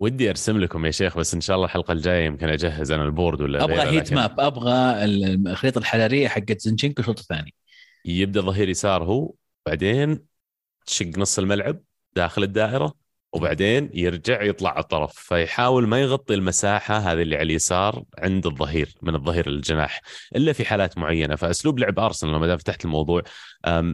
ودي 0.00 0.30
أرسم 0.30 0.58
لكم 0.58 0.86
يا 0.86 0.90
شيخ 0.90 1.18
بس 1.18 1.34
إن 1.34 1.40
شاء 1.40 1.56
الله 1.56 1.66
الحلقة 1.66 1.92
الجاية 1.92 2.26
يمكن 2.26 2.48
أجهز 2.48 2.90
أنا 2.90 3.04
ال 3.04 3.10
board 3.10 3.40
ولا 3.40 3.64
أبغى 3.64 3.80
heat. 3.80 4.12
map 4.12 4.40
أبغى 4.40 5.04
الخريطة 5.04 5.78
الحرارية 5.78 6.28
حقت 6.28 6.60
زنشنكو 6.60 7.00
الشوط 7.00 7.18
الثاني 7.18 7.54
يبدأ 8.04 8.40
ظهير 8.40 8.68
يسار 8.68 9.04
هو 9.04 9.32
بعدين 9.66 10.24
تشق 10.86 11.18
نص 11.18 11.38
الملعب 11.38 11.80
داخل 12.16 12.42
الدائرة 12.42 12.94
وبعدين 13.32 13.90
يرجع 13.94 14.42
يطلع 14.42 14.70
على 14.70 14.80
الطرف 14.80 15.12
فيحاول 15.12 15.86
ما 15.86 16.00
يغطي 16.00 16.34
المساحة 16.34 16.98
هذه 16.98 17.22
اللي 17.22 17.36
على 17.36 17.42
اليسار 17.42 18.04
عند 18.18 18.46
الظهير 18.46 18.94
من 19.02 19.14
الظهير 19.14 19.48
للجناح 19.48 20.00
إلا 20.36 20.52
في 20.52 20.64
حالات 20.64 20.98
معينة 20.98 21.36
فأسلوب 21.36 21.78
لعب 21.78 21.98
أرسنال 21.98 22.32
لما 22.32 22.46
دام 22.46 22.58
فتحت 22.58 22.84
الموضوع 22.84 23.22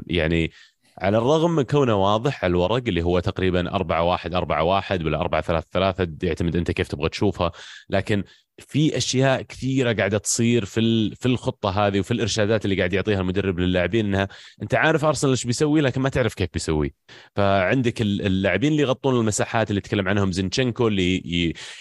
يعني 0.07 0.53
على 0.99 1.19
الرغم 1.19 1.51
من 1.51 1.63
كونه 1.63 1.95
واضح 1.95 2.45
على 2.45 2.51
الورق 2.51 2.83
اللي 2.89 3.03
هو 3.03 3.21
تقريبا 3.21 3.75
4 3.75 4.03
1 4.03 4.35
4 4.35 4.63
1 4.63 5.05
ولا 5.05 5.21
4 5.21 5.41
3 5.41 5.67
3 5.73 6.09
يعتمد 6.23 6.57
أنت 6.57 6.71
كيف 6.71 6.89
تبغى 6.89 7.09
تشوفها. 7.09 7.53
لكن 7.91 8.25
في 8.59 8.97
أشياء 8.97 9.43
كثيرة 9.43 9.93
قاعدة 9.93 10.19
تصير 10.19 10.65
في 10.65 11.15
في 11.15 11.27
الخطة 11.27 11.87
هذه 11.87 12.01
وفي 12.01 12.11
الإرشادات 12.11 12.65
اللي 12.65 12.77
قاعد 12.77 12.93
يعطيها 12.93 13.21
المدرب 13.21 13.59
للاعبين 13.59 14.07
إنها 14.07 14.29
أنت 14.63 14.75
عارف 14.75 15.05
أرسنال 15.05 15.31
إيش 15.31 15.45
بيسوي 15.45 15.81
لكن 15.81 16.01
ما 16.01 16.09
تعرف 16.09 16.35
كيف 16.35 16.49
بيسوي. 16.53 16.95
فعندك 17.37 18.03
اللاعبين 18.03 18.73
اللي 18.73 18.83
يغطون 18.83 19.17
المساحات 19.17 19.71
اللي 19.71 19.81
تكلم 19.81 20.09
عنهم 20.09 20.33
زينشينكو 20.33 20.89
اللي 20.89 21.17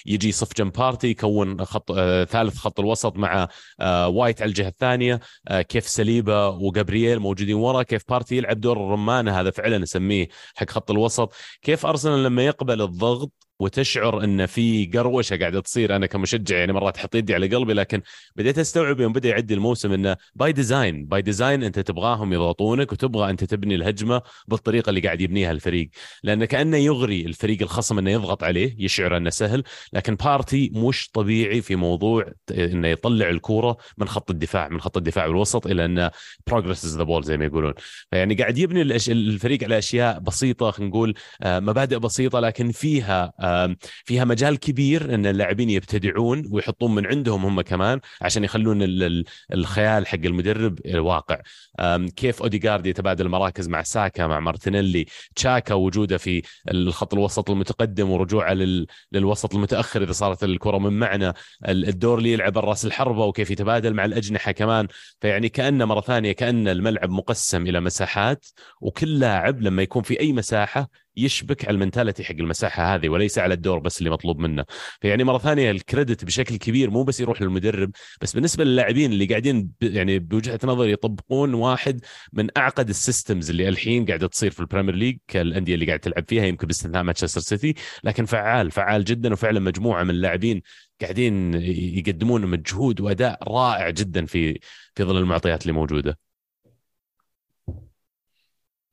يجي 0.05 0.29
يصف 0.29 0.53
جنب 0.57 0.71
بارتي 0.71 1.07
يكون 1.07 1.65
خط 1.65 1.91
آه 1.91 2.23
ثالث 2.23 2.57
خط 2.57 2.79
الوسط 2.79 3.17
مع 3.17 3.47
آه 3.79 4.07
وايت 4.07 4.41
على 4.41 4.49
الجهة 4.49 4.67
الثانية 4.67 5.19
آه 5.47 5.61
كيف 5.61 5.87
سليبا 5.87 6.47
وجابرييل 6.47 7.19
موجودين 7.19 7.55
ورا 7.55 7.83
كيف 7.83 8.03
بارتي 8.09 8.37
يلعب 8.37 8.59
دور 8.61 8.77
الرمانه 8.77 9.39
هذا 9.39 9.51
فعلا 9.51 9.77
نسميه 9.77 10.27
حق 10.55 10.69
خط 10.69 10.91
الوسط. 10.91 11.33
كيف 11.61 11.85
أرسنال 11.85 12.23
لما 12.23 12.45
يقبل 12.45 12.81
الضغط 12.81 13.42
وتشعر 13.59 14.23
إن 14.23 14.45
في 14.45 14.85
قروشة 14.85 15.37
قاعدة 15.37 15.59
تصير. 15.59 15.95
أنا 15.95 16.05
كمشجع 16.05 16.57
يعني 16.57 16.73
مرات 16.73 16.97
أحط 16.97 17.15
يدي 17.15 17.33
على 17.33 17.47
قلبي 17.47 17.73
لكن 17.73 18.01
بديت 18.35 18.59
أستوعب 18.59 18.99
يوم 18.99 19.13
بدأ 19.13 19.29
يعدي 19.29 19.53
الموسم 19.53 19.91
إنه 19.91 20.17
by 20.35 20.51
design 20.51 21.05
by 21.05 21.21
design 21.21 21.63
أنت 21.63 21.79
تبغاهم 21.79 22.33
يضغطونك 22.33 22.91
وتبغى 22.91 23.29
أنت 23.29 23.43
تبني 23.43 23.75
الهجمة 23.75 24.21
بالطريقة 24.47 24.89
اللي 24.89 25.01
قاعد 25.01 25.21
يبنيها 25.21 25.51
الفريق. 25.51 25.89
لأن 26.23 26.45
كأنه 26.45 26.77
يغري 26.77 27.25
الفريق 27.25 27.61
الخصم 27.61 27.97
إنه 27.97 28.11
يضغط 28.11 28.43
عليه 28.43 28.75
يشعر 28.79 29.17
إنه 29.17 29.29
سهل 29.29 29.63
لكن 29.93 30.15
بارتي 30.15 30.71
مش 30.75 31.09
طبيعي 31.09 31.61
في 31.61 31.75
موضوع 31.75 32.31
إنه 32.51 32.87
يطلع 32.87 33.29
الكورة 33.29 33.77
من 33.97 34.07
خط 34.07 34.31
الدفاع 34.31 34.69
من 34.69 34.81
خط 34.81 34.97
الدفاع 34.97 35.25
والوسط 35.25 35.67
إلى 35.67 35.85
إنه 35.85 36.11
progress 36.47 36.85
the 36.85 37.03
ball 37.03 37.23
زي 37.23 37.37
ما 37.37 37.45
يقولون. 37.45 37.73
فيعني 38.11 38.35
قاعد 38.35 38.57
يبني 38.57 38.81
الفريق 38.81 39.63
على 39.63 39.77
أشياء 39.77 40.19
بسيطة 40.19 40.71
خلينا 40.71 40.89
نقول 40.89 41.13
آه، 41.41 41.59
مبادئ 41.59 41.99
بسيطة 41.99 42.39
لكن 42.39 42.71
فيها 42.71 43.33
فيها 44.05 44.25
مجال 44.25 44.59
كبير 44.59 45.15
إن 45.15 45.25
اللاعبين 45.25 45.69
يبتدعون 45.69 46.43
ويحطون 46.51 46.95
من 46.95 47.05
عندهم 47.05 47.45
هم 47.45 47.61
كمان 47.61 47.99
عشان 48.21 48.43
يخلون 48.43 48.79
الخيال 49.53 50.07
حق 50.07 50.19
المدرب 50.25 50.79
الواقع. 50.85 51.41
كيف 52.15 52.41
اوديجارد 52.41 52.85
يتبادل 52.85 53.25
المراكز 53.25 53.67
مع 53.67 53.83
ساكا 53.83 54.27
مع 54.27 54.39
مارتينيلي 54.39 55.05
تشاكا 55.35 55.73
وجوده 55.73 56.17
في 56.17 56.41
الخط 56.71 57.13
الوسط 57.13 57.49
المتقدم 57.49 58.09
ورجوعه 58.09 58.53
للوسط 59.11 59.55
المتأخر 59.55 60.03
إذا 60.03 60.11
صارت 60.11 60.43
الكرة 60.43 60.77
من 60.77 60.99
معنى 60.99 61.33
الدور 61.67 62.17
اللي 62.17 62.33
يلعب 62.33 62.57
الراس 62.57 62.85
الحربة 62.85 63.25
وكيف 63.25 63.51
يتبادل 63.51 63.93
مع 63.93 64.05
الأجنحة 64.05 64.51
كمان. 64.51 64.87
فيعني 65.21 65.49
كانه 65.49 65.85
مرة 65.85 66.01
ثانية 66.01 66.31
كأن 66.31 66.67
الملعب 66.67 67.09
مقسم 67.09 67.67
إلى 67.67 67.79
مساحات 67.79 68.45
وكل 68.81 69.19
لاعب 69.19 69.61
لما 69.61 69.81
يكون 69.81 70.03
في 70.03 70.19
أي 70.19 70.33
مساحة 70.33 71.02
يشبك 71.17 71.65
على 71.65 71.75
ال 71.75 71.80
mentality 71.80 72.23
حق 72.23 72.35
المساحة 72.35 72.95
هذه 72.95 73.09
وليس 73.09 73.37
على 73.39 73.53
الدور 73.53 73.79
بس 73.79 73.99
اللي 73.99 74.09
مطلوب 74.09 74.39
منه. 74.39 74.65
فيعني 75.01 75.23
مرة 75.23 75.37
ثانية 75.37 75.71
ال 75.71 75.79
credit 75.79 76.25
بشكل 76.25 76.55
كبير 76.55 76.89
مو 76.89 77.03
بس 77.03 77.19
يروح 77.19 77.41
للمدرب 77.41 77.91
بس 78.21 78.33
بالنسبة 78.33 78.63
للاعبين 78.63 79.11
اللي 79.11 79.25
قاعدين 79.25 79.69
يعني 79.81 80.19
بوجهة 80.19 80.59
نظري 80.63 80.91
يطبقون 80.91 81.53
واحد 81.53 82.01
من 82.33 82.47
أعقد 82.57 82.89
ال 82.89 82.97
systems 82.97 83.49
اللي 83.49 83.69
الحين 83.69 84.05
قاعدة 84.05 84.27
تصير 84.27 84.51
في 84.51 84.59
البريمير 84.59 84.95
ليج 84.95 85.17
كالأندية 85.27 85.73
اللي 85.73 85.85
قاعد 85.85 85.99
تلعب 85.99 86.25
فيها 86.27 86.45
يمكن 86.45 86.67
باستثناء 86.67 87.03
مانشستر 87.03 87.41
سيتي. 87.41 87.73
لكن 88.03 88.25
فعال 88.25 88.71
فعال 88.71 89.03
جدا 89.05 89.33
وفعلا 89.33 89.59
مجموعة 89.59 90.03
من 90.03 90.09
اللاعبين 90.09 90.61
قاعدين 91.01 91.53
يقدمون 91.97 92.45
مجهود 92.47 93.01
وأداء 93.01 93.51
رائع 93.51 93.89
جدا 93.89 94.25
في 94.25 94.59
في 94.95 95.03
ظل 95.03 95.17
المعطيات 95.17 95.61
اللي 95.61 95.73
موجودة. 95.73 96.19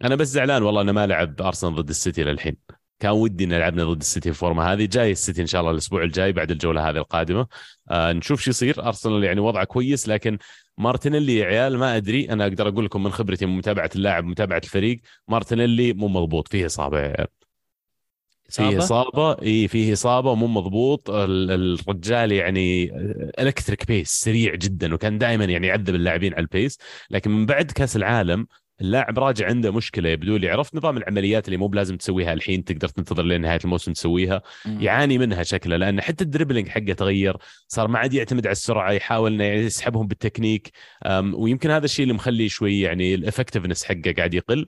أنا 0.04 0.14
بس 0.14 0.28
زعلان 0.28 0.62
والله 0.62 0.82
إنه 0.82 0.92
ما 0.92 1.06
لعب 1.06 1.42
أرسنال 1.42 1.74
ضد 1.74 1.88
السيتي 1.88 2.24
للحين. 2.24 2.56
كان 2.98 3.10
ودي 3.10 3.44
ان 3.44 3.52
لعبنا 3.52 3.84
ضد 3.84 4.00
السيتي 4.00 4.28
الفورمه 4.28 4.72
هذه. 4.72 4.86
جاي 4.86 5.12
السيتي 5.12 5.42
إن 5.42 5.46
شاء 5.46 5.60
الله 5.60 5.72
الأسبوع 5.72 6.02
الجاي 6.02 6.32
بعد 6.32 6.50
الجولة 6.50 6.90
هذه 6.90 6.96
القادمة. 6.96 7.46
آه 7.90 8.12
نشوف 8.12 8.40
شو 8.40 8.50
يصير. 8.50 8.86
أرسنال 8.86 9.24
يعني 9.24 9.40
وضعه 9.40 9.64
كويس 9.64 10.08
لكن 10.08 10.38
مارتينيلي 10.78 11.36
يا 11.36 11.46
عيال 11.46 11.78
ما 11.78 11.96
أدري. 11.96 12.32
أنا 12.32 12.46
أقدر 12.46 12.68
أقول 12.68 12.84
لكم 12.84 13.02
من 13.02 13.10
خبرتي 13.10 13.46
من 13.46 13.56
متابعة 13.56 13.90
اللاعب 13.96 14.24
متابعة 14.24 14.60
الفريق 14.64 15.00
مارتينيلي 15.28 15.92
مو 15.92 16.08
مضبوط. 16.08 16.48
فيه 16.48 16.66
إصابة 16.66 16.98
يا 16.98 17.06
عيال. 17.06 17.26
فيه 18.48 18.78
إصابة؟ 18.78 19.42
إي 19.42 19.68
فيه 19.68 19.92
إصابة 19.92 20.30
ومو 20.30 20.46
مضبوط. 20.46 21.10
الرجال 21.10 22.32
يعني 22.32 22.92
electric 23.38 23.86
pace 23.86 24.10
سريع 24.10 24.54
جدا 24.54 24.94
وكان 24.94 25.18
دائما 25.18 25.44
يعني 25.44 25.66
يعذب 25.66 25.94
اللاعبين 25.94 26.34
على 26.34 26.42
ال 26.42 26.49
pace 26.49 26.78
لكن 27.10 27.30
من 27.30 27.46
بعد 27.46 27.70
كأس 27.70 27.96
العالم 27.96 28.46
اللاعب 28.80 29.18
راجع 29.18 29.46
عنده 29.46 29.70
مشكلة 29.70 30.08
يبدو 30.08 30.36
لي. 30.36 30.50
عرفت 30.50 30.74
نظام 30.74 30.96
العمليات 30.96 31.48
اللي 31.48 31.56
مو 31.56 31.66
بلازم 31.66 31.96
تسويها 31.96 32.32
الحين 32.32 32.64
تقدر 32.64 32.88
تنتظر 32.88 33.22
لين 33.22 33.40
نهاية 33.40 33.58
الموسم 33.64 33.92
تسويها. 33.92 34.42
يعاني 34.66 35.18
منها 35.18 35.42
شكله 35.42 35.76
لأن 35.76 36.00
حتى 36.00 36.24
ال 36.24 36.29
dribbling 36.29 36.68
حقه 36.68 36.92
تغير 36.92 37.36
صار 37.68 37.88
ما 37.88 37.98
عاد 37.98 38.14
يعتمد 38.14 38.46
على 38.46 38.52
السرعة 38.52 38.92
يحاول 38.92 39.32
إنه 39.32 39.44
يسحبهم 39.44 40.06
بالتكنيك. 40.06 40.70
ويمكن 41.32 41.70
هذا 41.70 41.84
الشيء 41.84 42.02
اللي 42.02 42.14
مخلي 42.14 42.48
شوي 42.48 42.80
يعني 42.80 43.14
ال 43.14 43.19
effectiveness 43.19 43.84
حقه 43.84 44.14
قاعد 44.16 44.34
يقل. 44.34 44.66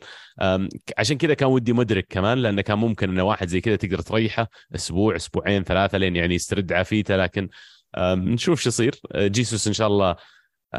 عشان 0.99 1.17
كذا 1.19 1.35
كان 1.35 1.49
ودي 1.49 1.73
مدرك 1.73 2.07
كمان 2.11 2.39
لأنه 2.39 2.63
كان 2.63 2.79
ممكن 2.79 3.11
انه 3.11 3.23
واحد 3.23 3.49
زي 3.49 3.61
كذا 3.61 3.77
تقدر 3.77 4.01
تريحه 4.01 4.51
أسبوع 4.75 5.17
أسبوعين 5.17 5.65
ثلاثة 5.65 5.99
لين 5.99 6.17
يعني 6.17 6.35
يسترد 6.35 6.73
عافيته. 6.73 7.17
لكن 7.17 7.49
نشوف 7.99 8.61
شو 8.61 8.69
يصير. 8.69 8.95
جيسوس 9.17 9.67
إن 9.67 9.73
شاء 9.73 9.87
الله 9.87 10.17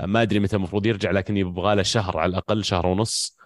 ما 0.04 0.22
أدري 0.22 0.40
متى 0.40 0.56
المفروض 0.56 0.86
يرجع 0.86 1.12
لكن 1.12 1.38
يبغى 1.38 1.76
له 1.76 1.84
شهر 1.84 2.18
على 2.18 2.30
الأقل 2.30 2.64
شهر 2.64 2.88
ونص. 2.88 3.38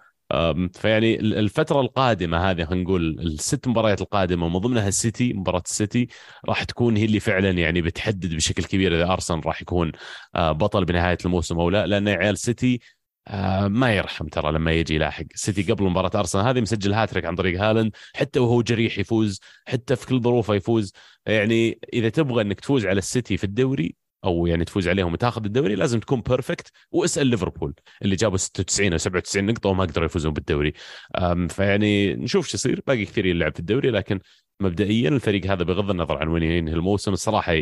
فيعني 0.74 1.20
الفترة 1.20 1.80
القادمة 1.80 2.50
هذه 2.50 2.64
خلينا 2.64 2.84
نقول 2.84 3.20
الست 3.20 3.68
مباريات 3.68 4.00
القادمة 4.00 4.46
ومن 4.46 4.58
ضمنها 4.58 4.88
السيتي 4.88 5.32
مباراة 5.32 5.62
السيتي 5.66 6.08
راح 6.48 6.64
تكون 6.64 6.96
هي 6.96 7.04
اللي 7.04 7.20
فعلا 7.20 7.50
يعني 7.50 7.82
بتحدد 7.82 8.34
بشكل 8.34 8.64
كبير 8.64 8.94
إذا 8.94 9.12
أرسنال 9.12 9.46
راح 9.46 9.62
يكون 9.62 9.92
آه، 10.34 10.52
بطل 10.52 10.84
بنهاية 10.84 11.18
الموسم 11.24 11.60
أو 11.60 11.70
لا. 11.70 11.86
لأن 11.86 12.06
يا 12.08 12.16
عيال 12.16 12.38
سيتي 12.38 12.80
آه، 13.28 13.68
ما 13.68 13.96
يرحم 13.96 14.26
ترى 14.28 14.52
لما 14.52 14.72
يجي 14.72 14.94
يلاحق. 14.94 15.24
سيتي 15.34 15.72
قبل 15.72 15.84
مباراة 15.84 16.10
أرسنال 16.20 16.46
هذه 16.46 16.60
مسجل 16.60 16.92
هاتريك 16.94 17.24
عن 17.24 17.34
طريق 17.36 17.62
هالاند 17.62 17.92
حتى 18.14 18.40
وهو 18.40 18.62
جريح 18.62 18.98
يفوز 18.98 19.40
حتى 19.66 19.96
في 19.96 20.06
كل 20.06 20.20
ظروفه 20.22 20.54
يفوز. 20.54 20.92
يعني 21.26 21.78
إذا 21.92 22.08
تبغى 22.08 22.42
إنك 22.42 22.60
تفوز 22.60 22.86
على 22.86 22.98
السيتي 22.98 23.36
في 23.36 23.44
الدوري 23.44 23.96
أو 24.24 24.46
يعني 24.46 24.64
تفوز 24.64 24.88
عليهم 24.88 25.12
وتاخذ 25.12 25.44
الدوري 25.44 25.74
لازم 25.74 26.00
تكون 26.00 26.20
perfect 26.20 26.72
واسأل 26.90 27.26
ليفربول 27.26 27.74
اللي 28.02 28.16
جابوا 28.16 28.36
96 28.36 28.92
أو 28.92 28.98
97 28.98 29.46
نقطة 29.46 29.68
وما 29.68 29.84
قدروا 29.84 30.06
يفوزون 30.06 30.32
بالدوري. 30.32 30.72
فيعني 31.48 32.14
نشوف 32.14 32.48
شو 32.48 32.56
يصير. 32.56 32.82
باقي 32.86 33.04
كثير 33.04 33.26
يلعب 33.26 33.52
في 33.52 33.60
الدوري 33.60 33.90
لكن 33.90 34.20
مبدئيا 34.60 35.08
الفريق 35.08 35.46
هذا 35.46 35.64
بغض 35.64 35.90
النظر 35.90 36.18
عن 36.18 36.28
وين 36.28 36.42
ينهي 36.42 36.74
الموسم 36.74 37.12
الصراحة 37.12 37.52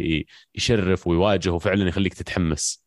يشرف 0.55 1.07
ويواجه 1.07 1.51
وفعلا 1.53 1.89
يخليك 1.89 2.15
تتحمس. 2.15 2.86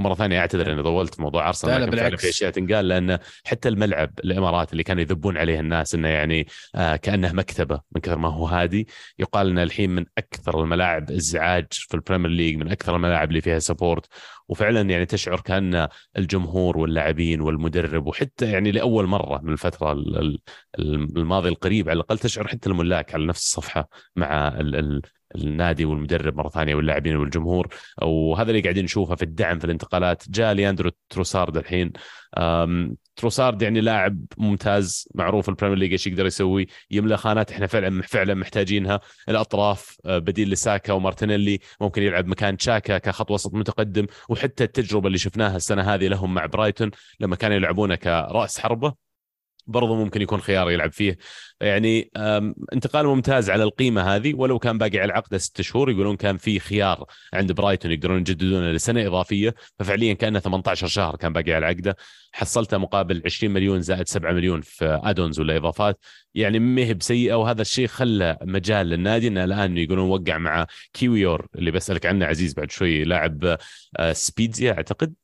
ومرة 0.00 0.14
ثانية 0.14 0.40
أعتذر 0.40 0.72
إني 0.72 0.82
طولت 0.82 1.20
موضوع 1.20 1.48
أرسنال 1.48 1.82
لكن 1.82 1.96
فعلا 1.96 2.16
في 2.16 2.28
أشياء 2.28 2.50
تنقال 2.50 2.88
لأن 2.88 3.18
حتى 3.44 3.68
الملعب 3.68 4.10
الامارات 4.24 4.72
اللي 4.72 4.82
كانوا 4.82 5.02
يذبون 5.02 5.38
عليه 5.38 5.60
الناس 5.60 5.94
إنه 5.94 6.08
يعني 6.08 6.46
آه 6.74 6.96
كأنه 6.96 7.32
مكتبة 7.32 7.80
من 7.92 8.00
كثر 8.00 8.18
ما 8.18 8.28
هو 8.28 8.46
هادي. 8.46 8.88
يقال 9.18 9.48
إنه 9.48 9.62
الحين 9.62 9.90
من 9.90 10.04
أكثر 10.18 10.62
الملاعب 10.62 11.10
ازعاج 11.10 11.66
في 11.70 11.94
البريمير 11.94 12.30
ليج 12.30 12.56
من 12.56 12.70
أكثر 12.70 12.96
الملاعب 12.96 13.28
اللي 13.28 13.40
فيها 13.40 13.58
support 13.58 14.06
وفعلا 14.48 14.80
يعني 14.80 15.06
تشعر 15.06 15.40
كأن 15.40 15.88
الجمهور 16.18 16.78
واللاعبين 16.78 17.40
والمدرب 17.40 18.06
وحتى 18.06 18.50
يعني 18.52 18.70
لأول 18.70 19.06
مرة 19.06 19.40
من 19.42 19.52
الفترة 19.52 19.92
الماضية 20.78 21.48
القريب 21.48 21.88
على 21.88 21.96
الأقل 21.96 22.18
تشعر 22.18 22.48
حتى 22.48 22.68
الملاك 22.68 23.14
على 23.14 23.26
نفس 23.26 23.40
الصفحة 23.42 23.88
مع 24.16 24.48
النادي 25.34 25.84
والمدرب 25.84 26.36
مرة 26.36 26.48
ثانية 26.48 26.74
واللاعبين 26.74 27.16
والجمهور. 27.16 27.68
وهذا 28.02 28.50
اللي 28.50 28.62
قاعدين 28.62 28.84
نشوفه 28.84 29.14
في 29.14 29.22
الدعم 29.22 29.58
في 29.58 29.64
الانتقالات. 29.64 30.22
جاء 30.30 30.52
لياندرو 30.52 30.90
تروسارد 31.08 31.56
الحين. 31.56 31.92
تروسارد 33.16 33.62
يعني 33.62 33.80
لاعب 33.80 34.24
ممتاز 34.38 35.08
معروف 35.14 35.48
البريمير 35.48 35.78
ليج 35.78 35.92
إيش 35.92 36.06
يقدر 36.06 36.26
يسوي. 36.26 36.66
يملى 36.90 37.16
خانات 37.16 37.52
إحنا 37.52 37.66
فعلا 37.66 38.02
فعلا 38.02 38.34
محتاجينها. 38.34 39.00
الأطراف 39.28 39.96
آه، 40.06 40.18
بديل 40.18 40.50
لساكا 40.50 40.92
ومارتينيلي. 40.92 41.58
ممكن 41.80 42.02
يلعب 42.02 42.26
مكان 42.26 42.56
تشاكا 42.56 42.98
كخط 42.98 43.30
وسط 43.30 43.54
متقدم. 43.54 44.06
وحتى 44.28 44.64
التجربة 44.64 45.06
اللي 45.06 45.18
شفناها 45.18 45.56
السنة 45.56 45.94
هذه 45.94 46.08
لهم 46.08 46.34
مع 46.34 46.46
برايتون 46.46 46.90
لما 47.20 47.36
كانوا 47.36 47.56
يلعبونه 47.56 47.94
كرأس 47.94 48.58
حربة. 48.60 49.09
برضو 49.66 49.96
ممكن 49.96 50.22
يكون 50.22 50.40
خيار 50.40 50.70
يلعب 50.70 50.92
فيه. 50.92 51.18
يعني 51.60 52.10
انتقال 52.72 53.06
ممتاز 53.06 53.50
على 53.50 53.62
القيمة 53.62 54.16
هذه 54.16 54.34
ولو 54.34 54.58
كان 54.58 54.78
باقي 54.78 54.98
على 54.98 55.04
العقد 55.04 55.36
ست 55.36 55.60
شهور 55.60 55.90
يقولون 55.90 56.16
كان 56.16 56.36
في 56.36 56.58
خيار 56.58 57.04
عند 57.34 57.52
برايتون 57.52 57.92
يقدرون 57.92 58.18
يجددونه 58.18 58.72
لسنة 58.72 59.06
إضافية. 59.06 59.54
ففعليا 59.78 60.14
كأنه 60.14 60.38
18 60.38 60.86
شهر 60.86 61.16
كان 61.16 61.32
باقي 61.32 61.52
على 61.52 61.66
عقده. 61.66 61.96
حصلته 62.32 62.78
مقابل 62.78 63.22
20 63.24 63.52
مليون 63.52 63.80
زائد 63.80 64.08
7 64.08 64.32
مليون 64.32 64.60
في 64.60 65.00
add-ons 65.02 65.40
ولا 65.40 65.56
إضافات. 65.56 65.98
يعني 66.34 66.58
ما 66.58 66.82
هي 66.82 66.94
بسيئة 66.94 67.34
وهذا 67.34 67.62
الشيء 67.62 67.86
خلى 67.86 68.38
مجال 68.42 68.86
للنادي 68.86 69.28
إنه 69.28 69.44
الآن 69.44 69.78
يقولون 69.78 70.08
وقع 70.10 70.38
مع 70.38 70.66
كيويور 70.92 71.46
اللي 71.54 71.70
بسألك 71.70 72.06
عنه 72.06 72.26
عزيز 72.26 72.54
بعد 72.54 72.70
شوي 72.70 73.04
لاعب 73.04 73.56
آه، 73.96 74.12
سبيدزيا 74.12 74.72
أعتقد؟ 74.72 75.14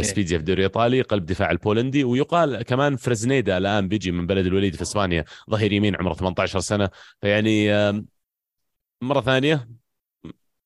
سبيديا 0.00 0.38
في 0.38 0.40
الدوري 0.40 0.58
الايطالي 0.58 1.02
قلب 1.02 1.26
دفاع 1.26 1.50
البولندي 1.50 2.04
ويقال 2.04 2.62
كمان 2.62 2.96
فرزنيدا 2.96 3.58
الآن 3.58 3.88
بيجي 3.88 4.10
من 4.10 4.26
بلد 4.26 4.46
الوليد 4.46 4.76
في 4.76 4.82
إسبانيا. 4.82 5.24
ظهير 5.50 5.72
يمين 5.72 5.96
عمره 5.96 6.14
18 6.14 6.60
سنة. 6.60 6.90
فيعني 7.20 7.72
مرة 9.02 9.20
ثانية 9.20 9.68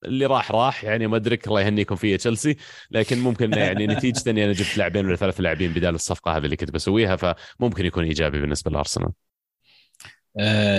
اللي 0.04 0.26
راح 0.26 0.52
راح. 0.52 0.84
يعني 0.84 1.06
ما 1.06 1.16
ادرك 1.16 1.48
الله 1.48 1.60
يهنيكم 1.60 1.96
فيها 1.96 2.16
تشيلسي. 2.16 2.56
لكن 2.90 3.18
ممكن 3.18 3.52
يعني 3.52 3.86
نتيجة 3.96 4.30
اني 4.30 4.44
أنا 4.44 4.52
جبت 4.52 4.78
لاعبين 4.78 5.06
ولا 5.06 5.16
ثلاث 5.16 5.40
لاعبين 5.40 5.72
بدال 5.72 5.94
الصفقة 5.94 6.36
هذه 6.36 6.44
اللي 6.44 6.56
كنت 6.56 6.70
بسويها 6.70 7.16
فممكن 7.16 7.86
يكون 7.86 8.04
إيجابي 8.04 8.40
بالنسبة 8.40 8.70
لأرسنال. 8.70 9.10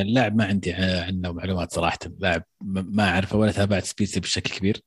اللاعب 0.01 0.35
ما 0.35 0.45
عندي 0.45 0.73
عنه 0.73 1.31
معلومات 1.31 1.73
صراحة. 1.73 1.99
لاعب 2.19 2.43
ما 2.61 3.09
أعرفه 3.09 3.37
ولا 3.37 3.51
تابعت 3.51 3.83
سبيسي 3.83 4.19
بشكل 4.19 4.57
كبير. 4.57 4.81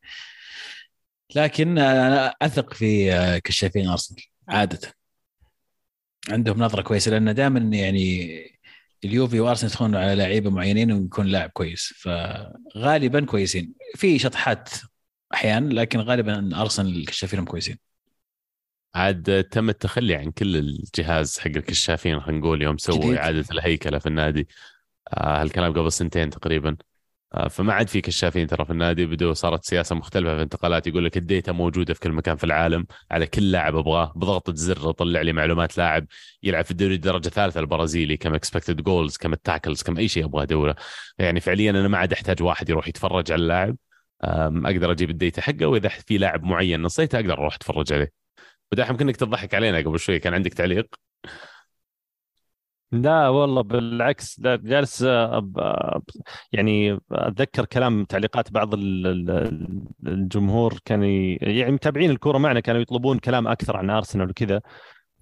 لكن 1.37 1.79
أنا 1.79 2.35
أثق 2.43 2.75
في 2.75 3.11
كشافين 3.45 3.89
أرسنال 3.89 4.23
عادة. 4.49 4.81
عندهم 6.29 6.59
نظرة 6.59 6.83
كويسة 6.83 7.11
لأن 7.11 7.35
دائما 7.35 7.77
يعني 7.77 8.31
اليوفي 9.05 9.41
وأرسنال 9.41 9.71
يدخلون 9.73 9.97
على 9.97 10.15
لعيبة 10.15 10.51
معينين 10.51 10.93
ويكون 10.93 11.27
لاعب 11.27 11.51
كويس. 11.51 11.95
فغالبا 11.97 13.25
كويسين. 13.25 13.73
في 13.95 14.19
شطحات 14.19 14.71
أحيانا 15.35 15.75
لكن 15.75 16.01
غالبا 16.01 16.61
أرسنال 16.61 16.97
الكشافين 16.97 17.45
كويسين. 17.45 17.79
عاد 18.95 19.45
تم 19.45 19.69
التخلي 19.69 20.15
عن 20.15 20.31
كل 20.31 20.57
الجهاز 20.57 21.39
حق 21.39 21.47
الكشافين 21.47 22.21
خلينا 22.21 22.41
نقول 22.41 22.63
يوم 22.63 22.79
سووا 22.79 23.17
إعادة 23.17 23.45
الهيكلة 23.53 23.99
في 23.99 24.07
النادي. 24.07 24.49
آه 25.09 25.43
هالكلام 25.43 25.73
قبل 25.73 25.93
سنتين 25.93 26.31
تقريبا. 26.31 26.71
آه، 26.71 26.90
فما 27.51 27.73
عاد 27.73 27.89
في 27.89 28.01
كشافين 28.01 28.47
ترى 28.47 28.65
في 28.65 28.71
النادي 28.73 29.07
بدو 29.07 29.33
صارت 29.33 29.65
سياسة 29.65 29.95
مختلفة 29.97 30.31
في 30.31 30.37
الانتقالات 30.37 30.87
يقول 30.87 31.05
لك 31.05 31.17
ال 31.17 31.24
data 31.24 31.53
موجودة 31.53 31.95
في 31.95 32.01
كل 32.01 32.13
مكان 32.13 32.37
في 32.37 32.45
العالم 32.45 32.87
على 33.11 33.27
كل 33.27 33.51
لاعب 33.51 33.77
أبغاه 33.77 34.13
بضغطه 34.17 34.55
زر 34.55 34.93
طلع 34.93 35.21
لي 35.21 35.33
معلومات 35.33 35.79
لاعب 35.79 36.07
يلعب 36.43 36.65
في 36.65 36.71
الدوري 36.71 36.95
الدرجه 36.95 37.27
الثالثه 37.27 37.61
البرازيلي 37.61 38.17
كم 38.17 38.35
expected 38.35 38.83
goals 38.83 39.17
كم 39.17 39.33
ال 39.33 39.39
tackles 39.39 39.83
كم 39.83 39.97
أي 39.97 40.09
شيء 40.09 40.25
ابغاه 40.25 40.43
ادوره 40.43 40.77
يعني 41.19 41.41
فعليا 41.41 41.71
أنا 41.71 41.89
ما 41.89 41.99
عاد 41.99 42.13
أحتاج 42.13 42.43
واحد 42.43 42.71
يروح 42.71 42.89
يتفرج 42.89 43.33
على 43.33 43.43
اللاعب. 43.43 43.77
أقدر 44.67 44.93
أجيب 44.93 45.11
ال 45.11 45.17
data 45.17 45.43
حقه 45.43 45.67
وإذا 45.67 45.89
في 45.89 46.19
لاعب 46.19 46.43
معين 46.45 46.83
نصيته 46.83 47.17
أقدر 47.17 47.33
أروح 47.33 47.55
أتفرج 47.55 47.93
عليه. 47.93 48.13
ودحين 48.73 48.91
يمكنك 48.91 49.17
تضحك 49.17 49.55
علينا 49.55 49.79
قبل 49.79 49.99
شوي 49.99 50.19
كان 50.19 50.35
عندك 50.35 50.55
تعليق؟ 50.55 50.87
لا 52.93 53.29
والله 53.29 53.63
بالعكس 53.63 54.41
لا 54.41 54.57
جالس 54.57 55.03
أب 55.03 55.59
يعني 56.53 57.01
أتذكر 57.13 57.65
كلام 57.65 58.05
تعليقات 58.05 58.53
بعض 58.53 58.75
الجمهور 60.07 60.79
كان 60.85 61.03
يعني 61.43 61.73
متابعين 61.73 62.11
الكورة 62.11 62.39
معنا 62.39 62.61
كانوا 62.61 62.81
يطلبون 62.81 63.19
كلام 63.19 63.49
أكثر 63.49 63.77
عن 63.77 63.91
أرسنال 63.91 64.31
وكذا 64.31 64.61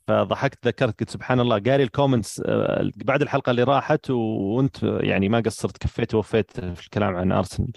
فضحكت 0.08 0.66
ذكرت 0.66 1.00
قلت 1.00 1.10
سبحان 1.10 1.40
الله 1.40 1.58
قاري 1.58 1.82
ال 1.82 1.89
comments 1.89 2.42
آه، 2.46 2.90
بعد 2.96 3.22
الحلقة 3.22 3.50
اللي 3.50 3.62
راحت 3.62 4.10
وأنت 4.10 4.82
يعني 4.82 5.28
ما 5.28 5.40
قصرت 5.40 5.78
كفيت 5.78 6.14
ووفيت 6.14 6.60
في 6.60 6.84
الكلام 6.84 7.16
عن 7.16 7.32
أرسنال. 7.32 7.72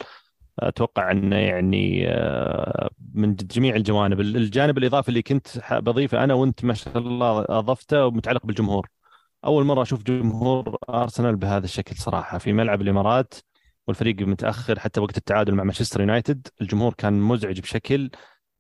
أتوقع 0.59 1.11
أنه 1.11 1.35
يعني 1.35 2.07
آه، 2.09 2.89
من 3.13 3.35
جميع 3.35 3.75
الجوانب 3.75 4.19
الجانب 4.21 4.77
الإضافي 4.77 5.09
اللي 5.09 5.21
كنت 5.21 5.47
بضيفه 5.71 6.23
أنا 6.23 6.33
وأنت 6.33 6.65
ما 6.65 6.73
شاء 6.73 6.97
الله 6.97 7.45
أضفته 7.49 8.05
ومتعلق 8.05 8.45
بالجمهور. 8.45 9.00
أول 9.45 9.65
مرة 9.65 9.81
أشوف 9.81 10.03
جمهور 10.03 10.77
أرسنال 10.89 11.35
بهذا 11.35 11.65
الشكل 11.65 11.95
صراحة. 11.95 12.37
في 12.37 12.53
ملعب 12.53 12.81
الإمارات 12.81 13.33
والفريق 13.87 14.21
متأخر 14.21 14.79
حتى 14.79 14.99
وقت 14.99 15.17
التعادل 15.17 15.55
مع 15.55 15.63
مانشستر 15.63 16.01
يونايتد 16.01 16.47
الجمهور 16.61 16.93
كان 16.93 17.13
مزعج 17.21 17.59
بشكل 17.59 18.09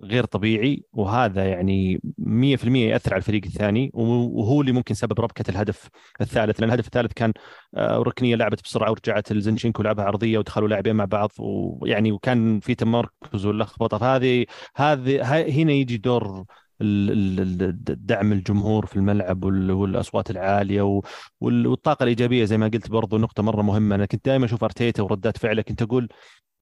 غير 0.03 0.25
طبيعي 0.25 0.83
وهذا 0.93 1.45
يعني 1.49 2.01
100% 2.17 2.65
يأثر 2.65 3.13
على 3.13 3.19
الفريق 3.19 3.45
الثاني 3.45 3.91
وهو 3.93 4.61
اللي 4.61 4.71
ممكن 4.71 4.93
سبب 4.93 5.19
ربكة 5.19 5.51
الهدف 5.51 5.89
الثالث 6.21 6.59
لأن 6.59 6.69
الهدف 6.69 6.85
الثالث 6.85 7.13
كان 7.13 7.33
آه، 7.75 7.97
ركنية 7.97 8.35
لعبت 8.35 8.63
بسرعة 8.63 8.91
ورجعت 8.91 9.31
الزنشينكو 9.31 9.83
لعبها 9.83 10.05
عرضية 10.05 10.37
ودخلوا 10.37 10.67
لاعبين 10.67 10.95
مع 10.95 11.05
بعض 11.05 11.31
ويعني 11.39 12.11
وكان 12.11 12.59
في 12.59 12.75
تمركز 12.75 13.45
ولخبطه 13.45 13.97
فهذه 13.97 14.45
هذه 14.75 15.21
هنا 15.61 15.71
يجي 15.71 15.97
دور 15.97 16.45
دعم 16.81 18.31
الجمهور 18.31 18.85
في 18.85 18.95
الملعب 18.95 19.43
والأصوات 19.43 20.31
العالية 20.31 21.01
والطاقة 21.41 22.03
الإيجابية 22.03 22.45
زي 22.45 22.57
ما 22.57 22.67
قلت 22.67 22.89
برضو 22.89 23.17
نقطة 23.17 23.43
مرة 23.43 23.61
مهمة. 23.61 23.95
أنا 23.95 24.05
كنت 24.05 24.25
دائما 24.25 24.45
أشوف 24.45 24.63
أرتيتا 24.63 25.03
وردات 25.03 25.37
فعله. 25.37 25.61
كنت 25.61 25.81
أقول 25.81 26.09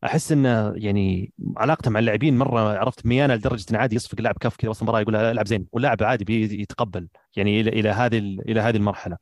أحس 0.04 0.32
انه 0.32 0.74
يعني 0.76 1.34
علاقته 1.58 1.92
مع 1.92 2.00
اللاعبين 2.00 2.38
مرة 2.38 2.78
عرفت 2.78 3.06
ميانه 3.06 3.36
لدرجة 3.36 3.66
انه 3.72 3.80
عادي 3.80 3.96
يصفق 3.96 4.22
لاعب 4.22 4.36
كف 4.40 4.56
كذا. 4.56 4.70
وسط 4.70 4.82
المباراه 4.82 5.02
يقول 5.02 5.16
ألعب 5.16 5.48
زين. 5.48 5.66
واللاعب 5.72 6.04
عادي 6.04 6.26
بيتقبل 6.26 7.08
يعني 7.36 7.62
إلى 7.62 7.70
إلى 7.70 7.90
هذه 7.90 8.18
إلى 8.18 8.60
هذه 8.62 8.78
المرحلة. 8.78 9.18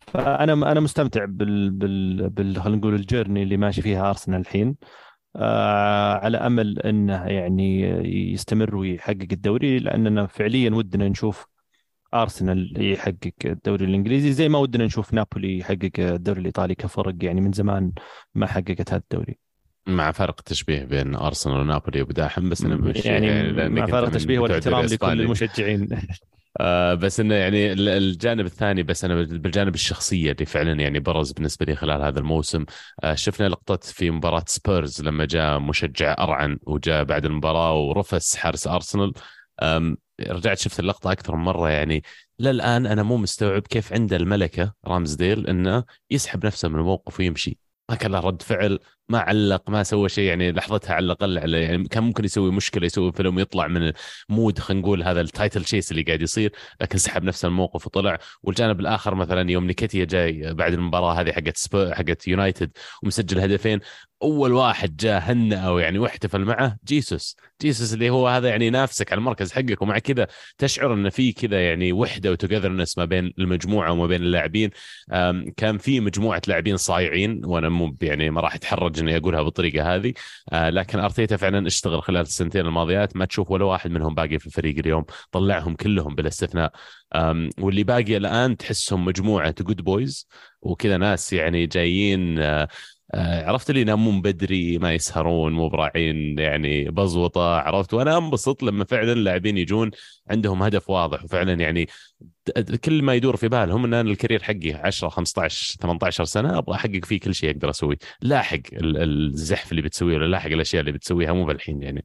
فأنا 0.00 0.52
أنا 0.52 0.80
مستمتع 0.80 1.24
بال 1.24 1.70
بال, 1.70 2.30
بال 2.30 2.62
خلينا 2.62 2.78
نقول 2.78 2.94
الجيرني 2.94 3.42
اللي 3.42 3.56
ماشي 3.56 3.82
فيها 3.82 4.08
أرسنال 4.08 4.40
الحين. 4.40 4.76
آه 5.36 6.14
على 6.14 6.36
أمل 6.38 6.78
إنه 6.78 7.26
يعني 7.26 7.80
يستمر 8.32 8.76
ويحقق 8.76 9.28
الدوري 9.32 9.78
لأننا 9.78 10.26
فعليا 10.26 10.70
ودنا 10.70 11.08
نشوف 11.08 11.46
أرسنال 12.14 12.72
يحقق 12.76 13.32
الدوري 13.44 13.84
الإنجليزي 13.84 14.32
زي 14.32 14.48
ما 14.48 14.58
ودنا 14.58 14.84
نشوف 14.84 15.14
نابولي 15.14 15.58
يحقق 15.58 15.90
الدوري 15.98 16.40
الإيطالي 16.40 16.74
كفرق 16.74 17.14
يعني 17.22 17.40
من 17.40 17.52
زمان 17.52 17.92
ما 18.34 18.46
حققت 18.46 18.90
هذا 18.90 19.02
الدوري. 19.12 19.38
مع 19.86 20.12
فرق 20.12 20.40
تشبيه 20.40 20.84
بين 20.84 21.14
أرسنال 21.14 21.56
ونابولي 21.56 22.02
وبداحم 22.02 22.48
بس 22.48 22.64
أنا 22.64 22.76
مش 22.76 23.04
يعني, 23.04 23.26
يعني 23.26 23.68
مع 23.68 23.86
فرق 23.86 24.10
تشبيه 24.10 24.38
والاحترام 24.38 24.84
لكل 24.84 25.20
المشجعين. 25.20 25.88
آه 26.60 26.94
بس 26.94 27.20
إنه 27.20 27.34
يعني 27.34 27.72
الجانب 27.72 28.46
الثاني 28.46 28.82
بس 28.82 29.04
أنا 29.04 29.14
بالجانب 29.14 29.74
الشخصية 29.74 30.32
اللي 30.32 30.46
فعلا 30.46 30.72
يعني 30.80 30.98
برز 31.00 31.32
بالنسبة 31.32 31.66
لي 31.66 31.76
خلال 31.76 32.02
هذا 32.02 32.18
الموسم. 32.18 32.64
آه 33.04 33.14
شفنا 33.14 33.48
لقطة 33.48 33.76
في 33.76 34.10
مباراة 34.10 34.44
سبيرز 34.46 35.02
لما 35.02 35.24
جاء 35.24 35.58
مشجع 35.58 36.16
أرعن 36.18 36.58
وجاء 36.66 37.04
بعد 37.04 37.24
المباراة 37.24 37.74
ورفس 37.74 38.36
حارس 38.36 38.66
أرسنال. 38.66 39.12
رجعت 40.20 40.58
شفت 40.58 40.80
اللقطة 40.80 41.12
أكثر 41.12 41.36
من 41.36 41.44
مرة 41.44 41.70
يعني 41.70 42.02
للآن 42.38 42.86
أنا 42.86 43.02
مو 43.02 43.16
مستوعب 43.16 43.62
كيف 43.62 43.92
عنده 43.92 44.16
الملكة 44.16 44.74
رامزديل 44.86 45.46
إنه 45.46 45.84
يسحب 46.10 46.46
نفسه 46.46 46.68
من 46.68 46.78
الموقف 46.78 47.20
ويمشي. 47.20 47.58
ما 47.90 47.96
كان 47.96 48.12
له 48.12 48.20
رد 48.20 48.42
فعل 48.42 48.78
ما 49.12 49.18
علق 49.18 49.70
ما 49.70 49.82
سوى 49.82 50.08
شيء 50.08 50.24
يعني 50.24 50.52
لحظتها 50.52 50.94
على 50.94 51.04
الأقل 51.04 51.38
على 51.38 51.62
يعني 51.62 51.88
كان 51.88 52.02
ممكن 52.02 52.24
يسوي 52.24 52.52
مشكلة 52.52 52.86
يسوي 52.86 53.12
فيلم 53.12 53.38
يطلع 53.38 53.66
من 53.66 53.92
ال 54.30 54.36
mood 54.36 54.58
خلينا 54.58 54.82
نقول 54.82 55.02
هذا 55.02 55.20
ال 55.20 55.28
title 55.28 55.66
chase 55.66 55.90
اللي 55.90 56.02
قاعد 56.02 56.22
يصير 56.22 56.52
لكن 56.80 56.98
سحب 56.98 57.24
نفس 57.24 57.44
الموقف 57.44 57.86
وطلع. 57.86 58.18
والجانب 58.42 58.80
الآخر 58.80 59.14
مثلا 59.14 59.50
يوم 59.50 59.66
نيكيتيا 59.66 60.04
جاي 60.04 60.54
بعد 60.54 60.72
المباراة 60.72 61.20
هذه 61.20 61.32
حقت 61.32 61.58
حقت 61.92 62.28
يونايتد 62.28 62.70
ومسجل 63.02 63.40
هدفين. 63.40 63.80
أول 64.22 64.52
واحد 64.52 64.96
جاء 64.96 65.20
هنأه 65.20 65.80
يعني 65.80 65.98
واحتفل 65.98 66.44
معه 66.44 66.78
جيسوس. 66.84 67.36
جيسوس 67.62 67.94
اللي 67.94 68.10
هو 68.10 68.28
هذا 68.28 68.48
يعني 68.48 68.70
نافسك 68.70 69.12
على 69.12 69.18
المركز 69.18 69.52
حقك 69.52 69.82
ومع 69.82 69.98
كذا 69.98 70.26
تشعر 70.58 70.94
إن 70.94 71.10
في 71.10 71.32
كذا 71.32 71.68
يعني 71.68 71.92
وحدة 71.92 72.30
وتوجذرنس 72.30 72.98
ما 72.98 73.04
بين 73.04 73.32
المجموعة 73.38 73.92
وما 73.92 74.06
بين 74.06 74.22
اللاعبين. 74.22 74.70
كان 75.56 75.78
في 75.78 76.00
مجموعة 76.00 76.42
لاعبين 76.48 76.76
صايعين 76.76 77.44
وأنا 77.44 77.68
مو 77.68 77.96
يعني 78.02 78.30
ما 78.30 78.40
راح 78.40 78.54
أتحرج 78.54 79.00
إني 79.00 79.16
أقولها 79.16 79.42
بالطريقة 79.42 79.94
هذه. 79.94 80.12
آه، 80.52 80.70
لكن 80.70 80.98
أرتيتا 80.98 81.36
فعلا 81.36 81.66
اشتغل 81.66 82.02
خلال 82.02 82.20
السنتين 82.20 82.66
الماضيات. 82.66 83.16
ما 83.16 83.24
تشوف 83.24 83.50
ولا 83.50 83.64
واحد 83.64 83.90
منهم 83.90 84.14
باقي 84.14 84.38
في 84.38 84.46
الفريق 84.46 84.78
اليوم. 84.78 85.04
طلعهم 85.32 85.74
كلهم 85.74 86.14
بلا 86.14 86.28
استثناء. 86.28 86.72
واللي 87.58 87.84
باقي 87.84 88.16
الآن 88.16 88.56
تحسهم 88.56 89.04
مجموعة 89.04 89.54
good 89.60 89.82
boys 89.82 90.28
وكذا 90.62 90.96
ناس 90.96 91.32
يعني 91.32 91.66
جايين 91.66 92.38
آه، 92.38 92.68
عرفت 93.14 93.70
اللي 93.70 93.80
ينامون 93.80 94.22
بدري 94.22 94.78
ما 94.78 94.94
يسهرون 94.94 95.52
مو 95.52 95.68
براعين 95.68 96.38
يعني 96.38 96.84
بزوطة 96.90 97.56
عرفت؟ 97.56 97.94
وأنا 97.94 98.18
أنبسط 98.18 98.62
لما 98.62 98.84
فعلا 98.84 99.12
اللاعبين 99.12 99.58
يجون 99.58 99.90
عندهم 100.30 100.62
هدف 100.62 100.90
واضح 100.90 101.24
وفعلا 101.24 101.52
يعني 101.52 101.88
كل 102.84 103.02
ما 103.02 103.14
يدور 103.14 103.36
في 103.36 103.48
بالهم 103.48 103.84
إن 103.84 103.94
أنا 103.94 104.10
ال 104.10 104.15
career 104.15 104.42
حقي 104.42 104.72
10 104.74 105.08
15 105.08 105.76
18 105.80 106.24
سنة 106.24 106.58
أبغى 106.58 106.76
أحقق 106.76 107.04
فيه 107.04 107.20
كل 107.20 107.34
شيء 107.34 107.50
أقدر 107.50 107.70
أسويه. 107.70 107.96
لاحق 108.22 108.58
الزحف 108.74 109.70
اللي 109.72 109.82
بتسويه 109.82 110.16
ولا 110.16 110.26
لاحق 110.26 110.50
الأشياء 110.50 110.80
اللي 110.80 110.92
بتسويها 110.92 111.32
مو 111.32 111.44
بالحين 111.46 111.82
يعني. 111.82 112.04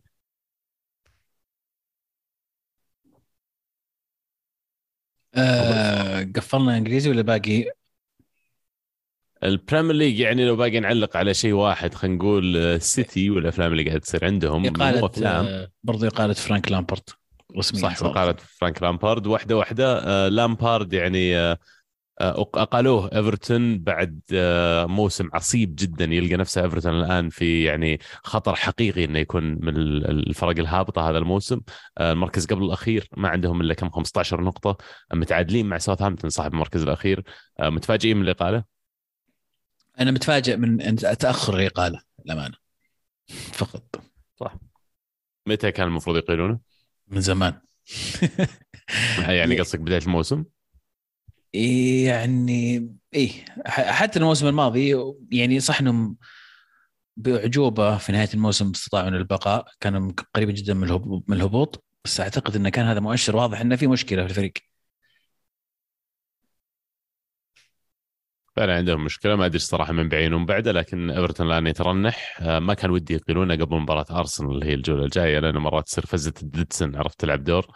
آه 5.36 6.24
قفلنا 6.36 6.78
إنجليزي 6.78 7.10
ولا 7.10 7.22
باقي؟ 7.22 7.66
البريمير 9.44 9.96
ليج 9.96 10.20
يعني 10.20 10.46
لو 10.46 10.56
باقي 10.56 10.80
نعلق 10.80 11.18
على 11.18 11.34
شيء 11.34 11.54
واحد 11.54 11.94
خلينا 11.94 12.18
نقول 12.18 12.82
سيتي 12.82 13.30
والافلام 13.30 13.72
اللي 13.72 13.84
قاعد 13.84 14.00
تصير 14.00 14.26
عندهم 14.26 14.66
إقالة 14.66 15.06
أفلام. 15.06 15.46
آه، 15.46 15.68
برضو 15.84 16.08
إقالة 16.08 16.34
فرانك 16.34 16.72
لامبارد 16.72 17.10
رسميا 17.58 17.82
صح 17.82 18.04
إقالة 18.04 18.36
فرانك 18.60 18.84
لامبارد. 18.84 19.28
واحدة 19.28 19.58
واحدة 19.58 20.00
آه، 20.04 20.30
لامبارد 20.30 20.94
يعني 20.94 21.38
آه، 21.38 21.58
أقالوه 22.22 23.10
إيفرتون 23.16 23.80
بعد 23.80 24.20
موسم 24.90 25.30
عصيب 25.34 25.76
جدا 25.76 26.06
يلقى 26.06 26.36
نفسه 26.36 26.64
إيفرتون 26.64 27.00
الآن 27.00 27.30
في 27.30 27.64
يعني 27.64 28.00
خطر 28.24 28.56
حقيقي 28.56 29.06
إنه 29.06 29.20
يكون 29.20 29.44
من 29.44 29.78
الفرق 29.78 30.60
الهابطة 30.60 31.10
هذا 31.10 31.18
الموسم. 31.18 31.62
المركز 32.02 32.46
قبل 32.46 32.64
الأخير 32.64 33.10
ما 33.18 33.30
عندهم 33.30 33.62
إلا 33.62 33.74
كم 33.74 33.90
15 33.90 34.42
نقطة 34.42 34.78
متعادلين 35.14 35.66
مع 35.66 35.78
ساوثهامبتون 35.78 36.30
صاحب 36.30 36.54
المركز 36.54 36.84
الأخير. 36.84 37.24
متفاجئين 37.60 38.18
من 38.18 38.24
الإقالة؟ 38.24 38.77
أنا 40.00 40.12
متفاجئ 40.12 40.58
من 40.58 40.96
تأخر 40.96 41.60
الإقالة 41.60 42.02
للامانه 42.26 42.56
فقط. 43.54 44.02
صح. 44.40 44.56
متى 45.48 45.72
كان 45.72 45.88
المفروض 45.88 46.18
يقيلونه؟ 46.18 46.60
من 47.08 47.22
زمان. 47.22 47.54
يعني 49.28 49.60
قصدك 49.60 49.80
بداية 49.80 50.02
الموسم؟ 50.02 50.46
يعني 51.54 52.90
إيه 53.14 53.46
حتى 53.68 54.20
الموسم 54.20 54.48
الماضي 54.48 54.96
يعني 55.32 55.60
صح 55.60 55.80
إنهم 55.80 56.18
بأعجوبة 57.18 57.98
في 57.98 58.12
نهاية 58.12 58.30
الموسم 58.34 58.72
استطاعوا 58.72 59.10
البقاء. 59.10 59.66
كانوا 59.80 60.12
قريبين 60.34 60.56
جدا 60.56 60.74
من 60.74 60.84
الهبوط. 61.32 61.86
بس 62.06 62.20
أعتقد 62.20 62.56
انه 62.56 62.70
كان 62.70 62.86
هذا 62.86 63.00
مؤشر 63.00 63.36
واضح 63.36 63.62
إنه 63.62 63.76
في 63.76 63.88
مشكلة 63.88 64.24
في 64.24 64.30
الفريق. 64.30 64.54
فعلا 68.58 68.76
عندهم 68.76 69.06
مشكلة 69.06 69.36
ما 69.36 69.46
أدري 69.46 69.56
الصراحة 69.56 69.94
من 69.94 70.10
بعينهم 70.10 70.46
بعده 70.46 70.72
لكن 70.72 71.10
إيفرتون 71.10 71.48
الآن 71.48 71.68
يترنح. 71.68 72.38
آه، 72.42 72.60
ما 72.60 72.74
كان 72.74 72.92
ودي 72.92 73.14
يقيلونه 73.14 73.56
قبل 73.56 73.76
مباراة 73.76 74.06
أرسنال 74.12 74.52
اللي 74.52 74.66
هي 74.66 74.74
الجولة 74.74 75.04
الجاية 75.04 75.40
لأنه 75.40 75.60
مرات 75.60 75.86
تصير 75.86 76.06
فزه 76.06 76.34
الديدسون 76.44 76.96
عرفت 76.96 77.20
تلعب 77.20 77.44
دور. 77.44 77.68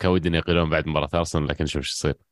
كان 0.00 0.10
ودي 0.10 0.36
يقيلون 0.38 0.70
بعد 0.70 0.86
مباراة 0.88 1.08
أرسنال 1.14 1.48
لكن 1.48 1.66
شوف 1.66 1.76
إيش 1.76 1.92
يصير. 1.92 2.25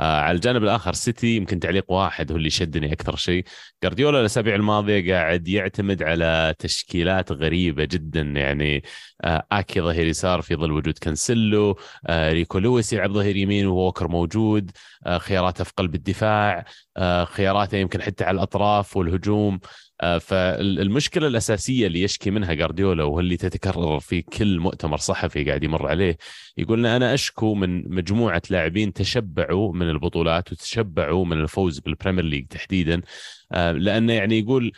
آه 0.00 0.20
على 0.20 0.36
الجانب 0.36 0.62
الآخر 0.62 0.92
سيتي 0.92 1.36
يمكن 1.36 1.60
تعليق 1.60 1.92
واحد 1.92 2.30
هو 2.32 2.36
اللي 2.36 2.50
شدني 2.50 2.92
أكثر 2.92 3.16
شيء. 3.16 3.44
جارديولا 3.82 4.20
الأسابيع 4.20 4.54
الماضية 4.54 5.12
قاعد 5.14 5.48
يعتمد 5.48 6.02
على 6.02 6.54
تشكيلات 6.58 7.32
غريبة 7.32 7.84
جدا 7.84 8.20
يعني 8.20 8.82
آه 9.24 9.46
آكي 9.52 9.80
ظهير 9.80 10.06
يسار 10.06 10.42
في 10.42 10.56
ظل 10.56 10.72
وجود 10.72 10.98
كانسيلو 10.98 11.78
آه 12.06 12.32
ريكو 12.32 12.58
لويس 12.58 12.92
يلعب 12.92 13.12
ظهير 13.12 13.36
يمين 13.36 13.66
ووكر 13.66 14.08
موجود 14.08 14.70
آه 15.06 15.18
خياراته 15.18 15.64
في 15.64 15.72
قلب 15.76 15.94
الدفاع 15.94 16.64
آه 16.96 17.24
خياراته 17.24 17.76
يمكن 17.78 18.02
حتى 18.02 18.24
على 18.24 18.34
الأطراف 18.34 18.96
والهجوم. 18.96 19.60
فالمشكلة 20.20 21.26
الأساسية 21.26 21.86
اللي 21.86 22.02
يشكي 22.02 22.30
منها 22.30 22.54
جارديولا 22.54 23.04
واللي 23.04 23.36
تتكرر 23.36 24.00
في 24.00 24.22
كل 24.22 24.58
مؤتمر 24.60 24.96
صحفي 24.96 25.44
قاعد 25.44 25.64
يمر 25.64 25.86
عليه 25.86 26.16
يقول 26.56 26.86
أنا 26.86 27.14
أشكو 27.14 27.54
من 27.54 27.94
مجموعة 27.94 28.42
لاعبين 28.50 28.92
تشبعوا 28.92 29.72
من 29.72 29.90
البطولات 29.90 30.52
وتشبعوا 30.52 31.24
من 31.24 31.40
الفوز 31.40 31.78
بالبريمير 31.78 32.24
ليج 32.24 32.46
تحديدا 32.46 33.00
آه، 33.52 33.72
لأنه 33.72 34.12
يعني 34.12 34.38
يقول 34.38 34.72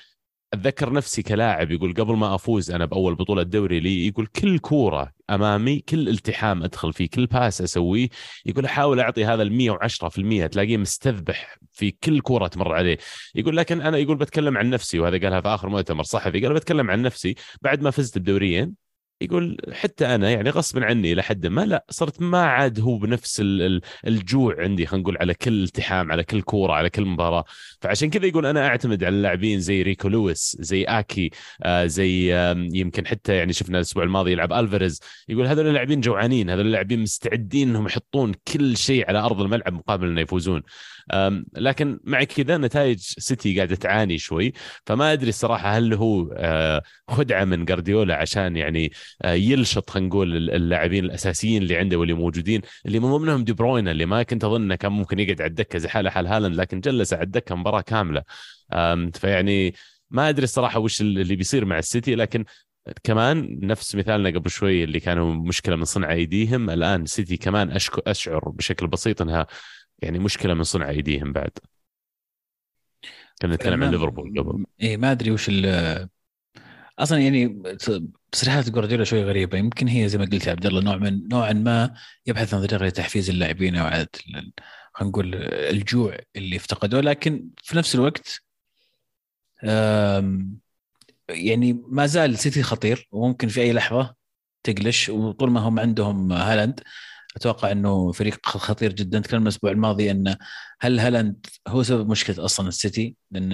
أتذكر 0.55 0.93
نفسي 0.93 1.23
كلاعب 1.23 1.71
يقول 1.71 1.95
قبل 1.95 2.17
ما 2.17 2.35
أفوز 2.35 2.71
أنا 2.71 2.85
بأول 2.85 3.15
بطولة 3.15 3.43
دوري 3.43 3.81
لي 3.81 4.07
يقول 4.07 4.27
كل 4.27 4.59
كورة 4.59 5.13
أمامي 5.31 5.81
كل 5.81 6.09
التحام 6.09 6.63
أدخل 6.63 6.93
فيه 6.93 7.09
كل 7.09 7.27
باس 7.27 7.63
أسويه 7.63 8.09
يقول 8.47 8.65
أحاول 8.65 9.01
أعطي 9.01 9.25
هذا 9.25 9.43
ال 9.43 9.79
110% 10.47 10.51
تلاقيه 10.51 10.77
مستذبح 10.77 11.59
في 11.73 11.91
كل 11.91 12.21
كورة 12.21 12.47
تمر 12.47 12.75
عليه. 12.75 12.99
يقول 13.35 13.57
لكن 13.57 13.81
أنا 13.81 13.99
يقول 13.99 14.17
بتكلم 14.17 14.59
عن 14.59 14.71
نفسي 14.71 14.99
وهذا 14.99 15.19
قالها 15.19 15.41
في 15.41 15.49
آخر 15.49 15.69
مؤتمر 15.69 16.03
صحفي 16.03 16.41
قال 16.41 16.55
بتكلم 16.55 16.91
عن 16.91 17.03
نفسي 17.03 17.35
بعد 17.63 17.83
ما 17.83 17.91
فزت 17.91 18.19
بدوريين 18.19 18.84
يقول 19.21 19.57
حتى 19.73 20.15
أنا 20.15 20.31
يعني 20.31 20.51
غصبا 20.51 20.85
عني 20.85 21.13
إلى 21.13 21.23
حد 21.23 21.47
ما 21.47 21.61
لا 21.67 21.85
صرت 21.91 22.23
ما 22.23 22.43
عاد 22.43 22.81
هو 22.81 22.99
بنفس 22.99 23.41
ال- 23.41 23.63
ال- 23.63 23.81
الجوع 24.07 24.57
عندي 24.59 24.87
خلينا 24.87 25.03
نقول 25.03 25.17
على 25.19 25.35
كل 25.35 25.63
التحام 25.65 26.13
على 26.13 26.25
كل 26.25 26.43
كورة 26.43 26.73
على 26.73 26.91
كل 26.91 27.05
مباراة. 27.05 27.45
فعشان 27.81 28.11
كذا 28.11 28.27
يقول 28.27 28.47
أنا 28.47 28.67
أعتمد 28.67 29.05
على 29.05 29.17
اللاعبين 29.17 29.61
زي 29.61 29.83
ريكو 29.83 30.09
لويس 30.09 30.57
زي 30.61 30.85
آكي 30.85 31.31
آه 31.63 31.87
زي 31.87 32.35
يمكن 32.73 33.07
حتى 33.07 33.35
يعني 33.37 33.53
شفنا 33.53 33.77
الأسبوع 33.79 34.05
الماضي 34.05 34.33
يلعب 34.33 34.53
ألفاريز. 34.53 35.01
يقول 35.29 35.47
هذول 35.47 35.67
اللاعبين 35.67 36.01
جوعانين 36.01 36.51
هذول 36.51 36.67
اللاعبين 36.67 37.01
مستعدين 37.03 37.69
إنهم 37.69 37.87
يحطون 37.87 38.33
كل 38.53 38.77
شيء 38.77 39.09
على 39.09 39.19
أرض 39.19 39.41
الملعب 39.41 39.73
مقابل 39.73 40.07
إنه 40.07 40.21
يفوزون. 40.21 40.63
لكن 41.57 42.01
مع 42.05 42.25
كذا 42.25 42.59
نتائج 42.59 42.99
سيتي 42.99 43.57
قاعدة 43.57 43.77
تعاني 43.77 44.19
شوي 44.19 44.53
فما 44.87 45.13
أدري 45.13 45.29
الصراحة 45.29 45.69
هل 45.69 45.95
هو 45.95 46.33
آه، 46.37 46.83
خدعة 47.09 47.45
من 47.45 47.65
جارديولا 47.65 48.17
عشان 48.17 48.57
يعني 48.57 48.93
آه، 49.23 49.33
يلشط 49.33 49.91
خلينا 49.91 50.09
نقول 50.09 50.51
اللاعبين 50.51 51.05
الأساسيين 51.05 51.63
اللي 51.63 51.77
عنده 51.77 51.97
واللي 51.97 52.15
موجودين 52.15 52.61
اللي 52.87 53.01
من 53.01 53.11
ضمنهم 53.13 53.45
دي 53.45 53.53
بروين 53.53 53.89
اللي 53.89 54.07
ما 54.07 54.23
كنت 54.23 54.45
أظن 54.45 54.63
إنه 54.63 54.75
كان 54.75 54.93
ممكن 54.93 55.19
يقعد 55.19 55.41
على 55.41 55.51
الدكة 55.51 55.79
زي 55.79 55.89
حاله 55.89 56.11
حال 56.11 56.27
هالاند 56.27 56.55
لكن 56.57 56.81
جلس 56.81 57.13
على 57.13 57.23
الدكة 57.23 57.55
مباراة 57.55 57.81
كاملة 57.81 58.23
فيعني 59.15 59.75
ما 60.11 60.29
أدري 60.29 60.45
الصراحة 60.45 60.79
وش 60.81 61.01
اللي 61.01 61.37
بيصير 61.37 61.65
مع 61.65 61.79
السيتي 61.79 62.15
لكن 62.15 62.45
كمان 63.03 63.59
نفس 63.63 63.95
مثالنا 63.95 64.31
قبل 64.31 64.51
شوي 64.51 64.85
اللي 64.85 65.01
كانوا 65.01 65.35
مشكلة 65.35 65.77
من 65.77 65.85
صنع 65.85 66.13
أيديهم 66.13 66.71
الآن 66.71 67.07
سيتي 67.07 67.37
كمان. 67.37 67.79
أشعر 68.07 68.49
بشكل 68.49 68.87
بسيط 68.87 69.23
إنها 69.23 69.47
يعني 69.99 70.19
مشكلة 70.19 70.55
من 70.55 70.63
صنع 70.63 70.89
ايديهم 70.89 71.33
بعد. 71.33 71.51
كنا 73.43 73.55
نتكلم 73.55 73.85
عن 73.85 73.91
ليفربول 73.91 74.39
قبل. 74.39 74.65
إيه 74.81 74.97
ما 74.97 75.13
أدري 75.13 75.31
وش 75.31 75.47
ال 75.49 76.09
أصلا 76.99 77.19
يعني 77.19 77.63
تصريحات 78.33 78.71
جوارديولا 78.71 79.05
شوي 79.05 79.25
غريبة. 79.25 79.59
يمكن 79.59 79.89
هي 79.89 80.09
زي 80.09 80.19
ما 80.19 80.25
قلت 80.25 80.47
يا 80.47 80.51
عبد 80.53 80.67
الله 80.67 80.83
نوع 80.83 80.97
من 80.97 81.29
نوعا 81.29 81.53
ما 81.53 81.95
يبحث 82.27 82.55
عن 82.55 82.67
طريقه 82.67 82.87
لتحفيز 82.87 83.31
اللاعبين 83.31 83.77
أو 83.77 83.87
اعاده 83.87 84.11
ال- 84.29 84.53
خلينا 84.93 85.11
نقول 85.11 85.35
الجوع 85.45 86.19
اللي 86.37 86.57
افتقدوه. 86.57 87.01
لكن 87.01 87.49
في 87.63 87.77
نفس 87.77 87.95
الوقت 87.95 88.43
يعني 91.29 91.83
ما 91.89 92.07
زال 92.07 92.39
سيتي 92.39 92.63
خطير 92.63 93.09
وممكن 93.11 93.49
في 93.49 93.61
أي 93.61 93.73
لحظة 93.73 94.15
تقلش 94.63 95.09
وطول 95.09 95.51
ما 95.51 95.61
هم 95.61 95.81
عندهم 95.81 96.33
هالاند 96.33 96.81
أتوقع 97.37 97.73
إنه 97.73 98.13
فريق 98.13 98.47
خطير 98.47 98.93
جدا. 98.93 99.21
تكلمنا 99.21 99.43
الأسبوع 99.49 99.71
الماضي 99.71 100.11
إن 100.11 100.37
هل 100.81 101.01
هالاند 101.01 101.47
هو 101.69 101.83
سبب 101.83 102.11
مشكلة 102.11 102.45
أصلا 102.45 102.69
السيتي؟ 102.69 103.17
لأن 103.31 103.53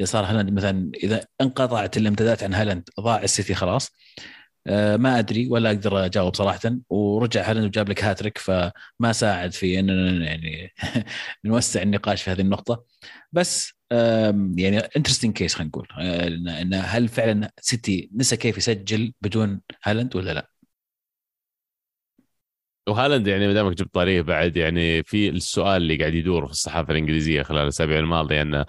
إذا 0.00 0.06
صار 0.06 0.24
هالاند 0.24 0.50
مثلا 0.50 0.90
إذا 0.94 1.26
انقطعت 1.40 1.96
الامدادات 1.96 2.42
عن 2.42 2.54
هالاند 2.54 2.88
ضاع 3.00 3.22
السيتي 3.22 3.54
خلاص. 3.54 3.90
آه، 4.66 4.96
ما 4.96 5.18
أدري 5.18 5.48
ولا 5.48 5.70
أقدر 5.70 6.04
أجاوب 6.04 6.34
صراحة. 6.36 6.60
ورجع 6.90 7.50
هالاند 7.50 7.66
وجاب 7.66 7.88
لك 7.88 8.04
هاتريك 8.04 8.38
فما 8.38 9.12
ساعد 9.12 9.52
في 9.52 9.78
اننا 9.80 10.26
يعني 10.26 10.74
نوسع 11.44 11.82
النقاش 11.82 12.22
في 12.22 12.30
هذه 12.30 12.40
النقطة. 12.40 12.84
بس 13.32 13.76
يعني 14.56 14.78
interesting 14.78 15.32
case 15.34 15.54
خلينا 15.54 15.68
نقول. 15.68 15.88
آه، 16.00 16.26
ان 16.28 16.48
إن 16.48 16.74
هل 16.74 17.08
فعلا 17.08 17.50
سيتي 17.60 18.10
نسى 18.14 18.36
كيف 18.36 18.58
يسجل 18.58 19.12
بدون 19.22 19.60
هالاند 19.84 20.16
ولا 20.16 20.34
لا؟ 20.34 20.55
وهالاند 22.88 23.26
يعني 23.26 23.46
ما 23.46 23.52
دامك 23.52 23.76
جبت 23.76 23.94
طاريه 23.94 24.22
بعد 24.22 24.56
يعني 24.56 25.02
في 25.02 25.28
السؤال 25.28 25.82
اللي 25.82 25.96
قاعد 25.96 26.14
يدور 26.14 26.46
في 26.46 26.52
الصحافة 26.52 26.92
الإنجليزية 26.92 27.42
خلال 27.42 27.62
الأسابيع 27.62 27.98
الماضية 27.98 28.42
ان 28.42 28.64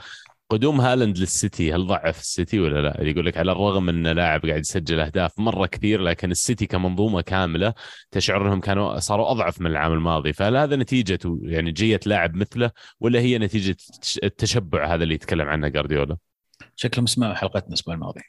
قدوم 0.50 0.82
هالاند 0.82 1.18
للسيتي 1.18 1.74
هل 1.74 1.88
ضعف 1.88 2.20
السيتي 2.20 2.60
ولا 2.60 2.82
لا؟ 2.82 3.04
يقول 3.04 3.26
لك 3.26 3.38
على 3.38 3.52
الرغم 3.52 3.90
إن 3.90 4.08
لاعب 4.08 4.46
قاعد 4.46 4.60
يسجل 4.60 5.00
أهداف 5.00 5.40
مرة 5.40 5.66
كثير 5.66 6.02
لكن 6.02 6.32
السيتي 6.32 6.66
كمنظومة 6.66 7.22
كاملة 7.22 7.74
تشعر 8.12 8.48
إنهم 8.48 8.60
كانوا 8.60 9.00
صاروا 9.00 9.32
أضعف 9.32 9.62
من 9.62 9.68
العام 9.72 9.94
الماضي 9.94 10.34
فهل 10.34 10.58
هذا 10.58 10.76
نتيجة 10.76 11.20
يعني 11.42 11.72
جية 11.72 12.00
لاعب 12.06 12.36
مثله 12.36 12.72
ولا 13.00 13.20
هي 13.20 13.38
نتيجة 13.38 13.78
التشبع 14.24 14.94
هذا 14.94 15.04
اللي 15.04 15.16
يتكلم 15.16 15.48
عنه 15.48 15.68
جارديولا؟ 15.68 16.18
شكلهم 16.76 17.06
سمعوا 17.06 17.34
حلقتنا 17.34 17.68
الأسبوع 17.70 17.94
الماضي 17.94 18.22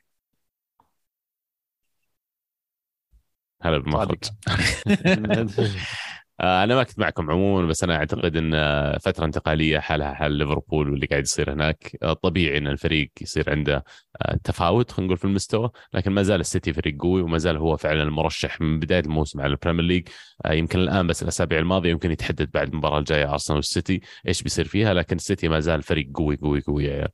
هلا 3.62 3.78
بالمخرج 3.78 4.24
آه، 6.40 6.64
أنا 6.64 6.74
ما 6.74 6.82
كنت 6.82 6.98
معكم 6.98 7.30
عموما 7.30 7.66
بس 7.66 7.84
أنا 7.84 7.96
أعتقد 7.96 8.36
إن 8.36 8.52
فترة 8.98 9.24
انتقالية 9.24 9.78
حالها 9.78 10.14
حال 10.14 10.32
ليفربول 10.32 10.90
واللي 10.90 11.06
قاعد 11.06 11.22
يصير 11.22 11.52
هناك 11.52 11.96
آه، 12.02 12.12
طبيعي 12.12 12.58
إن 12.58 12.66
الفريق 12.66 13.10
يصير 13.20 13.50
عنده 13.50 13.84
آه، 14.22 14.38
تفاوت 14.44 14.90
خلينا 14.90 15.06
نقول 15.06 15.18
في 15.18 15.24
المستوى. 15.24 15.70
لكن 15.94 16.10
ما 16.12 16.22
زال 16.22 16.40
السيتي 16.40 16.72
فريق 16.72 16.96
قوي 17.02 17.22
وما 17.22 17.38
زال 17.38 17.56
هو 17.56 17.76
فعلا 17.76 18.02
المرشح 18.02 18.60
من 18.60 18.78
بداية 18.78 19.00
الموسم 19.00 19.40
على 19.40 19.50
البريمير 19.50 19.84
ليج. 19.84 20.08
يمكن 20.50 20.78
الآن 20.78 21.06
بس 21.06 21.22
الأسابيع 21.22 21.58
الماضية 21.58 21.90
يمكن 21.90 22.10
يتحدد 22.10 22.50
بعد 22.50 22.68
المباراة 22.68 22.98
الجاية 22.98 23.32
أرسنال 23.32 23.56
والسيتي 23.56 24.00
إيش 24.28 24.42
بيصير 24.42 24.64
فيها 24.68 24.94
لكن 24.94 25.16
السيتي 25.16 25.48
ما 25.48 25.60
زال 25.60 25.82
فريق 25.82 26.10
قوي 26.14 26.36
قوي 26.36 26.60
قوي 26.60 26.84
يا 26.84 26.92
عيال. 26.92 27.08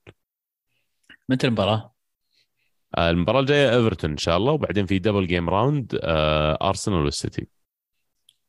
متى 1.29 1.47
المباراة؟ 1.47 1.94
آه، 2.99 3.11
المباراة 3.11 3.41
الجاية 3.41 3.77
إيفرتون 3.77 4.11
إن 4.11 4.17
شاء 4.17 4.37
الله 4.37 4.53
وبعدين 4.53 4.87
في 4.87 4.99
double 4.99 5.27
game 5.27 5.51
round 5.51 5.99
آه، 6.03 6.69
ارسنال 6.69 7.05
والسيتي 7.05 7.49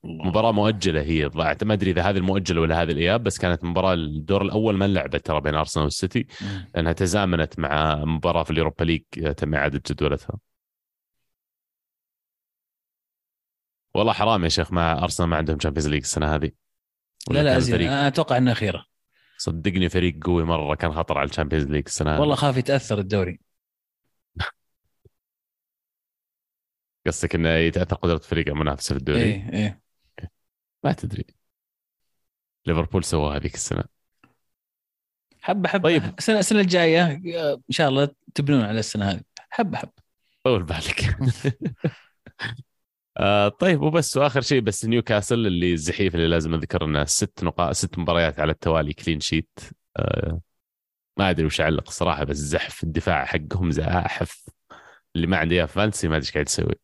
مباراة 0.03 0.51
مؤجلة 0.51 1.01
هي 1.01 1.25
ضاعت 1.25 1.63
ما 1.63 1.73
أدري 1.73 1.91
إذا 1.91 2.01
هذه 2.01 2.17
المؤجلة 2.17 2.61
ولا 2.61 2.81
هذه 2.81 2.91
الإياب 2.91 3.23
بس 3.23 3.37
كانت 3.37 3.63
مباراة 3.63 3.93
الدور 3.93 4.41
الأول 4.41 4.77
ما 4.77 4.87
لعبت 4.87 5.25
ترى 5.25 5.41
بين 5.41 5.55
ارسنال 5.55 5.83
والسيتي. 5.83 6.27
لأنها 6.75 6.91
تزامنت 6.91 7.59
مع 7.59 7.95
مباراة 8.05 8.43
في 8.43 8.51
اليوروبا 8.51 8.83
ليج 8.83 9.03
تم 9.37 9.55
إعادة 9.55 9.81
جدولتها. 9.89 10.39
والله 13.93 14.13
حرام 14.13 14.43
يا 14.43 14.49
شيخ 14.49 14.71
مع 14.71 15.03
ارسنال 15.03 15.29
ما 15.29 15.37
عندهم 15.37 15.57
تشامبيونز 15.57 15.87
ليج 15.87 16.01
السنة 16.01 16.35
هذه. 16.35 16.51
لا 17.31 17.43
لا 17.43 17.75
أنا 17.75 18.07
أتوقع 18.07 18.37
انها 18.37 18.53
أخيرة 18.53 18.85
صدقني 19.37 19.89
فريق 19.89 20.25
قوي 20.25 20.43
مرة 20.43 20.75
كان 20.75 20.93
خطر 20.93 21.17
على 21.17 21.29
الشامبيونز 21.29 21.65
ليج 21.65 21.83
السنة 21.85 22.13
هذه. 22.13 22.19
والله 22.19 22.35
خاف 22.35 22.57
يتأثر 22.57 22.99
الدوري 22.99 23.44
قصدك 27.07 27.35
إنه 27.35 27.49
يتاثر 27.49 27.95
قدرة 27.95 28.17
فريق 28.17 28.47
المنافس 28.47 28.93
في 28.93 28.99
الدوري؟ 28.99 29.21
إيه 29.21 29.49
إيه 29.53 29.81
ما 30.83 30.93
تدري. 30.93 31.25
ليفربول 32.65 33.03
سوى 33.03 33.37
هذيك 33.37 33.53
السنة. 33.53 33.83
حبه 35.41 35.69
حبه 35.69 35.83
طيب. 35.83 36.03
السنة 36.17 36.39
السنة 36.39 36.59
الجاية 36.59 37.21
إن 37.53 37.61
شاء 37.69 37.89
الله 37.89 38.09
تبنون 38.35 38.61
على 38.61 38.79
السنة 38.79 39.11
هذه 39.11 39.21
حبه 39.49 39.77
حبه 39.77 39.91
طول 40.43 40.63
بالك 40.63 41.17
آه 43.17 43.47
طيب 43.47 43.81
وبس 43.81 44.17
وآخر 44.17 44.41
شيء 44.41 44.61
بس 44.61 44.85
نيوكاسل 44.85 45.47
اللي 45.47 45.73
الزحيف 45.73 46.15
اللي 46.15 46.27
لازم 46.27 46.53
أذكر 46.53 46.85
إنه 46.85 47.05
ست 47.05 47.43
نقاط 47.43 47.71
ست 47.71 47.99
مباريات 47.99 48.39
على 48.39 48.51
التوالي 48.51 48.93
clean 48.93 49.19
sheet 49.19 49.59
آه 49.97 50.41
ما 51.17 51.29
أدري 51.29 51.45
وش 51.45 51.61
اعلق 51.61 51.89
صراحة 51.89 52.23
بس 52.23 52.37
زحف 52.37 52.83
الدفاع 52.83 53.25
حقهم 53.25 53.71
زاحف 53.71 54.49
اللي 55.15 55.27
ما 55.27 55.37
عنده 55.37 55.55
إياه 55.55 55.65
fantasy 55.65 56.07
ما 56.07 56.15
أدري 56.15 56.25
إيش 56.25 56.33
قاعد 56.33 56.47
يسوي 56.47 56.75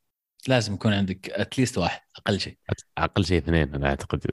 لازم 0.48 0.74
يكون 0.74 0.94
عندك 0.94 1.30
at 1.30 1.43
least 1.43 1.78
واحد 1.78 2.02
أقل 2.18 2.40
شيء. 2.40 2.58
أقل 2.98 3.26
شيء 3.26 3.38
اثنين 3.38 3.76
أنا 3.76 3.90
أعتقد. 3.90 4.26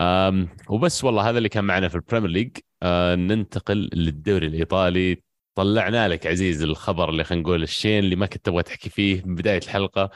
أم 0.00 0.48
وبس 0.68 1.04
والله 1.04 1.30
هذا 1.30 1.38
اللي 1.38 1.48
كان 1.48 1.64
معنا 1.64 1.88
في 1.88 1.94
البريمير 1.94 2.30
ليج. 2.30 2.56
أه 2.82 3.14
ننتقل 3.14 3.90
للدوري 3.92 4.46
الإيطالي. 4.46 5.22
طلعنا 5.54 6.08
لك 6.08 6.26
عزيز 6.26 6.62
الخبر 6.62 7.10
اللي 7.10 7.24
خلينا 7.24 7.42
نقول 7.42 7.62
الشيء 7.62 7.98
اللي 7.98 8.16
ما 8.16 8.26
كنت 8.26 8.46
تبغى 8.46 8.62
تحكي 8.62 8.90
فيه 8.90 9.22
من 9.24 9.34
بداية 9.34 9.58
الحلقة. 9.58 10.10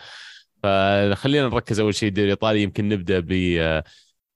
فخلينا 0.62 1.48
نركز 1.48 1.80
أول 1.80 1.94
شيء 1.94 2.08
الدوري 2.08 2.26
الإيطالي. 2.26 2.62
يمكن 2.62 2.88
نبدأ 2.88 3.20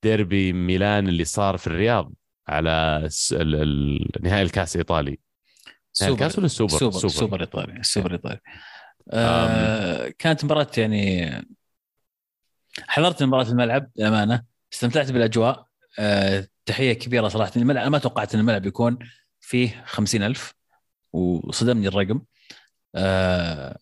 بديربي 0.03 0.53
ميلان 0.53 1.09
اللي 1.09 1.25
صار 1.25 1.57
في 1.57 1.67
الرياض 1.67 2.13
على 2.49 3.09
نهائي 4.21 4.43
الكأس 4.43 4.75
الإيطالي. 4.77 5.19
نهائي 6.01 6.15
الكأس 6.15 6.39
ولا 6.39 6.47
السوبر؟ 6.47 6.79
سوبر 6.79 6.99
سوبر, 6.99 7.09
سوبر 7.09 7.41
إيطالي 7.41 7.81
السوبر 7.81 8.13
إيطالي. 8.13 8.41
آه 9.11 10.09
كانت 10.19 10.45
مباراة 10.45 10.71
يعني 10.77 11.31
حضرت 12.89 13.23
مباراة 13.23 13.49
الملعب 13.49 13.91
للامانه 13.97 14.43
استمتعت 14.73 15.13
بالأجواء. 15.13 15.67
آه 15.99 16.49
تحية 16.67 16.93
كبيرة 16.93 17.29
صراحة. 17.29 17.53
الملعب 17.57 17.91
ما 17.91 17.99
توقعت 17.99 18.35
إن 18.35 18.41
الملعب 18.41 18.67
يكون 18.67 18.99
فيه 19.41 19.85
خمسين 19.87 20.23
ألف 20.23 20.55
وصدمني 21.13 21.89
الرقم. 21.89 22.21
آه 22.95 23.79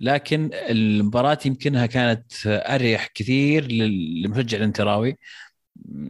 لكن 0.00 0.50
المباراة 0.52 1.38
يمكنها 1.46 1.86
كانت 1.86 2.32
أريح 2.46 3.06
كثير 3.06 3.64
لل- 3.72 4.22
للمشجع 4.22 4.58
الإنتراوي. 4.58 5.18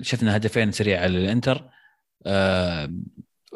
شفنا 0.02 0.36
هدفين 0.36 0.72
سريعة 0.72 1.06
للإنتر 1.06 1.70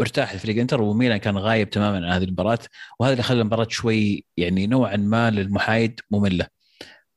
ارتاح 0.00 0.32
الفريق 0.32 0.60
انتر 0.60 0.82
وميلان 0.82 1.16
كان 1.16 1.38
غايب 1.38 1.70
تماما 1.70 1.96
عن 1.96 2.12
هذه 2.12 2.24
المباراة. 2.24 2.58
وهذا 2.98 3.12
اللي 3.12 3.22
خلى 3.22 3.40
المباراة 3.40 3.66
شوي 3.70 4.24
يعني 4.36 4.66
نوعا 4.66 4.96
ما 4.96 5.30
للمحايد 5.30 6.00
مملة. 6.10 6.46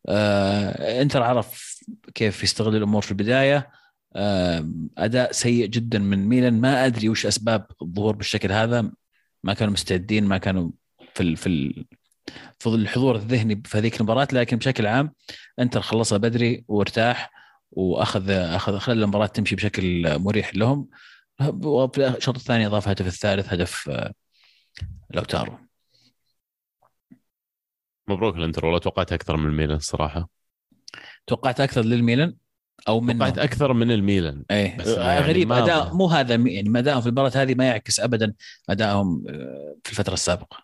آه 0.10 1.02
انتر 1.02 1.24
عرف 1.24 1.80
كيف 2.16 2.44
يستغل 2.44 2.76
الأمور 2.76 3.02
في 3.02 3.12
البداية. 3.12 3.70
آه 4.16 4.70
أداء 4.98 5.32
سيء 5.32 5.66
جدا 5.66 6.00
من 6.00 6.28
ميلان. 6.28 6.62
ما 6.62 6.86
أدري 6.86 7.10
وش 7.10 7.26
أسباب 7.26 7.66
الظهور 7.82 8.16
بالشكل 8.16 8.52
هذا. 8.52 8.92
ما 9.44 9.54
كانوا 9.54 9.74
مستعدين 9.74 10.26
ما 10.26 10.38
كانوا 10.38 10.72
في 11.14 11.24
ال 11.24 11.38
في 11.38 11.48
ال 11.48 11.86
الحضور 12.68 13.16
الذهني 13.16 13.62
في 13.66 13.78
هذيك 13.78 13.98
المباراة. 13.98 14.28
لكن 14.34 14.58
بشكل 14.58 14.88
عام 14.88 15.12
انتر 15.60 15.82
خلصها 15.82 16.18
بدري 16.18 16.66
وارتاح 16.68 17.32
واخذ 17.72 18.30
اخذ 18.30 18.78
خلى 18.78 19.04
المباراة 19.04 19.26
تمشي 19.26 19.56
بشكل 19.56 20.20
مريح 20.20 20.56
لهم. 20.56 20.88
وفي 21.64 22.08
الشوط 22.08 22.36
الثاني 22.36 22.68
اضاف 22.68 22.88
هدف 22.88 23.08
الثالث 23.08 23.54
هدف 23.54 23.90
آه، 23.90 24.14
لوتارو. 25.10 25.58
مبروك 28.08 28.36
الانتر 28.36 28.66
والله 28.66 28.80
توقعت 28.80 29.14
أكثر 29.14 29.38
من 29.38 29.46
الميلان 29.46 29.78
الصراحه 29.78 30.30
توقعت 31.28 31.62
أكثر 31.62 31.82
للميلان 31.82 32.36
أو 32.88 33.02
من 33.02 33.18
توقعت 33.18 33.38
أكثر 33.38 33.74
من 33.74 33.92
الميلان. 33.92 34.44
إيه 34.52 34.78
يعني 34.98 35.20
غريب 35.28 35.48
ما 35.48 35.64
أداء 35.64 35.94
مو 35.94 36.08
هذا 36.08 36.36
يعني 36.36 36.80
ادائهم 36.80 37.02
في 37.02 37.08
المباراة 37.08 37.32
هذه 37.36 37.56
ما 37.56 37.68
يعكس 37.68 38.00
ابدا 38.00 38.34
ادائهم 38.70 39.24
آه، 39.30 39.76
في 39.84 39.92
الفترة 39.92 40.14
السابقة. 40.14 40.64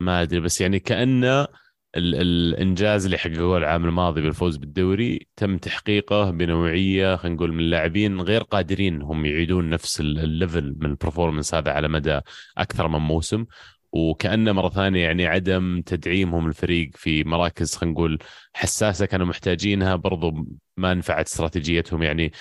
ما 0.00 0.22
أدري 0.22 0.40
بس 0.40 0.60
يعني 0.60 0.78
كأنه 0.78 1.46
الإنجاز 1.96 3.04
اللي 3.04 3.18
حققوه 3.18 3.58
العام 3.58 3.84
الماضي 3.84 4.20
بالفوز 4.20 4.56
بالدوري 4.56 5.26
تم 5.36 5.58
تحقيقه 5.58 6.30
بنوعية 6.30 7.16
خلينا 7.16 7.36
نقول 7.36 7.52
من 7.52 7.60
اللاعبين 7.60 8.20
غير 8.20 8.42
قادرين 8.42 9.02
هم 9.02 9.26
يعيدون 9.26 9.70
نفس 9.70 10.00
ال 10.00 10.13
level 10.13 10.76
من 10.80 10.90
ال 10.90 10.95
performance 10.95 11.54
هذا 11.54 11.72
على 11.72 11.88
مدى 11.88 12.20
أكثر 12.58 12.88
من 12.88 12.98
موسم. 12.98 13.44
وكأنه 13.92 14.52
مرة 14.52 14.68
ثانية 14.68 15.02
يعني 15.02 15.26
عدم 15.26 15.82
تدعيمهم 15.86 16.46
الفريق 16.46 16.90
في 16.94 17.24
مراكز 17.24 17.76
خلينا 17.76 17.94
نقول 17.94 18.18
حساسة 18.54 19.06
كانوا 19.06 19.26
محتاجينها 19.26 19.96
برضو 19.96 20.46
ما 20.76 20.94
نفعت 20.94 21.26
استراتيجيتهم. 21.26 22.02
يعني 22.02 22.32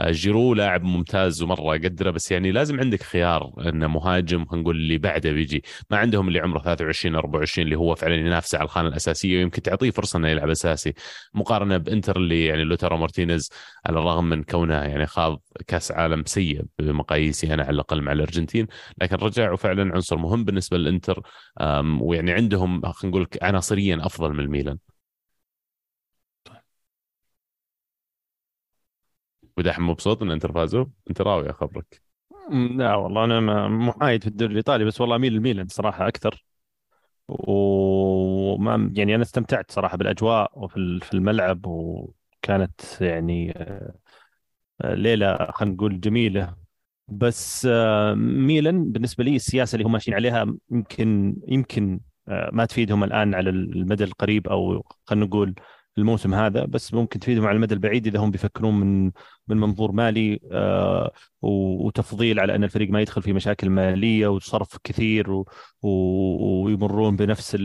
جيرو 0.00 0.54
لاعب 0.54 0.82
ممتاز 0.84 1.42
ومرة 1.42 1.72
قدره 1.72 2.10
بس 2.10 2.32
يعني 2.32 2.52
لازم 2.52 2.80
عندك 2.80 3.02
خيار 3.02 3.52
إنه 3.68 3.86
مهاجم 3.86 4.44
خلينا 4.44 4.62
نقول 4.62 4.76
اللي 4.76 4.98
بعده 4.98 5.32
بيجي. 5.32 5.64
ما 5.90 5.96
عندهم 5.98 6.28
اللي 6.28 6.40
عمره 6.40 6.58
23 6.58 7.14
24 7.14 7.64
اللي 7.66 7.76
هو 7.78 7.94
فعلا 7.94 8.14
ينافس 8.14 8.54
على 8.54 8.64
الخانة 8.64 8.88
الأساسية 8.88 9.38
ويمكن 9.38 9.62
تعطيه 9.62 9.90
فرصة 9.90 10.16
إنه 10.16 10.28
يلعب 10.28 10.50
أساسي. 10.50 10.94
مقارنة 11.34 11.76
بإنتر 11.76 12.16
اللي 12.16 12.46
يعني 12.46 12.64
لوتارو 12.64 12.96
مارتينيز 12.96 13.50
على 13.86 13.98
الرغم 13.98 14.24
من 14.24 14.42
كونه 14.42 14.74
يعني 14.74 15.06
خاض 15.06 15.42
كأس 15.66 15.92
عالم 15.92 16.24
سيء 16.26 16.62
بمقاييسي 16.78 17.54
أنا 17.54 17.62
على 17.62 17.74
الأقل 17.74 18.00
مع 18.02 18.12
الأرجنتين 18.12 18.66
لكن 19.02 19.16
رجع 19.16 19.52
وفعلا 19.52 19.94
عنصر 19.94 20.16
مهم 20.16 20.44
بالنسبة 20.44 20.76
للإنتر 20.78 21.22
ويعني 22.00 22.32
عندهم 22.32 22.82
خلينا 22.92 23.16
نقول 23.16 23.28
عناصريا 23.42 23.98
أفضل 24.06 24.32
من 24.32 24.40
الميلان. 24.40 24.78
ودحين 29.56 29.84
مبسوط 29.84 30.22
إن 30.22 30.30
انتر 30.30 30.52
فازوا؟ 30.52 30.84
أنت 31.10 31.20
راوي 31.20 31.52
خبرك 31.52 32.04
لا 32.50 32.94
والله 32.94 33.24
أنا 33.24 33.68
محايد 33.68 34.22
في 34.22 34.28
الدوري 34.28 34.52
الإيطالي 34.52 34.84
بس 34.84 35.00
والله 35.00 35.16
اميل 35.16 35.32
للميلان 35.32 35.68
صراحة 35.68 36.08
أكثر. 36.08 36.44
وما 37.28 38.92
يعني 38.96 39.14
أنا 39.14 39.22
استمتعت 39.22 39.70
صراحة 39.70 39.96
بالأجواء 39.96 40.50
وفي 40.58 41.00
في 41.02 41.14
الملعب 41.14 41.66
وكانت 41.66 42.80
يعني 43.00 43.52
آه، 44.80 44.94
ليلة 44.94 45.50
خلينا 45.52 45.74
نقول 45.74 46.00
جميلة. 46.00 46.56
بس 47.08 47.68
آه، 47.70 48.14
ميلان 48.14 48.92
بالنسبة 48.92 49.24
لي 49.24 49.36
السياسة 49.36 49.76
اللي 49.76 49.86
هم 49.86 49.92
ماشيين 49.92 50.16
عليها 50.16 50.46
يمكن 50.70 51.36
يمكن 51.48 52.00
آه، 52.28 52.50
ما 52.52 52.64
تفيدهم 52.64 53.04
الآن 53.04 53.34
على 53.34 53.50
المدى 53.50 54.04
القريب 54.04 54.48
أو 54.48 54.84
خلينا 55.06 55.26
نقول 55.26 55.54
الموسم 55.98 56.34
هذا 56.34 56.64
بس 56.64 56.94
ممكن 56.94 57.20
تفيدهم 57.20 57.46
على 57.46 57.56
المدى 57.56 57.74
البعيد 57.74 58.06
إذا 58.06 58.18
هم 58.18 58.30
بيفكرون 58.30 58.74
من 58.80 59.12
من 59.48 59.56
منظور 59.56 59.92
مالي 59.92 60.40
آه، 60.52 61.12
وتفضيل 61.42 62.40
على 62.40 62.54
أن 62.54 62.64
الفريق 62.64 62.90
ما 62.90 63.00
يدخل 63.00 63.22
في 63.22 63.32
مشاكل 63.32 63.70
مالية 63.70 64.28
وصرف 64.28 64.78
كثير 64.84 65.44
ويمرون 65.82 67.16
بنفس 67.16 67.56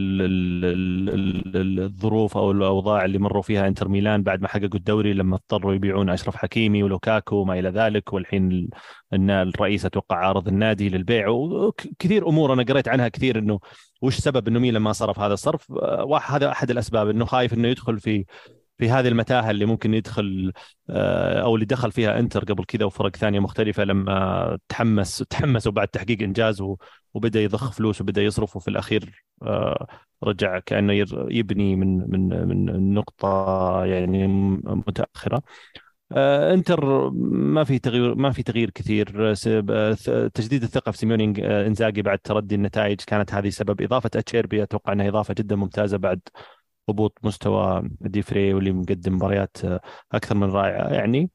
الظروف 1.56 2.38
أو 2.38 2.52
الأوضاع 2.52 3.06
اللي 3.06 3.18
مروا 3.20 3.42
فيها 3.42 3.68
إنتر 3.68 3.88
ميلان 3.88 4.24
بعد 4.24 4.42
ما 4.42 4.48
حققوا 4.48 4.76
الدوري 4.76 5.14
لما 5.14 5.36
اضطروا 5.36 5.74
يبيعون 5.74 6.10
أشرف 6.10 6.36
حكيمي 6.36 6.84
ولوكاكو 6.84 7.36
وما 7.36 7.60
إلى 7.60 7.70
ذلك 7.70 8.14
والحين 8.14 8.70
أن 9.14 9.30
الرئيس 9.30 9.86
أتوقع 9.86 10.16
عارض 10.16 10.48
النادي 10.48 10.90
للبيع. 10.90 11.28
وكثير 11.28 12.30
أمور 12.30 12.54
أنا 12.54 12.64
قريت 12.64 12.88
عنها 12.88 13.08
كثير 13.08 13.40
إنه 13.40 13.60
وش 14.02 14.18
سبب 14.18 14.48
إنه 14.48 14.60
ميلان 14.60 14.82
ما 14.82 14.92
صرف 14.92 15.20
هذا 15.20 15.34
الصرف. 15.34 15.72
آه، 15.72 16.20
هذا 16.26 16.52
أحد 16.52 16.72
الأسباب 16.72 17.10
إنه 17.10 17.26
خايف 17.26 17.54
إنه 17.54 17.68
يدخل 17.68 18.00
في 18.00 18.26
في 18.80 18.90
هذه 18.90 19.08
المتاهة 19.08 19.52
اللي 19.52 19.66
ممكن 19.66 19.94
يدخل 19.94 20.54
آه، 20.90 21.42
أو 21.42 21.56
اللي 21.56 21.66
دخل 21.66 21.92
فيها 21.92 22.20
إنتر 22.20 22.44
قبل 22.44 22.64
كذا 22.66 22.86
وفرق 22.86 23.16
ثانية 23.16 23.40
مختلفة 23.40 23.84
لما 23.84 24.58
تحمس 24.70 25.18
تحمسوا 25.30 25.72
بعد 25.72 25.88
تحقيق 25.88 26.22
إنجاز 26.22 26.64
وبدأ 27.14 27.42
يضخ 27.42 27.72
فلوس 27.72 28.02
وبدأ 28.02 28.22
يصرف 28.22 28.56
وفي 28.56 28.68
الأخير 28.68 29.24
آه، 29.44 29.88
رجع 30.24 30.60
كأنه 30.60 30.94
يبني 31.32 31.76
من 31.76 32.12
من 32.12 32.48
من 32.48 32.94
نقطة 32.94 33.86
يعني 33.86 34.28
متأخرة. 34.28 35.42
آه، 36.12 36.54
إنتر 36.54 37.10
ما 37.10 37.64
في 37.64 37.80
تغيير 37.80 38.16
ما 38.16 38.32
في 38.32 38.44
تغيير 38.44 38.70
كثير. 38.70 39.34
تجديد 40.34 40.64
الثقة 40.64 40.92
في 40.92 40.98
سيميوني 40.98 41.48
إنزاجي 41.68 42.02
بعد 42.02 42.20
تردي 42.20 42.56
النتائج 42.56 43.02
كانت 43.08 43.34
هذه 43.34 43.50
سبب 43.50 43.82
إضافة 43.82 44.10
أتشيربي 44.16 44.64
أتوقع 44.64 44.94
إنها 44.94 45.10
إضافة 45.10 45.34
جدا 45.34 45.56
ممتازة 45.56 45.98
بعد 45.98 46.20
هبوط 46.90 47.18
مستوى 47.24 47.90
ديفري 48.02 48.54
واللي 48.54 48.72
مقدم 48.72 49.16
مباريات 49.16 49.58
أكثر 50.12 50.36
من 50.36 50.50
رائعه 50.50 50.94
يعني 50.94 51.30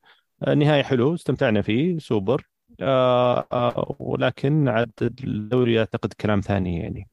نهاية 0.56 0.82
حلو 0.82 1.14
استمتعنا 1.14 1.62
فيه 1.62 1.98
سوبر. 1.98 2.48
آه 2.80 3.46
آه 3.52 3.96
ولكن 3.98 4.68
عاد 4.68 4.92
الدوري 5.00 5.78
اعتقد 5.78 6.12
كلام 6.12 6.40
ثاني 6.40 6.78
يعني. 6.78 7.08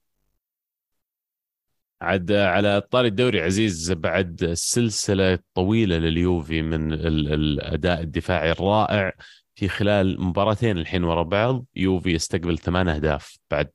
عاد 2.01 2.31
على 2.31 2.81
طاري 2.81 3.07
الدوري 3.07 3.41
عزيز 3.41 3.91
بعد 3.91 4.43
السلسله 4.43 5.39
طويلة 5.53 5.97
لليوفي 5.97 6.61
من 6.61 6.93
الأداء 6.93 8.01
الدفاعي 8.01 8.51
الرائع. 8.51 9.13
في 9.61 9.69
خلال 9.69 10.21
مباراتين 10.21 10.77
الحين 10.77 11.03
ورا 11.03 11.23
بعض 11.23 11.65
يوفي 11.75 12.11
يستقبل 12.11 12.57
ثمان 12.57 12.87
أهداف. 12.89 13.37
بعد 13.51 13.71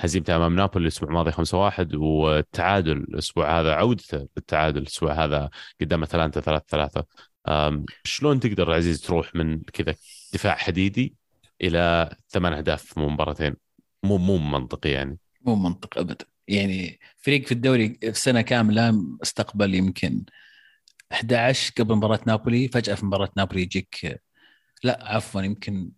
هزيمته 0.00 0.36
أمام 0.36 0.56
نابولي 0.56 0.82
الأسبوع 0.82 1.08
الماضي 1.08 1.32
5-1 1.32 1.94
والتعادل 1.94 2.92
الأسبوع 2.92 3.60
هذا 3.60 3.74
عودته 3.74 4.28
بالتعادل 4.34 4.82
الأسبوع 4.82 5.24
هذا 5.24 5.50
قدام 5.80 6.02
أتلانتا 6.02 6.40
3-3 6.40 7.02
شلون 8.04 8.40
تقدر 8.40 8.72
عزيز 8.72 9.00
تروح 9.00 9.34
من 9.34 9.60
كذا 9.60 9.94
دفاع 10.34 10.54
حديدي 10.54 11.14
إلى 11.62 12.14
ثمان 12.28 12.52
أهداف 12.52 12.98
مو 12.98 13.08
مباراتين؟ 13.08 13.54
مو 14.02 14.18
مو 14.18 14.38
منطقي 14.38 14.90
يعني. 14.90 15.18
مو 15.40 15.54
منطق 15.54 15.98
ابدا. 15.98 16.24
يعني 16.48 17.00
فريق 17.16 17.46
في 17.46 17.52
الدوري 17.52 17.98
في 18.02 18.12
سنة 18.12 18.40
كاملة 18.40 18.94
استقبل 19.22 19.74
يمكن. 19.74 20.24
11 21.12 21.72
قبل 21.78 21.94
مباراة 21.94 22.20
نابولي 22.26 22.68
فجأة 22.68 22.94
في 22.94 23.06
مباراة 23.06 23.30
نابولي 23.36 23.62
يجيك 23.62 24.20
لا 24.82 24.98
عفوا 25.02 25.42
يمكن 25.42 25.90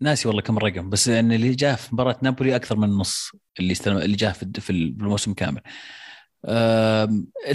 ناسي 0.00 0.28
والله 0.28 0.42
كم 0.42 0.56
الرقم 0.56 0.90
بس 0.90 1.08
إن 1.08 1.32
اللي 1.32 1.54
جاء 1.54 1.76
في 1.76 1.94
مباراة 1.94 2.16
نابولي 2.22 2.56
أكثر 2.56 2.76
من 2.76 2.88
النص 2.88 3.32
اللي 3.60 3.72
استلم 3.72 3.96
اللي 3.98 4.16
جاء 4.16 4.32
في 4.32 4.70
الموسم 4.70 5.34
كامل. 5.34 5.60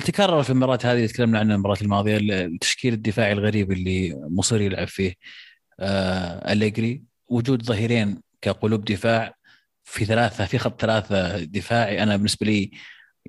تكرر 0.05 0.43
في 0.43 0.49
المباراة 0.49 0.80
هذه 0.84 0.95
اللي 0.95 1.07
تكلمنا 1.07 1.39
عنها 1.39 1.55
المباراة 1.55 1.78
الماضية 1.82 2.18
التشكيل 2.18 2.93
الدفاعي 2.93 3.32
الغريب 3.32 3.72
اللي 3.72 4.16
مصر 4.30 4.62
يلعب 4.62 4.88
فيه 4.88 5.14
آه، 5.80 6.51
أليجري 6.53 7.03
وجود 7.28 7.64
ظهيرين 7.64 8.22
كقلوب 8.41 8.86
دفاع 8.86 9.36
في 9.84 10.05
ثلاثة 10.05 10.45
في 10.45 10.57
خط 10.57 10.82
ثلاثة 10.82 11.43
دفاعي. 11.43 12.03
أنا 12.03 12.16
بالنسبة 12.16 12.45
لي 12.45 12.72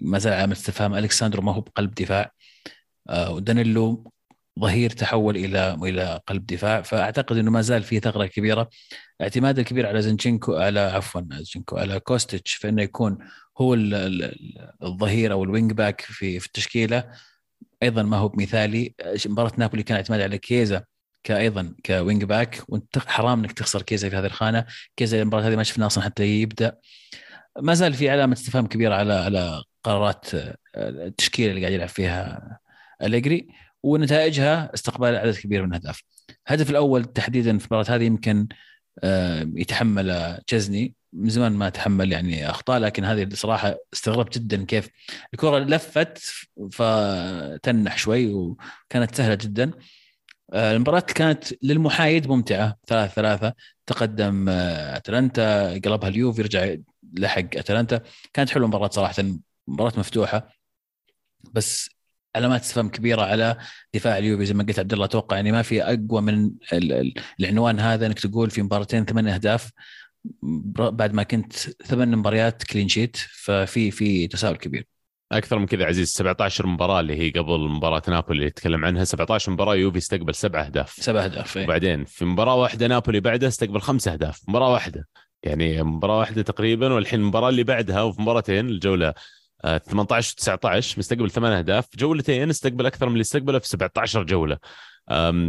ما 0.00 0.18
زال 0.18 0.32
عامل 0.32 0.52
استفهام. 0.52 0.94
الكساندرو 0.94 1.42
ما 1.42 1.52
هو 1.52 1.60
بقلب 1.60 1.94
دفاع. 1.94 2.32
آه، 3.08 3.32
ودانيلو 3.32 4.12
ظهير 4.60 4.90
تحول 4.90 5.36
إلى 5.36 5.74
إلى 5.82 6.20
قلب 6.26 6.46
دفاع. 6.46 6.82
فأعتقد 6.82 7.36
إنه 7.36 7.50
ما 7.50 7.60
زال 7.60 7.82
في 7.82 8.00
ثغرة 8.00 8.26
كبيرة. 8.26 8.68
اعتماد 9.22 9.58
الكبير 9.58 9.86
على 9.86 10.02
زنشينكو 10.02 10.56
على 10.56 10.80
عفوا 10.80 11.20
زنشينكو 11.30 11.76
على 11.76 12.00
كوستيتش 12.00 12.54
فإنه 12.54 12.82
يكون 12.82 13.18
هو 13.58 13.74
الظهير 14.82 15.32
أو 15.32 15.44
ال 15.44 15.50
wing 15.50 15.72
back 15.72 16.00
في 16.00 16.40
في 16.40 16.46
التشكيلة. 16.46 17.04
أيضا 17.82 18.02
ما 18.02 18.16
هو 18.16 18.28
بمثالي. 18.28 18.94
مباراة 19.26 19.52
نابولي 19.56 19.82
كان 19.82 19.96
اعتماد 19.96 20.20
على 20.20 20.38
كيزا 20.38 20.84
أيضا 21.24 21.74
ك 21.86 21.94
wing 21.94 22.24
back. 22.24 22.62
وانت 22.68 22.98
حرام 22.98 23.38
إنك 23.38 23.52
تخسر 23.52 23.82
كيزا 23.82 24.08
في 24.08 24.16
هذه 24.16 24.26
الخانة. 24.26 24.64
كيزا 24.96 25.22
المباراة 25.22 25.48
هذه 25.48 25.56
ما 25.56 25.62
شفنا 25.62 25.86
أصلا 25.86 26.04
حتى 26.04 26.24
يبدأ. 26.24 26.78
ما 27.60 27.74
زال 27.74 27.94
في 27.94 28.10
علامة 28.10 28.32
استفهام 28.32 28.66
كبيرة 28.66 28.94
على 28.94 29.12
على 29.12 29.62
قرارات 29.84 30.26
التشكيلة 30.76 31.50
اللي 31.50 31.60
قاعد 31.60 31.72
يلعب 31.72 31.88
فيها 31.88 32.58
أليجري. 33.02 33.48
ونتائجها 33.82 34.74
استقبال 34.74 35.16
عدد 35.16 35.36
كبير 35.36 35.62
من 35.62 35.68
الأهداف. 35.68 36.02
الهدف 36.48 36.70
الأول 36.70 37.04
تحديدا 37.04 37.58
في 37.58 37.64
المباراة 37.64 37.96
هذه 37.96 38.04
يمكن 38.04 38.48
آه، 39.04 39.50
يتحمل 39.54 40.38
تشزني 40.46 40.94
من 41.12 41.30
زمان 41.30 41.52
ما 41.52 41.68
تحمل 41.68 42.12
يعني 42.12 42.50
أخطاء 42.50 42.78
لكن 42.78 43.04
هذه 43.04 43.24
بصراحه 43.24 43.76
استغربت 43.94 44.38
جدا 44.38 44.64
كيف 44.64 44.88
الكرة 45.34 45.58
لفت 45.58 46.18
فتنح 46.72 47.98
شوي 47.98 48.32
وكانت 48.34 49.14
سهلة 49.14 49.34
جدا. 49.34 49.70
آه، 50.52 50.72
المباراة 50.76 51.00
كانت 51.00 51.64
للمحايد 51.64 52.28
ممتعة 52.28 52.78
ثلاثة 52.86 53.14
ثلاثة. 53.14 53.54
تقدم 53.86 54.48
آه، 54.48 54.96
أتلانتا 54.96 55.72
قلبها 55.74 56.08
اليوفي 56.08 56.42
رجع 56.42 56.74
لحق 57.14 57.56
أتلانتا. 57.56 58.00
كانت 58.32 58.50
حلوة 58.50 58.64
المباراة 58.64 58.88
صراحة 58.90 59.14
مباراة 59.68 59.92
مفتوحة. 59.98 60.48
بس 61.54 61.90
علامات 62.36 62.60
استفهام 62.60 62.88
كبيرة 62.88 63.22
على 63.22 63.56
دفاع 63.94 64.18
اليوفي. 64.18 64.46
زي 64.46 64.54
ما 64.54 64.64
قلت 64.64 64.78
عبد 64.78 64.92
الله 64.92 65.04
أتوقع 65.04 65.36
يعني 65.36 65.52
ما 65.52 65.62
في 65.62 65.82
أقوى 65.82 66.20
من 66.22 66.44
ال- 66.72 66.92
ال- 66.92 67.14
العنوان 67.40 67.80
هذا 67.80 68.06
إنك 68.06 68.18
تقول 68.20 68.50
في 68.50 68.62
مباراتين 68.62 69.04
ثمان 69.04 69.28
أهداف. 69.28 69.70
بعد 70.72 71.12
ما 71.14 71.22
كنت 71.22 71.52
ثمان 71.86 72.16
مباريات 72.16 72.62
كلين 72.62 72.88
شيت 72.88 73.16
ففي 73.16 73.90
في 73.90 74.26
تساؤل 74.26 74.56
كبير. 74.56 74.86
أكثر 75.32 75.58
من 75.58 75.66
كذا 75.66 75.84
عزيز. 75.84 76.08
17 76.08 76.66
مباراة 76.66 77.00
اللي 77.00 77.16
هي 77.16 77.30
قبل 77.30 77.68
مباراة 77.68 78.02
نابولي 78.08 78.36
اللي 78.36 78.46
يتكلم 78.46 78.84
عنها. 78.84 79.04
17 79.04 79.52
مباراة 79.52 79.74
يوفي 79.74 79.98
استقبل 79.98 80.34
سبع 80.34 80.60
أهداف. 80.66 80.90
سبع 80.90 81.24
أهداف 81.24 81.56
إيه. 81.56 81.64
وبعدين 81.64 82.04
في 82.04 82.24
مباراة 82.24 82.54
واحدة 82.54 82.86
نابولي 82.86 83.20
بعدها 83.20 83.48
استقبل 83.48 83.80
خمس 83.80 84.08
أهداف. 84.08 84.40
مباراة 84.48 84.72
واحدة. 84.72 85.08
يعني 85.42 85.82
مباراة 85.82 86.18
واحدة 86.18 86.42
تقريبا 86.42 86.92
والحين 86.92 87.20
المباراة 87.20 87.48
اللي 87.48 87.64
بعدها 87.64 88.02
وفي 88.02 88.22
مباراتين 88.22 88.68
الجولة 88.68 89.14
18 89.62 90.36
و19 90.38 90.98
مستقبل 90.98 91.30
ثمان 91.30 91.52
أهداف 91.52 91.86
جولتين 91.96 92.50
استقبل 92.50 92.86
أكثر 92.86 93.06
من 93.06 93.12
اللي 93.12 93.22
استقبله 93.22 93.58
في 93.58 93.68
17 93.68 94.22
جولة 94.22 94.58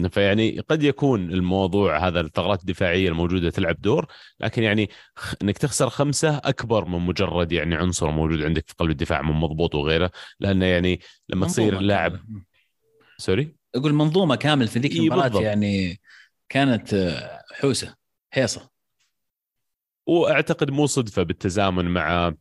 فيعني 0.10 0.60
قد 0.60 0.84
يكون 0.84 1.32
الموضوع 1.32 2.08
هذا 2.08 2.22
الثغرات 2.22 2.60
الدفاعية 2.60 3.10
الموجودة 3.10 3.50
تلعب 3.50 3.82
دور 3.82 4.06
لكن 4.40 4.64
يعني 4.64 4.90
إنك 5.42 5.58
تخسر 5.58 5.90
خمسة 5.90 6.38
أكبر 6.38 6.86
من 6.86 7.00
مجرد 7.00 7.52
يعني 7.52 7.76
عنصر 7.76 8.12
موجود 8.12 8.42
عندك 8.42 8.68
في 8.68 8.74
قلب 8.78 8.92
الدفاع 8.92 9.22
من 9.22 9.34
مضبوط 9.34 9.76
وغيره 9.76 10.12
لأنه 10.40 10.66
يعني 10.66 11.00
لما 11.30 11.48
تصير 11.48 11.66
منظومة 11.66 11.88
لاعب 11.88 12.12
كاملة. 12.12 12.44
سوري 13.18 13.56
أقول 13.76 13.94
منظومة 13.94 14.36
كامل 14.36 14.68
في 14.68 14.80
ذيك 14.80 14.96
المباراة. 14.96 15.42
يعني 15.42 16.02
كانت 16.50 16.94
آه، 16.94 17.42
حوسة 17.54 17.96
هيصه 18.34 18.70
وأعتقد 20.08 20.72
مو 20.72 20.86
صدفة 20.86 21.24
بالتزامن 21.24 21.86
مع 21.86 22.34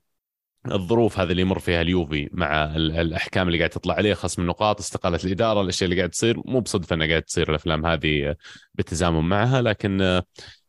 الظروف 0.66 1.18
هذه 1.18 1.30
اللي 1.30 1.42
يمر 1.42 1.58
فيها 1.58 1.80
اليوفي 1.80 2.28
مع 2.32 2.64
ال- 2.76 2.92
الأحكام 3.00 3.46
اللي 3.46 3.58
قاعد 3.58 3.70
تطلع 3.70 3.94
عليه 3.94 4.14
خصم 4.14 4.42
النقاط 4.42 4.80
استقالة 4.80 5.18
الإدارة 5.24 5.60
الأشياء 5.60 5.90
اللي 5.90 5.96
قاعد 6.00 6.10
تصير. 6.10 6.36
مو 6.46 6.60
بصدفة 6.60 6.94
إنها 6.94 7.06
قاعد 7.06 7.22
تصير 7.22 7.50
الأفلام 7.50 7.86
هذه 7.86 8.36
بالتزامن 8.74 9.20
معها 9.28 9.62
لكن 9.62 9.96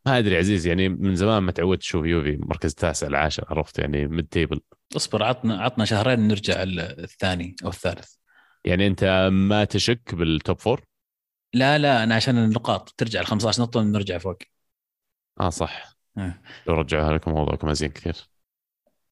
ما 0.06 0.18
أدري 0.18 0.38
عزيز 0.38 0.68
يعني 0.68 0.90
من 0.90 1.16
زمان 1.16 1.44
ما 1.44 1.52
تعودت 1.52 1.82
أشوف 1.82 2.06
يوفي 2.06 2.38
مركز 2.42 2.70
التاسع 2.70 3.08
العاشر 3.08 3.46
عرفت؟ 3.50 3.80
يعني 3.80 4.08
mid 4.08 4.28
table 4.28 4.60
اصبر 4.96 5.24
عطنا 5.24 5.62
عطنا 5.62 5.86
شهرين 5.86 6.20
نرجع 6.28 6.64
ال- 6.64 6.80
الثاني 6.80 7.56
أو 7.64 7.70
الثالث. 7.70 8.14
يعني 8.66 8.88
أنت 8.88 9.30
ما 9.32 9.64
تشك 9.64 10.16
بال 10.16 10.33
top 10.33 10.60
four؟ 10.60 10.82
لا 11.54 11.78
لا 11.78 12.04
أنا 12.04 12.16
عشان 12.16 12.38
النقاط. 12.38 12.94
ترجع 12.98 13.22
ل 13.22 13.26
15 13.26 13.62
نقطة 13.62 13.82
نرجع 13.82 14.18
فوق. 14.18 14.38
آه 15.40 15.50
صح. 15.50 15.96
آه. 16.18 16.34
لو 16.68 16.74
رجعوها 16.74 17.14
لكم 17.14 17.32
موضوعكم 17.32 17.70
أزين 17.70 17.90
كثير. 17.90 18.16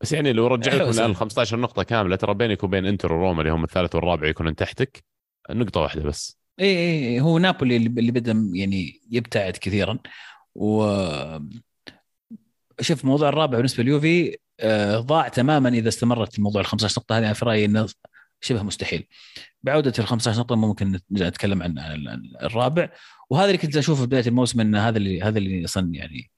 بس 0.02 0.12
يعني 0.14 0.34
لو 0.34 0.48
رجع 0.48 0.72
لكم 0.74 0.82
الان 0.84 0.94
سهل. 0.94 1.16
15 1.16 1.60
نقطة 1.60 1.84
كاملة 1.84 2.16
ترى 2.16 2.34
بينك 2.34 2.64
وبين 2.64 2.86
إنتر 2.86 3.14
وروما 3.14 3.42
اللي 3.42 3.52
هم 3.54 3.64
الثالث 3.64 3.96
والرابع 3.96 4.28
يكونون 4.28 4.56
تحتك 4.56 5.04
نقطة 5.50 5.80
واحدة 5.82 6.04
بس. 6.04 6.38
إي 6.60 6.66
إي 6.78 7.22
هو 7.22 7.38
نابولي 7.40 7.78
اللي 7.78 8.12
بدأ 8.12 8.50
يعني 8.54 9.02
يبتعد 9.12 9.54
كثيرا. 9.58 10.00
و 10.56 10.86
شوف 12.82 13.06
موضوع 13.06 13.30
الرابع 13.30 13.58
بالنسبة 13.58 13.84
لليوفي 13.84 14.38
آه، 14.60 15.00
ضاع 15.00 15.28
تماما 15.28 15.70
إذا 15.70 15.88
استمرت 15.90 16.38
الموضوع 16.38 16.62
ال 16.62 16.66
15 16.66 17.00
نقطة. 17.02 17.18
هذه 17.18 17.26
أنا 17.26 17.34
في 17.34 17.46
رايي 17.46 17.66
إنه 17.66 17.88
شبه 18.42 18.64
مستحيل. 18.64 19.08
بعودة 19.64 19.94
ال 20.00 20.08
15 20.08 20.40
نقطة 20.40 20.56
ممكن 20.56 21.00
نتكلم 21.12 21.64
عن 21.64 21.80
عن 21.80 21.92
ال- 21.92 22.38
الرابع. 22.42 22.90
وهذا 23.30 23.46
اللي 23.46 23.58
كنت 23.58 23.78
أشوفه 23.78 24.02
في 24.02 24.08
بداية 24.08 24.28
الموسم 24.28 24.60
ان 24.62 24.76
هذا 24.76 24.98
اللي 24.98 25.22
هذا 25.22 25.38
اللي 25.38 25.66
أصلا 25.66 25.96
يعني 25.96 26.32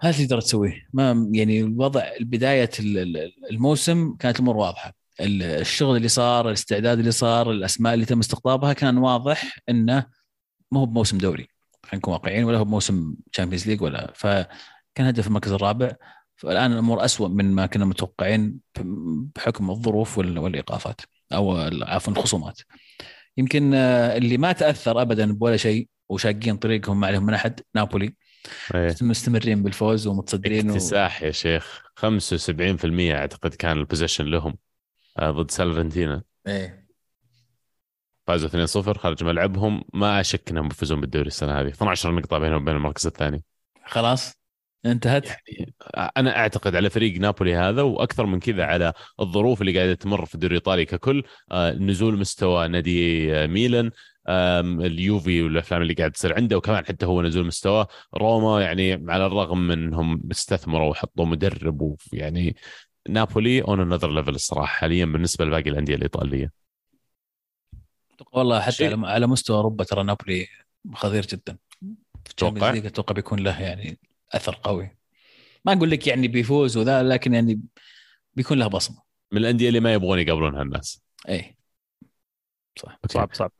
هذا 0.00 0.24
تقدر 0.24 0.40
تسويه. 0.40 0.86
ما 0.92 1.28
يعني 1.32 1.60
الوضع 1.60 2.02
بدايه 2.20 2.70
ال- 2.80 2.98
ال- 2.98 3.32
الموسم 3.50 4.16
كانت 4.18 4.36
الأمور 4.36 4.56
واضحة. 4.56 4.92
ال- 5.20 5.42
الشغل 5.42 5.96
اللي 5.96 6.08
صار 6.08 6.48
الاستعداد 6.48 6.98
اللي 6.98 7.10
صار 7.10 7.50
الأسماء 7.50 7.94
اللي 7.94 8.04
تم 8.04 8.18
استقطابها 8.18 8.72
كان 8.72 8.98
واضح 8.98 9.58
إنه 9.68 10.06
ما 10.72 10.80
هو 10.80 10.86
بموسم 10.86 11.18
دوري. 11.18 11.48
خلينا 11.82 11.96
نكون 11.96 12.12
واقعيين 12.12 12.44
ولا 12.44 12.58
هو 12.58 12.64
بموسم 12.64 13.14
Champions 13.32 13.68
League 13.68 13.82
ولا. 13.82 14.12
فكان 14.14 15.06
هدف 15.06 15.26
المركز 15.26 15.52
الرابع. 15.52 15.92
فالآن 16.36 16.72
الأمور 16.72 17.04
أسوأ 17.04 17.28
من 17.28 17.52
ما 17.54 17.66
كنا 17.66 17.84
متوقعين 17.84 18.58
بحكم 19.34 19.70
الظروف 19.70 20.18
وال- 20.18 20.38
والإيقافات 20.38 21.00
أو 21.32 21.56
عفوا 21.82 22.12
الخصومات. 22.12 22.60
يمكن 23.36 23.74
آه، 23.74 24.16
اللي 24.16 24.38
ما 24.38 24.52
تأثر 24.52 25.02
ابدا 25.02 25.32
بولا 25.32 25.56
شيء 25.56 25.88
وشاقين 26.08 26.56
طريقهم 26.56 27.00
ما 27.00 27.06
عليهم 27.06 27.26
من 27.26 27.34
أحد 27.34 27.60
نابولي. 27.74 28.16
إيه. 28.74 28.94
مستمرين 29.02 29.62
بالفوز 29.62 30.06
ومتصدرين 30.06 30.70
و... 30.70 30.72
اكتساح 30.72 31.22
يا 31.22 31.30
شيخ. 31.30 31.82
75% 32.00 32.04
أعتقد 33.10 33.54
كان 33.54 33.78
البوزيشن 33.78 34.24
لهم 34.24 34.56
آه، 35.18 35.30
ضد 35.30 35.50
سالفنتينا 35.50 36.22
إيه. 36.46 36.86
فازوا 38.26 38.66
2-0 38.66 38.98
خارج 38.98 39.24
ملعبهم. 39.24 39.84
ما 39.94 40.20
أشك 40.20 40.50
إنهم 40.50 40.68
بيفوزون 40.68 41.00
بالدوري 41.00 41.26
السنة 41.26 41.60
هذه. 41.60 41.68
12 41.68 42.14
نقطة 42.14 42.38
بينهم 42.38 42.62
وبين 42.62 42.76
المركز 42.76 43.06
الثاني. 43.06 43.44
خلاص 43.84 44.34
انتهت؟ 44.86 45.26
يعني 45.26 45.74
أنا 46.16 46.36
أعتقد 46.36 46.76
على 46.76 46.90
فريق 46.90 47.20
نابولي 47.20 47.54
هذا 47.54 47.82
وأكثر 47.82 48.26
من 48.26 48.40
كذا 48.40 48.64
على 48.64 48.92
الظروف 49.20 49.60
اللي 49.60 49.78
قاعدة 49.78 49.94
تمر 49.94 50.24
في 50.24 50.34
الدوري 50.34 50.52
الإيطالي 50.52 50.84
ككل 50.84 51.22
آه، 51.52 51.72
نزول 51.72 52.18
مستوى 52.18 52.68
نادي 52.68 53.34
آه، 53.34 53.46
ميلان 53.46 53.90
اليوفي 54.28 55.42
والأفلام 55.42 55.82
اللي 55.82 55.94
قاعد 55.94 56.12
تصير 56.12 56.34
عنده 56.34 56.56
وكمان 56.56 56.86
حتى 56.86 57.06
هو 57.06 57.22
نزول 57.22 57.46
مستوى 57.46 57.86
روما 58.14 58.62
يعني 58.62 58.92
على 58.92 59.26
الرغم 59.26 59.58
من 59.58 59.82
إنهم 59.82 60.22
استثمروا 60.30 60.90
وحطوا 60.90 61.26
مدرب 61.26 61.96
ويعني 62.12 62.56
نابولي 63.08 63.62
on 63.62 63.80
another 63.80 64.10
level 64.10 64.34
الصراحة 64.34 64.66
حاليا 64.66 65.04
بالنسبة 65.04 65.44
لباقي 65.44 65.70
الأندية 65.70 65.94
الإيطالية. 65.94 66.52
والله 68.32 68.60
حتى 68.60 68.86
على 68.86 69.06
على 69.06 69.26
مستوى 69.26 69.56
أوروبا 69.56 69.84
ترى 69.84 70.02
نابولي 70.02 70.46
خطير 70.94 71.26
جدا. 71.26 71.58
ليج 72.42 72.86
أتوقع 72.86 73.14
بيكون 73.14 73.38
له 73.40 73.62
يعني 73.62 73.98
أثر 74.32 74.60
قوي. 74.62 74.96
ما 75.64 75.72
أقول 75.72 75.90
لك 75.90 76.06
يعني 76.06 76.28
بيفوز 76.28 76.76
وذا 76.76 77.02
لكن 77.02 77.34
يعني 77.34 77.60
بيكون 78.34 78.58
له 78.58 78.66
بصمة. 78.66 79.02
من 79.32 79.38
الأندية 79.38 79.68
اللي 79.68 79.80
ما 79.80 79.94
يبغون 79.94 80.18
يقابلون 80.18 80.54
هالناس 80.54 81.02
اي 81.28 81.56
صح. 82.78 82.98
صعب 83.10 83.34
صعب. 83.34 83.52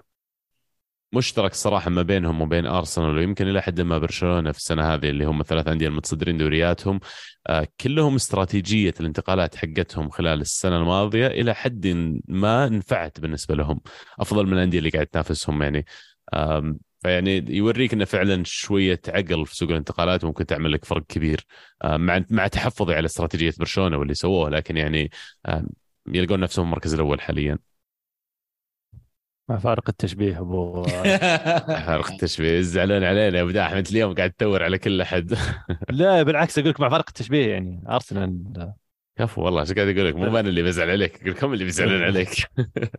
مشترك 1.17 1.55
صراحة 1.55 1.91
ما 1.91 2.03
بينهم 2.03 2.43
وبين 2.43 2.67
أرسنال 2.67 3.17
ويمكن 3.17 3.49
إلى 3.49 3.63
حد 3.63 3.81
ما 3.81 3.99
برشلونة 3.99 4.53
في 4.53 4.59
السنة 4.59 4.95
هذه 4.95 5.11
اللي 5.11 5.25
هم 5.25 5.43
ثلاث 5.43 5.69
أندية 5.69 5.89
المتصدرين 5.89 6.39
دورياتهم. 6.39 7.01
آه، 7.47 7.69
كلهم 7.81 8.15
استراتيجية 8.15 8.95
الانتقالات 9.01 9.57
حقتهم 9.57 10.11
خلال 10.11 10.41
السنة 10.41 10.77
الماضية 10.77 11.27
إلى 11.27 11.55
حد 11.55 11.87
ما 12.29 12.69
نفعت 12.69 13.21
بالنسبة 13.21 13.55
لهم. 13.55 13.81
أفضل 14.21 14.47
من 14.47 14.53
الأندية 14.53 14.79
اللي 14.79 14.91
قاعد 14.91 15.07
تنافسهم 15.07 15.63
يعني. 15.63 15.87
فيعني 17.03 17.45
يوريك 17.57 17.93
انه 17.93 18.05
فعلا 18.05 18.43
شوية 18.45 19.01
عقل 19.09 19.47
في 19.47 19.57
سوق 19.57 19.71
الانتقالات 19.71 20.25
ممكن 20.25 20.47
تعمل 20.47 20.73
لك 20.73 20.85
فرق 20.85 21.03
كبير 21.09 21.47
آم، 21.85 22.01
مع 22.07 22.25
مع 22.31 22.47
تحفظي 22.47 22.95
على 22.95 23.07
استراتيجية 23.07 23.53
برشلونة 23.59 23.97
واللي 23.99 24.15
سووه 24.15 24.51
لكن 24.51 24.77
يعني 24.77 25.11
يلقون 26.09 26.41
نفسهم 26.41 26.65
المركز 26.65 26.95
الأول 26.95 27.21
حاليا. 27.21 27.59
مع 29.49 29.59
فارق 29.59 29.89
التشبيه 29.89 30.41
أبو 30.41 30.83
فارق 31.87 32.11
التشبيه. 32.11 32.61
زعلان 32.61 33.05
علينا 33.05 33.39
يا 33.39 33.43
أبو 33.43 33.59
احمد 33.59 33.87
اليوم 33.89 34.15
قاعد 34.15 34.31
تدور 34.33 34.63
على 34.63 34.79
كل 34.79 35.01
أحد. 35.01 35.35
لا 35.91 36.23
بالعكس 36.23 36.59
أقول 36.59 36.71
لك 36.71 36.81
مع 36.81 36.89
فارق 36.89 37.05
التشبيه 37.09 37.47
يعني 37.53 37.83
أرسنال. 37.89 38.73
كفو 39.17 39.43
والله 39.43 39.61
إيش 39.61 39.73
قاعد 39.73 39.89
أقول 39.89 40.09
لك؟ 40.09 40.15
مو 40.15 40.27
أنا 40.39 40.49
اللي 40.49 40.63
بزعل 40.63 40.91
عليك 40.91 41.21
أقول 41.21 41.31
لكم 41.31 41.53
اللي 41.53 41.65
بيزعلون 41.65 42.03
عليك. 42.11 42.29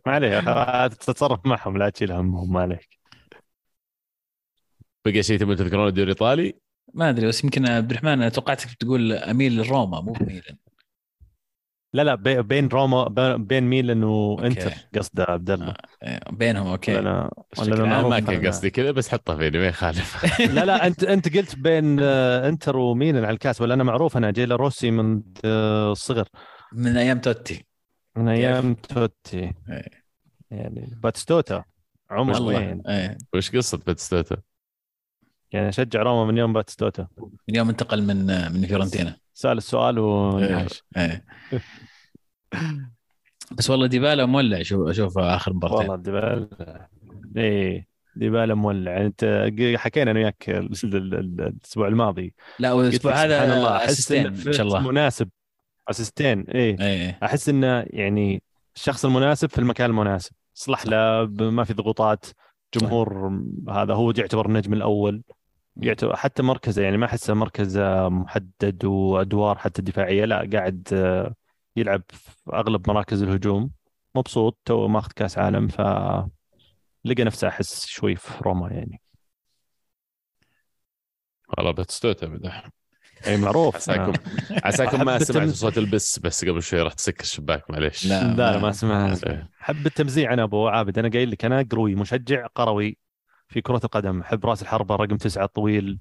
ما 0.06 0.12
عليه 0.12 0.86
تتصرف 0.86 1.46
معهم 1.46 1.78
لا 1.78 1.88
تشيل 1.88 2.12
همهم 2.12 2.52
ما 2.52 2.60
عليك. 2.60 2.98
بقى 5.04 5.22
شيء 5.22 5.38
تبون 5.38 5.56
تذكرون 5.56 5.88
الدوري 5.88 6.02
الايطالي 6.04 6.54
ما 6.94 7.10
أدري 7.10 7.26
بس 7.26 7.44
يمكن 7.44 7.68
عبد 7.68 7.90
الرحمن 7.90 8.08
أنا 8.12 8.28
توقعتك 8.28 8.72
بتقول 8.72 9.12
أميل 9.12 9.56
لروما 9.56 10.00
مو 10.00 10.12
ميلان 10.20 10.56
لا 11.98 12.04
لا 12.04 12.14
بي- 12.14 12.42
بين 12.42 12.68
روما 12.68 13.04
بين 13.36 13.64
ميلان 13.64 14.04
وانتر. 14.04 14.72
قصده 14.98 15.24
عبد 15.28 15.50
الله. 15.50 15.74
إيه، 16.02 16.20
بينهم 16.30 16.66
أوكي. 16.66 16.96
ولا 16.96 17.30
ولا 17.58 17.94
عام 17.94 18.08
ما 18.08 18.20
كان 18.20 18.46
قصدي 18.46 18.70
كذا 18.70 18.90
بس 18.90 19.08
حطها 19.08 19.36
فيني 19.36 19.58
ما 19.58 19.66
يخالف 19.66 20.24
لا 20.54 20.64
لا 20.64 20.86
انت 20.86 21.04
أنت 21.04 21.36
قلت 21.36 21.56
بين 21.56 21.98
آه، 22.00 22.48
إنتر 22.48 22.76
وميلان 22.76 23.24
على 23.24 23.34
الكاس 23.34 23.60
ولا 23.60 23.74
أنا 23.74 23.84
معروف 23.84 24.16
أنا 24.16 24.30
giallorossi 24.30 24.90
من 24.90 25.22
آه، 25.44 25.92
الصغر. 25.92 26.28
من 26.72 26.96
أيام 26.96 27.18
توتي. 27.18 27.64
من 28.16 28.28
أيام 28.28 28.74
توتي. 28.74 29.52
إيه. 29.70 30.08
يعني 30.50 30.88
باتستوتا 31.02 31.64
عمر 32.10 32.42
وين 32.42 32.82
إيه. 32.88 33.18
وش 33.34 33.56
قصة 33.56 33.78
باتستوتا؟ 33.86 34.36
يعني 35.52 35.68
أشجع 35.68 36.02
روما 36.02 36.24
من 36.32 36.38
يوم 36.38 36.52
باتستوتا. 36.52 37.08
من 37.48 37.54
يوم 37.56 37.68
انتقل 37.68 38.02
من 38.02 38.26
من 38.52 38.66
فيورنتينا. 38.66 39.16
سأل 39.34 39.56
السؤال 39.58 39.98
ونعيش. 39.98 40.82
إيه. 40.96 41.24
بس 43.52 43.70
والله 43.70 43.86
ديبالا 43.86 44.26
مولع. 44.26 44.62
شوف 44.62 44.88
أشوف 44.88 45.18
آخر 45.18 45.52
والله 45.52 45.56
مباراتين 45.56 46.02
ديبال 46.02 46.48
إيه 47.36 47.88
ديبالا 48.16 48.54
مولع. 48.54 49.00
أنت 49.00 49.50
حكينا 49.76 50.10
أنا 50.10 50.20
وياك 50.20 50.50
ال- 50.50 50.70
ال- 50.84 51.14
ال- 51.14 51.40
الأسبوع 51.40 51.88
الماضي. 51.88 52.34
لا 52.58 52.72
والأسبوع 52.72 53.12
لك 53.12 53.18
سبحان 53.18 53.50
الله 53.50 53.68
هذا 53.68 53.76
أحس 53.76 53.90
أسيستين 53.90 54.30
ما 54.46 54.52
شاء 54.52 54.66
الله. 54.66 54.80
مناسب. 54.80 55.28
أسيستين 55.88 56.40
إيه. 56.40 56.80
إيه. 56.80 57.18
أحس 57.22 57.48
انه 57.48 57.84
يعني 57.86 58.42
الشخص 58.76 59.04
المناسب 59.04 59.50
في 59.50 59.58
المكان 59.58 59.90
المناسب. 59.90 60.32
صلح 60.54 60.86
له 60.86 61.26
ما 61.40 61.64
في 61.64 61.72
ضغوطات. 61.72 62.26
جمهور 62.74 63.38
هذا 63.68 63.94
هو 63.94 64.10
يعتبر 64.10 64.46
النجم 64.46 64.72
الأول. 64.72 65.22
يعتبر 65.76 66.16
حتى 66.16 66.42
مركزه 66.42 66.82
يعني 66.82 66.96
ما 66.96 67.06
أحسه 67.06 67.34
مركز 67.34 67.78
محدد 68.08 68.84
وأدوار 68.84 69.58
حتى 69.58 69.82
دفاعية. 69.82 70.24
لا 70.24 70.48
قاعد 70.52 70.88
يلعب 71.80 72.02
في 72.08 72.30
أغلب 72.52 72.90
مراكز 72.90 73.22
الهجوم. 73.22 73.70
مبسوط 74.14 74.58
تو 74.64 74.88
ماخذ 74.88 75.12
كأس 75.16 75.38
عالم 75.38 75.68
ف 75.68 75.80
لقى 77.04 77.24
نفسه 77.24 77.48
أحس 77.48 77.86
شوي 77.86 78.16
في 78.16 78.44
روما 78.44 78.70
يعني. 78.70 79.00
والله 81.58 81.70
بتستوتا 81.70 82.26
بدح 82.26 82.68
إي 83.26 83.36
معروف. 83.36 83.76
عساكم 83.76 84.12
عساكم 84.50 85.04
ما 85.04 85.18
سمعتوا 85.18 85.52
صوت 85.52 85.78
البس 85.78 86.18
بس 86.18 86.44
قبل 86.44 86.62
شوي 86.62 86.82
رحت 86.82 86.96
تسكر 86.96 87.20
الشباك 87.20 87.70
معليش. 87.70 88.06
لا. 88.06 88.24
لا. 88.24 88.52
لا 88.52 88.58
ما 88.58 88.72
سمعت. 88.72 89.20
حب 89.58 89.86
التمزيع 89.86 90.32
أنا 90.32 90.42
أبو 90.42 90.68
عابد. 90.68 90.98
أنا 90.98 91.08
قايل 91.08 91.30
لك 91.30 91.44
أنا 91.44 91.62
قروي 91.62 91.94
مشجع 91.94 92.46
قروي 92.46 92.98
في 93.48 93.60
كرة 93.60 93.80
القدم. 93.84 94.20
أحب 94.20 94.46
رأس 94.46 94.62
الحربة 94.62 94.96
رقم 94.96 95.16
تسعة 95.16 95.44
الطويل 95.44 96.00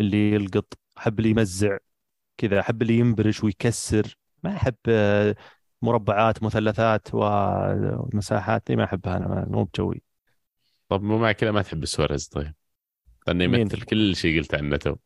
اللي 0.00 0.32
يلقط. 0.32 0.78
أحب 0.98 1.18
اللي 1.18 1.30
يمزع 1.30 1.76
كذا. 2.36 2.60
أحب 2.60 2.82
اللي 2.82 2.98
ينبرش 2.98 3.44
ويكسر. 3.44 4.17
ما 4.44 4.56
أحب 4.56 4.74
آه، 4.88 5.34
مربعات 5.82 6.42
مثلثات 6.42 7.08
ومساحات 7.12 8.62
دي 8.66 8.76
ما 8.76 8.84
أحبها 8.84 9.16
أنا 9.16 9.46
مو 9.48 9.64
بجوي. 9.64 10.02
طب 10.88 11.02
مو 11.02 11.18
مع 11.18 11.32
كذا 11.32 11.50
ما 11.50 11.62
تحب 11.62 11.84
سواريز 11.84 12.28
طيب؟ 12.28 12.54
لأنه؟ 13.26 13.44
يمثل 13.44 13.82
كل 13.82 14.16
شيء 14.16 14.38
قلت 14.40 14.54
عنه 14.54 14.76
تو. 14.76 14.96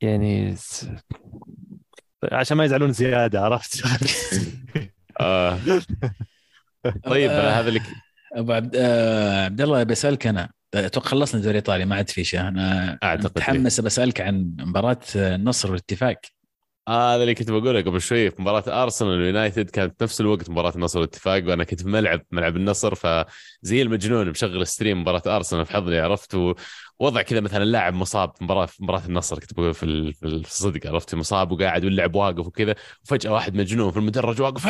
يعني 0.00 0.56
س... 0.56 0.86
عشان 2.32 2.56
ما 2.56 2.64
يزعلون 2.64 2.92
زيادة 2.92 3.40
عرفت؟ 3.40 3.82
آه. 5.20 5.58
طيب 7.04 7.30
آه. 7.30 7.60
هذا 7.60 7.68
اللي 7.68 7.80
أبو 8.32 8.52
عبد 8.52 8.76
آه 8.76 9.44
عبد 9.44 9.60
الله 9.60 9.82
بسألك 9.82 10.26
أنا. 10.26 10.50
أتوقع 10.74 11.08
خلصنا 11.08 11.40
دوري 11.40 11.56
ايطاليا 11.56 11.84
ما 11.84 11.96
عاد 11.96 12.10
في 12.10 12.24
شيء. 12.24 12.40
أنا 12.40 12.98
أعتقد 13.02 13.30
متحمس 13.36 13.80
بسألك 13.80 14.20
عن 14.20 14.54
مباراة 14.58 14.98
النصر 15.16 15.70
والاتفاق 15.70 16.16
آه 16.16 16.37
هذا 16.88 17.22
اللي 17.22 17.34
كنت 17.34 17.50
بقوله 17.50 17.80
قبل 17.82 18.00
شوي. 18.00 18.30
في 18.30 18.42
مباراة 18.42 18.82
أرسنال 18.82 19.10
واليونايتد 19.10 19.70
كانت 19.70 20.02
نفس 20.02 20.20
الوقت 20.20 20.50
مباراة 20.50 20.72
النصر 20.76 20.98
والاتفاق 20.98 21.44
وأنا 21.46 21.64
كنت 21.64 21.82
في 21.82 21.88
ملعب 21.88 22.20
ملعب 22.30 22.56
النصر 22.56 22.94
فزي 22.94 23.82
المجنون 23.82 24.30
مشغل 24.30 24.66
stream 24.66 25.00
مباراة 25.00 25.22
أرسنال 25.36 25.66
في 25.66 25.72
حظي 25.72 25.98
عرفت؟ 25.98 26.34
ووضع 27.00 27.22
كذا 27.22 27.40
مثلا 27.40 27.64
لاعب 27.64 27.94
مصاب 27.94 28.36
في 28.36 28.44
مباراة 28.44 28.66
في 28.66 28.82
مباراة 28.82 29.06
النصر 29.06 29.38
كنت 29.38 29.54
بقول 29.54 29.74
في 29.74 29.82
ال- 29.82 30.14
في 30.14 30.26
الصدق 30.26 30.86
عرفت؟ 30.86 31.14
مصاب 31.14 31.52
وقاعد 31.52 31.84
واللاعب 31.84 32.14
واقف 32.14 32.46
وكذا 32.46 32.74
وفجأة 33.04 33.32
واحد 33.32 33.54
مجنون 33.54 33.90
في 33.90 33.96
المدرج 33.96 34.40
واقف 34.42 34.66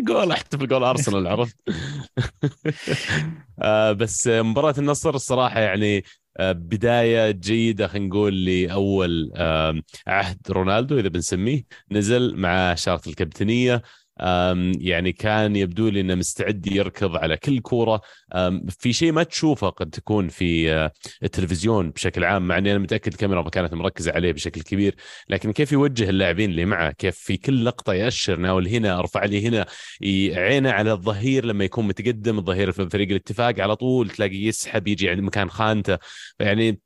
جول! 0.00 0.32
احتفل 0.32 0.68
جول 0.68 0.84
أرسنال 0.84 1.26
عرفت؟ 1.26 1.56
آه 3.62 3.92
بس 3.92 4.26
مباراة 4.28 4.74
النصر 4.78 5.14
الصراحة 5.14 5.60
يعني 5.60 6.04
آه، 6.36 6.52
بداية 6.52 7.30
جيدة 7.30 7.86
خلينا 7.88 8.06
نقول 8.06 8.44
لأول 8.44 9.32
آم، 9.36 9.82
عهد 10.06 10.38
رونالدو 10.50 10.98
إذا 10.98 11.08
بنسميه 11.08 11.64
نزل 11.90 12.36
مع 12.36 12.74
شارة 12.74 13.08
الكابتنية. 13.08 13.74
آم، 13.74 13.82
يعني 14.80 15.12
كان 15.12 15.56
يبدو 15.56 15.88
لي 15.88 16.00
إنه 16.00 16.14
مستعد 16.14 16.66
يركض 16.66 17.16
على 17.16 17.36
كل 17.36 17.60
كورة. 17.60 18.00
في 18.68 18.92
شيء 18.92 19.12
ما 19.12 19.22
تشوفه 19.22 19.68
قد 19.68 19.90
تكون 19.90 20.28
في 20.28 20.72
آه، 20.72 20.92
التلفزيون 21.22 21.90
بشكل 21.90 22.24
عام 22.24 22.48
مع 22.48 22.58
إني 22.58 22.70
أنا 22.70 22.78
متأكد 22.78 23.12
الكاميرا 23.12 23.42
ما 23.42 23.50
كانت 23.50 23.74
مركزة 23.74 24.12
عليه 24.12 24.32
بشكل 24.32 24.62
كبير. 24.62 24.94
لكن 25.28 25.52
كيف 25.52 25.72
يوجه 25.72 26.10
اللاعبين 26.10 26.50
اللي 26.50 26.64
معه؟ 26.64 26.90
كيف 26.92 27.16
في 27.16 27.36
كل 27.36 27.64
لقطة 27.64 27.92
يأشر 27.92 28.36
ناول 28.36 28.68
هنا 28.68 28.98
أرفع 28.98 29.24
لي 29.24 29.48
هنا 29.48 29.66
عينه 30.40 30.70
على 30.70 30.92
الظهير 30.92 31.44
لما 31.44 31.64
يكون 31.64 31.86
متقدم 31.86 32.38
الظهير 32.38 32.72
في 32.72 32.88
فريق 32.90 33.08
الاتفاق 33.08 33.60
على 33.60 33.76
طول 33.76 34.10
تلاقي 34.10 34.36
يسحب 34.36 34.88
يجي 34.88 35.10
عند 35.10 35.20
مكان 35.20 35.50
خانته. 35.50 35.98
يعني 36.40 36.80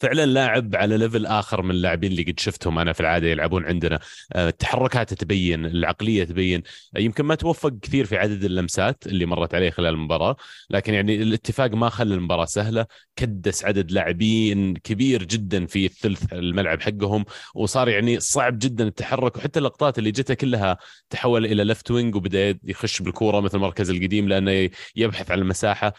فعلا 0.00 0.26
لاعب 0.26 0.76
على 0.76 0.96
ليفل 0.96 1.26
آخر 1.26 1.62
من 1.62 1.70
اللاعبين 1.70 2.10
اللي 2.12 2.22
قد 2.22 2.40
شفتهم 2.40 2.78
أنا 2.78 2.92
في 2.92 3.00
العادة 3.00 3.28
يلعبون 3.28 3.64
عندنا. 3.64 3.98
آه، 4.32 4.50
تحركاته 4.50 5.16
تبين 5.16 5.66
العقلية 5.66 6.24
تبين. 6.24 6.62
آه، 6.96 7.00
يمكن 7.00 7.24
ما 7.24 7.34
توفق 7.34 7.72
كثير 7.82 8.04
في 8.04 8.16
عدد 8.16 8.44
اللمسات 8.44 9.06
اللي 9.06 9.26
مرت 9.26 9.54
عليه 9.54 9.70
خلال 9.70 9.94
المباراة 9.94 10.36
لكن 10.70 10.94
يعني 10.94 11.22
الاتفاق 11.22 11.70
ما 11.70 11.88
خلى 11.88 12.14
المباراة 12.14 12.44
سهلة. 12.44 12.86
كدس 13.16 13.64
عدد 13.64 13.92
لاعبين 13.92 14.76
كبير 14.76 15.22
جدا 15.22 15.66
في 15.66 15.86
الثلث 15.86 16.32
الملعب 16.32 16.80
حقهم 16.82 17.24
وصار 17.54 17.88
يعني 17.88 18.20
صعب 18.20 18.58
جدا 18.58 18.88
التحرك 18.88 19.36
وحتى 19.36 19.58
اللقطات 19.58 19.98
اللي 19.98 20.10
جته 20.10 20.34
كلها 20.34 20.76
تحول 21.10 21.46
إلى 21.46 21.64
لفت 21.64 21.90
وينج 21.90 22.14
وبدأ 22.14 22.58
يخش 22.64 23.02
بالكورة 23.02 23.40
مثل 23.40 23.56
المركز 23.56 23.90
القديم 23.90 24.28
لأنه 24.28 24.70
يبحث 24.96 25.30
عن 25.30 25.38
المساحة. 25.38 25.92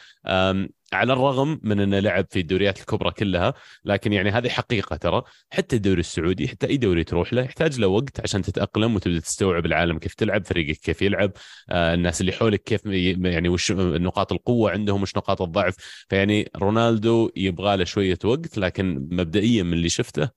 على 0.94 1.14
الرغم 1.14 1.60
من 1.64 1.80
إنه 1.80 2.00
لعب 2.00 2.26
في 2.30 2.40
الدوريات 2.40 2.80
الكبرى 2.80 3.12
كلها 3.12 3.54
لكن 3.86 4.14
يعني 4.14 4.30
هذه 4.30 4.50
حقيقة 4.50 4.96
ترى 4.96 5.22
حتى 5.50 5.76
الدوري 5.76 6.00
السعودي 6.00 6.48
حتى 6.48 6.68
أي 6.70 6.78
دوري 6.78 7.04
تروح 7.04 7.34
له 7.34 7.42
يحتاج 7.42 7.80
له 7.80 7.88
وقت 7.88 8.20
عشان 8.20 8.42
تتأقلم 8.42 8.96
وتبدأ 8.96 9.20
تستوعب 9.20 9.66
العالم 9.66 10.00
كيف 10.00 10.14
تلعب 10.14 10.46
فريقك 10.46 10.78
كيف 10.80 11.02
يلعب 11.02 11.32
آه 11.70 11.94
الناس 11.94 12.22
اللي 12.22 12.32
حولك 12.32 12.64
كيف 12.64 12.86
يعني 12.86 13.50
وش 13.50 13.72
نقاط 13.72 14.32
القوة 14.32 14.72
عندهم 14.72 15.02
وش 15.02 15.18
نقاط 15.18 15.42
الضعف 15.42 15.76
فيعني 16.10 16.52
رونالدو 16.56 17.32
يبغى 17.36 17.78
له 17.78 17.84
شوية 17.84 18.18
وقت 18.24 18.58
لكن 18.58 19.08
مبدئيا 19.12 19.64
من 19.64 19.74
اللي 19.74 19.90
شفته 19.90 20.30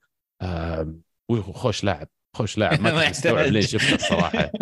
آه 0.42 0.94
خوش 1.40 1.84
لاعب 1.84 2.08
خوش 2.36 2.58
لاعب 2.58 2.80
ما 2.80 2.90
يحتاج. 3.04 3.48
لين 3.48 3.62
شفته 3.62 3.94
الصراحة 3.94 4.50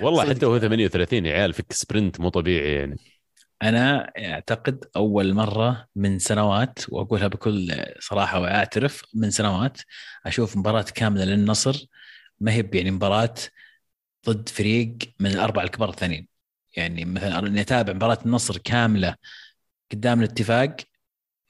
والله. 0.00 0.28
حتى 0.30 0.46
هو 0.46 0.58
38 0.58 1.26
يا 1.26 1.32
عيال 1.32 1.52
فك 1.52 1.72
سبرنت 1.72 2.20
مو 2.20 2.28
طبيعي 2.28 2.74
يعني 2.74 2.96
أنا 3.62 4.12
أعتقد 4.18 4.84
أول 4.96 5.34
مرة 5.34 5.88
من 5.96 6.18
سنوات 6.18 6.78
وأقولها 6.88 7.26
بكل 7.28 7.72
صراحة 8.00 8.40
وأعترف 8.40 9.02
من 9.14 9.30
سنوات 9.30 9.78
أشوف 10.26 10.56
مباراة 10.56 10.82
كاملة 10.94 11.24
للنصر. 11.24 11.86
ما 12.40 12.52
هي 12.52 12.70
يعني 12.72 12.90
مباراة 12.90 13.34
ضد 14.28 14.48
فريق 14.48 14.98
من 15.20 15.30
الأربعة 15.30 15.64
الكبار 15.64 15.88
الثانيين. 15.90 16.28
يعني 16.76 17.04
مثلا 17.04 17.38
اني 17.38 17.60
أتابع 17.60 17.92
مباراة 17.92 18.18
النصر 18.26 18.58
كاملة 18.58 19.16
قدام 19.92 20.20
الاتفاق 20.20 20.76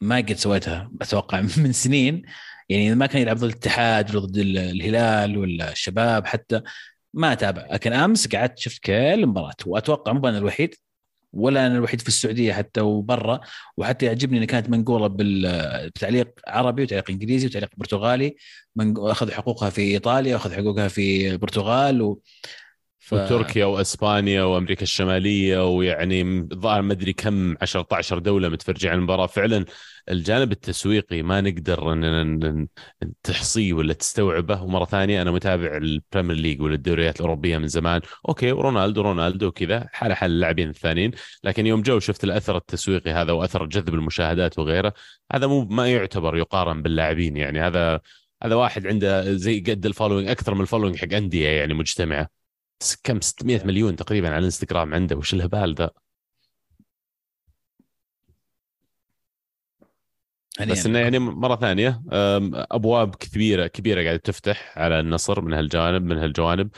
ما 0.01 0.17
قد 0.17 0.33
سويتها 0.35 0.91
أتوقع 1.03 1.41
من 1.59 1.73
سنين. 1.73 2.23
يعني 2.69 2.95
ما 2.95 3.07
كان 3.07 3.23
يلعب 3.23 3.37
ضد 3.37 3.45
الاتحاد 3.45 4.11
ولا 4.17 4.27
ضد 4.27 4.37
ال- 4.39 4.59
الهلال 4.59 5.39
ولا 5.39 5.73
الشباب 5.73 6.27
حتى 6.27 6.63
ما 7.15 7.33
أتابع. 7.33 7.67
لكن 7.73 7.93
أمس 7.93 8.29
قعدت 8.37 8.59
شفت 8.59 8.85
كل 8.85 8.93
المباراه 8.95 9.55
وأتوقع 9.67 10.13
مو 10.13 10.29
أنا 10.29 10.39
الوحيد 10.39 10.75
ولا 11.37 11.67
أنا 11.67 11.77
الوحيد 11.77 12.01
في 12.01 12.09
السعودية 12.09 12.53
حتى 12.53 12.81
وبرا. 12.81 13.41
وحتى 13.77 14.07
يعجبني 14.07 14.37
انها 14.37 14.47
كانت 14.47 14.71
منقولة 14.71 15.17
بتعليق 15.87 16.29
عربي 16.49 16.83
وتعليق 16.83 17.11
إنجليزي 17.11 17.47
وتعليق 17.47 17.71
برتغالي. 17.77 18.37
أخذ 18.81 19.33
حقوقها 19.33 19.71
في 19.71 19.83
إيطاليا 19.83 20.35
وأخذ 20.35 20.55
حقوقها 20.55 20.89
في 20.89 21.31
البرتغال 21.31 22.03
و... 22.03 22.21
ف... 22.99 23.13
وتركيا 23.13 23.65
وأسبانيا 23.65 24.43
وأمريكا 24.43 24.83
الشمالية 24.83 25.77
ويعني 25.77 26.49
ظاهر 26.55 26.83
ما 26.83 26.93
أدري 26.93 27.13
كم 27.13 27.57
10 27.63 28.19
دولة 28.19 28.49
متفرجين 28.49 28.91
على 28.91 28.99
المباراة. 28.99 29.27
فعلا 29.27 29.65
الجانب 30.09 30.53
التسويقي 30.53 31.23
ما 31.23 31.41
نقدر 31.41 31.93
اننا 31.93 32.25
ن- 32.25 32.45
ن- 32.45 32.69
تحصيه 33.23 33.73
ولا 33.73 33.93
تستوعبه 33.93 34.63
ومرة 34.63 34.85
ثانية 34.85 35.23
أنا 35.23 35.31
متابع 35.31 35.77
ال 35.77 35.84
Premier 35.84 36.37
League 36.37 36.61
ولا 36.63 36.75
الدوريات 36.75 37.17
الأوروبية 37.17 37.59
من 37.59 37.67
زمان. 37.69 38.01
أوكي 38.29 38.51
رونالدو 38.51 39.01
رونالدو 39.03 39.53
كذا 39.53 39.89
حال 39.93 40.13
حال 40.13 40.31
اللاعبين 40.31 40.69
الثانيين. 40.69 41.11
لكن 41.45 41.67
يوم 41.67 41.83
جو 41.83 41.99
شفت 41.99 42.25
الأثر 42.25 42.57
التسويقي 42.57 43.11
هذا 43.11 43.33
وأثر 43.33 43.67
جذب 43.67 43.95
المشاهدات 43.95 44.59
وغيره 44.59 44.93
هذا 45.33 45.47
مو 45.47 45.65
ما 45.65 45.89
يعتبر 45.93 46.37
يقارن 46.37 46.83
باللاعبين 46.83 47.37
يعني. 47.37 47.61
هذا 47.61 48.01
هذا 48.43 48.55
واحد 48.55 48.87
عنده 48.87 49.35
زي 49.35 49.61
قد 49.61 49.87
ال 49.87 49.91
following 49.91 50.29
أكثر 50.29 50.55
من 50.55 50.61
ال 50.61 50.64
following 50.64 50.97
حق 50.97 51.13
أندية 51.15 51.49
يعني 51.49 51.75
مجتمعة. 51.75 52.29
كم؟ 53.05 53.21
600 53.21 53.65
مليون 53.65 53.97
تقريبا 53.97 54.29
على 54.29 54.39
الإنستغرام 54.39 54.95
عنده. 54.95 55.17
وش 55.17 55.35
الهبال 55.35 55.75
ذا 55.75 55.91
بس 60.61 60.87
إنه 60.87 60.99
يعني 60.99 61.19
مرة 61.19 61.57
ثانية 61.57 62.03
أبواب 62.53 63.15
كبيره 63.15 63.67
كبيرة 63.67 64.03
قاعدة 64.03 64.17
تفتح 64.17 64.79
على 64.79 65.01
النصر 65.01 65.41
من 65.41 65.53
هالجانب 65.53 66.03
من 66.03 66.19
هالجوانب. 66.19 66.71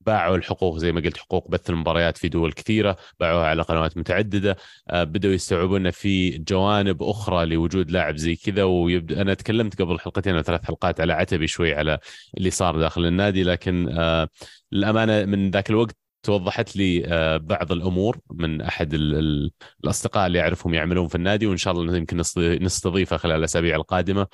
باعوا 0.00 0.36
الحقوق 0.36 0.78
زي 0.78 0.92
ما 0.92 1.00
قلت 1.00 1.16
حقوق 1.16 1.50
بث 1.50 1.70
المباريات 1.70 2.18
في 2.18 2.28
دول 2.28 2.52
كثيرة 2.52 2.96
باعوها 3.20 3.46
على 3.46 3.62
قنوات 3.62 3.96
متعددة. 3.96 4.56
أه، 4.90 5.04
بدأوا 5.04 5.34
يستوعبون 5.34 5.86
إن 5.86 5.90
في 5.90 6.38
جوانب 6.38 7.02
أخرى 7.02 7.46
لوجود 7.46 7.90
لاعب 7.90 8.16
زي 8.16 8.36
كذا 8.36 8.64
ويبدأ 8.64 9.20
أنا 9.22 9.34
تكلمت 9.34 9.82
قبل 9.82 10.00
حلقتين 10.00 10.36
أو 10.36 10.42
ثلاث 10.42 10.64
حلقات 10.64 11.00
على 11.00 11.12
عتبي 11.12 11.46
شوي 11.46 11.74
على 11.74 11.98
اللي 12.38 12.50
صار 12.50 12.78
داخل 12.78 13.06
النادي 13.06 13.42
لكن 13.42 13.88
أه، 13.88 14.28
للأمانة 14.72 15.24
من 15.24 15.50
ذاك 15.50 15.70
الوقت 15.70 16.03
توضحت 16.24 16.76
لي 16.76 17.06
آه، 17.06 17.36
بعض 17.36 17.72
الأمور 17.72 18.18
من 18.30 18.60
أحد 18.60 18.94
ال- 18.94 19.14
ال- 19.14 19.50
الأصدقاء 19.84 20.26
اللي 20.26 20.40
اعرفهم 20.40 20.74
يعملون 20.74 21.08
في 21.08 21.14
النادي 21.14 21.46
وإن 21.46 21.56
شاء 21.56 21.72
الله 21.74 21.96
يمكن 21.96 22.16
نستضي- 22.22 22.58
نستضيفه 22.62 23.16
خلال 23.16 23.36
الأسابيع 23.38 23.76
القادمة. 23.76 24.26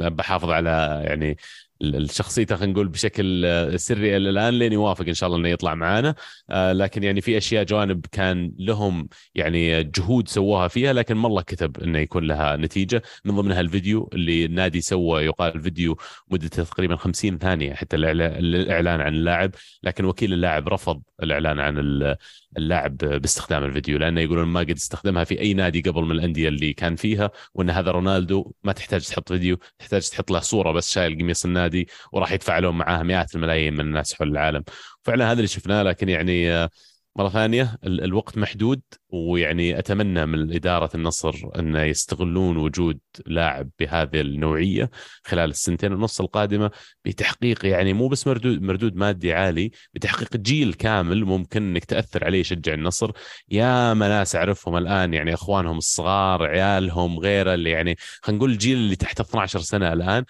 بحافظ 0.00 0.50
على 0.50 1.02
يعني 1.04 1.36
الشخصيته 1.82 2.56
خلينا 2.56 2.72
نقول 2.72 2.88
بشكل 2.88 3.44
آه، 3.46 3.76
سري 3.76 4.16
إلى 4.16 4.30
الآن 4.30 4.54
لين 4.54 4.72
يوافق 4.72 5.06
إن 5.08 5.14
شاء 5.14 5.26
الله 5.26 5.38
إنه 5.38 5.48
يطلع 5.48 5.74
معانا. 5.74 6.14
آه، 6.50 6.72
لكن 6.72 7.02
يعني 7.02 7.20
في 7.20 7.38
أشياء 7.38 7.64
جوانب 7.64 8.06
كان 8.12 8.52
لهم 8.58 9.08
يعني 9.34 9.84
جهود 9.84 10.28
سووها 10.28 10.68
فيها 10.68 10.92
لكن 10.92 11.14
ما 11.14 11.28
الله 11.28 11.42
كتب 11.42 11.80
إنه 11.80 11.98
يكون 11.98 12.24
لها 12.24 12.56
نتيجة. 12.56 13.02
من 13.24 13.36
ضمنها 13.36 13.60
الفيديو 13.60 14.10
اللي 14.12 14.44
النادي 14.44 14.80
سوى 14.80 15.22
يقال 15.24 15.60
فيديو 15.62 15.96
مدته 16.30 16.64
تقريبا 16.64 16.96
50 16.96 17.38
ثانية 17.38 17.74
حتى 17.74 17.96
الإعلان 17.96 19.00
عن 19.00 19.14
اللاعب. 19.14 19.50
لكن 19.82 20.04
وكيل 20.04 20.32
اللاعب 20.32 20.68
رفض 20.68 21.02
الإعلان 21.22 21.60
عن 21.60 21.74
ال- 22.58 22.64
اللاعب 22.74 22.96
باستخدام 22.96 23.64
الفيديو 23.64 23.98
لأنه 23.98 24.20
يقولون 24.20 24.48
ما 24.48 24.60
قد 24.60 24.70
استخدمها 24.70 25.24
في 25.24 25.40
أي 25.40 25.54
نادي 25.54 25.80
قبل 25.80 26.02
من 26.02 26.10
الأندية 26.10 26.48
اللي 26.48 26.72
كان 26.72 26.96
فيها 26.96 27.30
وإن 27.54 27.70
هذا 27.70 27.90
رونالدو 27.90 28.52
ما 28.64 28.72
تحتاج 28.72 29.06
تحط 29.06 29.28
فيديو 29.32 29.56
تحتاج 29.78 30.08
تحط 30.10 30.30
له 30.30 30.40
صورة 30.40 30.72
بس 30.72 30.92
شايل 30.92 31.18
قميص 31.18 31.44
النادي 31.44 31.88
وراح 32.12 32.32
يتفاعلون 32.32 32.78
معاها 32.78 33.02
مئات 33.02 33.34
الملايين 33.34 33.74
من 33.74 33.80
الناس 33.80 34.14
حول 34.14 34.28
العالم. 34.28 34.64
فعلا 35.02 35.26
هذا 35.26 35.32
اللي 35.32 35.46
شفناه 35.48 35.82
لكن 35.82 36.08
يعني 36.08 36.52
آه، 36.52 36.70
مرة 37.16 37.28
ثانية 37.28 37.78
ال- 37.84 38.04
الوقت 38.04 38.38
محدود 38.38 38.80
ويعني 39.08 39.78
أتمنى 39.78 40.26
من 40.26 40.54
إدارة 40.54 40.90
النصر 40.94 41.34
انه 41.58 41.82
يستغلون 41.82 42.56
وجود 42.56 42.98
لاعب 43.26 43.70
بهذه 43.80 44.20
النوعية 44.20 44.90
خلال 45.24 45.50
السنتين 45.50 45.92
ونص 45.92 46.20
القادمة 46.20 46.70
بتحقيق 47.04 47.66
يعني 47.66 47.92
مو 47.92 48.08
بس 48.08 48.26
مردود 48.26 48.62
مردود 48.62 48.96
مادي 48.96 49.32
عالي 49.32 49.70
بتحقيق 49.94 50.36
جيل 50.36 50.74
كامل 50.74 51.24
ممكن 51.24 51.62
إنك 51.62 51.84
تأثر 51.84 52.24
عليه 52.24 52.40
يشجع 52.40 52.74
النصر. 52.74 53.10
يا 53.48 53.94
ما 53.94 54.08
ناس 54.08 54.36
أعرفهم 54.36 54.76
الآن 54.76 55.14
يعني 55.14 55.34
أخوانهم 55.34 55.78
الصغار 55.78 56.42
عيالهم 56.42 57.18
غيره 57.18 57.54
اللي 57.54 57.70
يعني 57.70 57.96
خلينا 58.22 58.38
نقول 58.38 58.50
الجيل 58.50 58.76
اللي 58.76 58.96
تحت 58.96 59.20
12 59.20 59.60
سنة 59.60 59.92
الآن. 59.92 60.24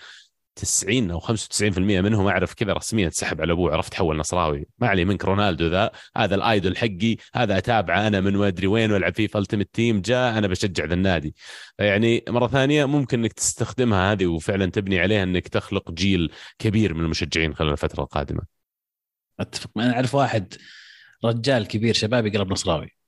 90 0.57 1.11
أو 1.11 1.21
95% 1.21 1.79
منهم 1.79 2.27
أعرف 2.27 2.55
كذا 2.55 2.73
رسميا 2.73 3.11
سحب 3.11 3.41
على 3.41 3.53
أبوه 3.53 3.73
عرفت 3.73 3.95
حول 3.95 4.17
نصراوي. 4.17 4.67
ما 4.79 4.89
علي 4.89 5.05
منك 5.05 5.25
رونالدو 5.25 5.67
ذا 5.67 5.91
هذا 6.17 6.35
ال 6.35 6.43
idol 6.43 6.77
حقي 6.77 7.17
هذا 7.35 7.59
أتابعه 7.59 8.07
أنا 8.07 8.21
من 8.21 8.37
ما 8.37 8.49
أدري 8.49 8.67
وين 8.67 8.93
وألعب 8.93 9.15
فيه 9.15 9.27
في 9.27 9.39
ultimate 9.39 9.69
team 9.73 10.01
جاء 10.01 10.39
أنا 10.39 10.47
بشجع 10.47 10.85
ذا 10.85 10.95
النادي. 10.95 11.35
يعني 11.79 12.25
مرة 12.29 12.47
ثانية 12.47 12.85
ممكن 12.85 13.21
إنك 13.21 13.33
تستخدمها 13.33 14.13
هذه 14.13 14.27
وفعلا 14.27 14.67
تبني 14.67 15.01
عليها 15.01 15.23
إنك 15.23 15.49
تخلق 15.49 15.91
جيل 15.91 16.33
كبير 16.59 16.95
من 16.95 17.05
المشجعين 17.05 17.55
خلال 17.55 17.73
الفترة 17.73 18.03
القادمة. 18.03 18.43
أتفق 19.41 19.71
أنا 19.77 19.95
أعرف 19.95 20.15
واحد 20.15 20.55
رجال 21.25 21.67
كبير 21.67 21.95
شبابي 21.95 22.31
قلب 22.31 22.53
نصراوي. 22.53 23.04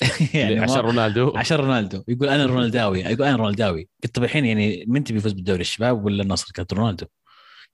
يعني 0.34 0.58
عشان 0.58 0.76
رونالدو. 0.76 1.32
عشان 1.36 1.56
رونالدو. 1.56 2.04
يقول 2.08 2.28
أنا 2.28 2.46
رونالداوي. 2.46 3.00
يقول 3.00 3.22
أنا 3.26 3.36
رونالداوي. 3.36 3.88
قلت 4.04 4.14
طيب 4.14 4.24
الحين 4.24 4.44
يعني 4.44 4.84
من 4.88 5.04
تبي 5.04 5.18
يفوز 5.18 5.32
بالدوري 5.32 5.60
الشباب 5.60 6.04
ولا 6.04 6.22
النصر؟ 6.22 6.46
قلت 6.58 6.72
رونالدو. 6.72 7.06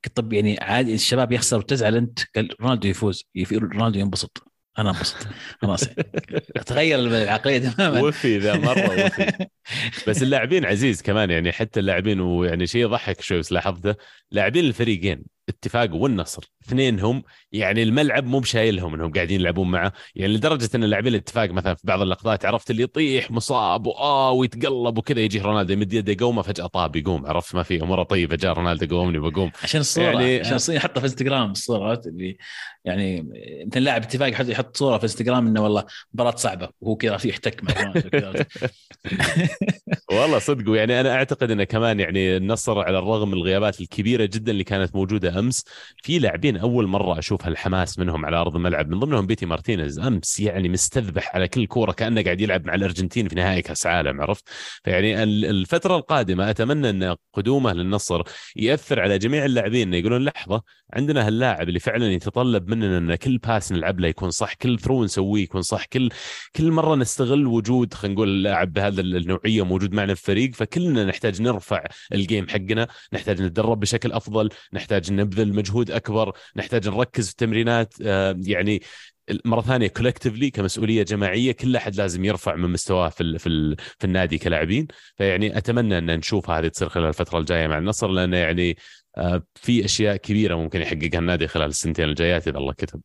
قلت 0.04 0.16
طب 0.16 0.32
يعني 0.32 0.58
عادي 0.60 0.94
الشباب 0.94 1.32
يخسر 1.32 1.58
وتزعل 1.58 1.96
أنت. 1.96 2.18
قال 2.36 2.54
رونالدو 2.60 2.88
يفوز. 2.88 3.24
يف- 3.34 3.52
رونالدو 3.52 3.98
ينبسط. 3.98 4.42
أنا 4.78 4.90
أنبسط. 4.90 5.16
خلاص 5.62 5.86
يعني. 5.86 6.10
تغير 6.66 6.98
العقلية 6.98 7.58
تماما. 7.58 8.00
وفي 8.02 8.38
ذا 8.38 8.56
مرة 8.56 9.06
وفي. 9.06 9.46
بس 10.08 10.22
اللاعبين 10.22 10.64
عزيز 10.64 11.02
كمان 11.02 11.30
يعني 11.30 11.52
حتى 11.52 11.80
اللاعبين 11.80 12.20
ويعني 12.20 12.66
شيء 12.66 12.82
يضحك 12.82 13.20
شوي 13.20 13.38
بس 13.38 13.52
لاحظته 13.52 13.94
لاعبين 14.30 14.64
الفريقين 14.64 15.36
اتفاق 15.48 15.94
والنصر 15.94 16.52
اثنينهم 16.66 17.22
يعني 17.52 17.82
الملعب 17.82 18.26
مو 18.26 18.38
بشايلهم 18.38 18.94
إنهم 18.94 19.12
قاعدين 19.12 19.40
يلعبون 19.40 19.70
معه. 19.70 19.92
يعني 20.14 20.32
لدرجة 20.32 20.70
إن 20.74 20.84
اللاعبين 20.84 21.12
الاتفاق 21.12 21.50
مثلا 21.50 21.74
في 21.74 21.82
بعض 21.84 22.00
اللقطات 22.00 22.44
عرفت 22.44 22.70
اللي 22.70 22.82
يطيح 22.82 23.30
مصاب 23.30 23.86
واه 23.86 24.30
ويتقلب 24.32 24.98
وكذا 24.98 25.20
يجي 25.20 25.40
رونالدو 25.40 25.72
يمد 25.72 25.92
يده 25.92 26.12
يقومه 26.12 26.42
فجأة 26.42 26.66
طاب 26.66 26.96
يقوم 26.96 27.26
عرفت؟ 27.26 27.54
ما 27.54 27.62
في 27.62 27.82
أموره 27.82 28.02
طيبة 28.02 28.36
جاء 28.36 28.52
رونالدو 28.52 28.96
قومني 28.96 29.18
بقوم 29.18 29.50
عشان 29.62 29.80
الصورة 29.80 30.04
يعني- 30.04 30.40
عشان 30.40 30.54
الصورة 30.54 30.76
يحطها 30.76 31.00
في 31.00 31.06
إنستغرام 31.06 31.50
الصورة 31.50 32.02
اللي 32.06 32.36
يعني 32.84 33.28
مثلا 33.66 33.80
لاعب 33.82 34.02
اتفاق 34.02 34.50
يحط 34.50 34.76
صورة 34.76 34.98
في 34.98 35.04
إنستغرام 35.04 35.46
إنه 35.46 35.62
والله 35.62 35.84
مباراة 36.14 36.36
صعبة 36.36 36.68
وهو 36.80 36.96
كذا 36.96 37.18
يحتك 37.24 37.64
مع. 37.64 37.92
والله 40.10 40.38
صدق 40.38 40.76
يعني 40.76 41.00
أنا 41.00 41.14
أعتقد 41.14 41.50
انه 41.50 41.64
كمان 41.64 42.00
يعني 42.00 42.36
النصر 42.36 42.78
على 42.78 42.98
الرغم 42.98 43.28
من 43.28 43.34
الغيابات 43.34 43.80
الكبيرة 43.80 44.24
جدا 44.24 44.52
اللي 44.52 44.64
كانت 44.64 44.94
موجودة 44.96 45.38
أمس 45.38 45.64
في 46.02 46.18
لاعبين 46.18 46.56
أول 46.56 46.86
مرة 46.86 47.18
أشوف 47.18 47.46
هالحماس 47.46 47.98
منهم 47.98 48.26
على 48.26 48.36
أرض 48.36 48.56
الملعب 48.56 48.88
من 48.88 48.98
ضمنهم 48.98 49.26
بيتي 49.26 49.46
مارتينيز 49.46 49.98
أمس 49.98 50.40
يعني 50.40 50.68
مستذبح 50.68 51.34
على 51.34 51.48
كل 51.48 51.66
كورة 51.66 51.92
كأنه 51.92 52.22
قاعد 52.22 52.40
يلعب 52.40 52.66
مع 52.66 52.74
الأرجنتين 52.74 53.28
في 53.28 53.34
نهائي 53.34 53.62
كأس 53.62 53.86
عالم 53.86 54.20
عرفت؟ 54.20 54.48
فيعني 54.84 55.22
ال- 55.22 55.44
الفترة 55.44 55.96
القادمة 55.96 56.50
أتمنى 56.50 56.90
إن 56.90 57.16
قدومه 57.32 57.72
للنصر 57.72 58.22
يأثر 58.56 59.00
على 59.00 59.18
جميع 59.18 59.44
اللاعبين 59.44 59.94
يقولون 59.94 60.24
لحظة 60.24 60.62
عندنا 60.92 61.26
هاللاعب 61.26 61.68
اللي 61.68 61.80
فعلا 61.80 62.12
يتطلب 62.12 62.68
مننا 62.68 62.98
إن 62.98 63.14
كل 63.14 63.38
pass 63.38 63.72
نلعب 63.72 64.00
له 64.00 64.08
يكون 64.08 64.30
صح 64.30 64.54
كل 64.54 64.78
through 64.78 65.04
نسويه 65.04 65.42
يكون 65.42 65.62
صح 65.62 65.84
كل 65.84 66.08
كل 66.56 66.70
مرة 66.70 66.94
نستغل 66.94 67.46
وجود 67.46 67.94
خلينا 67.94 68.14
نقول 68.14 68.42
لاعب 68.42 68.72
بهذا 68.72 69.00
النوعيه 69.46 69.64
موجود 69.64 69.92
معنا 69.92 70.14
في 70.14 70.20
الفريق 70.20 70.54
فكلنا 70.54 71.04
نحتاج 71.04 71.42
نرفع 71.42 71.84
ال 72.12 72.19
game 72.19 72.48
حقنا 72.48 72.88
نحتاج 73.12 73.42
نتدرب 73.42 73.80
بشكل 73.80 74.12
أفضل 74.12 74.48
نحتاج 74.72 75.12
نبذل 75.12 75.54
مجهود 75.54 75.90
أكبر 75.90 76.32
نحتاج 76.56 76.88
نركز 76.88 77.26
في 77.26 77.32
التمرينات 77.32 77.94
يعني 78.46 78.82
مرة 79.44 79.60
ثانية 79.60 79.88
collectively 79.88 80.50
كمسؤولية 80.50 81.02
جماعية 81.02 81.52
كل 81.52 81.76
أحد 81.76 81.96
لازم 81.96 82.24
يرفع 82.24 82.54
من 82.56 82.70
مستواه 82.70 83.08
في 83.08 83.20
ال 83.22 83.38
في, 83.38 83.48
ال 83.48 83.76
في 83.98 84.04
النادي 84.04 84.38
كلاعبين. 84.38 84.86
فيعني 85.16 85.58
أتمنى 85.58 85.98
أن 85.98 86.16
نشوف 86.18 86.50
هذه 86.50 86.68
تصير 86.68 86.88
خلال 86.88 87.08
الفترة 87.08 87.38
الجاية 87.38 87.66
مع 87.66 87.78
النصر 87.78 88.08
لأنه 88.08 88.36
يعني 88.36 88.76
آه، 89.16 89.42
في 89.54 89.84
أشياء 89.84 90.16
كبيرة 90.16 90.54
ممكن 90.56 90.80
يحققها 90.80 91.18
النادي 91.18 91.48
خلال 91.48 91.68
السنتين 91.68 92.04
الجايات 92.08 92.48
إذا 92.48 92.58
الله 92.58 92.72
كتب. 92.72 93.00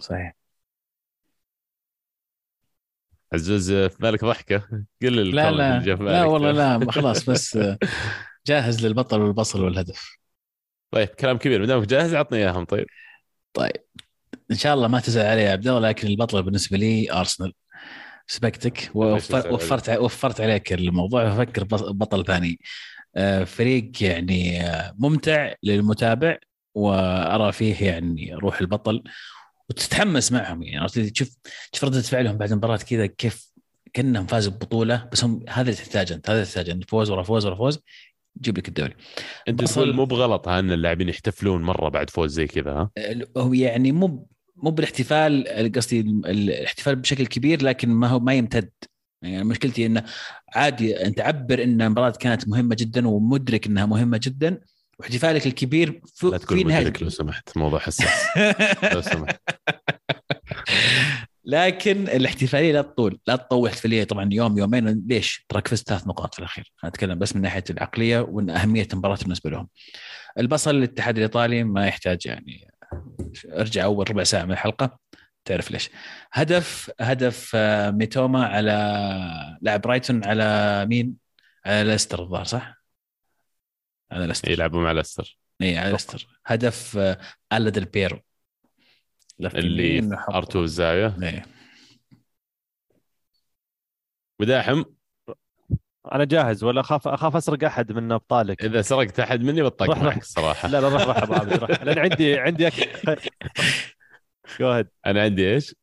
صحيح. 0.00 0.39
عزوز 3.32 3.72
في 3.72 3.96
بالك 4.00 4.24
ضحكة؟ 4.24 4.68
قل 5.02 5.30
لا 5.30 5.50
لا. 5.50 5.78
لا. 5.78 6.24
والله 6.24 6.50
لا 6.50 6.90
خلاص 6.92 7.30
بس 7.30 7.58
جاهز 8.46 8.86
للبطل 8.86 9.20
والبصل 9.20 9.64
والهدف. 9.64 10.18
طيب 10.90 11.08
كلام 11.08 11.38
كبير. 11.38 11.60
ما 11.60 11.66
دامك 11.66 11.86
جاهز 11.86 12.14
عطني 12.14 12.38
إياهم. 12.38 12.64
طيب. 12.64 12.86
طيب. 13.52 13.76
إن 14.50 14.56
شاء 14.56 14.74
الله 14.74 14.88
ما 14.88 15.00
تزعل 15.00 15.26
علي 15.26 15.42
يا 15.42 15.52
عبد 15.52 15.68
الله 15.68 15.88
لكن 15.88 16.08
البطل 16.08 16.42
بالنسبة 16.42 16.76
لي 16.76 17.12
ارسنال 17.12 17.52
سبقتك 18.26 18.90
وفرت 18.94 19.88
وفرت 19.98 20.40
عليك 20.40 20.72
الموضوع. 20.72 21.30
ففكر 21.30 21.64
بطل 21.92 22.24
ثاني. 22.24 22.58
آه، 23.16 23.44
فريق 23.44 24.02
يعني 24.02 24.66
آه، 24.66 24.94
ممتع 24.98 25.52
للمتابع 25.62 26.36
وأرى 26.74 27.52
فيه 27.52 27.86
يعني 27.86 28.34
روح 28.34 28.60
البطل. 28.60 29.02
وتتحمس 29.70 30.32
معهم 30.32 30.62
يعني. 30.62 30.78
عرفت؟ 30.78 30.98
تشوف 30.98 31.36
تشوف 31.72 31.84
ردة 31.84 32.00
فعلهم 32.00 32.36
بعد 32.38 32.50
المباراه 32.50 32.76
كذا 32.76 33.06
كيف 33.06 33.50
كأنهم 33.92 34.26
فازوا 34.26 34.52
ببطولة 34.52 35.08
بس 35.12 35.24
هم 35.24 35.44
هذا 35.48 35.70
اللي 35.70 35.82
تحتاجه 35.82 36.14
أنت 36.14 36.30
هذا 36.30 36.42
اللي 36.42 36.52
تحتاجه 36.52 36.80
فوز 36.88 37.10
ورا 37.10 37.22
فوز 37.22 37.46
ورا 37.46 37.54
فوز 37.54 37.78
يجيب 38.36 38.58
لك 38.58 38.68
الدوري. 38.68 38.94
أنت 39.48 39.64
تقول 39.64 39.94
مو 39.94 40.04
بغلط 40.04 40.48
ها 40.48 40.58
إن 40.58 40.72
اللاعبين 40.72 41.08
يحتفلون 41.08 41.62
مرة 41.62 41.88
بعد 41.88 42.10
فوز 42.10 42.32
زي 42.32 42.46
كذا 42.46 42.70
ها؟ 42.70 42.90
هو 43.36 43.52
يعني 43.52 43.92
مو 43.92 44.28
مو 44.56 44.70
بالاحتفال 44.70 45.72
قصدي 45.76 46.00
الاحتفال 46.00 46.96
بشكل 46.96 47.26
كبير 47.26 47.62
لكن 47.62 47.88
ما 47.88 48.08
هو 48.08 48.20
ما 48.20 48.34
يمتد. 48.34 48.70
يعني 49.22 49.44
مشكلتي 49.44 49.86
إنه 49.86 50.04
عادي 50.54 51.04
أنت 51.06 51.20
عبر 51.20 51.62
إن 51.62 51.82
المباراه 51.82 52.10
كانت 52.10 52.48
مهمة 52.48 52.76
جدا 52.78 53.08
ومدرك 53.08 53.66
إنها 53.66 53.86
مهمة 53.86 54.20
جدا 54.22 54.60
واحتفالك 55.00 55.46
الكبير 55.46 56.00
في, 56.14 56.26
لا 56.26 56.38
تقول 56.38 56.58
في 56.58 56.64
نهاية 56.64 56.92
لو 57.00 57.08
سمحت 57.08 57.56
موضوع 57.56 57.78
حساس 57.78 58.26
لو 58.94 59.00
سمحت 59.00 59.40
لكن 61.44 62.02
الاحتفالية 62.08 62.72
لا 62.72 62.82
تطول 62.82 63.18
لا 63.26 63.36
تطول 63.36 63.68
احتفالية 63.68 64.04
طبعا 64.04 64.28
يوم 64.32 64.58
يومين 64.58 65.04
ليش؟ 65.08 65.46
تراك 65.48 65.68
فزت 65.68 65.88
ثلاث 65.88 66.06
نقاط 66.06 66.34
في 66.34 66.38
الأخير 66.38 66.72
أنا 66.84 66.90
أتكلم 66.90 67.18
بس 67.18 67.36
من 67.36 67.42
ناحية 67.42 67.64
العقلية 67.70 68.20
وان 68.20 68.50
أهمية 68.50 68.88
المباراة 68.92 69.16
بالنسبة 69.16 69.50
لهم 69.50 69.68
البصل 70.38 70.70
الاتحاد 70.70 71.16
الإيطالي 71.16 71.64
ما 71.64 71.86
يحتاج 71.86 72.26
يعني 72.26 72.68
ارجع 73.52 73.84
أول 73.84 74.10
ربع 74.10 74.22
ساعة 74.22 74.44
من 74.44 74.52
الحلقة 74.52 74.98
تعرف 75.44 75.70
ليش 75.70 75.90
هدف 76.32 76.90
هدف 77.00 77.52
آه، 77.54 77.90
ميتوما 77.90 78.46
على 78.46 78.72
لاعب 79.62 79.80
برايتون 79.80 80.24
على 80.24 80.86
مين؟ 80.88 81.14
على 81.66 81.84
ليستر 81.84 82.22
الظاهر 82.22 82.44
صح؟ 82.44 82.79
على 84.12 84.26
ليستر. 84.26 84.50
يلعبوا 84.50 84.82
مع 84.82 84.92
ليستر. 84.92 85.38
اي 85.62 85.78
على 85.78 85.92
ليستر. 85.92 86.26
هدف 86.46 86.96
آه، 86.96 87.18
a 87.52 87.58
la 87.58 87.70
ديل 87.70 87.84
بيرو. 87.84 88.20
اللي 89.40 89.96
يمين 89.96 90.14
وحط- 90.14 90.30
R2 90.34 90.62
الزاوية. 90.62 91.16
إيه. 91.22 91.46
وداحم 94.40 94.84
أنا 96.12 96.24
جاهز 96.24 96.64
ولا 96.64 96.80
أخاف 96.80 97.08
أخاف 97.08 97.36
أسرق 97.36 97.64
أحد 97.64 97.92
من 97.92 98.12
أبطالك. 98.12 98.64
إذا 98.64 98.82
سرقت 98.82 99.20
أحد 99.20 99.40
مني 99.40 99.62
بطق 99.62 99.86
روح 99.86 99.96
معك 99.98 100.04
روح. 100.06 100.16
الصراحه 100.16 100.68
لا 100.68 100.80
لا 100.80 100.88
روح 100.88 101.02
روح 101.06 101.16
أبو 101.22 101.34
عابد 101.34 101.52
روح. 101.52 101.70
لأن 101.82 101.98
عندي 101.98 102.38
عندي 102.38 102.66
أك... 102.66 102.72
جو 104.60 104.84
أنا 105.06 105.22
عندي 105.22 105.54
إيش؟ 105.54 105.74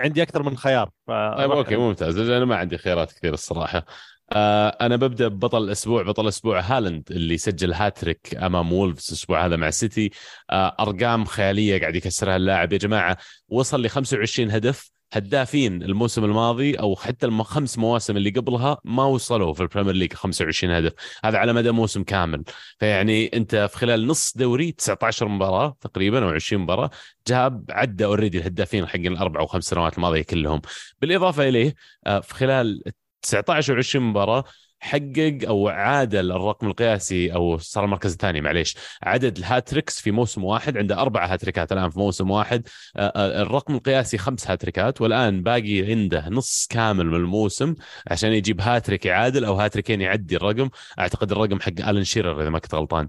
عندي 0.00 0.22
أكثر 0.22 0.42
من 0.42 0.56
خيار 0.56 0.90
ف... 1.06 1.10
طيب 1.10 1.50
okay 1.50 1.76
ممتاز. 1.76 2.18
أنا 2.18 2.44
ما 2.44 2.56
عندي 2.56 2.78
خيارات 2.78 3.12
كثير 3.12 3.34
الصراحة. 3.34 3.86
آه 4.32 4.68
أنا 4.80 4.96
ببدأ 4.96 5.28
ببطل 5.28 5.64
الأسبوع 5.64 6.02
بطل 6.02 6.22
الأسبوع 6.22 6.60
هالاند 6.60 7.08
اللي 7.10 7.38
سجل 7.38 7.72
هاتريك 7.72 8.34
أمام 8.34 8.72
وولفز 8.72 9.08
الأسبوع 9.08 9.46
هذا 9.46 9.56
مع 9.56 9.70
سيتي. 9.70 10.10
آه 10.50 10.76
أرقام 10.80 11.24
خيالية 11.24 11.80
قاعد 11.80 11.96
يكسرها 11.96 12.36
اللاعب. 12.36 12.72
يا 12.72 12.78
جماعة 12.78 13.16
وصل 13.48 13.82
ل 13.82 13.88
25 13.90 14.50
هدف. 14.50 14.90
هدافين 15.12 15.82
الموسم 15.82 16.24
الماضي 16.24 16.74
أو 16.74 16.96
حتى 16.96 17.26
الخمس 17.26 17.78
مواسم 17.78 18.16
اللي 18.16 18.30
قبلها 18.30 18.78
ما 18.84 19.04
وصلوا 19.04 19.52
في 19.54 19.62
ال 19.62 19.66
Premier 19.66 19.94
League 19.94 20.12
25 20.12 20.74
هدف. 20.74 20.92
هذا 21.24 21.38
على 21.38 21.52
مدى 21.52 21.70
موسم 21.70 22.02
كامل. 22.02 22.44
فيعني 22.78 23.30
أنت 23.34 23.56
في 23.56 23.78
خلال 23.78 24.06
نص 24.06 24.36
دوري 24.36 24.72
19 24.72 25.28
مباراة 25.28 25.76
تقريبا 25.80 26.24
أو 26.24 26.28
20 26.28 26.62
مباراة 26.62 26.90
جاب 27.28 27.64
عدى 27.70 28.04
already 28.04 28.38
الهدافين 28.38 28.86
حق 28.86 28.96
الأربع 28.96 29.40
وخمس 29.40 29.64
سنوات 29.64 29.96
الماضية 29.96 30.22
كلهم. 30.22 30.60
بالإضافة 31.00 31.48
إليه 31.48 31.74
آه، 32.06 32.20
في 32.20 32.34
خلال 32.34 32.82
19 33.22 33.82
و20 33.82 33.96
مباراة 33.96 34.44
حقق 34.80 35.38
أو 35.48 35.68
عادل 35.68 36.32
الرقم 36.32 36.66
القياسي 36.66 37.34
أو 37.34 37.58
صار 37.58 37.84
المركز 37.84 38.12
الثاني 38.12 38.40
معليش. 38.40 38.76
عدد 39.02 39.38
ال 39.38 39.44
hat-tricks 39.44 40.00
في 40.00 40.10
موسم 40.10 40.44
واحد 40.44 40.76
عنده 40.76 41.00
أربع 41.00 41.26
هاتريكات 41.26 41.72
الآن 41.72 41.90
في 41.90 41.98
موسم 41.98 42.30
واحد. 42.30 42.68
آه، 42.96 43.12
آه، 43.16 43.42
الرقم 43.42 43.74
القياسي 43.74 44.18
خمس 44.18 44.50
هاتريكات 44.50 45.00
والآن 45.00 45.42
باقي 45.42 45.82
عنده 45.90 46.28
نص 46.28 46.66
كامل 46.70 47.06
من 47.06 47.16
الموسم 47.16 47.74
عشان 48.10 48.32
يجيب 48.32 48.60
هاتريك 48.60 49.06
يعادل 49.06 49.44
أو 49.44 49.54
هاتريكين 49.54 50.00
يعدي 50.00 50.36
الرقم. 50.36 50.70
أعتقد 50.98 51.32
الرقم 51.32 51.60
حق 51.60 51.88
الن 51.88 52.04
شيرر 52.04 52.42
إذا 52.42 52.50
ما 52.50 52.58
كنت 52.58 52.74
غلطان. 52.74 53.08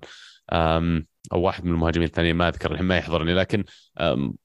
أو 1.33 1.41
واحد 1.41 1.65
من 1.65 1.71
المهاجمين 1.71 2.07
الثانيين 2.07 2.35
ما 2.35 2.47
أذكر 2.49 2.71
الحين 2.71 2.85
ما 2.85 2.97
يحضرني. 2.97 3.33
لكن 3.33 3.63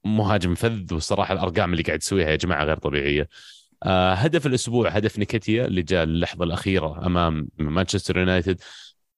مهاجم 0.05 0.55
فذ 0.55 0.93
والصراحه 0.93 1.33
الأرقام 1.33 1.71
اللي 1.71 1.83
قاعد 1.83 1.99
تسويها 1.99 2.29
يا 2.29 2.35
جماعة 2.35 2.63
غير 2.63 2.77
طبيعية. 2.77 3.27
آه، 3.83 4.13
هدف 4.13 4.47
الأسبوع 4.47 4.89
هدف 4.89 5.19
نيكيتيا 5.19 5.65
اللي 5.65 5.81
جاء 5.81 6.03
اللحظة 6.03 6.43
الأخيرة 6.43 7.05
أمام 7.05 7.49
مانشستر 7.57 8.17
يونايتد. 8.17 8.61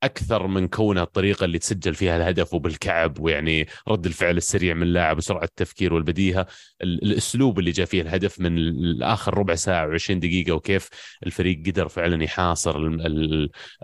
أكثر 0.03 0.47
من 0.47 0.67
كونه 0.67 1.01
الطريقة 1.01 1.45
اللي 1.45 1.59
تسجل 1.59 1.95
فيها 1.95 2.17
الهدف 2.17 2.53
وبالكعب 2.53 3.19
ويعني 3.19 3.67
رد 3.87 4.05
الفعل 4.05 4.37
السريع 4.37 4.73
من 4.73 4.83
اللاعب 4.83 5.17
وسرعة 5.17 5.43
التفكير 5.43 5.93
والبديهة. 5.93 6.47
الأسلوب 6.81 7.59
اللي 7.59 7.71
جاء 7.71 7.85
فيه 7.85 8.01
الهدف 8.01 8.39
من 8.39 9.03
اخر 9.03 9.37
ربع 9.37 9.55
ساعة 9.55 9.97
و20 9.97 10.11
دقيقة 10.11 10.53
وكيف 10.53 10.89
الفريق 11.25 11.63
قدر 11.67 11.87
فعلا 11.87 12.23
يحاصر 12.23 12.99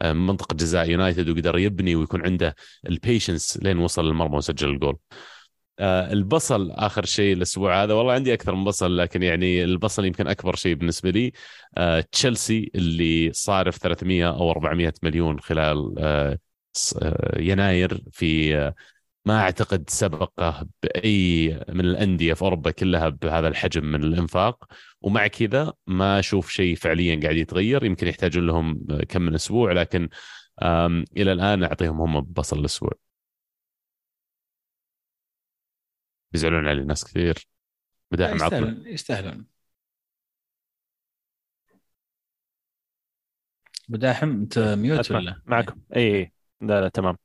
آه، 0.01 0.13
منطقة 0.13 0.55
جزاء 0.55 0.89
يونايتد 0.89 1.29
وقدر 1.29 1.57
يبني 1.57 1.95
ويكون 1.95 2.21
عنده 2.25 2.55
ال 2.89 2.97
patience 2.97 3.59
لين 3.61 3.77
وصل 3.77 4.05
للمرمى 4.05 4.37
وسجل 4.37 4.69
الجول. 4.69 4.97
البصل 5.79 6.71
آخر 6.71 7.05
شيء 7.05 7.33
الأسبوع 7.33 7.83
هذا. 7.83 7.93
والله 7.93 8.13
عندي 8.13 8.33
أكثر 8.33 8.55
من 8.55 8.63
بصل 8.63 8.97
لكن 8.97 9.23
يعني 9.23 9.63
البصل 9.63 10.05
يمكن 10.05 10.27
أكبر 10.27 10.55
شيء 10.55 10.75
بالنسبة 10.75 11.09
لي. 11.09 11.31
آه 11.77 11.99
تشيلسي 12.11 12.71
اللي 12.75 13.33
صارف 13.33 13.77
300 13.77 14.29
أو 14.29 14.51
400 14.51 14.93
مليون 15.03 15.39
خلال 15.39 15.95
آه, 15.99 16.39
آه، 17.01 17.41
يناير 17.41 18.03
في 18.11 18.57
آه 18.57 18.75
ما 19.25 19.39
أعتقد 19.41 19.89
سبقه 19.89 20.67
بأي 20.83 21.49
من 21.69 21.79
الأندية 21.85 22.33
في 22.33 22.41
أوروبا 22.41 22.71
كلها 22.71 23.09
بهذا 23.09 23.47
الحجم 23.47 23.85
من 23.85 24.03
الإنفاق. 24.03 24.65
ومع 25.01 25.27
كذا 25.27 25.73
ما 25.87 26.19
أشوف 26.19 26.49
شيء 26.49 26.75
فعليا 26.75 27.19
قاعد 27.23 27.35
يتغير. 27.35 27.83
يمكن 27.83 28.07
يحتاجون 28.07 28.47
لهم 28.47 28.87
كم 29.09 29.21
من 29.21 29.35
أسبوع 29.35 29.71
لكن 29.71 30.09
إلى 31.17 31.31
الآن 31.31 31.63
أعطيهم 31.63 32.01
هم 32.01 32.21
بصل 32.21 32.59
الأسبوع. 32.59 33.04
بيزعلون 36.35 36.67
علي 36.67 36.83
ناس 36.83 37.05
كثير. 37.05 37.47
بداعم 38.11 38.35
يستاهلون 38.35 38.83
يستاهلون. 38.85 39.45
بداحم 43.89 44.29
انت 44.29 44.59
ميوت 44.59 45.11
ولا؟ 45.11 45.41
معكم. 45.45 45.81
اي 45.95 46.15
اي 46.15 46.31
لا 46.61 46.81
لا 46.81 46.89
تمام. 46.89 47.17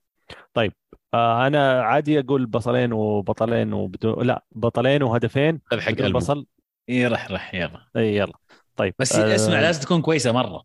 طيب 0.54 0.72
آه 1.14 1.46
أنا 1.46 1.82
عادي 1.82 2.20
أقول 2.20 2.46
بصلين 2.46 2.92
وبطلين 2.92 3.72
وبدون 3.72 4.26
لا 4.26 4.44
بطلين 4.52 5.02
وهدفين 5.02 5.60
هذا 5.72 5.80
حق 5.80 5.90
البصل 5.90 6.46
اي 6.88 7.06
رح 7.06 7.30
رح 7.30 7.54
يلا. 7.54 7.86
اي 7.96 8.16
يلا. 8.16 8.32
طيب 8.76 8.94
بس 8.98 9.16
آه 9.16 9.34
أسمع 9.34 9.60
لازم 9.60 9.80
تكون 9.80 10.02
كويسة 10.02 10.32
مرة. 10.32 10.64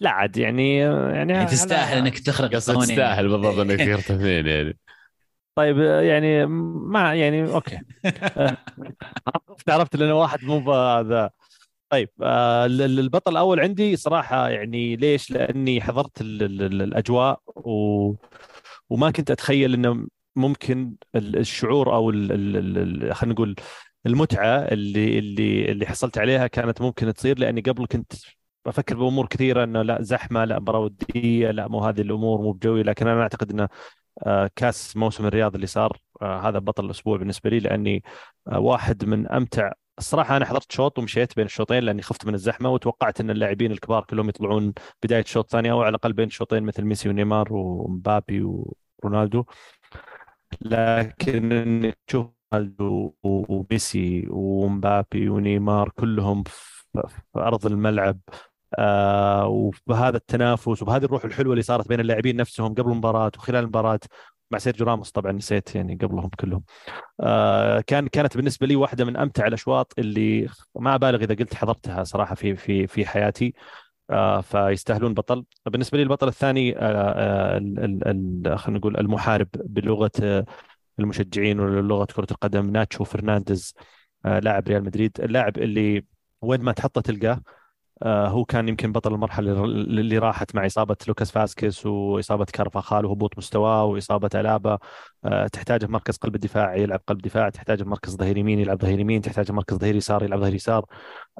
لا 0.00 0.10
عاد 0.10 0.36
يعني 0.36 0.78
يعني, 0.78 1.32
يعني 1.32 1.46
تستاهل 1.46 1.98
إنك 1.98 2.18
تخرج 2.18 2.50
تستاهل 2.50 3.28
بالضبط 3.28 3.58
إنك 3.58 3.80
تخرج 3.98 4.16
اثنين 4.16 4.46
يعني. 4.46 4.78
طيب 5.58 5.78
يعني 5.78 6.46
ما 6.46 7.14
يعني 7.14 7.54
okay 7.54 7.78
عرفت 9.68 9.96
لأنه 9.96 10.14
واحد 10.14 10.44
مو 10.44 10.72
هذا 10.72 11.30
طيب 11.90 12.10
آه، 12.22 12.66
البطل 12.66 13.32
الأول 13.32 13.60
عندي 13.60 13.96
صراحة 13.96 14.48
يعني 14.48 14.96
ليش؟ 14.96 15.30
لأني 15.30 15.80
حضرت 15.80 16.20
الأجواء 16.20 17.40
و... 17.56 18.14
وما 18.90 19.10
كنت 19.10 19.30
أتخيل 19.30 19.74
إنه 19.74 20.06
ممكن 20.36 20.94
الشعور 21.16 21.94
أو 21.94 22.10
خلينا 23.12 23.34
نقول 23.34 23.56
المتعة 24.06 24.58
اللي 24.58 25.18
اللي 25.18 25.72
اللي 25.72 25.86
حصلت 25.86 26.18
عليها 26.18 26.46
كانت 26.46 26.80
ممكن 26.82 27.14
تصير 27.14 27.38
لأني 27.38 27.60
قبل 27.60 27.86
كنت 27.86 28.12
أفكر 28.66 28.96
بأمور 28.96 29.26
كثيرة 29.26 29.64
إنه 29.64 29.82
لا 29.82 30.02
زحمة 30.02 30.44
لا 30.44 30.58
مباراه 30.58 30.80
ودية 30.80 31.50
لا 31.50 31.68
مو 31.68 31.80
هذه 31.80 32.00
الأمور 32.00 32.42
مو 32.42 32.52
بجوي 32.52 32.82
لكن 32.82 33.08
أنا 33.08 33.22
أعتقد 33.22 33.50
إنه 33.50 33.68
كاس 34.56 34.96
موسم 34.96 35.26
الرياض 35.26 35.54
اللي 35.54 35.66
صار 35.66 35.98
آه، 36.22 36.48
هذا 36.48 36.58
بطل 36.58 36.84
الأسبوع 36.84 37.16
بالنسبة 37.16 37.50
لي 37.50 37.58
لأني 37.60 38.02
آه، 38.48 38.58
واحد 38.58 39.04
من 39.04 39.28
أمتع 39.28 39.72
الصراحة 39.98 40.36
أنا 40.36 40.44
حضرت 40.44 40.72
شوط 40.72 40.98
ومشيت 40.98 41.36
بين 41.36 41.46
الشوطين 41.46 41.82
لأني 41.82 42.02
خفت 42.02 42.26
من 42.26 42.34
الزحمة 42.34 42.70
وتوقعت 42.70 43.20
إن 43.20 43.30
اللاعبين 43.30 43.72
الكبار 43.72 44.04
كلهم 44.04 44.28
يطلعون 44.28 44.72
بداية 45.02 45.24
شوط 45.24 45.50
ثاني 45.50 45.70
أو 45.70 45.80
على 45.82 45.88
الأقل 45.88 46.12
بين 46.12 46.26
الشوطين 46.26 46.62
مثل 46.62 46.84
ميسي 46.84 47.08
ونيمار 47.08 47.52
ومبابي 47.52 48.42
ورونالدو. 49.02 49.44
لكن 50.60 51.92
تشوف 52.06 52.26
رونالدو 52.54 53.14
وميسي 53.22 54.26
ومبابي 54.30 55.28
ونيمار 55.28 55.88
كلهم 55.88 56.44
في 56.44 57.18
أرض 57.36 57.66
الملعب 57.66 58.18
آه 58.78 59.46
وبهذا 59.46 60.16
التنافس 60.16 60.82
وبهذه 60.82 61.04
الروح 61.04 61.24
الحلوة 61.24 61.52
اللي 61.52 61.62
صارت 61.62 61.88
بين 61.88 62.00
اللاعبين 62.00 62.36
نفسهم 62.36 62.74
قبل 62.74 62.90
المباراة 62.90 63.32
وخلال 63.36 63.60
المباراة 63.60 64.00
مع 64.50 64.58
سيرجيو 64.58 64.86
راموس. 64.86 65.10
طبعا 65.10 65.32
نسيت 65.32 65.74
يعني 65.74 65.94
قبلهم 65.94 66.28
كلهم. 66.40 66.62
آه 67.20 67.80
كان 67.80 68.08
كانت 68.08 68.36
بالنسبة 68.36 68.66
لي 68.66 68.76
واحدة 68.76 69.04
من 69.04 69.16
أمتع 69.16 69.46
الأشواط 69.46 69.92
اللي 69.98 70.48
ما 70.74 70.94
أبالغ 70.94 71.22
إذا 71.22 71.34
قلت 71.34 71.54
حضرتها 71.54 72.04
صراحة 72.04 72.34
في 72.34 72.56
في 72.56 72.86
في 72.86 73.06
حياتي. 73.06 73.54
آه 74.10 74.40
فيستاهلون 74.40 75.14
بطل. 75.14 75.44
بالنسبة 75.66 75.98
لي 75.98 76.02
البطل 76.02 76.28
الثاني 76.28 76.78
آه 76.78 76.80
آه 76.82 78.56
خلينا 78.56 78.78
نقول 78.78 78.96
المحارب 78.96 79.48
بلغة 79.54 80.44
المشجعين 80.98 81.60
ولغة 81.60 82.04
كرة 82.04 82.26
القدم 82.30 82.70
ناتشو 82.70 83.04
فرنانديز 83.04 83.74
لاعب 84.24 84.68
ريال 84.68 84.84
مدريد. 84.84 85.20
اللاعب 85.20 85.58
اللي 85.58 86.04
وين 86.42 86.60
ما 86.60 86.72
تحطه 86.72 87.00
تلقاه 87.00 87.40
هو 88.06 88.44
كان 88.44 88.68
يمكن 88.68 88.92
بطل 88.92 89.14
المرحلة 89.14 89.64
اللي 89.64 90.18
راحت 90.18 90.54
مع 90.54 90.66
إصابة 90.66 90.96
لوكاس 91.08 91.30
فاسكيس 91.30 91.86
وإصابة 91.86 92.44
كارفاخال 92.44 93.06
وهبوط 93.06 93.38
مستواه 93.38 93.84
وإصابة 93.84 94.30
ألابا. 94.34 94.78
آه، 95.24 95.46
تحتاجه 95.46 95.86
في 95.86 95.92
مركز 95.92 96.16
قلب 96.16 96.34
الدفاع 96.34 96.76
يلعب 96.76 97.00
قلب 97.06 97.22
دفاع. 97.22 97.48
تحتاجه 97.48 97.82
في 97.82 97.88
مركز 97.88 98.16
ظهير 98.16 98.36
يمين 98.36 98.58
يلعب 98.58 98.80
ظهير 98.82 99.00
يمين. 99.00 99.22
تحتاجه 99.22 99.46
في 99.46 99.52
مركز 99.52 99.76
ظهير 99.76 99.96
يسار 99.96 100.22
يلعب 100.22 100.40
ظهير 100.40 100.54
يسار. 100.54 100.84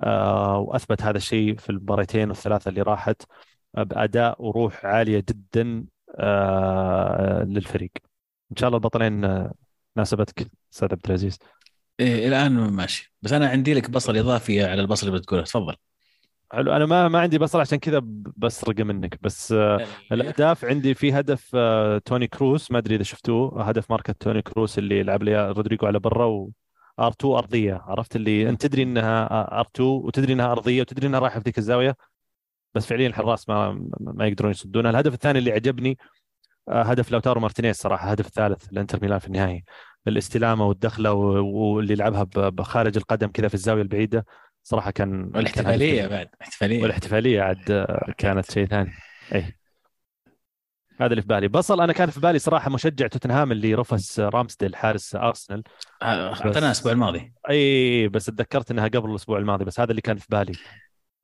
آه، 0.02 0.58
وأثبت 0.58 1.02
هذا 1.02 1.16
الشيء 1.16 1.56
في 1.56 1.70
المباراتين 1.70 2.28
والثلاثه 2.28 2.68
اللي 2.68 2.82
راحت 2.82 3.22
بأداء 3.74 4.42
وروح 4.42 4.84
عالية 4.86 5.24
جدا 5.28 5.84
للفريق. 7.44 7.90
إن 8.52 8.56
شاء 8.56 8.68
الله 8.68 8.76
البطلين 8.76 9.48
ناسبتك 9.96 10.50
أستاذ 10.72 10.88
عبد 10.92 11.06
العزيز. 11.06 11.38
إيه 12.00 12.28
الآن 12.28 12.52
ماشي. 12.52 13.14
بس 13.22 13.32
أنا 13.32 13.48
عندي 13.48 13.74
لك 13.74 13.90
بصل 13.90 14.16
إضافي 14.16 14.64
على 14.64 14.80
البصل 14.80 15.06
اللي 15.06 15.18
بتقوله. 15.18 15.42
تفضل. 15.42 15.76
حلو. 16.52 16.72
أنا 16.72 16.86
ما 16.86 17.08
ما 17.08 17.20
عندي 17.20 17.38
بصل 17.38 17.60
عشان 17.60 17.78
كذا 17.78 18.00
بسرقه 18.36 18.84
منك. 18.84 19.18
بس 19.22 19.52
آه، 19.52 19.86
الأهداف 20.12 20.64
عندي 20.64 20.94
في 20.94 21.12
هدف 21.12 21.50
آه، 21.54 21.98
توني 21.98 22.26
كروس. 22.26 22.70
ما 22.70 22.78
أدري 22.78 22.94
إذا 22.94 23.02
شفتوه. 23.02 23.62
هدف 23.68 23.90
ماركة 23.90 24.12
توني 24.20 24.42
كروس 24.42 24.78
اللي 24.78 25.02
لعب 25.02 25.22
لي 25.22 25.50
رودريجو 25.50 25.86
على 25.86 25.98
برا 25.98 26.24
و 26.24 26.50
R2 27.00 27.34
أرضية. 27.34 27.74
عرفت 27.74 28.16
اللي 28.16 28.48
أنت 28.48 28.62
تدري 28.66 28.82
إنها 28.82 29.26
R2 29.60 29.88
وتدري 29.88 30.32
إنها 30.32 30.52
أرضية 30.52 30.80
وتدري 30.80 31.06
إنها 31.06 31.20
رايحة 31.20 31.38
في 31.38 31.44
ذيك 31.44 31.58
الزاوية 31.58 31.96
بس 32.74 32.86
فعليا 32.86 33.06
الحراس 33.06 33.48
ما 33.48 33.88
ما 34.00 34.26
يقدرون 34.26 34.50
يصدونها 34.50 34.90
الهدف 34.90 35.14
الثاني 35.14 35.38
اللي 35.38 35.52
عجبني 35.52 35.98
آه، 36.68 36.82
هدف 36.82 37.12
لوتارو 37.12 37.40
مارتينيز 37.40 37.76
صراحة. 37.76 38.04
الهدف 38.06 38.26
الثالث 38.26 38.64
لإنتر 38.72 38.98
ميلان 39.02 39.18
في 39.18 39.26
النهائي. 39.26 39.64
الاستلامة 40.08 40.66
والدخلة 40.66 41.12
واللي 41.12 41.94
لعبها 41.94 42.22
بخارج 42.34 42.96
القدم 42.96 43.28
كذا 43.28 43.48
في 43.48 43.54
الزاوية 43.54 43.82
البعيدة. 43.82 44.26
صراحة 44.68 44.90
كان 44.90 45.30
والاحتفالية 45.34 46.06
بعد 46.06 46.28
احتفالية. 46.42 46.82
والاحتفالية 46.82 47.42
عاد 47.42 47.86
كانت 48.18 48.50
شيء 48.50 48.66
ثاني. 48.66 48.92
اي 49.34 49.56
هذا 51.00 51.10
اللي 51.10 51.22
في 51.22 51.28
بالي. 51.28 51.48
بصل 51.48 51.80
أنا 51.80 51.92
كان 51.92 52.10
في 52.10 52.20
بالي 52.20 52.38
صراحة 52.38 52.70
مشجع 52.70 53.06
توتنهام 53.06 53.52
اللي 53.52 53.74
رفس 53.74 54.20
رامسديل 54.20 54.76
حارس 54.76 55.16
أرسنال. 55.16 55.62
اعطيناه 56.02 56.58
الأسبوع 56.58 56.92
الماضي. 56.92 57.32
اي 57.50 58.08
بس 58.08 58.26
تذكرت 58.26 58.70
إنها 58.70 58.88
قبل 58.88 59.10
الأسبوع 59.10 59.38
الماضي 59.38 59.64
بس 59.64 59.80
هذا 59.80 59.90
اللي 59.90 60.02
كان 60.02 60.16
في 60.16 60.26
بالي. 60.30 60.52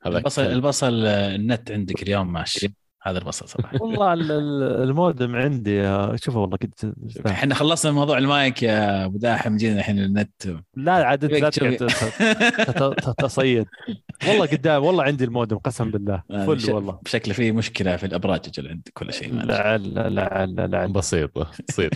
البصل 0.06 0.42
البصل 0.42 1.06
آه، 1.06 1.34
النت 1.34 1.70
عندك 1.70 2.02
اليوم 2.02 2.32
ماشي. 2.32 2.74
هذا 3.06 3.18
البصل 3.18 3.48
صراحة. 3.48 3.78
والله 3.82 4.12
ال- 4.12 4.32
ال- 4.32 4.82
المودم 4.82 5.36
عندي 5.36 5.80
آه، 5.86 6.16
شوف 6.16 6.36
والله 6.36 6.56
قد 6.56 6.94
إحنا 7.26 7.54
خلصنا 7.54 7.92
موضوع 7.92 8.18
المايك 8.18 8.62
يا 8.62 9.04
أبو 9.04 9.18
داحم 9.18 9.56
جينا 9.56 9.78
الحين 9.78 9.98
النت 9.98 10.32
لا 10.76 10.92
عاد 10.92 11.28
تتصيد. 13.18 13.66
والله 14.28 14.46
قدام 14.46 14.84
والله 14.84 15.02
عندي 15.04 15.24
المودم 15.24 15.56
قسم 15.56 15.90
بالله. 15.90 16.22
آه، 16.30 16.46
فل 16.46 16.54
بش- 16.54 16.68
والله. 16.68 16.98
بشكل 17.04 17.34
في 17.34 17.52
مشكلة 17.52 17.96
في 17.96 18.06
الأبراج 18.06 18.40
أجل 18.46 18.68
عند 18.68 18.88
كل 18.94 19.12
شيء. 19.12 19.34
لعل 19.34 20.14
لعل 20.14 20.70
لعل 20.70 20.92
بسيطة 20.92 21.50
تصير 21.68 21.90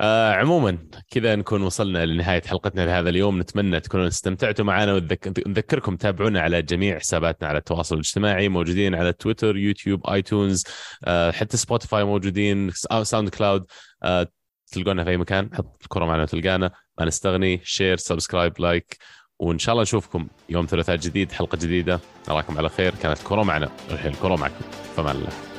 آه 0.00 0.32
عموما 0.32 0.78
كذا 1.10 1.36
نكون 1.36 1.62
وصلنا 1.62 2.06
لنهاية 2.06 2.42
حلقتنا 2.42 2.86
لهذا 2.86 3.08
اليوم. 3.10 3.38
نتمنى 3.40 3.80
تكونوا 3.80 4.06
استمتعتوا 4.06 4.64
معنا 4.64 4.92
ونذك- 4.94 5.48
نذكركم 5.48 5.96
تابعونا 5.96 6.40
على 6.40 6.62
جميع 6.62 6.98
حساباتنا 6.98 7.48
على 7.48 7.58
التواصل 7.58 7.94
الاجتماعي 7.94 8.48
موجودين 8.48 8.94
على 8.94 9.12
تويتر 9.12 9.56
يوتيوب 9.56 10.06
iTunes 10.06 10.64
آه 11.04 11.30
حتى 11.30 11.56
Spotify 11.56 12.04
موجودين 12.04 12.70
سا- 12.70 13.02
SoundCloud 13.02 13.64
آه 14.02 14.26
تلقونا 14.72 15.04
في 15.04 15.10
أي 15.10 15.16
مكان 15.16 15.50
حط 15.54 15.78
الكرة 15.82 16.04
معنا 16.04 16.22
وتلقانا. 16.22 16.70
ما 16.98 17.04
نستغني 17.06 17.60
share 17.64 17.96
subscribe 17.96 18.60
like 18.60 18.96
وإن 19.38 19.58
شاء 19.58 19.72
الله 19.72 19.82
نشوفكم 19.82 20.28
يوم 20.48 20.66
ثلاثاء 20.66 20.96
جديد 20.96 21.32
حلقة 21.32 21.56
جديدة. 21.56 22.00
نراكم 22.28 22.58
على 22.58 22.68
خير. 22.68 22.94
كانت 23.02 23.18
الكرة 23.20 23.42
معنا 23.42 23.68
والحين 23.90 24.12
الكرة 24.12 24.36
معكم. 24.36 24.64
فمان 24.96 25.16
الله. 25.16 25.49